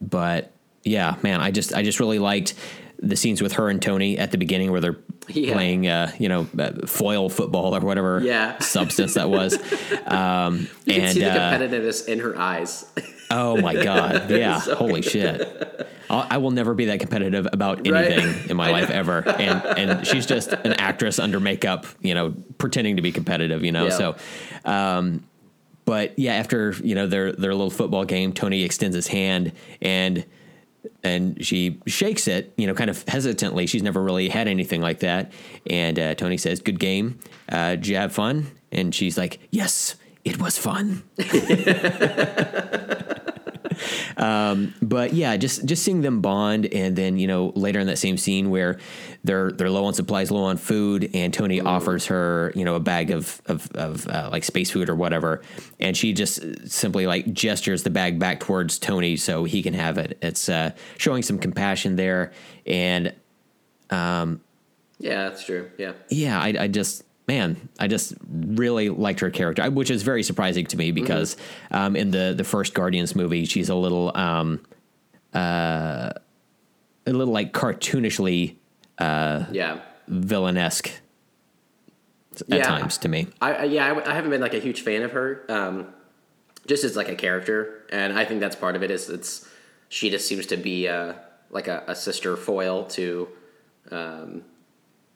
[0.00, 0.52] but
[0.84, 2.54] yeah, man, I just I just really liked
[3.02, 4.96] the scenes with her and Tony at the beginning where they're
[5.28, 5.54] Yeah.
[5.54, 8.58] playing, uh, you know, uh, foil football or whatever Yeah.
[8.58, 9.58] substance that was.
[10.06, 12.84] Um, you can and see the uh, competitiveness in her eyes.
[13.30, 15.86] oh my god, yeah, So holy shit!
[16.10, 18.10] I'll, I will never be that competitive about Right.
[18.10, 19.26] anything in my life ever.
[19.28, 23.72] And and she's just an actress under makeup, you know, pretending to be competitive, you
[23.72, 23.84] know.
[23.84, 23.90] Yeah.
[23.90, 24.16] So.
[24.64, 25.24] Um,
[25.84, 30.24] but yeah, after you know their their little football game, Tony extends his hand and
[31.02, 33.66] and she shakes it, you know, kind of hesitantly.
[33.66, 35.32] She's never really had anything like that.
[35.66, 37.18] And uh, Tony says, "Good game.
[37.48, 41.02] Uh, did you have fun?" And she's like, "Yes, it was fun."
[44.16, 47.98] um, but yeah, just just seeing them bond, and then you know later in that
[47.98, 48.78] same scene where
[49.24, 52.80] they're they're low on supplies, low on food, and Tony offers her you know a
[52.80, 55.42] bag of of, of uh, like space food or whatever,
[55.78, 59.98] and she just simply like gestures the bag back towards Tony so he can have
[59.98, 60.18] it.
[60.22, 62.32] It's uh, showing some compassion there,
[62.66, 63.14] and
[63.90, 64.40] um,
[64.98, 65.70] yeah, that's true.
[65.78, 65.92] Yeah.
[66.10, 70.66] yeah, I, I just man, I just really liked her character, which is very surprising
[70.66, 71.36] to me because
[71.70, 74.60] um, in the the first Guardians movie, she's a little um,
[75.34, 76.10] uh,
[77.06, 78.56] a little like cartoonishly
[79.00, 79.80] Yeah.
[80.08, 80.90] villainesque
[82.40, 82.62] at Yeah.
[82.66, 83.28] times to me.
[83.40, 85.86] I, I yeah, I, I haven't been like a huge fan of her, um,
[86.66, 88.90] just as like a character, and I think that's part of it.
[88.90, 89.48] Is it's
[89.88, 91.14] she just seems to be uh,
[91.50, 93.28] like a, a sister foil to,
[93.90, 94.42] um,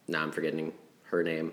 [0.09, 0.73] now I'm forgetting
[1.11, 1.53] her name,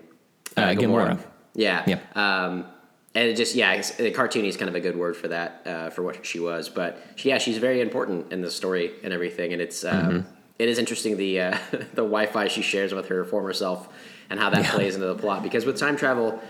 [0.56, 1.18] Uh, Gamora.
[1.54, 1.84] Yeah.
[1.86, 2.16] Yep.
[2.16, 2.66] Um,
[3.14, 5.90] and it just yeah, the cartoony is kind of a good word for that uh,
[5.90, 9.52] for what she was, but she, yeah, she's very important in the story and everything,
[9.52, 10.28] and it's um, Mm-hmm.
[10.58, 13.88] it is interesting the uh, the Wi-Fi she shares with her former self
[14.30, 16.40] and how that plays into the plot because with time travel,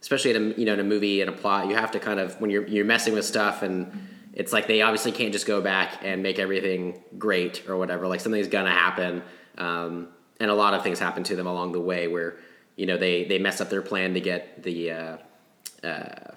[0.00, 2.18] especially in a you know in a movie and a plot, you have to kind
[2.18, 3.92] of when you're you're messing with stuff and
[4.32, 8.08] it's like they obviously can't just go back and make everything great or whatever.
[8.08, 9.22] Like something's gonna happen,
[9.58, 10.08] um,
[10.40, 12.36] and a lot of things happen to them along the way where
[12.80, 14.90] you know they they mess up their plan to get the.
[14.90, 15.16] Uh,
[15.84, 16.32] uh,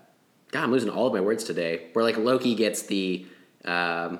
[0.51, 1.87] God, I'm losing all of my words today.
[1.93, 3.25] Where like Loki gets the
[3.63, 4.19] um,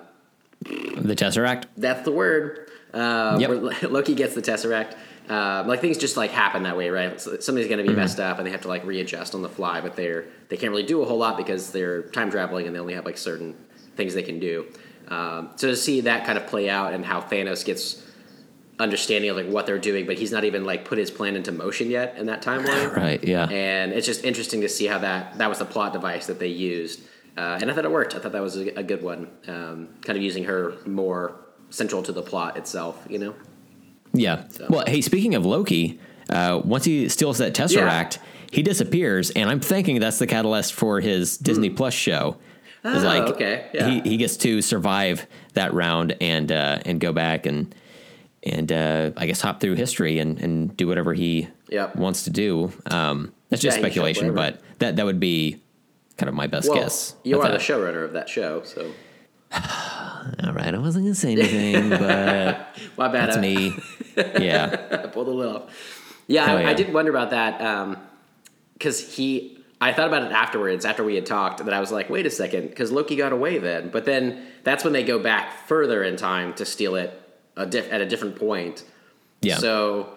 [0.62, 1.66] The Tesseract.
[1.78, 2.70] that's the word.
[2.94, 3.82] Uh, Yep.
[3.92, 4.96] Loki gets the Tesseract.
[5.30, 7.20] Um, like things just like happen that way, right?
[7.20, 9.50] So something's going to be messed up, and they have to like readjust on the
[9.50, 12.76] fly, but they're they can't really do a whole lot because they're time traveling and
[12.76, 13.56] they only have like certain
[13.96, 14.66] things they can do.
[15.10, 18.03] Um, so to see that kind of play out and how Thanos gets
[18.80, 21.52] understanding of like what they're doing, but he's not even like put his plan into
[21.52, 23.48] motion yet in that timeline, Right, yeah.
[23.50, 26.48] And it's just interesting to see how that that was the plot device that they
[26.48, 27.02] used,
[27.38, 28.16] uh, and I thought it worked.
[28.16, 31.36] I thought that was a, a good one, um, kind of using her more
[31.70, 33.36] central to the plot itself, you know.
[34.14, 34.44] Yeah.
[34.70, 38.20] Well, hey, speaking of Loki, uh, once he steals that Tesseract,
[38.52, 42.38] he disappears, and I'm thinking that's the catalyst for his Disney Plus show.
[42.86, 43.90] Oh, okay, yeah.
[43.90, 47.74] He he gets to survive that round and uh, and go back and
[48.46, 51.96] and uh, I guess hop through history and, and do whatever he Yep.
[51.96, 52.72] wants to do.
[52.92, 55.62] Um, that's just Yeah, speculation, but that that would be
[56.18, 57.16] kind of my best Well, guess.
[57.24, 58.92] you are the showrunner of that show, so
[60.44, 63.30] All right, I wasn't gonna say anything, but my bad.
[63.30, 63.74] that's me.
[64.16, 66.24] Yeah, I pulled the lid off.
[66.28, 66.70] Yeah, I, yeah.
[66.70, 67.98] I did wonder about that
[68.74, 69.58] because he.
[69.82, 72.30] I thought about it afterwards, after we had talked, that I was like, wait a
[72.30, 73.90] second, because Loki got away then.
[73.90, 77.20] But then that's when they go back further in time to steal it
[77.56, 78.84] a diff- at a different point.
[79.42, 80.10] yeah, So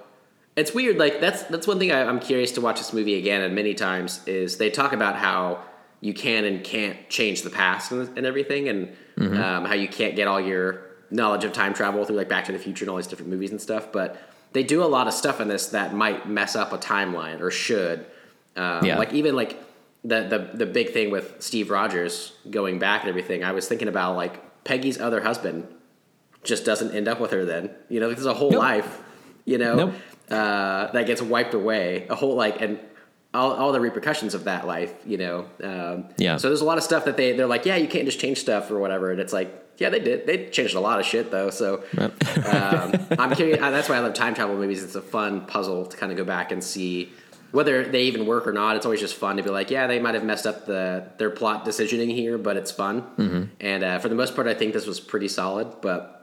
[0.57, 0.97] it's weird.
[0.99, 3.75] Like that's that's one thing I, I'm curious to watch this movie again and many
[3.75, 5.63] times is they talk about how
[6.01, 9.41] you can and can't change the past and, and everything, and Mm-hmm.
[9.43, 12.53] um, how you can't get all your knowledge of time travel through like Back to
[12.53, 13.91] the Future and all these different movies and stuff.
[13.91, 14.21] But
[14.53, 17.51] they do a lot of stuff in this that might mess up a timeline or
[17.51, 18.05] should.
[18.57, 18.99] Um, Yeah.
[18.99, 19.59] Like even like
[20.05, 23.43] the, the the big thing with Steve Rogers going back and everything.
[23.43, 25.67] I was thinking about like Peggy's other husband
[26.47, 27.71] just doesn't end up with her then.
[27.89, 28.61] You know, there's a whole Nope.
[28.61, 29.03] life,
[29.45, 29.95] you know, Nope.
[30.31, 32.07] uh, that gets wiped away.
[32.09, 32.79] A whole like and
[33.35, 35.47] all, all the repercussions of that life, you know.
[35.63, 36.37] Um, Yeah.
[36.39, 38.39] So there's a lot of stuff that they they're like, yeah, you can't just change
[38.39, 40.27] stuff or whatever, and it's like, yeah, they did.
[40.27, 41.51] They changed a lot of shit though.
[41.51, 43.61] So um, I'm curious.
[43.61, 44.83] uh, That's why I love time travel movies.
[44.83, 47.13] It's a fun puzzle to kind of go back and see.
[47.53, 49.99] Whether they even work or not, it's always just fun to be like, yeah, they
[50.01, 53.03] might have messed up the their plot decisioning here, but it's fun.
[53.17, 53.43] Mm-hmm.
[53.61, 55.81] And uh, for the most part, I think this was pretty solid.
[55.81, 56.16] But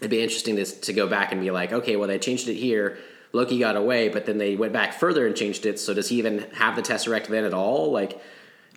[0.00, 2.54] it'd be interesting to, to go back and be like, okay, well, they changed it
[2.54, 2.98] here.
[3.32, 5.78] Loki got away, but then they went back further and changed it.
[5.78, 7.92] So does he even have the Tesseract then at all?
[7.92, 8.20] Like,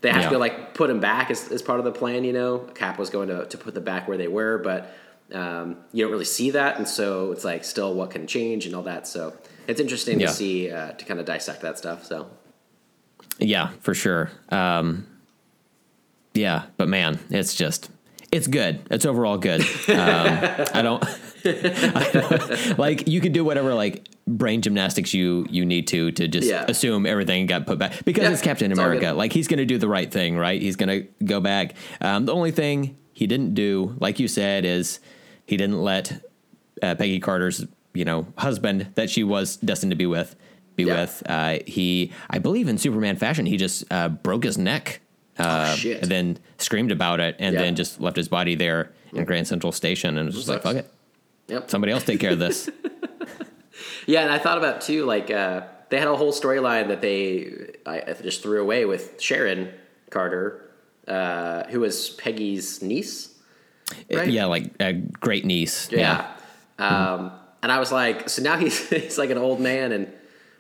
[0.02, 0.30] they have Yeah.
[0.32, 2.60] to like put him back as, as part of the plan, you know?
[2.60, 4.94] Cap was going to, to put them back where they were, but
[5.34, 6.78] um, you don't really see that.
[6.78, 9.08] And so it's like still what can change and all that.
[9.08, 9.34] So
[9.66, 10.28] it's interesting Yeah.
[10.28, 12.04] to see, uh, to kind of dissect that stuff.
[12.06, 12.30] So
[13.40, 14.30] yeah, for sure.
[14.50, 15.08] Um,
[16.36, 17.90] yeah, but man, it's just
[18.34, 18.82] it's good.
[18.92, 19.62] It's overall good.
[19.62, 19.68] Um,
[20.74, 21.04] I don't,
[21.46, 26.28] I don't- like you could do whatever like brain gymnastics you you need to to
[26.28, 26.66] just Yeah.
[26.68, 29.12] assume everything got put back because Yeah, it's Captain it's America.
[29.14, 30.62] Like he's going to do the right thing, right?
[30.62, 31.76] He's going to go back.
[32.02, 35.00] Um, the only thing he didn't do, like you said, is
[35.46, 36.24] he didn't let
[36.82, 40.36] uh, Peggy Carter's you know husband that she was destined to be with
[40.76, 41.02] be Yeah.
[41.02, 41.22] with.
[41.28, 45.02] Uh, he, I believe, in Superman fashion, he just uh, broke his neck.
[45.38, 46.02] Uh, Oh, shit.
[46.02, 47.62] And then screamed about it, and Yeah.
[47.62, 50.76] then just left his body there in Grand Central Station, and was just like, "Fuck
[50.76, 50.92] it,
[51.48, 51.70] yep.
[51.70, 52.70] somebody else take care of this."
[54.06, 57.54] Yeah, and I thought about too, like uh, they had a whole storyline that they
[57.86, 59.74] I, just threw away with Sharon
[60.10, 60.70] Carter,
[61.08, 63.34] uh, who was Peggy's niece.
[64.12, 64.30] Right.
[64.30, 65.90] Yeah, like a great niece.
[65.92, 66.28] Yeah.
[66.80, 67.32] Um,
[67.62, 70.12] and I was like, so now he's he's like an old man, and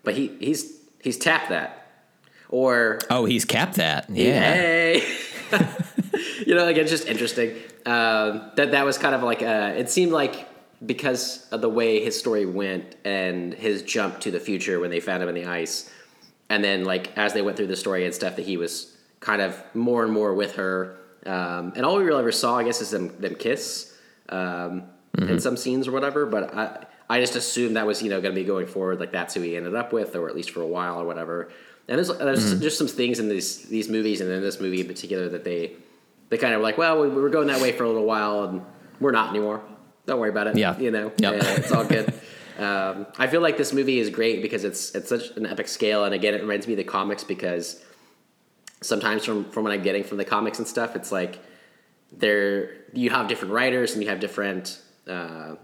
[0.03, 1.82] but he he's he's tapped that,
[2.53, 4.07] or Oh, he's capped that.
[4.11, 4.53] Yeah.
[4.53, 5.17] hey,
[6.45, 7.55] you know, like it's just interesting.
[7.85, 10.47] Um, that that was kind of like uh, it seemed like
[10.85, 14.99] because of the way his story went and his jump to the future when they
[14.99, 15.89] found him in the ice,
[16.47, 19.41] and then like as they went through the story and stuff, that he was kind
[19.41, 20.95] of more and more with her.
[21.25, 23.97] Um, and all we really ever saw, I guess, is them them kiss
[24.29, 24.83] um,
[25.17, 26.27] in some scenes or whatever.
[26.27, 29.11] But I I just assumed that was you know going to be going forward, like
[29.11, 31.49] that's who he ended up with, or at least for a while or whatever.
[31.87, 34.87] And there's there's just some things in these these movies, and in this movie in
[34.87, 35.73] particular, that they
[36.29, 38.45] they kind of like, well, we, we were going that way for a little while,
[38.45, 38.61] and
[38.99, 39.61] we're not anymore.
[40.05, 40.57] Don't worry about it.
[40.57, 40.77] Yeah.
[40.77, 41.33] you know, Yep.
[41.33, 42.13] Yeah, it's all good.
[42.59, 46.05] um, I feel like this movie is great because it's it's such an epic scale,
[46.05, 47.83] and again, it reminds me of the comics because
[48.81, 51.39] sometimes from from what I'm getting from the comics and stuff, it's like
[52.11, 55.55] there you have different writers and you have different uh,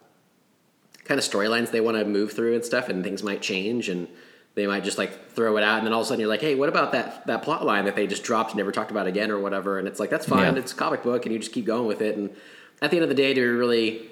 [1.04, 4.08] kind of storylines they want to move through and stuff, and things might change and
[4.56, 6.42] they might just like throw it out, and then all of a sudden you're like,
[6.42, 9.08] hey, what about that that plot line that they just dropped and never talked about
[9.08, 9.80] again or whatever?
[9.80, 10.60] And it's like that's fine, Yeah.
[10.60, 12.18] it's a comic book, and you just keep going with it.
[12.18, 12.30] And
[12.82, 14.10] at the end of the day, do you really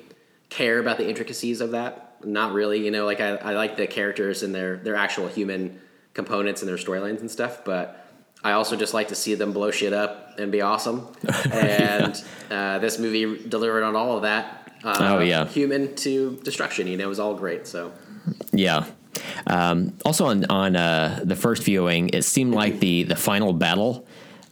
[0.50, 2.16] care about the intricacies of that?
[2.24, 3.06] Not really, you know.
[3.06, 5.80] Like I, I like the characters and their their actual human
[6.14, 8.04] components and their storylines and stuff, but
[8.44, 11.08] I also just like to see them blow shit up and be awesome.
[11.52, 14.72] And uh, this movie delivered on all of that.
[14.84, 15.46] Uh, Oh, yeah.
[15.46, 16.88] human to destruction.
[16.88, 17.68] You know, it was all great.
[17.68, 17.92] So
[18.52, 18.86] Yeah.
[19.46, 24.06] Um, also on on uh, the first viewing, it seemed like the the final battle.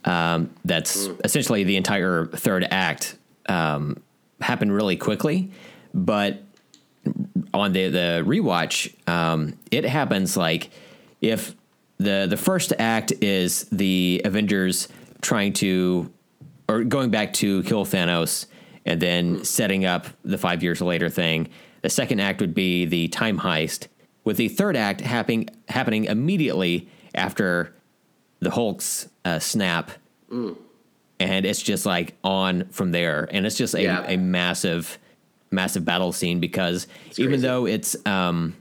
[0.03, 3.17] Um, that's essentially the entire third act
[3.49, 4.01] um,
[4.39, 5.51] happened really quickly,
[5.93, 6.43] but
[7.53, 10.69] on the the rewatch, um, it happens like
[11.21, 11.55] if
[11.97, 14.87] the the first act is the Avengers
[15.21, 16.11] trying to
[16.67, 18.47] or going back to kill Thanos
[18.85, 21.49] and then setting up the five years later thing.
[21.81, 23.87] The second act would be the time heist,
[24.25, 27.73] with the third act happening happening immediately after
[28.39, 29.91] the Hulk's uh, snap,
[30.29, 34.03] and it's just like on from there, and it's just a, Yeah.
[34.05, 34.97] a massive,
[35.51, 36.87] massive battle scene because
[37.17, 37.41] even crazy.
[37.43, 38.55] though it's um,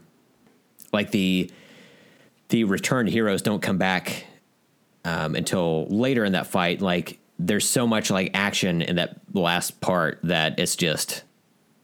[0.93, 1.51] like the
[2.49, 4.25] the returned heroes don't come back
[5.03, 9.81] um, until later in that fight, like there's so much like action in that last
[9.81, 11.23] part that it's just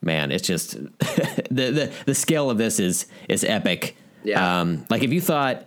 [0.01, 3.95] man, it's just the, the the scale of this is is epic.
[4.23, 4.61] Yeah.
[4.61, 5.65] Um, like if you thought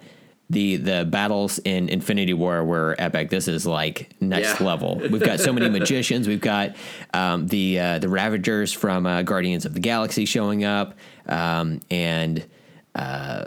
[0.50, 4.66] the the battles in Infinity War were epic, this is like next Yeah.
[4.66, 4.96] level.
[4.98, 6.28] We've got so many magicians.
[6.28, 6.76] We've got
[7.12, 10.94] um, the uh, the Ravagers from uh, Guardians of the Galaxy showing up,
[11.26, 12.44] um, and
[12.94, 13.46] uh,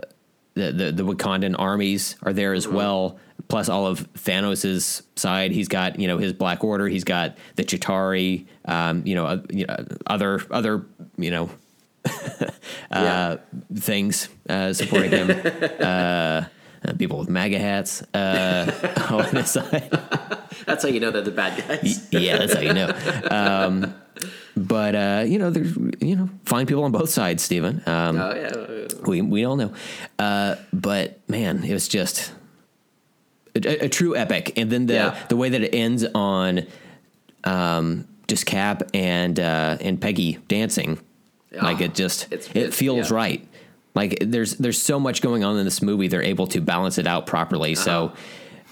[0.56, 3.20] the, the the Wakandan armies are there as well.
[3.48, 6.88] Plus all of Thanos' side, he's got you know his Black Order.
[6.88, 10.86] He's got the Chitauri, um, you know, uh, you know, other other
[11.18, 11.50] you know
[12.92, 13.38] uh,
[13.76, 15.30] things uh, supporting him.
[15.80, 16.44] uh,
[16.86, 18.72] uh, people with MAGA hats uh,
[19.12, 19.90] on his side.
[20.66, 22.08] That's how you know they're the bad guys.
[22.12, 22.92] yeah, that's how you know.
[23.32, 23.96] Um,
[24.56, 27.82] but uh, you know, there's you know fine people on both sides, Stephen.
[27.86, 28.88] Um, Oh yeah.
[29.06, 29.74] we we all know.
[30.20, 32.32] Uh, but man, it was just
[33.66, 34.54] a, a true epic.
[34.58, 35.26] And then the Yeah.
[35.30, 36.66] the way that it ends on
[37.44, 41.00] um, just Cap and uh, and Peggy dancing,
[41.62, 43.16] like it just It's- it it's- feels yeah.
[43.16, 43.48] right.
[43.96, 46.08] Like there's there's so much going on in this movie.
[46.08, 47.74] They're able to balance it out properly.
[47.74, 48.12] So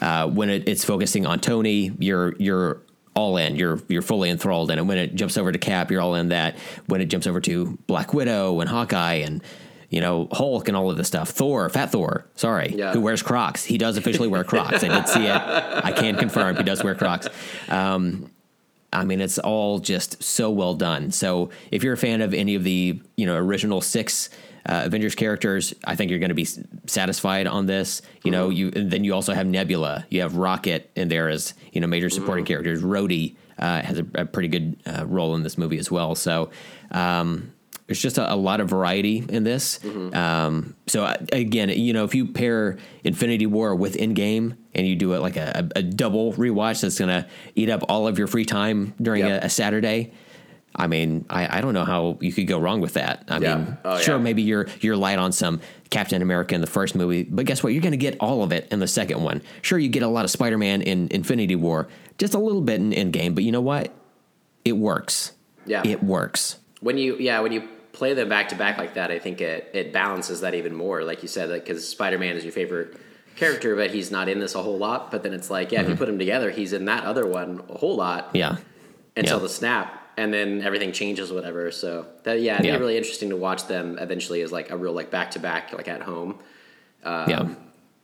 [0.02, 2.82] uh, when it, it's focusing on Tony, you're you're
[3.16, 3.56] all in.
[3.56, 4.84] You're you're fully enthralled in it.
[4.86, 6.58] When it jumps over to Cap, you're all in that.
[6.86, 9.42] When it jumps over to Black Widow and Hawkeye and
[9.90, 12.94] you know Hulk and all of this stuff, Thor, Fat Thor, sorry, Yeah.
[12.94, 13.64] who wears Crocs.
[13.64, 14.84] He does officially wear Crocs.
[14.84, 15.32] I did see it.
[15.36, 17.28] I can confirm he does wear Crocs.
[17.70, 18.32] Um,
[18.94, 21.12] I mean, it's all just so well done.
[21.12, 24.30] So if you're a fan of any of the you know original six
[24.68, 26.48] uh, Avengers characters, I think you're going to be
[26.88, 28.02] satisfied on this.
[28.24, 31.54] You know, you and then you also have Nebula, you have Rocket in there as
[31.74, 32.82] you know major supporting characters.
[32.82, 36.16] Rhodey uh, has a, a pretty good uh, role in this movie as well.
[36.16, 36.50] So.
[36.92, 37.52] Um,
[37.88, 39.80] there's just a, a lot of variety in this.
[40.14, 44.96] Um, so uh, again, you know, if you pair Infinity War with Endgame and you
[44.96, 48.28] do it like a, a, double rewatch, that's going to eat up all of your
[48.28, 49.44] free time during Yep.
[49.44, 50.14] a, a Saturday.
[50.76, 53.24] I mean, I, I don't know how you could go wrong with that.
[53.30, 53.58] I Yeah.
[53.58, 54.22] mean, Oh, sure, yeah.
[54.22, 57.72] maybe you're you're light on some Captain America in the first movie, but guess what?
[57.72, 59.42] You're going to get all of it in the second one.
[59.62, 62.82] Sure, you get a lot of Spider Man in Infinity War, just a little bit
[62.82, 63.94] in Endgame, but you know what?
[64.66, 65.32] It works.
[65.66, 65.82] Yeah.
[65.86, 66.58] it works.
[66.86, 67.62] When you yeah when you
[68.00, 71.04] play them back to back like that i think it it balances that even more
[71.04, 72.90] like you said because spider-man is your favorite
[73.36, 75.12] character but he's not in this a whole lot.
[75.12, 76.00] But then it's like yeah if you mm-hmm.
[76.00, 78.58] put him together he's in that other one a whole lot Yeah,
[79.16, 79.44] until yeah.
[79.44, 81.72] the snap and then everything changes whatever.
[81.72, 82.76] So that yeah it'd Yeah.
[82.76, 85.74] be really interesting to watch them eventually as like a real like back to back
[85.74, 86.40] like at home.
[87.04, 87.58] Yeah, um,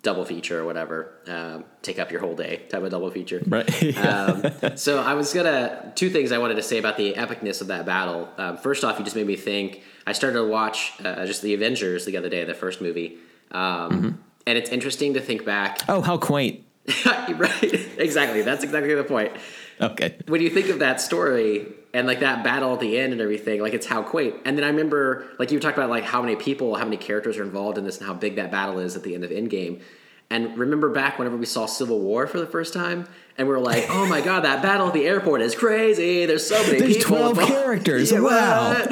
[0.04, 3.98] double feature or whatever um, take up your whole day type of double feature right.
[3.98, 7.68] um, so I was gonna two things I wanted to say about the epicness of
[7.68, 8.30] that battle.
[8.38, 9.82] Um, first off, you just made me think.
[10.08, 13.18] I started to watch uh, just the Avengers the other day, the first movie,
[13.52, 15.80] um, and it's interesting to think back.
[15.88, 16.64] oh, how quaint.
[17.06, 17.64] right,
[17.98, 18.42] exactly.
[18.42, 19.34] That's exactly the point.
[19.80, 20.18] Okay.
[20.28, 23.61] When you think of that story and like that battle at the end and everything,
[23.61, 24.36] like it's how quaint.
[24.45, 27.38] And then I remember, like you talked about, like how many people, how many characters
[27.38, 29.82] are involved in this, and how big that battle is at the end of Endgame.
[30.30, 33.06] And remember back whenever we saw Civil War for the first time,
[33.38, 36.26] and we are like, "Oh my god, that battle at the airport is crazy!
[36.26, 38.11] There's so many There's people, 12 involved." characters.
[38.14, 38.72] Yeah, Wow.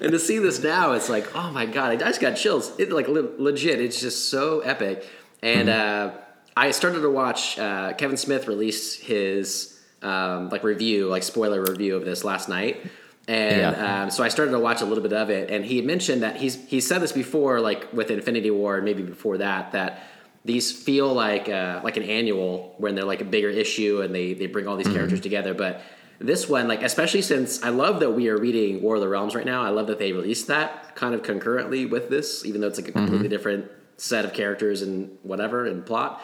[0.00, 2.72] and to see this now, it's like, oh my god, I just got chills.
[2.78, 5.06] It like le- legit, it's just so epic.
[5.42, 6.16] And Mm-hmm.
[6.16, 6.20] uh,
[6.56, 7.58] I started to watch.
[7.58, 12.82] Uh, Kevin Smith released his um, like review, like spoiler review of this last night.
[13.28, 14.02] And Yeah.
[14.04, 16.22] um, so I started to watch a little bit of it, and he had mentioned
[16.22, 20.02] that he's he said this before, like with Infinity War, and maybe before that, that
[20.44, 24.32] these feel like uh, like an annual when they're like a bigger issue and they
[24.34, 25.52] they bring all these characters together.
[25.54, 25.82] But
[26.18, 29.34] this one, like especially since I love that we are reading War of the Realms
[29.34, 32.68] right now, I love that they released that kind of concurrently with this, even though
[32.68, 36.22] it's like a completely different set of characters and whatever and plot.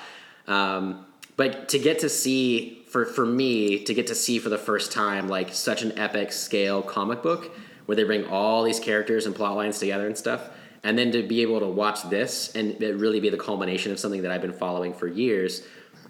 [0.48, 1.04] Um,
[1.36, 4.92] but to get to see for for me to get to see for the first
[4.92, 7.50] time like such an epic scale comic book
[7.86, 10.50] where they bring all these characters and plot lines together and stuff
[10.82, 13.98] and then to be able to watch this and it really be the culmination of
[13.98, 15.66] something that I've been following for years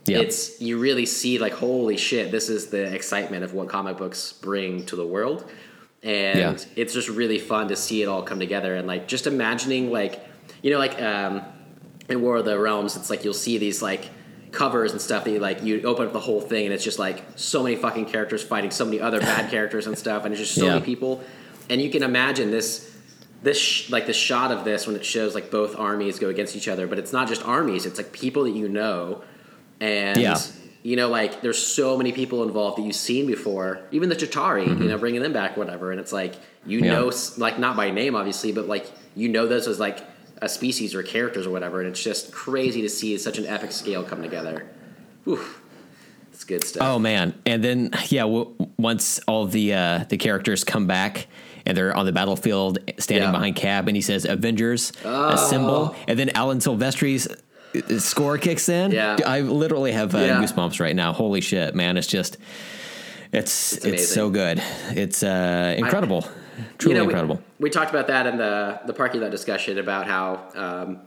[0.07, 0.19] Yeah.
[0.19, 4.33] it's you really see like holy shit this is the excitement of what comic books
[4.35, 5.51] bring to the world
[6.03, 6.57] and Yeah.
[6.77, 10.21] it's just really fun to see it all come together and like just imagining like
[10.63, 11.43] you know like um
[12.09, 14.11] in War of the Realms, it's like you'll see these like
[14.57, 16.99] covers and stuff that you like you open up the whole thing and it's just
[16.99, 20.41] like so many fucking characters fighting so many other bad characters and stuff and it's
[20.43, 20.75] just so Yeah.
[20.75, 21.13] many people
[21.71, 22.69] and you can imagine this
[23.43, 26.57] this sh- like the shot of this when it shows like both armies go against
[26.57, 29.23] each other but it's not just armies it's like people that you know
[29.81, 30.39] and Yeah.
[30.83, 34.67] you know, like there's so many people involved that you've seen before, even the Chitauri,
[34.67, 34.89] you mm-hmm.
[34.89, 35.91] know, bringing them back, whatever.
[35.91, 36.93] And it's like you Yeah.
[36.95, 39.99] know, like not by name, obviously, but like you know those as like
[40.43, 41.81] a species or characters or whatever.
[41.81, 44.67] And it's just crazy to see such an epic scale come together.
[45.29, 45.63] Oof,
[46.33, 46.83] it's good stuff.
[46.87, 47.35] Oh man!
[47.47, 51.27] And then yeah, w- once all the uh, the characters come back
[51.65, 53.33] and they're on the battlefield standing Yeah.
[53.33, 58.93] behind Cap, and he says "Avengers" assemble, and then Alan Silvestri's uh, score kicks in.
[58.93, 59.17] Yeah.
[59.27, 60.41] I literally have uh, Yeah.
[60.41, 61.13] goosebumps right now.
[61.13, 61.97] Holy shit, man!
[61.97, 62.37] It's just
[63.33, 64.07] it's it's, amazing.
[64.07, 64.63] so good.
[64.91, 66.29] It's uh, incredible,
[66.79, 67.43] truly You know, we- incredible.
[67.59, 71.01] We, talked about that in the the parking lot discussion about how um,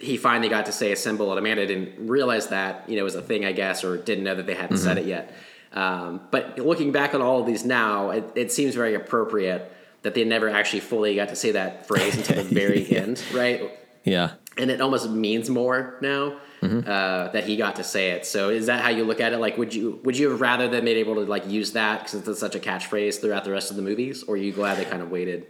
[0.00, 3.14] he finally got to say a symbol, and Amanda didn't realize that you know was
[3.14, 4.84] a thing, I guess, or didn't know that they hadn't Mm-hmm.
[4.84, 5.34] said it yet.
[5.72, 9.72] Um, but looking back on all of these now, it, it seems very appropriate
[10.02, 13.70] that they never actually fully got to say that phrase until the very end, right?
[14.04, 14.32] yeah.
[14.58, 16.88] and it almost means more now Mm-hmm.
[16.88, 18.24] uh, that he got to say it.
[18.24, 19.38] So is that how you look at it?
[19.38, 22.28] Like, would you would you have rather them been able to like use that since
[22.28, 24.84] it's such a catchphrase throughout the rest of the movies, or are you glad they
[24.84, 25.44] kind of waited?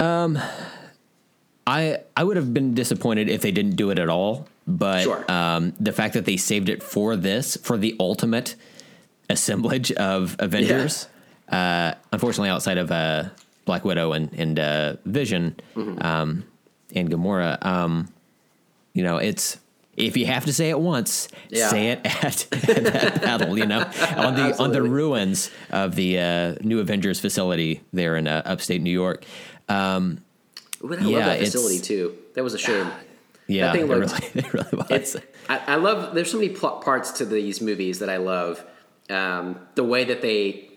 [0.00, 0.36] Um,
[1.66, 5.24] I I would have been disappointed if they didn't do it at all, but Sure.
[5.30, 8.56] um, the fact that they saved it for this for the ultimate
[9.30, 11.06] assemblage of Avengers,
[11.50, 13.28] uh, unfortunately, outside of uh,
[13.64, 16.04] Black Widow and and uh, Vision Mm-hmm.
[16.04, 16.44] um,
[16.96, 18.08] and Gamora, um,
[18.92, 19.58] you know, it's.
[19.96, 21.68] If you have to say it once, Yeah.
[21.68, 23.58] say it at, at that battle.
[23.58, 23.80] You know,
[24.16, 28.80] on the on the ruins of the uh, new Avengers facility there in uh, upstate
[28.80, 29.24] New York.
[29.68, 30.22] Um,
[30.82, 32.16] Ooh, I Yeah, love that facility too.
[32.34, 32.90] That was a shame.
[33.46, 34.86] yeah, thing it really, it really was.
[34.90, 35.16] it's
[35.48, 38.64] I, I love there's so many parts to these movies that I love.
[39.10, 40.70] Um, the way that they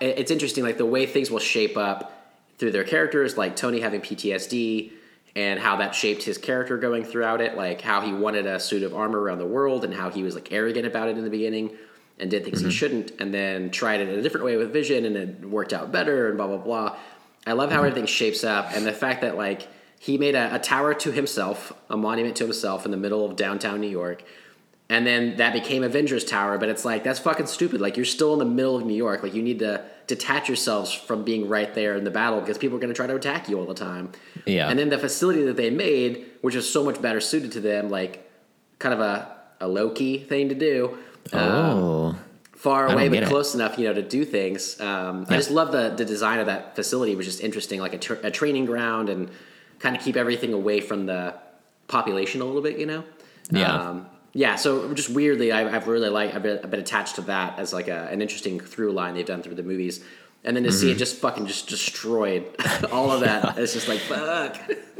[0.00, 2.12] it's interesting like the way things will shape up
[2.58, 4.92] through their characters like Tony having PTSD
[5.36, 8.82] and how that shaped his character going throughout it like how he wanted a suit
[8.82, 11.30] of armor around the world and how he was like arrogant about it in the
[11.30, 11.70] beginning
[12.18, 12.70] and did things he mm-hmm.
[12.70, 15.92] shouldn't and then tried it in a different way with vision and it worked out
[15.92, 16.96] better and blah blah blah.
[17.46, 17.86] I love how mm-hmm.
[17.86, 19.68] everything shapes up and the fact that like
[20.00, 23.36] he made a, a tower to himself a monument to himself in the middle of
[23.36, 24.24] downtown new york
[24.88, 27.80] and then that became Avengers Tower, but it's like that's fucking stupid.
[27.80, 29.22] Like you're still in the middle of New York.
[29.22, 32.76] Like you need to detach yourselves from being right there in the battle because people
[32.76, 34.12] are going to try to attack you all the time.
[34.44, 34.68] Yeah.
[34.68, 37.90] And then the facility that they made, which is so much better suited to them,
[37.90, 38.30] like
[38.78, 40.98] kind of a a low key thing to do.
[41.32, 42.16] um, oh,
[42.54, 43.28] far away but get it.
[43.28, 44.80] close enough, you know, to do things.
[44.80, 47.12] Um, I just love the the design of that facility.
[47.12, 49.30] It was just interesting, like a, tra- a training ground, and
[49.80, 51.34] kind of keep everything away from the
[51.88, 53.02] population a little bit, you know.
[53.50, 53.72] Yeah.
[53.72, 54.06] Um,
[54.42, 54.54] yeah.
[54.56, 57.72] So just weirdly, I, I've really like I've been, I've been attached to that as
[57.72, 60.04] like a, an interesting through line they've done through the movies.
[60.44, 60.96] And then to see Mm-hmm.
[60.96, 62.44] it just fucking just destroyed
[62.92, 64.54] all of that, it's just like fuck.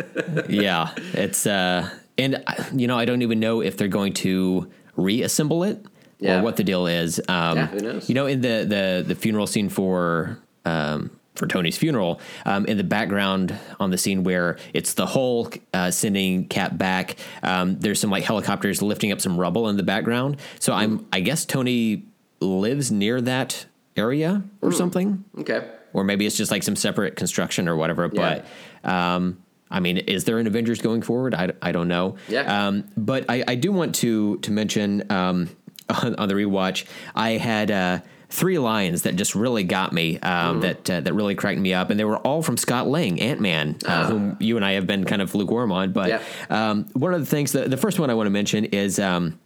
[0.48, 4.68] yeah, it's uh, and uh, you know, I don't even know if they're going to
[4.97, 5.84] reassemble it
[6.18, 6.40] Yeah.
[6.40, 7.20] or what the deal is.
[7.28, 8.08] Um, Yeah, who knows?
[8.08, 12.76] You know, in the the the funeral scene for um, for Tony's funeral, um, in
[12.76, 17.16] the background on the scene where it's the Hulk uh, sending Cap back.
[17.42, 20.39] Um, there's some like helicopters lifting up some rubble in the background.
[20.58, 22.05] So I'm, I guess Tony
[22.40, 23.66] lives near that
[23.97, 25.66] area or something Okay.
[25.94, 28.10] or maybe it's just like some separate construction or whatever.
[28.12, 28.42] Yeah.
[28.82, 31.34] But um, I mean, is there an Avengers going forward?
[31.34, 32.16] I, I don't know.
[32.28, 32.66] Yeah.
[32.66, 35.48] Um, but I, I do want to to mention um,
[35.89, 36.84] on, on the rewatch,
[37.15, 40.18] I had uh, three lines that just really got me.
[40.20, 43.20] Um, That uh, that really cracked me up, and they were all from Scott Lang,
[43.20, 45.92] Ant Man, uh, whom you and I have been kind of lukewarm on.
[45.92, 46.22] But Yeah.
[46.50, 48.98] um, one of the things, that, the first one I want to mention is.
[48.98, 49.38] Um,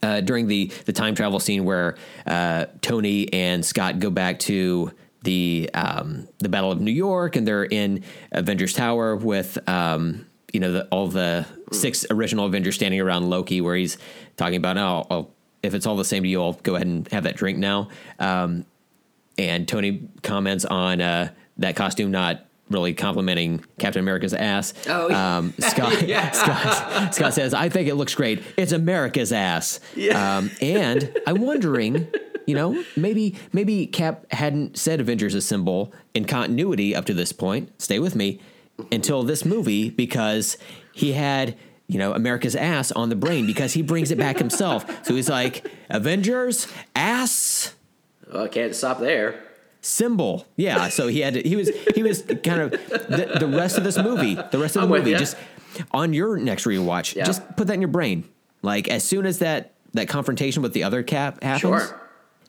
[0.00, 4.92] uh, during the the time travel scene where uh, Tony and Scott go back to
[5.24, 10.60] the um, the Battle of New York and they're in Avengers Tower with um, you
[10.60, 13.98] know the, all the six original Avengers standing around Loki, where he's
[14.36, 15.30] talking about oh, I'll,
[15.62, 17.88] if it's all the same to you, I'll go ahead and have that drink now.
[18.18, 18.66] Um,
[19.38, 24.72] and Tony comments on uh, that costume not really complimenting Captain America's ass.
[24.88, 25.36] Oh, yeah.
[25.38, 26.30] um, Scott, Yeah.
[26.30, 28.42] Scott, Scott says, "I think it looks great.
[28.56, 29.80] It's America's ass."
[30.14, 32.08] Um, and I'm wondering,
[32.46, 37.70] you know, maybe maybe Cap hadn't said Avengers Assemble in continuity up to this point.
[37.80, 38.40] Stay with me
[38.90, 40.56] until this movie because
[40.92, 41.56] he had.
[41.92, 44.84] You know, America's ass on the brain because he brings it back himself.
[45.04, 47.74] So he's like, Avengers, ass,
[48.32, 49.40] Well, I can't stop there.
[49.80, 50.46] symbol.
[50.56, 50.88] Yeah.
[50.88, 53.98] So he had to, he was he was kind of the, the rest of this
[53.98, 55.36] movie, the rest of the I'm movie, just
[55.90, 57.24] on your next rewatch, Yeah.
[57.24, 58.24] just put that in your brain.
[58.62, 62.00] Like as soon as that that confrontation with the other cap happens, Sure.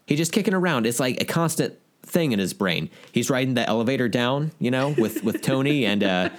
[0.06, 0.86] he just kicking around.
[0.86, 1.74] It's like a constant
[2.04, 2.90] thing in his brain.
[3.12, 6.30] He's riding the elevator down, you know, with with Tony and uh,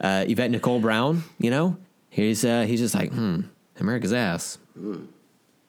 [0.00, 1.22] uh, Yvette Nicole Brown.
[1.38, 1.76] You know,
[2.10, 3.40] he's uh, he's just like, hmm,
[3.78, 4.58] America's ass.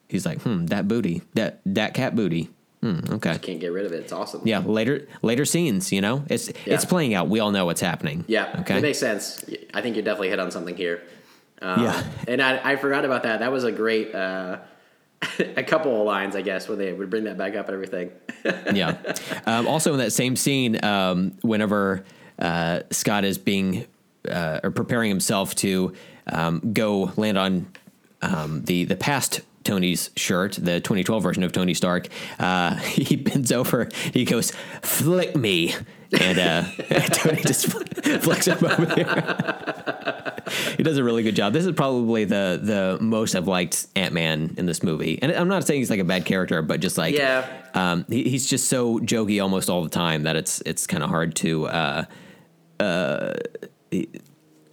[0.10, 2.50] he's like, hmm, that booty, that that cat booty.
[2.82, 3.38] Hmm, okay.
[3.38, 3.98] Can't get rid of it.
[3.98, 4.42] It's awesome.
[4.44, 6.74] Yeah, later later scenes, you know, it's Yeah.
[6.74, 7.30] it's playing out.
[7.30, 8.26] We all know what's happening.
[8.28, 8.78] Yeah, Okay.
[8.78, 9.46] it makes sense.
[9.74, 11.04] I think you definitely hit on something here.
[11.62, 12.04] Um, Yeah.
[12.28, 13.42] and I, I forgot about that.
[13.42, 14.58] That was a great, uh,
[15.40, 18.10] a couple of lines, I guess, where they would bring that back up and everything.
[18.74, 18.98] yeah.
[19.46, 22.04] Um, also, in that same scene, um, whenever
[22.40, 23.86] uh, Scott is being
[24.28, 25.94] uh, or preparing himself to
[26.28, 27.68] um, go land on
[28.22, 32.08] um, the the past Tony's shirt, the 2012 version of Tony Stark,
[32.40, 33.90] uh, he bends over.
[34.14, 34.52] He goes,
[34.82, 35.74] "Flick me,"
[36.20, 36.64] and uh,
[37.14, 40.34] Tony just flicks him over there.
[40.78, 41.54] he does a really good job.
[41.54, 45.48] This is probably the the most I've liked Ant Man in this movie, and I'm
[45.48, 47.48] not saying he's like a bad character, but just like Yeah.
[47.76, 51.10] um, he, he's just so jokey almost all the time that it's it's kind of
[51.10, 51.68] hard to.
[51.68, 52.06] Uh,
[52.80, 53.34] uh,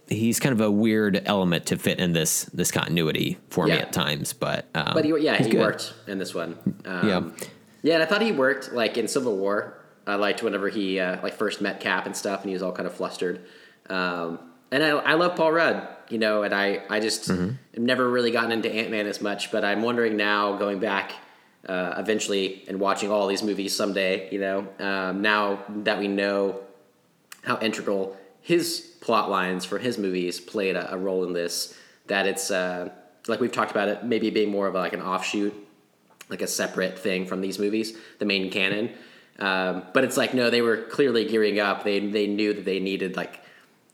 [0.09, 3.93] he's kind of a weird element to fit in this this continuity for me at
[3.93, 5.59] times, but um, But he, yeah, he good.
[5.59, 6.57] worked in this one.
[6.85, 7.29] Um, Yeah.
[7.83, 9.75] yeah, and I thought he worked like in Civil War.
[10.07, 12.71] I liked whenever he uh, like first met Cap and stuff, and he was all
[12.71, 13.41] kind of flustered.
[13.89, 14.39] Um,
[14.71, 17.85] and I, I love Paul Rudd, you know, and I I just Mm-hmm.
[17.85, 21.11] never really gotten into Ant Man as much, but I'm wondering now going back.
[21.67, 26.61] Uh, eventually, and watching all these movies someday, you know, um, now that we know
[27.43, 31.75] how integral his plot lines for his movies played a, a role in this.
[32.05, 32.89] That it's uh,
[33.27, 35.51] like we've talked about it, maybe being more of like an offshoot,
[36.29, 38.91] like a separate thing from these movies, the main canon.
[39.39, 41.83] Um, but it's like no, they were clearly gearing up.
[41.83, 43.41] They they knew that they needed like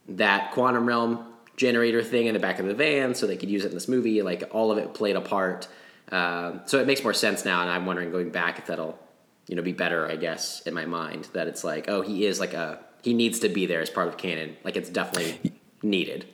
[0.09, 3.63] that quantum realm generator thing in the back of the van, so they could use
[3.63, 4.21] it in this movie.
[4.21, 5.69] Like all of it played a part.
[6.11, 8.99] Um, so it makes more sense now, and I'm wondering going back if that'll
[9.47, 10.11] you know be better.
[10.11, 13.39] I guess in my mind that it's like oh he is like a he needs
[13.39, 14.57] to be there as part of canon.
[14.63, 15.53] Like it's definitely
[15.83, 16.25] needed.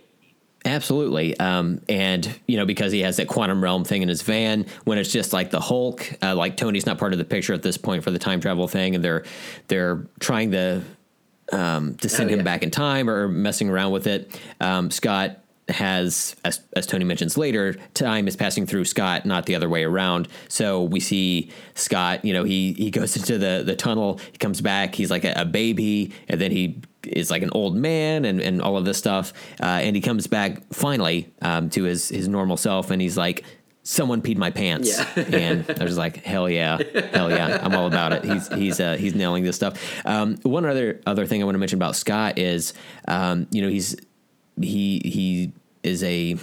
[0.63, 1.37] Absolutely.
[1.37, 4.97] Um, and, you know, because he has that quantum realm thing in his van, when
[4.97, 7.77] it's just like the Hulk, uh, like Tony's not part of the picture at this
[7.77, 9.25] point for the time travel thing, and they're
[9.67, 10.81] they're trying to
[11.51, 14.39] um, to send Oh, him back in time or messing around with it.
[14.61, 15.40] Um, Scott
[15.71, 19.83] has, as, as Tony mentions later, time is passing through Scott, not the other way
[19.83, 20.27] around.
[20.47, 24.61] So we see Scott, you know, he he goes into the the tunnel, he comes
[24.61, 28.39] back, he's like a, a baby, and then he is like an old man and,
[28.39, 29.33] and all of this stuff.
[29.59, 33.43] Uh, and he comes back finally um, to his his normal self, and he's like.
[33.83, 35.23] Someone peed my pants, Yeah.
[35.33, 36.77] and I was like, "Hell yeah,
[37.13, 39.81] hell yeah, I'm all about it." He's he's uh, he's nailing this stuff.
[40.05, 42.75] Um, one other other thing I want to mention about Scott is,
[43.07, 43.95] um, you know, he's
[44.61, 45.53] he he
[45.83, 46.35] is a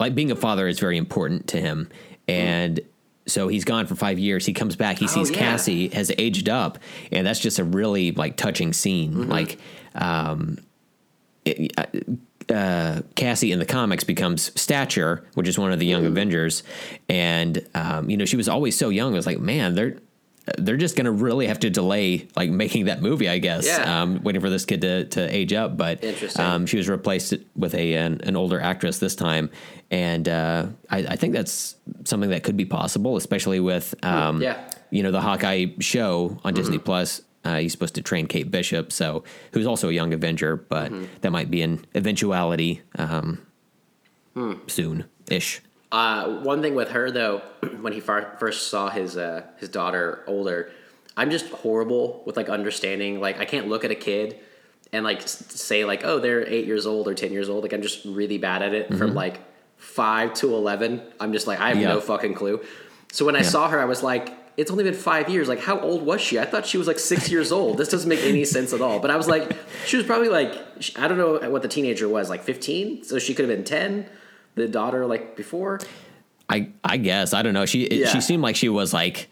[0.00, 1.88] like being a father is very important to him,
[2.28, 2.80] and
[3.26, 4.44] so he's gone for five years.
[4.46, 4.98] He comes back.
[4.98, 5.38] He sees yeah.
[5.38, 6.78] Cassie has aged up,
[7.12, 9.28] and that's just a really like touching scene.
[9.28, 9.58] Like,
[9.94, 10.58] um,
[11.44, 11.72] it-
[12.48, 16.64] uh, Cassie in the comics becomes Stature, which is one of the young Avengers,
[17.08, 19.12] and um, you know she was always so young.
[19.12, 19.98] I was like, man, they're
[20.58, 23.64] they're just going to really have to delay like making that movie, I guess.
[23.66, 24.02] Yeah.
[24.02, 26.44] Um, waiting for this kid to, to age up, but Interesting.
[26.44, 29.50] um, she was replaced with a an, an older actress this time,
[29.90, 34.58] and uh, I, I think that's something that could be possible, especially with um, Yeah.
[34.90, 37.22] you know the Hawkeye show on Disney Plus.
[37.44, 41.30] Uh, he's supposed to train Kate Bishop, so who's also a young Avenger, but that
[41.32, 43.44] might be an eventuality um,
[44.66, 45.60] soon ish.
[45.92, 47.42] Uh, one thing with her though,
[47.80, 50.72] when he far, first saw his uh, his daughter older,
[51.16, 53.20] I'm just horrible with like understanding.
[53.20, 54.38] Like I can't look at a kid
[54.92, 57.62] and like say like, oh, they're eight years old or ten years old.
[57.62, 59.40] Like I'm just really bad at it from like
[59.76, 61.02] five to eleven.
[61.20, 61.88] I'm just like I have Yeah.
[61.88, 62.62] no fucking clue.
[63.12, 64.38] So when I saw her, I was like.
[64.54, 65.48] It's only been five years.
[65.48, 66.38] Like, how old was she?
[66.38, 67.78] I thought she was like six years old.
[67.78, 68.98] This doesn't make any sense at all.
[69.00, 69.50] But I was like,
[69.86, 70.52] she was probably like,
[70.98, 73.02] I don't know what the teenager was, like 15.
[73.04, 74.06] So she could have been 10.
[74.54, 75.80] The daughter, like before.
[76.48, 77.66] I I guess I don't know.
[77.66, 78.08] She Yeah.
[78.08, 79.28] she seemed like she was like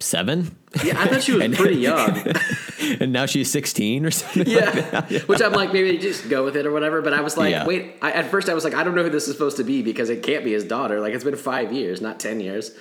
[0.00, 2.24] seven, Yeah, I thought she was pretty young.
[3.00, 4.46] and now she's sixteen or something.
[4.48, 5.02] Yeah.
[5.26, 7.02] Which I'm like, maybe just go with it or whatever.
[7.02, 7.66] But I was like, Yeah.
[7.66, 9.64] wait, I, at first I was like, I don't know who this is supposed to
[9.64, 11.00] be because it can't be his daughter.
[11.00, 12.72] Like, it's been five years, not 10 years.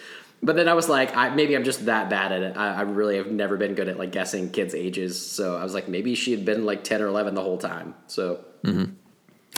[0.43, 2.57] But then I was like, I, maybe I'm just that bad at it.
[2.57, 5.23] I, I really have never been good at like guessing kids' ages.
[5.23, 7.93] So I was like, maybe she had been like 10 or 11 the whole time.
[8.07, 8.87] So whatever.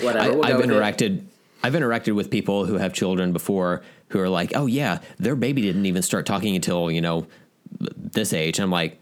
[0.01, 0.17] Mm-hmm.
[0.17, 1.19] I, we'll I've interacted.
[1.19, 1.23] it.
[1.63, 5.61] I've interacted with people who have children before who are like, "Oh yeah, their baby
[5.61, 7.25] didn't even start talking until you know
[7.79, 8.99] this age." And I'm like,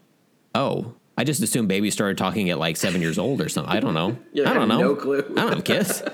[0.55, 3.71] "Oh, I just assumed babies started talking at like seven years old or something.
[3.73, 4.17] I don't know.
[4.33, 4.79] Yeah, I don't know.
[4.79, 5.19] no clue.
[5.31, 6.03] I don't have kids.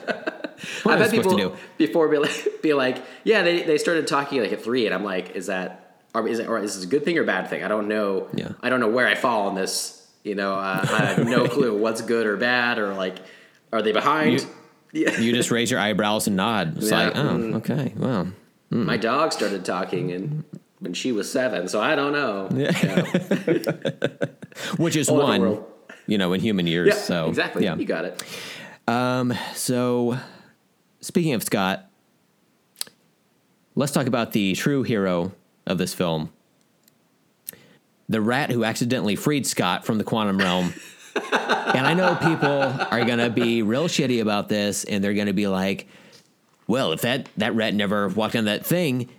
[0.82, 1.62] What I bet supposed people to do?
[1.78, 5.04] before be like, be like, yeah, they, they started talking like at three, and I'm
[5.04, 7.64] like, is that is it or is this a good thing or bad thing?
[7.64, 8.28] I don't know.
[8.34, 8.54] Yeah.
[8.64, 10.04] I don't know where I fall on this.
[10.24, 13.18] You know, uh, I have no clue what's good or bad or like,
[13.72, 14.42] are they behind?
[14.42, 14.48] You-
[14.98, 15.20] yeah.
[15.20, 16.78] You just raise your eyebrows and nod.
[16.78, 17.56] It's Yeah, like, oh, mm.
[17.56, 18.32] okay, well,
[18.70, 20.44] My dog started talking and
[20.80, 22.50] when she was seven, so I don't know.
[22.54, 22.72] Yeah,
[24.78, 25.60] which is All one,
[26.06, 26.90] you know, in human years.
[26.90, 27.64] Yeah, so exactly.
[27.64, 27.76] yeah.
[27.76, 28.24] You got it.
[28.88, 30.18] Um, So,
[31.02, 31.90] speaking of Scott,
[33.76, 35.32] let's talk about the true hero
[35.66, 36.32] of this film
[38.10, 40.74] the rat who accidentally freed Scott from the quantum realm.
[41.34, 42.48] and I know people
[42.92, 45.88] are going to be real shitty about this, and they're going to be like,
[46.68, 49.10] well, if that, that rat never walked on that thing,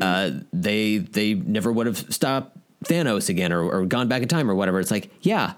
[0.00, 4.50] uh, they they never would have stopped Thanos again or, or gone back in time
[4.50, 4.78] or whatever.
[4.80, 5.54] It's like, yeah,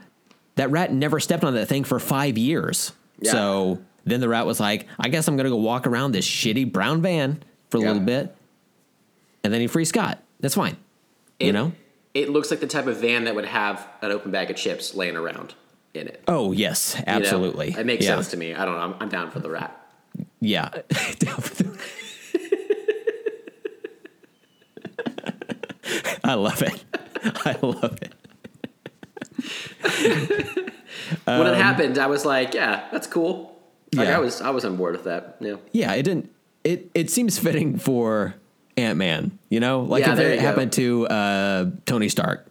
[0.56, 2.92] that rat never stepped on that thing for five years.
[3.18, 3.32] Yeah.
[3.32, 6.26] So then the rat was like, I guess I'm going to go walk around this
[6.26, 7.86] shitty brown van for a Yeah.
[7.88, 8.36] little bit.
[9.42, 10.22] And then he frees Scott.
[10.40, 10.76] That's fine.
[11.38, 11.72] you know?
[12.14, 14.94] It looks like the type of van that would have an open bag of chips
[14.94, 15.54] laying around
[15.94, 16.22] in it.
[16.28, 17.12] Oh, yes, you know?
[17.18, 17.74] absolutely.
[17.76, 18.14] It makes yeah.
[18.16, 18.54] sense to me.
[18.54, 18.80] I don't know.
[18.80, 19.76] I'm, I'm down for the rat.
[20.40, 20.68] Yeah.
[21.18, 21.64] down for.
[26.24, 26.84] I love it.
[27.44, 28.14] I love it.
[31.24, 33.56] when it happened, I was like, yeah, that's cool.
[33.92, 34.16] Like Um, Yeah.
[34.16, 35.36] I was I was on board with that.
[35.40, 35.56] Yeah.
[35.72, 36.30] Yeah, it didn't.
[36.62, 38.34] It it seems fitting for
[38.76, 39.38] Ant Man.
[39.48, 40.42] You know, like Yeah, if it you go.
[40.42, 42.46] happened to uh, Tony Stark.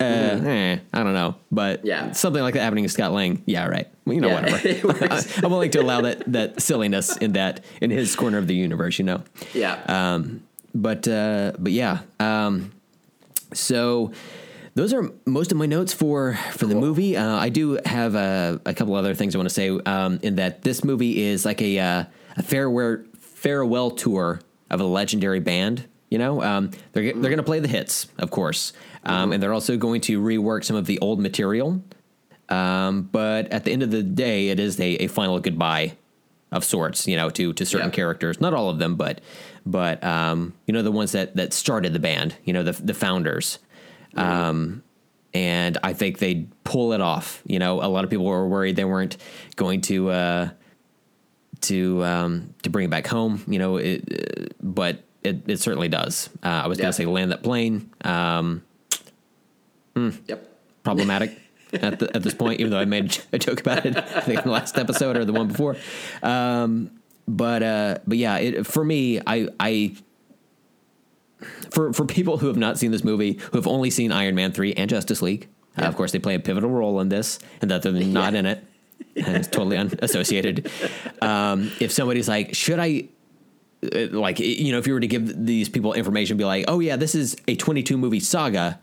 [0.00, 1.84] Uh, eh, I don't know, but.
[1.84, 2.12] Yeah.
[2.12, 3.42] something like that happening to Scott Lang.
[3.46, 3.88] Yeah, right.
[4.04, 5.24] Well, you know, Yeah, whatever.
[5.44, 8.98] I'm willing to allow that that silliness in that in his corner of the universe.
[8.98, 9.22] You know.
[9.54, 9.80] Yeah.
[9.86, 10.42] Um,
[10.74, 12.00] but uh, but yeah.
[12.20, 12.72] Um,
[13.52, 14.12] so
[14.74, 17.16] those are most of my notes for for the movie.
[17.16, 19.70] Uh, I do have a, a couple other things I want to say.
[19.70, 22.04] Um, in that this movie is like a uh,
[22.36, 25.86] a farewell farewell tour of a legendary band.
[26.10, 28.72] You know, um, they're they're going to play the hits, of course,
[29.04, 31.82] um, and they're also going to rework some of the old material.
[32.48, 35.96] Um, but at the end of the day, it is a, a final goodbye
[36.50, 37.94] of sorts, you know, to to certain Yeah.
[37.94, 38.40] characters.
[38.40, 39.20] Not all of them, but
[39.66, 42.94] but um, you know the ones that that started the band, you know, the the
[42.94, 43.58] founders.
[44.16, 44.82] Um,
[45.34, 47.42] and I think they pull it off.
[47.46, 49.18] You know, a lot of people were worried they weren't
[49.56, 50.48] going to uh,
[51.62, 53.42] to um, to bring it back home.
[53.46, 56.30] You know, it, uh, but it, it certainly does.
[56.42, 56.84] Uh, I was Yeah.
[56.84, 57.90] going to say land that plane.
[58.02, 58.62] Um,
[60.26, 60.48] yep.
[60.82, 61.38] problematic
[61.72, 63.96] at the, at this point, even though I made a joke about it.
[63.96, 65.76] I think in the last episode or the one before.
[66.22, 66.90] Um,
[67.26, 69.96] but uh, but yeah, it, for me, I I
[71.70, 74.52] for for people who have not seen this movie, who have only seen Iron Man
[74.52, 77.70] three and Justice League, uh, of course they play a pivotal role in this, and
[77.70, 78.64] that they're not in it.
[79.14, 80.70] And it's totally unassociated.
[81.20, 83.08] Um, if somebody's like, should I
[83.82, 86.80] uh, like you know if you were to give these people information be like oh
[86.80, 88.80] yeah this is a 22 movie saga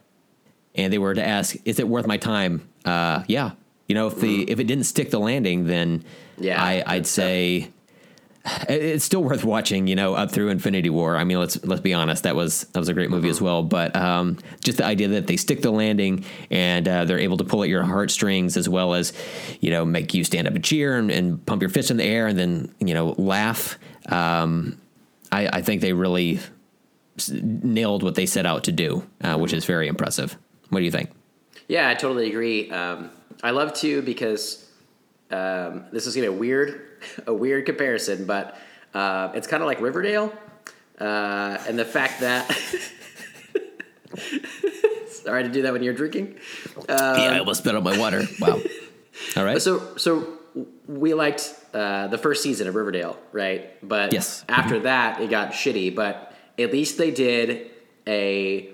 [0.76, 2.68] and they were to ask is it worth my time?
[2.86, 3.52] Uh yeah.
[3.88, 6.04] You know if the if it didn't stick the landing then
[6.38, 7.06] Yeah, i i'd tough.
[7.08, 7.70] say
[8.70, 11.18] it- it's still worth watching you know up through infinity war.
[11.18, 13.64] I mean let's let's be honest that was that was a great movie as well.
[13.64, 17.44] But um just the idea that they stick the landing and uh, they're able to
[17.44, 19.14] pull at your heartstrings as well as
[19.62, 22.04] you know make you stand up and cheer and, and pump your fist in the
[22.04, 23.80] air and then you know laugh.
[24.10, 24.78] Um
[25.32, 26.40] i i think they really
[27.32, 30.38] nailed what they set out to do uh, which is very impressive
[30.70, 31.10] what do you think
[31.68, 32.70] Yeah, I totally agree.
[32.72, 33.10] Um,
[33.44, 34.68] I love to because
[35.32, 36.82] um, this is gonna be a weird,
[37.28, 38.58] a weird comparison, but
[38.94, 40.32] uh, it's kind of like Riverdale,
[41.00, 42.50] uh, and the fact that.
[45.10, 46.36] Sorry to do that when you're drinking.
[46.88, 48.62] yeah i almost spit out my water wow
[49.38, 50.38] all right So, so
[50.88, 53.72] we liked uh, the first season of Riverdale, right?
[53.86, 54.46] But Yes.
[54.48, 55.94] after that, it got shitty.
[55.96, 57.72] But at least they did
[58.08, 58.70] a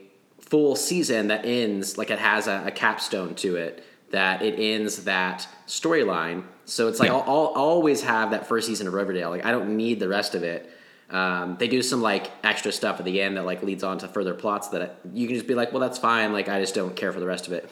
[0.51, 3.85] full season that ends like it has a, a capstone to it.
[4.11, 6.43] That it ends that storyline.
[6.65, 7.15] So it's like Yeah.
[7.15, 9.29] I'll, I'll always have that first season of Riverdale.
[9.29, 10.69] Like I don't need the rest of it.
[11.09, 14.09] Um, they do some like extra stuff at the end that like leads on to
[14.09, 16.33] further plots that you can just be like, well, that's fine.
[16.33, 17.69] Like I just don't care for the rest of it.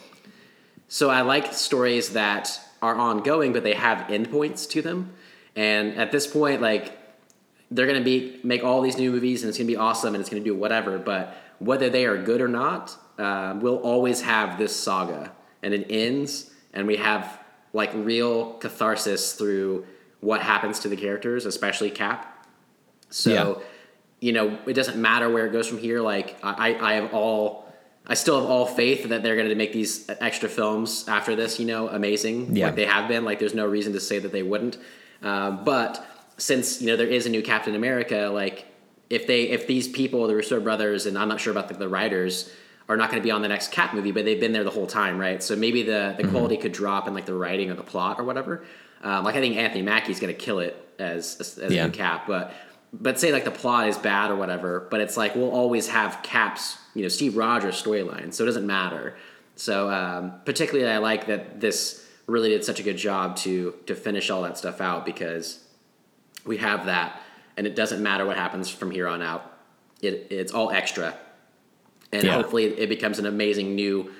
[0.87, 5.11] So I like stories that are ongoing, but they have endpoints to them.
[5.55, 6.97] And at this point, like
[7.71, 10.29] they're gonna be make all these new movies, and it's gonna be awesome, and it's
[10.29, 10.97] gonna do whatever.
[10.97, 15.31] But whether they are good or not, uh, we'll always have this saga,
[15.61, 17.39] and it ends, and we have
[17.73, 19.85] like real catharsis through
[20.21, 22.47] what happens to the characters, especially Cap.
[23.09, 23.65] So, Yeah.
[24.19, 26.01] you know, it doesn't matter where it goes from here.
[26.01, 27.71] Like, I, I have all,
[28.07, 31.59] I still have all faith that they're going to make these extra films after this,
[31.59, 32.55] you know, amazing.
[32.55, 32.65] Yeah.
[32.67, 33.23] Like they have been.
[33.23, 34.77] Like, there's no reason to say that they wouldn't.
[35.21, 36.05] Um, but
[36.37, 38.65] since, you know, there is a new Captain America, like,
[39.09, 41.89] if they, if these people, the Russo brothers, and I'm not sure about the, the
[41.89, 42.51] writers,
[42.87, 44.69] are not going to be on the next Cap movie, but they've been there the
[44.71, 45.43] whole time, right?
[45.43, 48.23] So maybe the, the quality could drop in like the writing or the plot or
[48.23, 48.63] whatever.
[49.03, 51.83] Um, like I think Anthony Mackie's going to kill it as as, as Yeah.
[51.83, 52.51] a new Cap, but
[52.91, 56.19] but say like the plot is bad or whatever, but it's like we'll always have
[56.23, 59.15] Cap's, you know, Steve Rogers storyline, so it doesn't matter.
[59.55, 63.93] So um, particularly, I like that this really did such a good job to to
[63.95, 65.63] finish all that stuff out because
[66.45, 67.21] we have that,
[67.59, 69.43] and it doesn't matter what happens from here on out.
[70.01, 71.13] It it's all extra,
[72.13, 72.33] and Yeah.
[72.35, 74.11] hopefully it becomes an amazing new,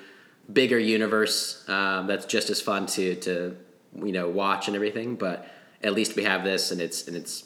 [0.52, 3.56] bigger universe um, that's just as fun to to
[4.04, 5.16] you know watch and everything.
[5.16, 5.48] But
[5.82, 7.44] at least we have this, and it's and it's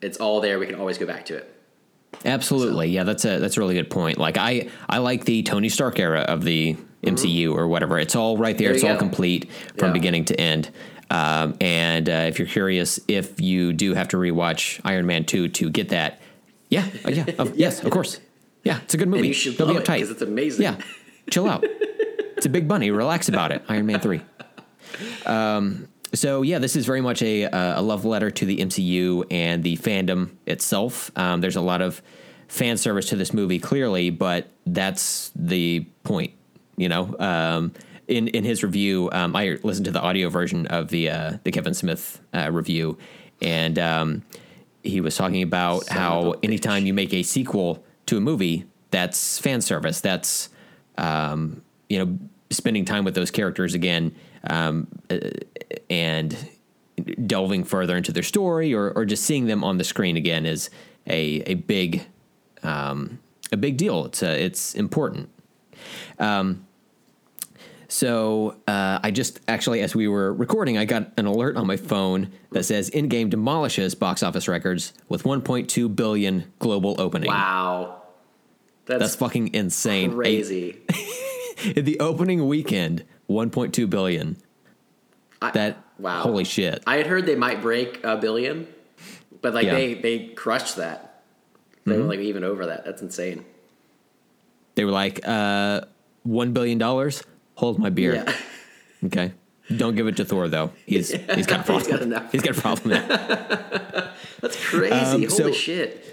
[0.00, 0.60] it's all there.
[0.60, 1.48] We can always go back to it.
[2.24, 3.02] Absolutely, yeah.
[3.04, 4.18] That's a that's a really good point.
[4.18, 7.98] Like I I like the Tony Stark era of the MCU or whatever.
[7.98, 8.68] It's all right there.
[8.68, 8.98] There it's all go.
[9.00, 9.92] complete from Yeah.
[9.94, 10.70] beginning to end.
[11.12, 15.48] Um, and uh, if you're curious, if you do have to rewatch Iron Man two
[15.48, 16.22] to get that,
[16.70, 18.18] yeah, uh, yeah, of, yes, of course,
[18.64, 19.28] yeah, it's a good movie.
[19.28, 20.62] you should Don't be love it, it's amazing.
[20.62, 20.76] Yeah,
[21.30, 21.64] chill out.
[21.64, 22.90] it's a big bunny.
[22.90, 23.62] Relax about it.
[23.68, 24.22] Iron Man three.
[25.26, 29.26] Um, so yeah, this is very much a uh, a love letter to the MCU
[29.30, 31.10] and the fandom itself.
[31.14, 32.00] Um, there's a lot of
[32.48, 36.32] fan service to this movie, clearly, but that's the point.
[36.76, 37.72] You know, um,
[38.12, 41.50] in in his review, um, I listened to the audio version of the uh, the
[41.50, 42.98] Kevin Smith uh, review,
[43.40, 44.22] and um,
[44.82, 46.44] he was talking about Son how a bitch.
[46.44, 50.00] anytime you make a sequel to a movie, that's fan service.
[50.00, 50.50] That's
[50.98, 52.18] um, you know
[52.50, 55.18] spending time with those characters again um, uh,
[55.88, 56.36] and
[57.26, 60.68] delving further into their story or, or just seeing them on the screen again is
[61.06, 62.06] a a big
[62.62, 63.18] um,
[63.50, 64.04] a big deal.
[64.04, 65.30] It's uh, it's important.
[66.18, 66.66] Um,
[67.92, 71.76] so uh, I just actually, as we were recording, I got an alert on my
[71.76, 78.00] phone that says "Endgame demolishes box office records with 1.2 billion global opening." Wow,
[78.86, 80.12] That's that's, fucking insane.
[80.14, 80.78] Crazy.
[81.76, 84.38] in the opening weekend, 1.2 billion.
[85.42, 86.22] I- That wow.
[86.22, 86.82] holy shit.
[86.86, 88.68] I had heard they might break a billion,
[89.42, 89.74] but like Yeah.
[89.74, 91.22] they they crushed that.
[91.84, 92.00] They Mm-hmm.
[92.00, 92.86] were like even over that.
[92.86, 93.44] That's insane.
[94.76, 95.82] They were like, uh,
[96.22, 97.22] one billion dollars.
[97.56, 98.14] Hold my beer.
[98.14, 98.34] Yeah.
[99.04, 99.32] Okay.
[99.76, 100.70] Don't give it to Thor though.
[100.86, 101.80] He's he's got a problem.
[101.80, 102.30] He's got.
[102.30, 104.12] He's got a problem there.
[104.40, 104.92] That's crazy.
[104.92, 106.06] Um, Holy so- shit.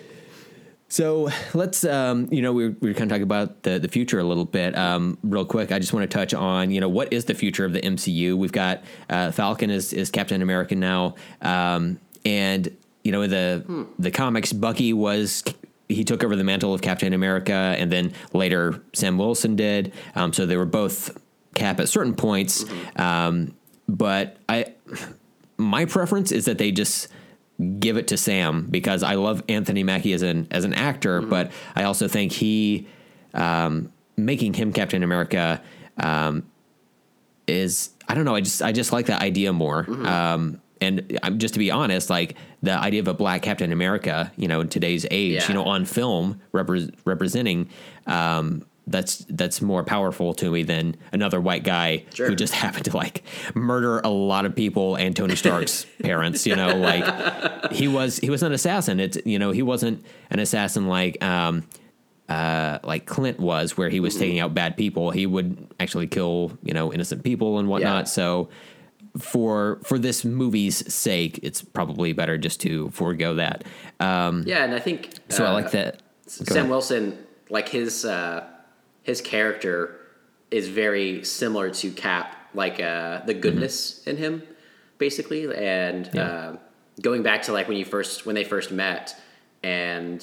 [0.92, 4.18] So let's, um, you know, we, we were kind of talking about the, the future
[4.20, 4.76] a little bit.
[4.76, 7.64] Um, real quick, I just want to touch on, you know, what is the future
[7.64, 8.36] of the MCU?
[8.36, 11.14] We've got uh, Falcon is, is Captain America now.
[11.44, 15.44] Um, and, you know, the, the comics, Bucky was,
[15.88, 19.94] he took over the mantle of Captain America, and then later Sam Wilson did.
[20.16, 21.16] Um, so they were both
[21.60, 22.66] Cap at certain points.
[22.96, 23.54] Um,
[23.88, 24.74] but I,
[25.58, 27.08] my preference is that they just
[27.80, 31.52] give it to Sam because I love Anthony Mackie as an as an actor, but
[31.76, 32.88] I also think he
[33.34, 35.62] um, making him Captain America
[35.98, 36.46] um,
[37.48, 38.36] is I don't know.
[38.36, 39.86] I just I just like that idea more.
[40.08, 44.32] Um, and I'm just to be honest, like the idea of a black Captain America,
[44.38, 45.48] you know, in today's age, Yeah.
[45.50, 47.70] you know, on film repre- representing.
[48.08, 52.28] Um, that's that's more powerful to me than another white guy Sure.
[52.28, 53.24] who just happened to like
[53.56, 56.46] murder a lot of people and Tony Stark's parents.
[56.48, 59.00] You know, like he was he was an assassin.
[59.00, 61.66] It's you know he wasn't an assassin like um,
[62.28, 64.22] uh, like Clint was, where he was Mm-hmm.
[64.22, 65.12] taking out bad people.
[65.12, 68.02] He would actually kill you know innocent people and whatnot.
[68.06, 68.12] Yeah.
[68.12, 68.50] So
[69.18, 73.64] for for this movie's sake, it's probably better just to forego that.
[74.00, 76.02] Um, Yeah, and I think so I uh, like that.
[76.26, 76.70] Go Sam ahead.
[76.70, 77.18] Wilson,
[77.50, 78.46] like his uh,
[79.10, 79.78] his character
[80.52, 83.76] is very similar to Cap, like uh, the goodness
[84.10, 84.34] in him,
[85.06, 85.44] basically.
[85.56, 86.18] And Mm-hmm.
[86.18, 86.24] Yeah.
[86.24, 86.52] uh,
[87.08, 89.06] going back to like when you first when they first met,
[89.64, 90.20] and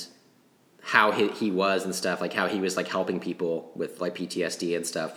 [0.95, 4.15] how he, he was and stuff, like how he was like helping people with like
[4.19, 5.13] PTSD and stuff,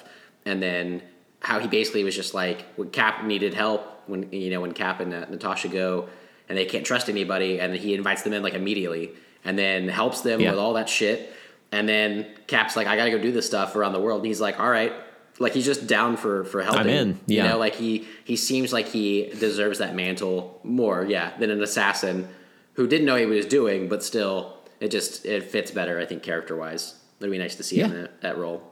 [0.49, 1.01] and then
[1.49, 3.81] how he basically was just like when Cap needed help
[4.11, 6.09] when you know when Cap and uh, Natasha go
[6.47, 9.05] and they can't trust anybody, and he invites them in like immediately,
[9.45, 10.49] and then helps them Yeah.
[10.51, 11.19] with all that shit,
[11.71, 14.41] and then Cap's like, I gotta go do this stuff around the world, and he's
[14.41, 14.93] like, all right.
[15.41, 16.81] Like he's just down for for helping.
[16.81, 17.43] I'm in, yeah.
[17.43, 21.63] You know, like he he seems like he deserves that mantle more, yeah, than an
[21.63, 22.27] assassin
[22.73, 26.23] who didn't know he was doing, but still, it just it fits better, I think,
[26.23, 26.95] character wise.
[27.21, 27.95] It'd be nice to see him Yeah.
[27.97, 28.63] in that, that role.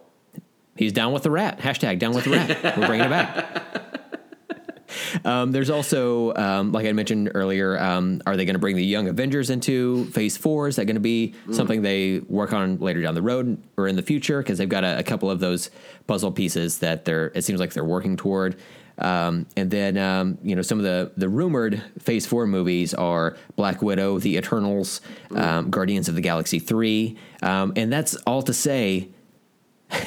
[0.76, 1.60] He's down with the rat.
[1.60, 2.78] Hashtag down with the rat.
[2.78, 3.94] We're bringing it back.
[5.26, 8.86] Um, there's also, um, like I mentioned earlier, um, are they going to bring the
[8.86, 10.68] Young Avengers into Phase Four?
[10.68, 13.96] Is that going to be something they work on later down the road or in
[13.96, 14.40] the future?
[14.40, 15.70] Because they've got a, a couple of those
[16.08, 17.32] puzzle pieces that they're.
[17.36, 18.56] It seems like they're working toward.
[19.00, 23.38] Um, and then, um, you know, some of the the rumored Phase Four movies are
[23.56, 25.02] Black Widow, The Eternals,
[25.36, 29.10] um, Guardians of the Galaxy Three, um, and that's all to say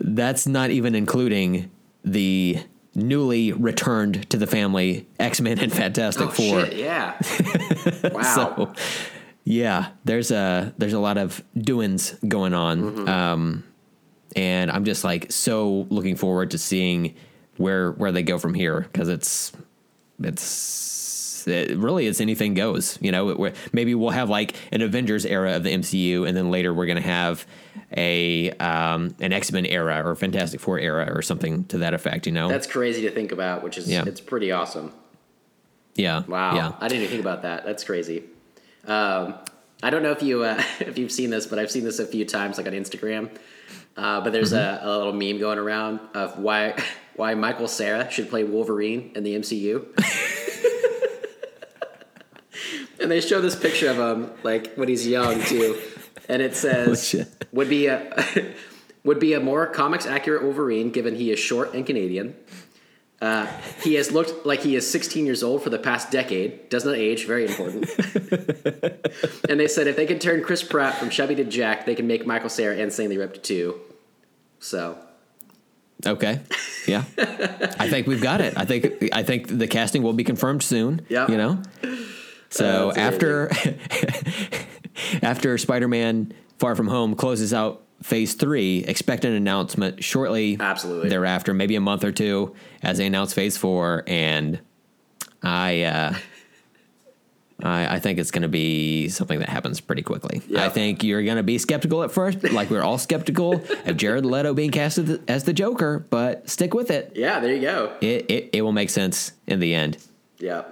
[0.00, 1.70] that's not even including
[2.04, 2.58] the
[2.96, 6.64] newly returned to the family X Men and Fantastic Oh Four.
[6.66, 6.72] shit!
[6.78, 7.14] Yeah.
[8.12, 8.22] wow.
[8.22, 8.72] So,
[9.44, 13.08] yeah, there's a there's a lot of doings going on, Mm-hmm.
[13.08, 13.64] um,
[14.34, 17.14] and I'm just like so looking forward to seeing
[17.58, 19.52] where where they go from here because it's
[20.22, 22.98] it's it really it's anything goes.
[23.00, 26.50] You know, It- maybe we'll have like an Avengers era of the MCU, and then
[26.50, 27.46] later we're gonna have
[27.96, 32.26] a um, an X Men era or Fantastic Four era or something to that effect.
[32.26, 34.04] You know, That's crazy to think about, which is Yeah.
[34.06, 34.92] it's pretty awesome.
[35.94, 36.54] yeah, Wow.
[36.54, 36.72] yeah.
[36.80, 37.64] I didn't even think about that.
[37.64, 38.24] That's crazy.
[38.86, 39.34] Um,
[39.82, 42.06] I don't know if you uh, if you've seen this, but I've seen this a
[42.06, 43.30] few times, like on Instagram.
[43.96, 44.86] Uh, but there's Mm-hmm.
[44.86, 46.82] a, a little meme going around of why
[47.16, 49.86] why Michael Cera should play Wolverine in the MCU.
[53.00, 55.78] and they show this picture of him like when he's young too,
[56.28, 57.46] and it says shit.
[57.52, 58.54] would be a
[59.04, 62.34] would be a more comics accurate Wolverine given he is short and Canadian.
[63.22, 63.46] Uh,
[63.82, 66.68] he has looked like he is 16 years old for the past decade.
[66.68, 67.88] Does not age, very important.
[69.48, 72.06] and they said if they could turn Chris Pratt from Chevy to Jack, they can
[72.06, 73.80] make Michael Cera insanely ripped too.
[74.58, 74.98] So
[76.04, 76.40] Okay.
[76.86, 77.04] Yeah.
[77.16, 78.52] I think we've got it.
[78.54, 81.06] I think I think the casting will be confirmed soon.
[81.08, 81.26] Yeah.
[81.30, 81.62] You know?
[82.50, 83.16] So Uh, that's
[84.96, 91.08] after after Spider-Man Far From Home closes out phase 3, expect an announcement shortly Absolutely.
[91.08, 94.60] thereafter, maybe a month or two as they announce phase 4 and
[95.42, 96.14] I uh
[97.62, 100.42] I, I think it's going to be something that happens pretty quickly.
[100.46, 100.66] Yeah.
[100.66, 104.26] I think you're going to be skeptical at first, like we're all skeptical of Jared
[104.26, 107.12] Leto being cast as the, as the Joker, but stick with it.
[107.14, 107.96] yeah, there you go.
[108.02, 108.50] It, it.
[108.52, 109.96] it will make sense in the end.
[110.38, 110.64] Yeah.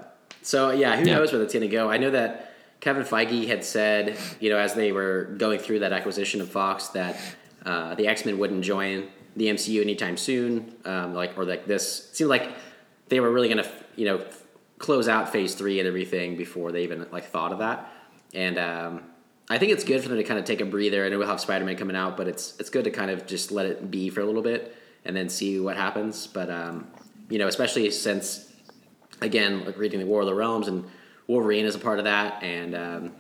[0.43, 1.15] So yeah, who Yeah.
[1.15, 1.91] knows where that's going to go?
[1.91, 2.54] I know that
[2.85, 6.89] Kevin Feige had said, you know, as they were going through that acquisition of Fox,
[6.89, 7.19] that
[7.65, 10.75] uh, the X Men wouldn't join the MCU anytime soon.
[10.85, 12.47] Um, like or like this it seemed like
[13.09, 14.23] they were really going to, you know,
[14.77, 17.91] close out Phase Three and everything before they even like thought of that.
[18.35, 19.05] And um,
[19.49, 21.07] I think it's good for them to kind of take a breather.
[21.07, 23.27] I know we'll have Spider Man coming out, but it's it's good to kind of
[23.27, 26.27] just let it be for a little bit and then see what happens.
[26.27, 26.89] But um,
[27.31, 28.53] you know, especially since
[29.23, 30.85] again, like reading the War of the Realms and
[31.27, 33.13] Wolverine is a part of that, and um,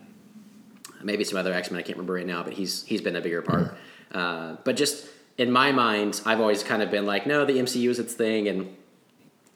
[1.02, 3.20] maybe some other X Men I can't remember right now, but he's he's been a
[3.20, 3.76] bigger part.
[4.12, 5.06] Uh, but just
[5.38, 8.48] in my mind, I've always kind of been like, no, the MCU is its thing,
[8.48, 8.76] and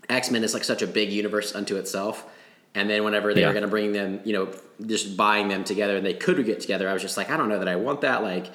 [0.09, 2.25] X Men is like such a big universe unto itself.
[2.75, 3.47] And then whenever they Yeah.
[3.49, 4.49] were going to bring them, you know,
[4.87, 7.49] just buying them together, and they could get together, I was just like, I don't
[7.49, 8.23] know that I want that.
[8.23, 8.47] Like,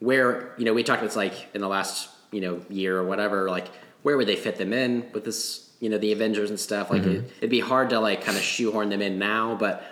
[0.00, 3.04] where you know, we talked about this like in the last you know year or
[3.04, 3.68] whatever, like
[4.02, 6.90] where would they fit them in with this, you know, the Avengers and stuff?
[6.90, 9.84] Like, it, it'd be hard to like kind of shoehorn them in now, but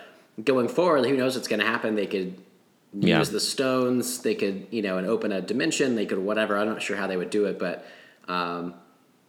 [0.43, 1.95] going forward, who knows what's going to happen?
[1.95, 2.35] They could
[2.93, 3.19] Yeah.
[3.19, 4.19] use the stones.
[4.21, 5.95] They could, you know, and open a dimension.
[5.95, 6.57] They could whatever.
[6.57, 7.85] I'm not sure how they would do it, but
[8.27, 8.73] um,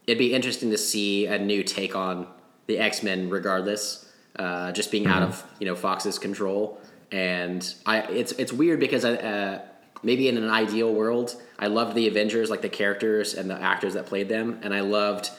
[0.06, 2.26] it'd be interesting to see a new take on
[2.66, 4.04] the X Men, regardless.
[4.38, 6.80] Uh, just being out of you know Fox's control,
[7.10, 9.60] and I it's it's weird because I, uh,
[10.04, 13.94] maybe in an ideal world, I loved the Avengers, like the characters and the actors
[13.94, 15.30] that played them, and I loved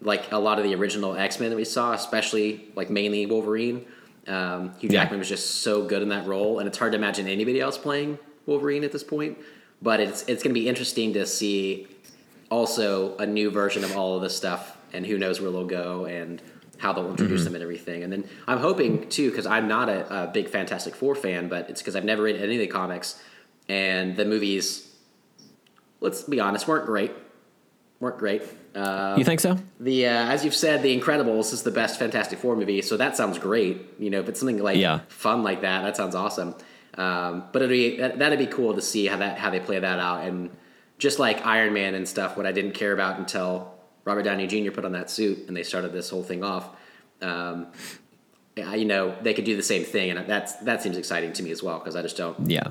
[0.00, 3.86] like a lot of the original X Men that we saw, especially like mainly Wolverine.
[4.26, 5.02] Um, Hugh Yeah.
[5.02, 7.78] Jackman was just so good in that role, and it's hard to imagine anybody else
[7.78, 9.38] playing Wolverine at this point.
[9.80, 11.86] But it's it's going to be interesting to see
[12.50, 16.04] also a new version of all of this stuff, and who knows where they'll go
[16.04, 16.42] and
[16.78, 18.04] how they'll introduce them and everything.
[18.04, 21.68] And then I'm hoping too, because I'm not a, a big Fantastic Four fan, but
[21.68, 23.20] it's because I've never read any of the comics,
[23.68, 24.84] and the movies.
[26.00, 27.12] Let's be honest, weren't great.
[27.98, 28.42] Weren't great.
[28.74, 29.56] Uh, you think so?
[29.80, 33.16] the uh, as you've said, The Incredibles is the best Fantastic Four movie, so that
[33.16, 33.82] sounds great.
[33.98, 35.00] You know, if it's something like Yeah.
[35.08, 36.54] fun like that, that sounds awesome.
[36.96, 39.78] Um, but it'd be that, that'd be cool to see how that how they play
[39.78, 40.50] that out, and
[40.98, 43.72] just like Iron Man and stuff, what I didn't care about until
[44.04, 44.70] Robert Downey Jr.
[44.72, 46.68] put on that suit and they started this whole thing off.
[47.22, 47.68] Um,
[48.56, 51.50] you know, they could do the same thing, and that's that seems exciting to me
[51.52, 52.68] as well because I just don't Yeah.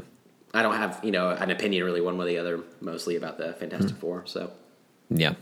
[0.54, 3.38] I don't have you know an opinion really one way or the other mostly about
[3.38, 4.00] the Fantastic Hmm.
[4.00, 4.24] Four.
[4.26, 4.52] So
[5.10, 5.36] Yeah.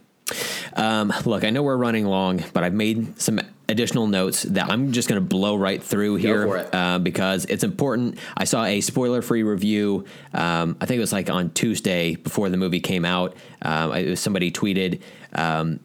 [0.75, 4.91] Um, look, I know we're running long, but I've made some additional notes that I'm
[4.91, 6.69] just going to blow right through here it.
[6.73, 8.17] Uh, because it's important.
[8.37, 10.05] I saw a spoiler free review.
[10.33, 13.35] Um, I think it was like on Tuesday before the movie came out.
[13.61, 15.01] Um, it was somebody tweeted.
[15.33, 15.79] Um,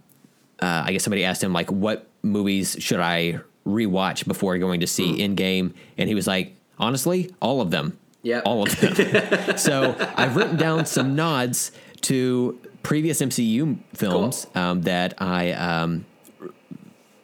[0.61, 4.87] uh, I guess somebody asked him like, "What movies should I rewatch before going to
[4.87, 5.35] see Hmm.
[5.35, 7.99] Endgame?" And he was like, "Honestly, all of them.
[8.23, 8.41] Yeah.
[8.41, 15.21] all of them." so I've written down some nods to previous MCU films um, that
[15.21, 16.07] I um,
[16.41, 16.49] r-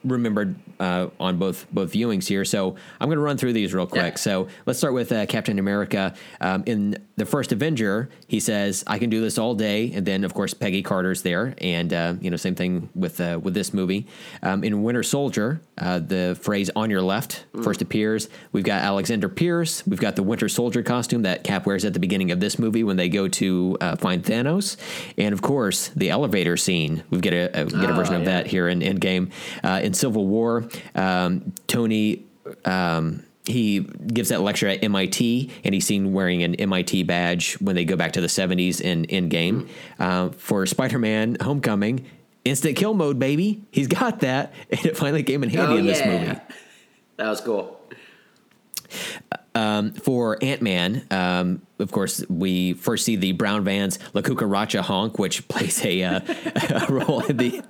[0.05, 2.44] remembered uh, on both both viewings here.
[2.44, 4.15] So I'm going to run through these real quick.
[4.15, 4.18] Yeah.
[4.18, 6.15] So let's start with uh, Captain America.
[6.41, 10.23] Um, in the first Avenger, he says, "I can do this all day," and then
[10.23, 13.73] of course Peggy Carter's there, and uh, you know same thing with uh, with this
[13.73, 14.07] movie.
[14.43, 18.28] Um, in Winter Soldier, uh, the phrase "on your left" first appears.
[18.53, 19.86] We've got Alexander Pierce.
[19.86, 22.85] We've got the Winter Soldier costume that Cap wears at the beginning of this movie
[22.85, 24.77] when they go to uh, find Thanos,
[25.17, 27.03] and of course the elevator scene.
[27.11, 29.31] We've get a, a we get a Oh, version of that here in Endgame.
[29.65, 32.25] Uh, in Civil War, um, Tony.
[32.65, 37.76] Um, he gives that lecture at MIT, and he's seen wearing an MIT badge when
[37.76, 39.68] they go back to the 70s in Endgame.
[39.99, 42.05] Uh, for Spider Man Homecoming,
[42.44, 43.62] instant kill mode, baby.
[43.70, 46.18] He's got that, and it finally came in handy Oh, in this yeah.
[46.26, 46.41] movie.
[47.16, 47.76] That was cool.
[50.02, 55.18] For Ant Man, um, of course, we first see the Brown Vans La Cucaracha honk,
[55.18, 56.20] which plays a, uh,
[56.70, 57.62] a role at the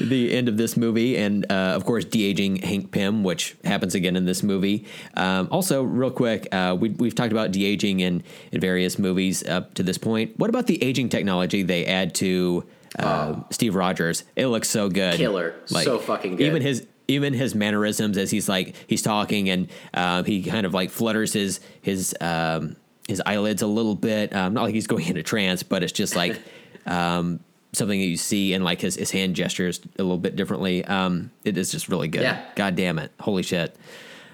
[0.00, 3.94] the end of this movie, and uh, of course, de aging Hank Pym, which happens
[3.94, 4.86] again in this movie.
[5.14, 9.46] Um, also, real quick, uh, we, we've talked about de aging in in various movies
[9.46, 10.38] up to this point.
[10.38, 12.64] What about the aging technology they add to?
[12.98, 14.24] Uh, Steve Rogers.
[14.34, 15.14] It looks so good.
[15.14, 15.54] Killer.
[15.66, 16.46] So fucking good.
[16.48, 20.72] Even his even his mannerisms as he's like he's talking and uh, he kind of
[20.72, 24.34] like flutters his his um, his eyelids a little bit.
[24.34, 26.40] Um, not like he's going into trance, but it's just like
[26.86, 27.40] um,
[27.72, 30.84] something that you see and like his, his hand gestures a little bit differently.
[30.84, 32.22] Um, it is just really good.
[32.22, 32.42] Yeah.
[32.54, 33.12] God damn it!
[33.20, 33.76] Holy shit!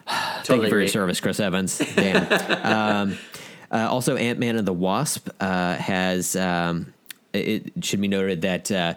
[0.44, 1.78] Thank you for your service, Chris Evans.
[1.96, 3.06] Damn.
[3.10, 3.18] um,
[3.72, 6.36] uh, also, Ant Man and the Wasp uh, has.
[6.36, 6.92] Um,
[7.32, 8.94] it, it should be noted that uh,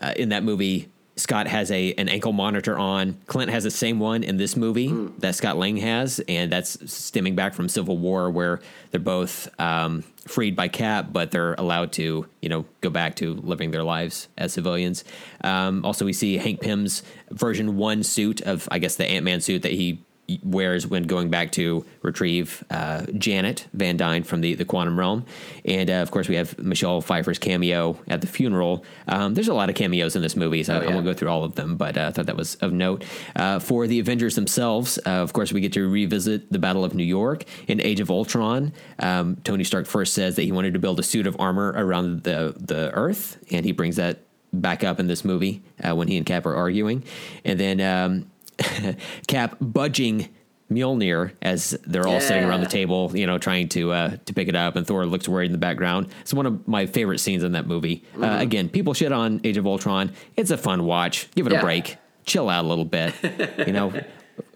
[0.00, 0.89] uh, in that movie,
[1.20, 3.18] Scott has a an ankle monitor on.
[3.26, 7.34] Clint has the same one in this movie that Scott Lang has, and that's stemming
[7.34, 12.26] back from Civil War, where they're both um, freed by Cap, but they're allowed to,
[12.40, 15.04] you know, go back to living their lives as civilians.
[15.42, 19.40] Um, also, we see Hank Pym's version one suit of, I guess, the Ant Man
[19.40, 20.02] suit that he
[20.42, 25.24] wears when going back to retrieve uh, Janet Van Dyne from the, the quantum realm.
[25.64, 28.84] And uh, of course, we have Michelle Pfeiffer's cameo at the funeral.
[29.08, 30.94] Um, there's a lot of cameos in this movie, so Oh, I yeah.
[30.94, 33.04] won't go through all of them, but uh, I thought that was of note.
[33.34, 36.94] Uh, for the Avengers themselves, uh, of course, we get to revisit the Battle of
[36.94, 37.44] New York.
[37.66, 41.02] In Age of Ultron, um, Tony Stark first says that he wanted to build a
[41.02, 44.20] suit of armor around the, the Earth, and he brings that
[44.52, 47.04] back up in this movie uh, when he and Cap are arguing.
[47.44, 48.29] And then um,
[49.26, 50.28] Cap budging
[50.70, 54.46] Mjolnir as they're all sitting around the table, you know, trying to uh, to pick
[54.48, 56.08] it up, and Thor looks worried in the background.
[56.20, 58.04] It's one of my favorite scenes in that movie.
[58.14, 58.40] Uh, Mm-hmm.
[58.40, 60.12] again, people shit on Age of Ultron.
[60.36, 61.28] It's a fun watch.
[61.34, 61.96] Give it a break.
[62.24, 63.14] Chill out a little bit.
[63.66, 63.92] you know.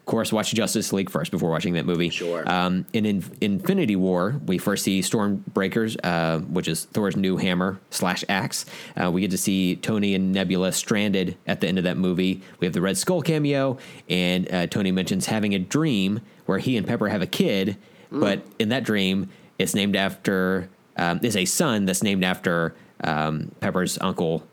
[0.05, 2.10] Of course, watch Justice League first before watching that movie.
[2.10, 2.47] Sure.
[2.47, 7.81] Um, in, in Infinity War, we first see Stormbreakers, uh, which is Thor's new hammer
[7.89, 8.66] slash axe.
[9.02, 12.42] Uh, we get to see Tony and Nebula stranded at the end of that movie.
[12.60, 16.76] We have the Red Skull cameo, and uh, Tony mentions having a dream where he
[16.76, 17.78] and Pepper have a kid,
[18.10, 20.68] but in that dream, it's named after
[20.99, 24.47] um, is a son that's named after um, Pepper's uncle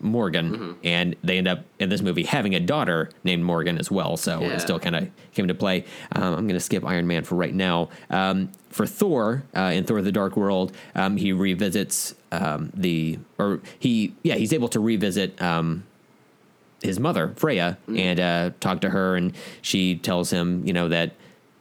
[0.00, 4.16] Morgan, and they end up in this movie having a daughter named Morgan as well.
[4.16, 4.48] So Yeah.
[4.54, 5.84] it still kind of came into play.
[6.12, 7.88] Um, I'm going to skip Iron Man for right now.
[8.08, 13.60] Um, for Thor, uh, in Thor: The Dark World, um, he revisits um, the or
[13.78, 15.40] he yeah he's able to revisit.
[15.42, 15.84] Um,
[16.82, 21.12] his mother Freya and uh, talk to her, and she tells him, you know, that,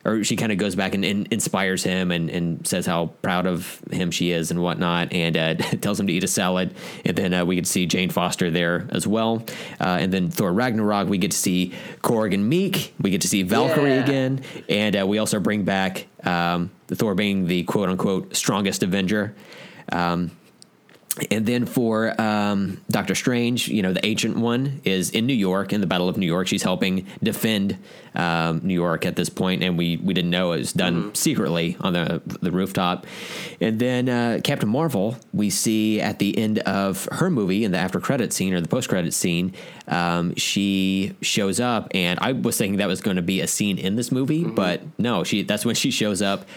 [0.05, 3.45] or she kind of goes back and, and inspires him and, and says how proud
[3.45, 6.73] of him she is and whatnot, and uh, tells him to eat a salad.
[7.05, 9.43] And then uh, we get to see Jane Foster there as well.
[9.79, 12.91] Uh, and then Thor Ragnarok, we get to see Korg and Miek.
[13.01, 14.03] We get to see Valkyrie Yeah.
[14.03, 18.83] again, and uh, we also bring back um, the Thor being the quote unquote strongest
[18.83, 19.35] Avenger.
[19.91, 20.31] Um,
[21.31, 25.73] and then for um, Doctor Strange, you know, the ancient one is in New York
[25.73, 26.47] in the Battle of New York.
[26.47, 27.77] She's helping defend
[28.15, 31.77] um, New York at this point, and we we didn't know it was done secretly
[31.81, 33.05] on the the rooftop.
[33.61, 37.77] And then uh, Captain Marvel, we see at the end of her movie in the
[37.77, 39.53] after credit scene or the post credit scene,
[39.87, 43.77] um, she shows up, and I was thinking that was going to be a scene
[43.77, 46.47] in this movie, but no, she that's when she shows up,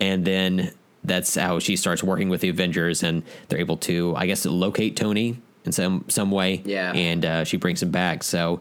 [0.00, 0.72] and then
[1.06, 4.96] that's how she starts working with the Avengers, and they're able to, I guess, locate
[4.96, 6.62] Tony in some some way.
[6.64, 6.92] Yeah.
[6.92, 8.22] and uh, she brings him back.
[8.22, 8.60] So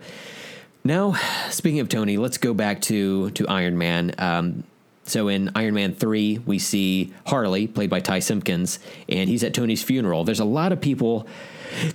[0.83, 1.15] now,
[1.49, 4.13] speaking of Tony, let's go back to to Iron Man.
[4.17, 4.63] Um,
[5.03, 9.53] so in Iron Man three, we see Harley, played by Ty Simpkins, and he's at
[9.53, 10.23] Tony's funeral.
[10.23, 11.27] There's a lot of people.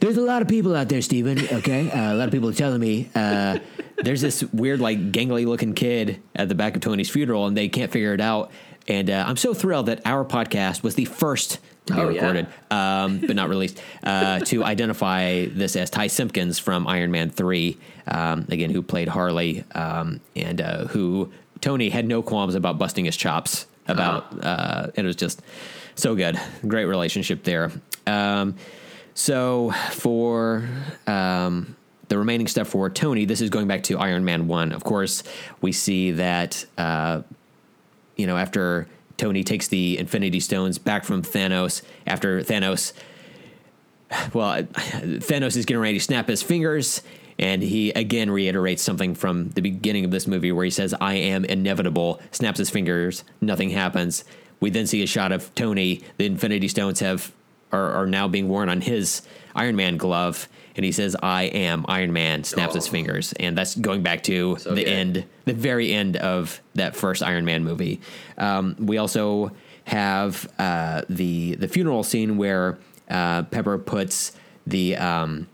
[0.01, 2.55] There's a lot of people out there, Steven, Okay, uh, a lot of people are
[2.55, 3.61] telling me uh,
[4.03, 7.69] there's this weird, like, gangly looking kid at the back of Tony's funeral, and they
[7.69, 8.51] can't figure it out.
[8.91, 12.21] And uh, I'm so thrilled that our podcast was the first to be Oh, yeah.
[12.21, 17.31] recorded, um, but not released, uh, to identify this as Ty Simpkins from Iron Man
[17.31, 17.79] 3,
[18.09, 23.05] um, again, who played Harley, um, and uh, who Tony had no qualms about busting
[23.05, 24.27] his chops about.
[24.45, 25.41] Uh, and it was just
[25.95, 26.39] so good.
[26.67, 27.71] Great relationship there.
[28.09, 28.57] Um,
[29.15, 30.69] so for
[31.07, 31.77] um,
[32.09, 34.73] the remaining stuff for Tony, this is going back to Iron Man 1.
[34.73, 35.23] Of course,
[35.61, 37.23] we see that, uh,
[38.21, 42.93] you know, after Tony takes the Infinity Stones back from Thanos, after Thanos,
[44.35, 47.03] well, Thanos is getting ready to snap his fingers.
[47.39, 51.15] And he again reiterates something from the beginning of this movie where he says, I
[51.15, 54.25] am inevitable, snaps his fingers, nothing happens.
[54.61, 56.03] We then see a shot of Tony.
[56.19, 57.33] The Infinity Stones have
[57.73, 59.23] are, are now being worn on his
[59.55, 62.91] Iron Man glove, and he says, "I am Iron Man." Snaps his Oh.
[62.91, 64.93] fingers, and that's going back to So the good.
[64.93, 68.01] end, the very end of that first Iron Man movie.
[68.39, 69.53] Um, we also
[69.85, 72.79] have uh, the the funeral scene where
[73.11, 74.33] uh, Pepper puts
[74.67, 75.49] the um,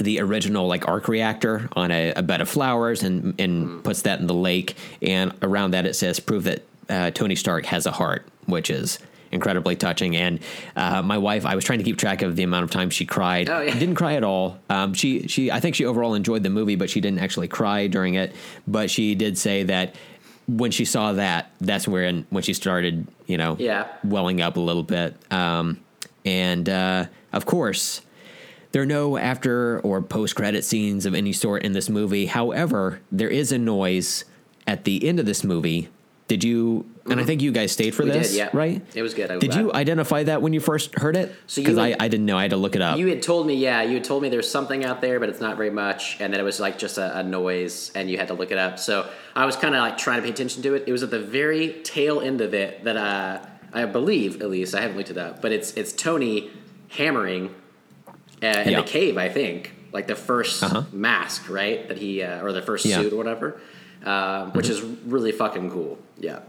[0.00, 4.20] the original like arc reactor on a, a bed of flowers and and puts that
[4.20, 7.92] in the lake and around that it says prove that uh, Tony Stark has a
[7.92, 8.98] heart which is
[9.36, 10.40] incredibly touching and
[10.74, 13.06] uh, my wife I was trying to keep track of the amount of time she
[13.06, 13.78] cried Oh, yeah.
[13.78, 16.90] didn't cry at all um, she she I think she overall enjoyed the movie but
[16.90, 18.34] she didn't actually cry during it
[18.66, 19.94] but she did say that
[20.48, 23.86] when she saw that that's where when she started you know Yeah.
[24.02, 25.78] welling up a little bit um,
[26.24, 28.00] and uh, of course
[28.72, 32.26] there are no after or post credit scenes of any sort in this movie.
[32.26, 34.24] However, there is a noise
[34.66, 35.88] at the end of this movie.
[36.28, 36.84] Did you?
[37.08, 38.12] And I think you guys stayed for Mm-hmm.
[38.12, 38.48] We this, did, yeah.
[38.52, 38.82] right?
[38.96, 39.30] It was good.
[39.30, 41.32] I did you identify that when you first heard it?
[41.46, 42.36] So Because I, I didn't know.
[42.36, 42.98] I had to look it up.
[42.98, 45.40] You had told me, yeah, you had told me there's something out there, but it's
[45.40, 48.26] not very much, and then it was like just a, a noise, and you had
[48.28, 48.80] to look it up.
[48.80, 50.82] So I was kind of like trying to pay attention to it.
[50.88, 54.74] It was at the very tail end of it that uh, I believe, at least,
[54.74, 56.50] I haven't looked it up, but it's it's Tony
[56.88, 57.54] hammering
[58.42, 58.80] uh, in Yeah.
[58.80, 60.82] the cave, I think, like the 1st Uh-huh.
[60.92, 61.86] mask, right?
[61.86, 63.00] That he uh, or the first Yeah.
[63.00, 63.60] suit or whatever,
[64.04, 65.98] um, which is really fucking cool.
[66.18, 66.40] Yeah.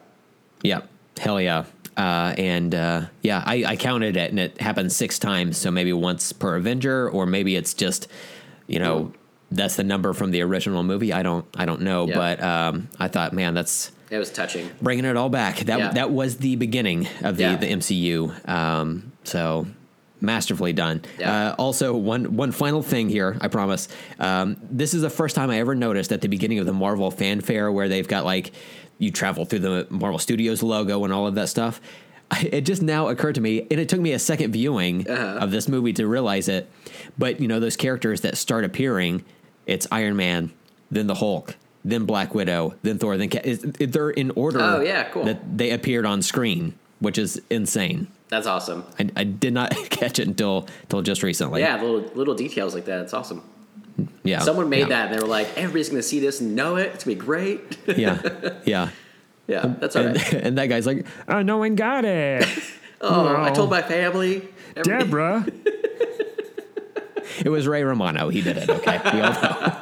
[0.64, 0.82] Yeah,
[1.20, 1.66] hell yeah.
[1.96, 5.58] Uh, and uh, yeah, I, I counted it, and it happened six times.
[5.58, 8.08] So maybe once per Avenger, or maybe it's just,
[8.68, 9.12] you know,
[9.52, 11.14] that's the number from the original movie.
[11.14, 12.08] I don't, I don't know.
[12.08, 12.16] Yeah.
[12.16, 14.70] But um, I thought, man, that's It was touching.
[14.82, 15.58] bringing it all back.
[15.60, 15.92] That Yeah.
[15.94, 17.56] that was the beginning of the Yeah.
[17.56, 18.48] the MCU.
[18.48, 19.66] Um, so
[20.22, 21.02] masterfully done.
[21.20, 21.50] Yeah.
[21.52, 23.88] Uh, also, one one final thing here, I promise.
[24.20, 27.12] Um, this is the first time I ever noticed at the beginning of the Marvel
[27.12, 28.52] fanfare where they've got like
[29.00, 31.80] you travel through the Marvel Studios logo and all of that stuff.
[32.42, 35.38] It just now occurred to me, and it took me a second viewing Uh-huh.
[35.40, 36.70] of this movie to realize it.
[37.18, 39.24] But you know, those characters that start appearing,
[39.66, 40.52] it's Iron Man,
[40.92, 41.56] then the Hulk,
[41.86, 44.60] then Black Widow, then Thor, then Ca- they're in order.
[44.60, 45.24] Oh, yeah, cool.
[45.24, 48.08] That they appeared on screen, which is insane.
[48.30, 48.84] That's awesome.
[49.00, 51.62] I, I did not catch it until until just recently.
[51.62, 53.02] Yeah, little little details like that.
[53.02, 53.42] It's awesome.
[54.24, 54.40] yeah.
[54.40, 54.88] Someone made yeah.
[54.90, 56.92] that and they were like, everybody's going to see this and know it.
[56.94, 57.78] It's going to be great.
[57.98, 58.22] Yeah,
[58.66, 58.90] yeah.
[59.48, 60.34] yeah, that's all And, right.
[60.46, 62.46] and that guy's like, Uh, no one got it.
[63.00, 64.48] Oh, I told my family.
[64.76, 65.46] Everybody- Deborah.
[67.40, 68.30] it was Ray Romano.
[68.30, 68.70] He did it.
[68.70, 69.00] Okay.
[69.14, 69.82] We all know.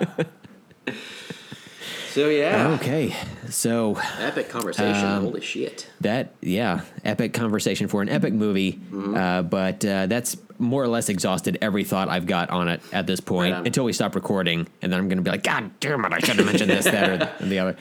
[2.16, 2.78] So, yeah.
[2.80, 3.14] Okay.
[3.50, 5.06] So Epic conversation.
[5.06, 5.90] Um, Holy shit.
[6.00, 8.72] that, yeah, epic conversation for an epic movie.
[8.72, 9.16] Mm-hmm.
[9.16, 13.06] Uh, but uh, that's more or less exhausted every thought I've got on it at
[13.06, 15.78] this point Right until we stop recording, and then I'm going to be like, God
[15.82, 17.78] damn it, I should have mentioned this, that, or the, the other.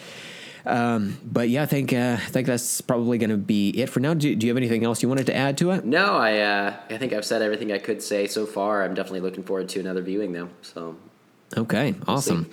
[0.67, 4.01] Um, but yeah, I think uh, I think that's probably going to be it for
[4.01, 4.15] now.
[4.15, 5.85] Do, do you have anything else you wanted to add to it?
[5.85, 8.83] No, I uh, I think I've said everything I could say so far.
[8.83, 10.49] I'm definitely looking forward to another viewing, though.
[10.63, 10.97] So,
[11.57, 12.51] Okay, awesome.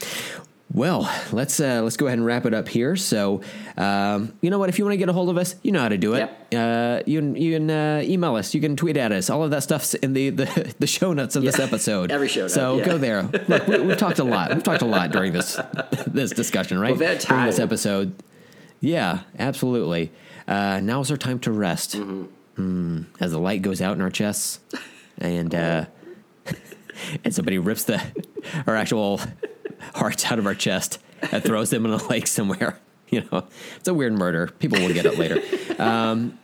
[0.74, 2.96] Well, let's uh, let's go ahead and wrap it up here.
[2.96, 3.42] So,
[3.76, 4.70] um, you know what?
[4.70, 6.30] If you want to get a hold of us, you know how to do it.
[6.56, 9.30] Uh, you can you can uh, email us, you can tweet at us.
[9.30, 12.10] All of that stuff's in the the, the show notes of this episode.
[12.12, 12.86] Every show note, So yeah.
[12.86, 13.24] go there.
[13.48, 14.54] Look, we, we've talked a lot.
[14.54, 15.60] We've talked a lot during this
[16.08, 16.98] this discussion, right?
[17.00, 18.14] Had During this episode.
[18.80, 20.12] Yeah, absolutely.
[20.48, 21.98] Uh, now is our time to rest.
[21.98, 22.26] Mm-hmm.
[22.58, 24.60] Mm, as the light goes out in our chests,
[25.18, 25.86] and uh,
[27.24, 28.02] and somebody rips the
[28.68, 29.20] our actual
[29.96, 31.00] hearts out of our chest
[31.32, 32.78] and throws them in a lake somewhere.
[33.12, 33.46] You know,
[33.76, 34.48] it's a weird murder.
[34.60, 35.42] People will get it later.
[35.78, 36.40] Um,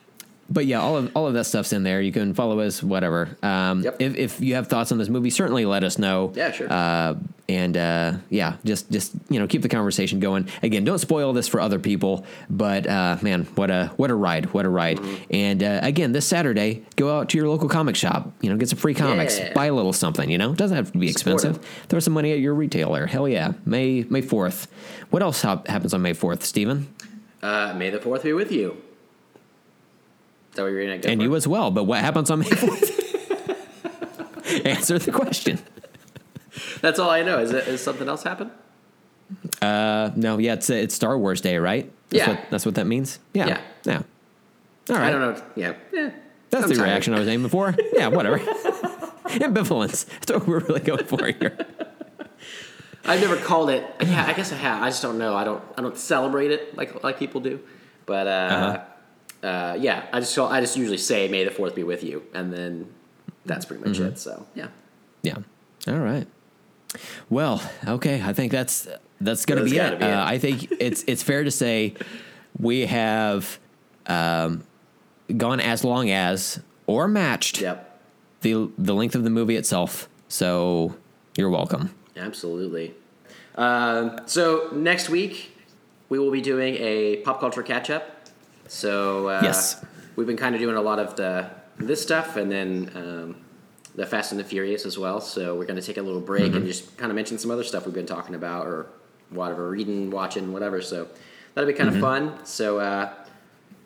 [0.49, 2.01] but yeah, all of all of that stuff's in there.
[2.01, 3.37] You can follow us, whatever.
[3.43, 3.95] Um, Yep.
[3.99, 6.31] if, if you have thoughts on this movie, certainly let us know.
[6.35, 6.71] Yeah, sure.
[6.71, 7.15] Uh,
[7.49, 10.49] and uh, yeah, just just you know, keep the conversation going.
[10.63, 12.25] Again, don't spoil this for other people.
[12.49, 14.53] But uh, man, what a what a ride!
[14.53, 14.97] What a ride!
[14.97, 15.23] Mm-hmm.
[15.31, 18.31] And uh, again, this Saturday, go out to your local comic shop.
[18.41, 19.39] You know, get some free comics.
[19.39, 19.53] Yeah.
[19.53, 20.29] Buy a little something.
[20.29, 21.63] You know, it doesn't have to be expensive.
[21.87, 23.05] Throw some money at your retailer.
[23.05, 23.53] Hell yeah!
[23.65, 24.67] May May fourth.
[25.09, 26.93] What else hap- happens on May fourth, Stephen?
[27.43, 28.75] uh, may the fourth be with you.
[30.57, 31.23] That what you're gonna go and for?
[31.23, 31.71] you as well.
[31.71, 32.93] But what happens on May 4th?
[34.65, 35.59] Answer the question.
[36.81, 37.39] That's all I know.
[37.39, 38.51] Is it is something else happen?
[39.61, 41.91] Uh, no, yeah, it's it's Star Wars Day, right?
[42.09, 42.35] That's Yeah.
[42.35, 43.19] what, that's what that means.
[43.33, 43.61] Yeah, Yeah.
[43.85, 44.01] yeah.
[44.89, 45.41] All right, I don't know.
[45.55, 45.73] Yeah.
[45.91, 46.11] yeah.
[46.49, 46.85] that's I'm the tired.
[46.85, 47.75] reaction I was aiming for.
[47.93, 48.39] Yeah, whatever.
[49.27, 50.05] Ambivalence.
[50.25, 51.57] That's what we're really going for here.
[53.05, 53.83] I've never called it.
[54.01, 54.81] Yeah, I guess I have.
[54.81, 55.35] I just don't know.
[55.35, 55.61] I don't.
[55.77, 57.59] I don't celebrate it like like people do.
[58.05, 58.83] But uh, Uh-huh.
[59.43, 62.51] Uh yeah, I just I just usually say May the Fourth be with you, and
[62.53, 62.87] then
[63.45, 64.07] that's pretty much Mm-hmm.
[64.09, 64.19] it.
[64.19, 64.67] So yeah,
[65.23, 65.37] Yeah.
[65.87, 66.27] All right.
[67.29, 68.21] Well, okay.
[68.23, 68.87] I think that's
[69.21, 69.99] that's going to That's be it.
[69.99, 70.11] be it.
[70.11, 71.95] Uh, I think it's it's fair to say
[72.59, 73.59] we have
[74.07, 74.63] um,
[75.35, 77.99] gone as long as or matched yep,
[78.41, 80.07] the the length of the movie itself.
[80.27, 80.95] So
[81.37, 81.93] you're welcome.
[82.15, 82.93] absolutely.
[83.55, 85.51] Um, so next week
[86.09, 88.16] we will be doing a pop culture catch up.
[88.67, 89.83] So uh, Yes.
[90.15, 92.91] we've been kind of doing a lot of the this stuff, and then.
[92.95, 93.35] Um,
[93.95, 95.19] the Fast and the Furious as well.
[95.19, 96.57] So we're going to take a little break Mm-hmm.
[96.57, 98.85] and just kind of mention some other stuff we've been talking about or
[99.31, 100.83] whatever, reading, watching, whatever.
[100.83, 101.07] So
[101.55, 102.03] that'll be kind Mm-hmm.
[102.03, 102.45] of fun.
[102.45, 103.09] So uh,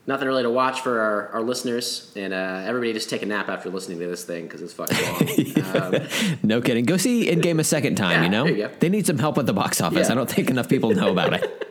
[0.07, 3.47] nothing really to watch for our, our listeners, and uh, everybody just take a nap
[3.47, 5.93] after listening to this thing because it's fucking long.
[5.93, 6.07] um,
[6.43, 6.83] No kidding.
[6.83, 8.15] Go see Endgame a second time.
[8.17, 10.07] Yeah, you know you they need some help at the box office.
[10.07, 10.11] Yeah.
[10.11, 11.67] I don't think enough people know about it.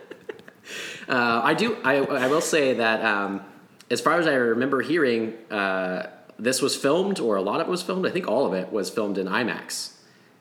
[1.11, 1.75] Uh, I do.
[1.83, 3.41] I, I will say that um,
[3.89, 6.07] as far as I remember hearing, uh,
[6.39, 8.07] this was filmed, or a lot of it was filmed.
[8.07, 9.91] I think all of it was filmed in IMAX.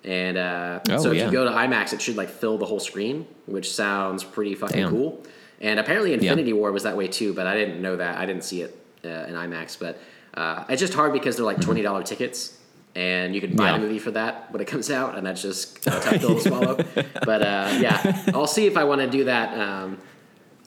[0.04, 1.26] And uh, Oh, so if yeah.
[1.26, 4.80] you go to IMAX, it should like fill the whole screen, which sounds pretty fucking
[4.80, 4.90] Damn.
[4.90, 5.22] cool.
[5.60, 8.16] And apparently, Infinity War was that way too, but I didn't know that.
[8.16, 9.76] I didn't see it uh, in IMAX.
[9.78, 9.98] But
[10.32, 12.56] uh, it's just hard because they're like twenty dollar tickets,
[12.94, 13.72] and you can buy Mm-hmm.
[13.74, 13.78] Yeah.
[13.78, 16.40] the movie for that when it comes out, and that's just a tough pill to
[16.40, 16.76] swallow.
[17.26, 19.58] But uh, yeah, I'll see if I want to do that.
[19.58, 19.98] Um,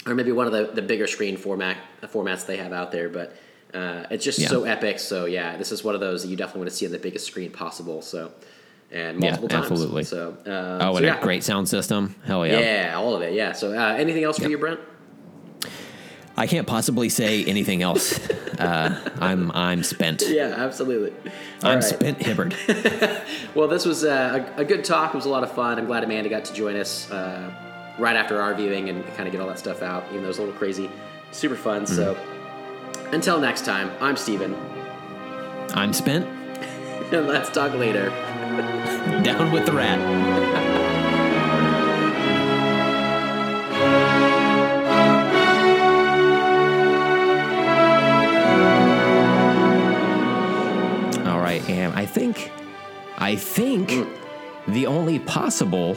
[0.06, 3.10] or maybe one of the, the bigger screen format formats they have out there.
[3.10, 3.36] But
[3.74, 4.48] uh, it's just Yeah.
[4.50, 5.00] so epic.
[5.00, 7.00] So yeah, this is one of those that you definitely want to see on the
[7.00, 8.02] biggest screen possible.
[8.02, 8.32] So
[8.92, 9.72] and Yeah, multiple times.
[9.72, 10.04] absolutely.
[10.04, 11.18] So uh, Oh, so and yeah.
[11.20, 12.16] a great sound system.
[12.26, 12.60] Hell yeah.
[12.60, 13.34] Yeah, all of it.
[13.34, 13.54] Yeah.
[13.54, 14.80] So uh, anything else for you, Brent?
[16.36, 18.20] I can't possibly say anything else.
[18.54, 20.22] Uh, I'm I'm spent.
[20.28, 21.10] Yeah, absolutely.
[21.64, 21.84] All I'm right.
[21.84, 22.56] spent, Hibbard.
[23.56, 25.16] Well, this was uh, a, a good talk.
[25.16, 25.80] It was a lot of fun.
[25.80, 27.52] I'm glad Amanda got to join us uh,
[28.00, 30.28] right after our viewing and kind of get all that stuff out, even though it
[30.30, 30.90] was a little crazy.
[31.32, 31.86] Super fun.
[31.86, 33.14] So Mm-hmm.
[33.14, 34.56] until next time, I'm Steven,
[35.74, 36.26] I'm spent.
[37.14, 38.10] and let's talk later.
[39.24, 40.00] Down with the rat.
[51.26, 52.52] All right, and I think,
[53.18, 54.08] I think
[54.68, 55.96] the only possible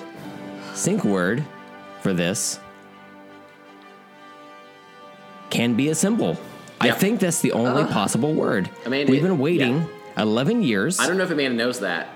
[0.75, 1.45] sync word
[2.07, 2.61] for this
[5.51, 6.39] can be a symbol.
[6.81, 8.71] I think that's the only uh, possible word.
[8.85, 10.23] Amanda, We've been waiting yeah.
[10.23, 11.01] 11 years.
[11.01, 12.07] I don't know if Amanda knows that.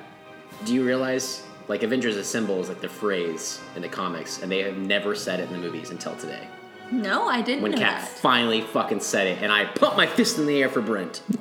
[0.65, 4.63] Do you realize, like, Avengers Assemble is like the phrase in the comics, and they
[4.63, 6.47] have never said it in the movies until today.
[6.93, 8.09] No, I didn't When know Cap that.
[8.09, 11.17] finally fucking said it, and I put my fist in the air for Brent.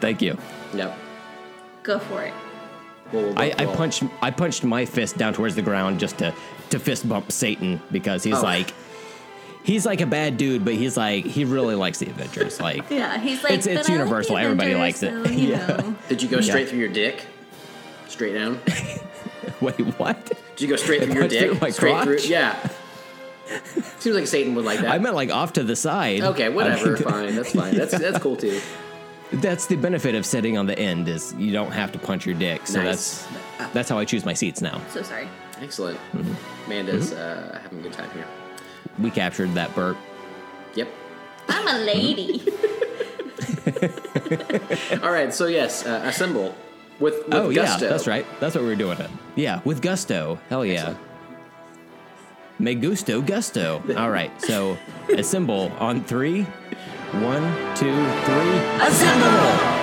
[0.00, 0.36] Thank you.
[0.74, 0.98] Yep.
[1.84, 2.34] Go for it.
[3.12, 6.34] Well, we'll I, I punched I punched my fist down towards the ground just to
[6.70, 8.42] to fist bump Satan because he's Oh.
[8.42, 8.72] like
[9.64, 12.60] he's like a bad dude, but he's like he really likes the Avengers.
[12.60, 13.52] Like Yeah, he's like.
[13.54, 14.38] It's- it's "But I like universal.
[14.38, 15.66] Everybody Avengers, likes it." so, you Yeah.
[15.66, 17.24] know." Did you go straight through your dick?
[18.08, 18.60] Straight down?
[19.60, 20.26] wait, what?
[20.56, 21.50] Did you go straight through your dick?
[21.50, 22.16] through my straight through?
[22.16, 22.28] crotch?
[22.28, 22.68] Yeah.
[23.98, 24.90] Seems like Satan would like that.
[24.90, 26.20] I meant like off to the side.
[26.22, 26.86] okay, whatever.
[26.86, 27.34] I mean, fine.
[27.36, 27.74] That's fine.
[27.76, 28.60] That's that's cool too.
[29.34, 32.34] That's the benefit of sitting on the end is you don't have to punch your
[32.34, 32.66] dick.
[32.66, 33.26] So Nice.
[33.58, 34.80] that's that's how I choose my seats now.
[34.90, 35.28] So sorry.
[35.60, 35.98] Excellent.
[36.12, 36.34] Mm-hmm.
[36.66, 38.26] Amanda's uh, having a good time here.
[38.98, 39.96] We captured that burp.
[40.74, 40.88] Yep.
[41.48, 42.42] I'm a lady.
[45.02, 45.32] All right.
[45.32, 46.54] So yes, uh, assemble
[46.98, 47.84] with, with oh gusto.
[47.84, 48.26] yeah, that's right.
[48.40, 48.98] That's what we were doing.
[48.98, 49.10] It.
[49.36, 50.38] Yeah, with gusto.
[50.48, 50.74] Hell yeah.
[50.74, 50.98] Excellent.
[52.58, 53.82] Me gusto gusto.
[53.96, 54.76] All right, so
[55.16, 56.46] assemble on three.
[57.12, 57.42] One,
[57.74, 57.92] two,
[58.24, 58.58] three.
[58.86, 59.80] Assemble!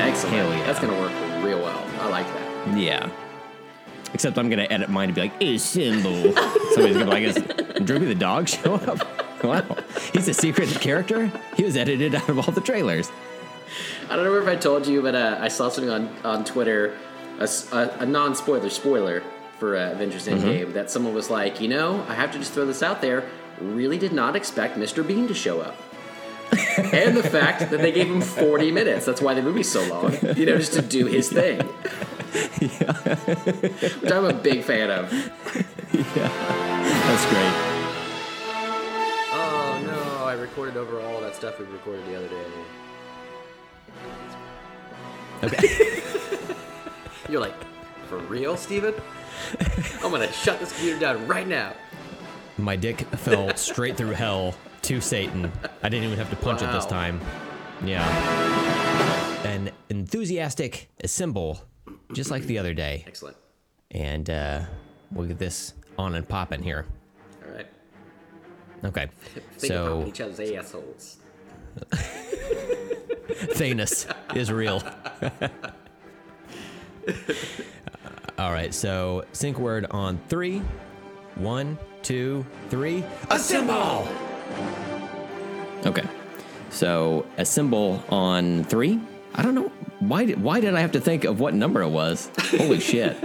[0.00, 0.34] Excellent.
[0.34, 0.62] Yeah.
[0.66, 1.12] That's gonna work
[1.44, 1.84] real well.
[2.00, 2.78] I like that.
[2.78, 3.10] Yeah.
[4.14, 6.32] Except I'm gonna edit mine to be like assemble.
[6.72, 7.34] Somebody's gonna be like, "Is
[7.84, 9.06] Droopy the dog show up?"
[9.44, 9.64] Wow,
[10.12, 11.30] he's a secret character.
[11.56, 13.08] He was edited out of all the trailers.
[14.10, 16.96] I don't know if I told you, but uh, I saw something on, on Twitter,
[17.38, 19.22] a non spoiler spoiler
[19.60, 22.66] for uh, Avengers Endgame, that someone was like, you know, I have to just throw
[22.66, 23.28] this out there.
[23.60, 25.06] Really did not expect Mr.
[25.06, 25.76] Bean to show up.
[26.92, 29.04] and the fact that they gave him 40 minutes.
[29.04, 30.12] That's why the movie's so long.
[30.36, 31.60] You know, just to do his thing.
[34.00, 35.10] Which I'm a big fan of.
[35.90, 37.54] That's great.
[39.30, 42.44] Oh no, I recorded over all that stuff we recorded the other day.
[45.44, 46.02] Okay.
[47.28, 47.54] You're like,
[48.08, 48.94] for real, Steven?
[50.02, 51.74] I'm gonna shut this computer down right now.
[52.56, 54.54] My dick fell straight through hell
[54.88, 55.52] to Satan.
[55.82, 57.20] I didn't even have to punch it this time.
[57.84, 58.08] Yeah.
[59.44, 61.60] An enthusiastic symbol,
[62.14, 63.04] just like the other day.
[63.06, 63.36] Excellent.
[63.90, 64.62] And uh,
[65.12, 66.86] we'll get this on and popping here.
[67.46, 67.66] All right.
[68.82, 69.10] Okay.
[69.58, 71.18] Think about So each other's assholes.
[73.58, 74.82] Thanos is real.
[78.38, 78.72] All right.
[78.72, 80.62] So sync word on three.
[81.34, 83.04] One, two, three.
[83.28, 84.08] Assemble!
[85.86, 86.02] Okay.
[86.70, 89.00] So a symbol on three.
[89.34, 89.70] I don't know
[90.00, 90.24] why.
[90.26, 92.30] Did, why did I have to think of what number it was?
[92.50, 93.16] Holy shit!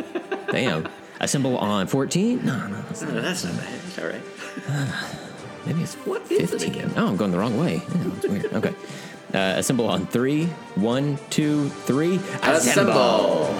[0.52, 0.88] Damn.
[1.20, 2.46] A symbol on fourteen?
[2.46, 3.74] No, no, that's not, No, that's not bad.
[3.88, 4.22] It's all right.
[5.66, 6.72] maybe it's What is it fifteen.
[6.86, 6.94] again?
[6.98, 7.76] Oh, I'm going the wrong way.
[7.76, 8.46] Yeah, it's weird.
[8.54, 8.74] Okay.
[9.34, 10.46] Uh, a symbol on three.
[10.76, 12.20] One, two, three.
[12.44, 13.54] Assemble.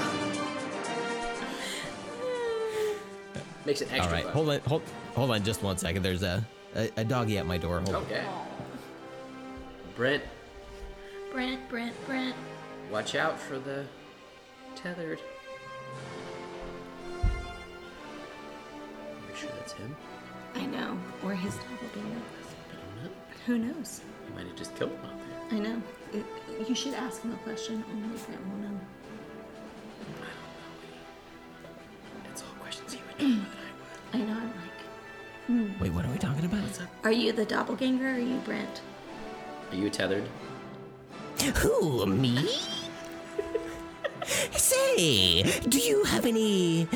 [3.66, 4.24] Makes it extra All right.
[4.26, 4.34] fun.
[4.34, 4.60] Hold on.
[4.62, 4.82] Hold,
[5.16, 6.04] hold on just one second.
[6.04, 7.80] There's a, a, a doggy at my door.
[7.82, 8.04] Hold on.
[8.04, 8.26] Okay.
[9.96, 10.24] Brent,
[11.32, 12.36] Brent, Brent, Brent.
[12.92, 13.86] watch out for the
[14.76, 15.20] tethered.
[19.28, 19.96] Make sure that's him.
[20.56, 20.98] I know.
[21.24, 22.22] Or his doppelganger.
[23.46, 24.02] Who knows?
[24.30, 25.20] You might have just killed him out
[25.50, 25.58] there.
[25.58, 25.82] I know.
[26.14, 26.26] It-
[26.68, 27.84] you should ask him a question.
[27.92, 28.80] Only Brent will know.
[32.32, 33.44] It's all questions he would know,
[34.14, 34.24] but I would.
[34.24, 34.40] I know.
[34.40, 34.73] I'm like,
[35.50, 36.64] Wait, what are we talking about?
[37.04, 38.82] are you the doppelganger or are you Brent?
[39.72, 40.24] Are you tethered?
[41.58, 42.50] Who, me?
[44.52, 46.88] Say, do you have any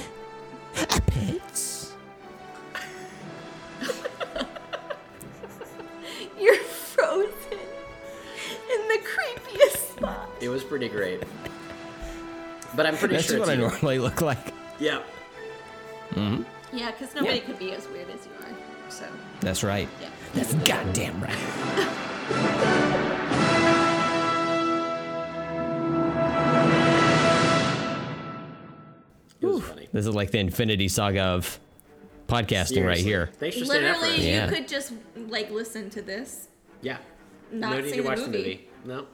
[0.77, 1.93] uh, pets?
[6.39, 7.33] You're frozen
[8.71, 10.29] in the creepiest spot.
[10.39, 11.23] It was pretty great.
[12.75, 13.17] But I'm pretty sure.
[13.17, 13.69] That's sure what it's I you.
[13.69, 14.53] normally look like.
[14.79, 15.01] Yeah.
[16.13, 16.43] Hmm.
[16.71, 18.36] Yeah, because nobody could be as weird as you are.
[18.89, 19.05] So,
[19.41, 19.87] That's right.
[20.01, 20.09] yeah.
[20.33, 22.47] That's goddamn right.
[29.39, 29.87] It was funny.
[29.91, 31.59] This is like the Infinity Saga of
[32.27, 33.29] podcasting right here.
[33.33, 34.09] Thanks for staying up for us.
[34.11, 34.49] Literally, Yeah.
[34.49, 36.47] you could just like listen to this.
[36.81, 36.97] Yeah.
[37.51, 38.31] Not no need see to the watch movie.
[38.31, 38.69] the movie.
[38.85, 39.05] No.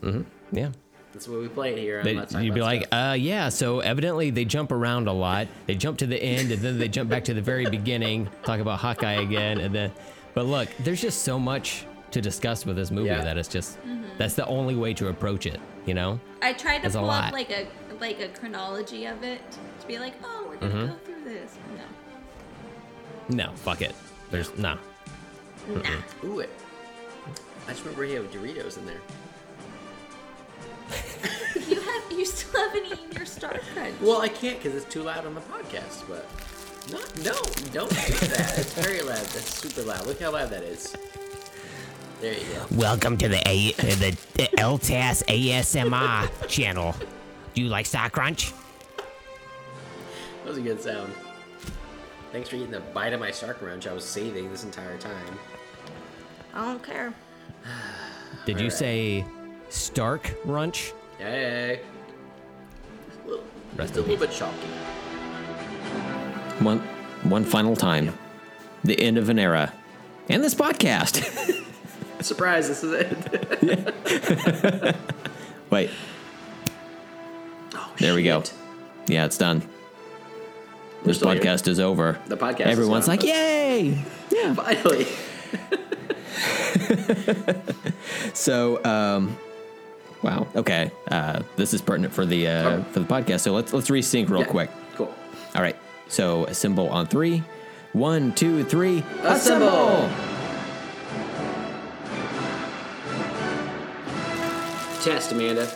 [0.00, 0.56] Mm-hmm.
[0.56, 0.70] Yeah.
[1.12, 1.98] That's what we play here.
[1.98, 3.10] on They, Let's you'd be About like, Stuff.
[3.10, 3.48] uh, yeah.
[3.48, 5.48] So evidently they jump around a lot.
[5.66, 8.60] They jump to the end, and then they jump back to the very beginning, talk
[8.60, 9.92] about Hawkeye again, and then.
[10.34, 13.22] But look, there's just so much to discuss with this movie Yeah.
[13.24, 14.04] that it's just Mm-hmm.
[14.18, 15.60] that's the only way to approach it.
[15.86, 16.20] You know?
[16.42, 17.24] I tried to There's a pull lot.
[17.24, 17.66] up like a
[18.00, 19.40] like a chronology of it
[19.80, 20.86] to be like, oh, we're gonna Mm-hmm.
[20.86, 21.56] go through this.
[23.28, 23.94] No, No, fuck it.
[24.30, 24.76] There's no.
[25.68, 25.80] nah.
[26.24, 26.50] Ooh, it.
[27.66, 29.00] I just remember he had Doritos in there.
[31.68, 33.94] You have you still haven't eaten your Star Crunch.
[34.00, 36.08] Well, I can't because it's too loud on the podcast.
[36.08, 36.26] But
[36.90, 37.38] no, no,
[37.72, 38.58] don't do that.
[38.58, 39.18] It's very loud.
[39.18, 40.06] That's super loud.
[40.06, 40.94] Look how loud that is.
[42.20, 42.66] There you go.
[42.76, 46.94] Welcome to the A uh, the, the LTAS ASMR channel.
[47.54, 48.52] Do you like Star Crunch?
[50.44, 51.12] That was a good sound.
[52.32, 55.38] Thanks for eating the bite of my Stark Crunch I was saving this entire time.
[56.54, 57.12] I don't care.
[58.46, 58.72] Did you Alright.
[58.72, 59.24] say
[59.70, 60.92] Stark Runch?
[61.18, 61.80] Hey.
[63.24, 63.44] A little,
[63.76, 64.56] Rest a little bit chalky.
[66.60, 66.80] One,
[67.22, 68.16] one final time.
[68.84, 69.72] The end of an era,
[70.28, 71.22] and this podcast.
[72.22, 72.68] Surprise!
[72.68, 74.96] This is it.
[75.70, 75.90] Wait,
[77.74, 78.42] Oh, there we go.
[79.06, 79.62] Yeah, it's done.
[81.04, 81.40] This still here.
[81.42, 82.18] podcast is over.
[82.26, 83.94] The podcast Everyone's like, "Yay!"
[84.54, 85.06] Finally.
[88.34, 89.36] So, um,
[90.22, 90.46] Wow.
[90.54, 90.90] Okay.
[91.08, 92.86] Uh, this is pertinent for the uh, right.
[92.88, 93.40] for the podcast.
[93.40, 94.46] So let's let's resync real yeah.
[94.46, 94.70] quick.
[94.94, 95.14] Cool.
[95.54, 95.76] All right.
[96.08, 97.42] So assemble on three.
[97.92, 99.02] One, two, three.
[99.22, 100.08] Assemble.
[105.02, 105.66] Test, Amanda.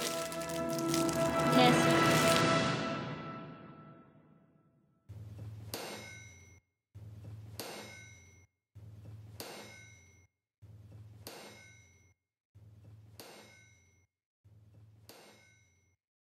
[1.54, 1.93] Test.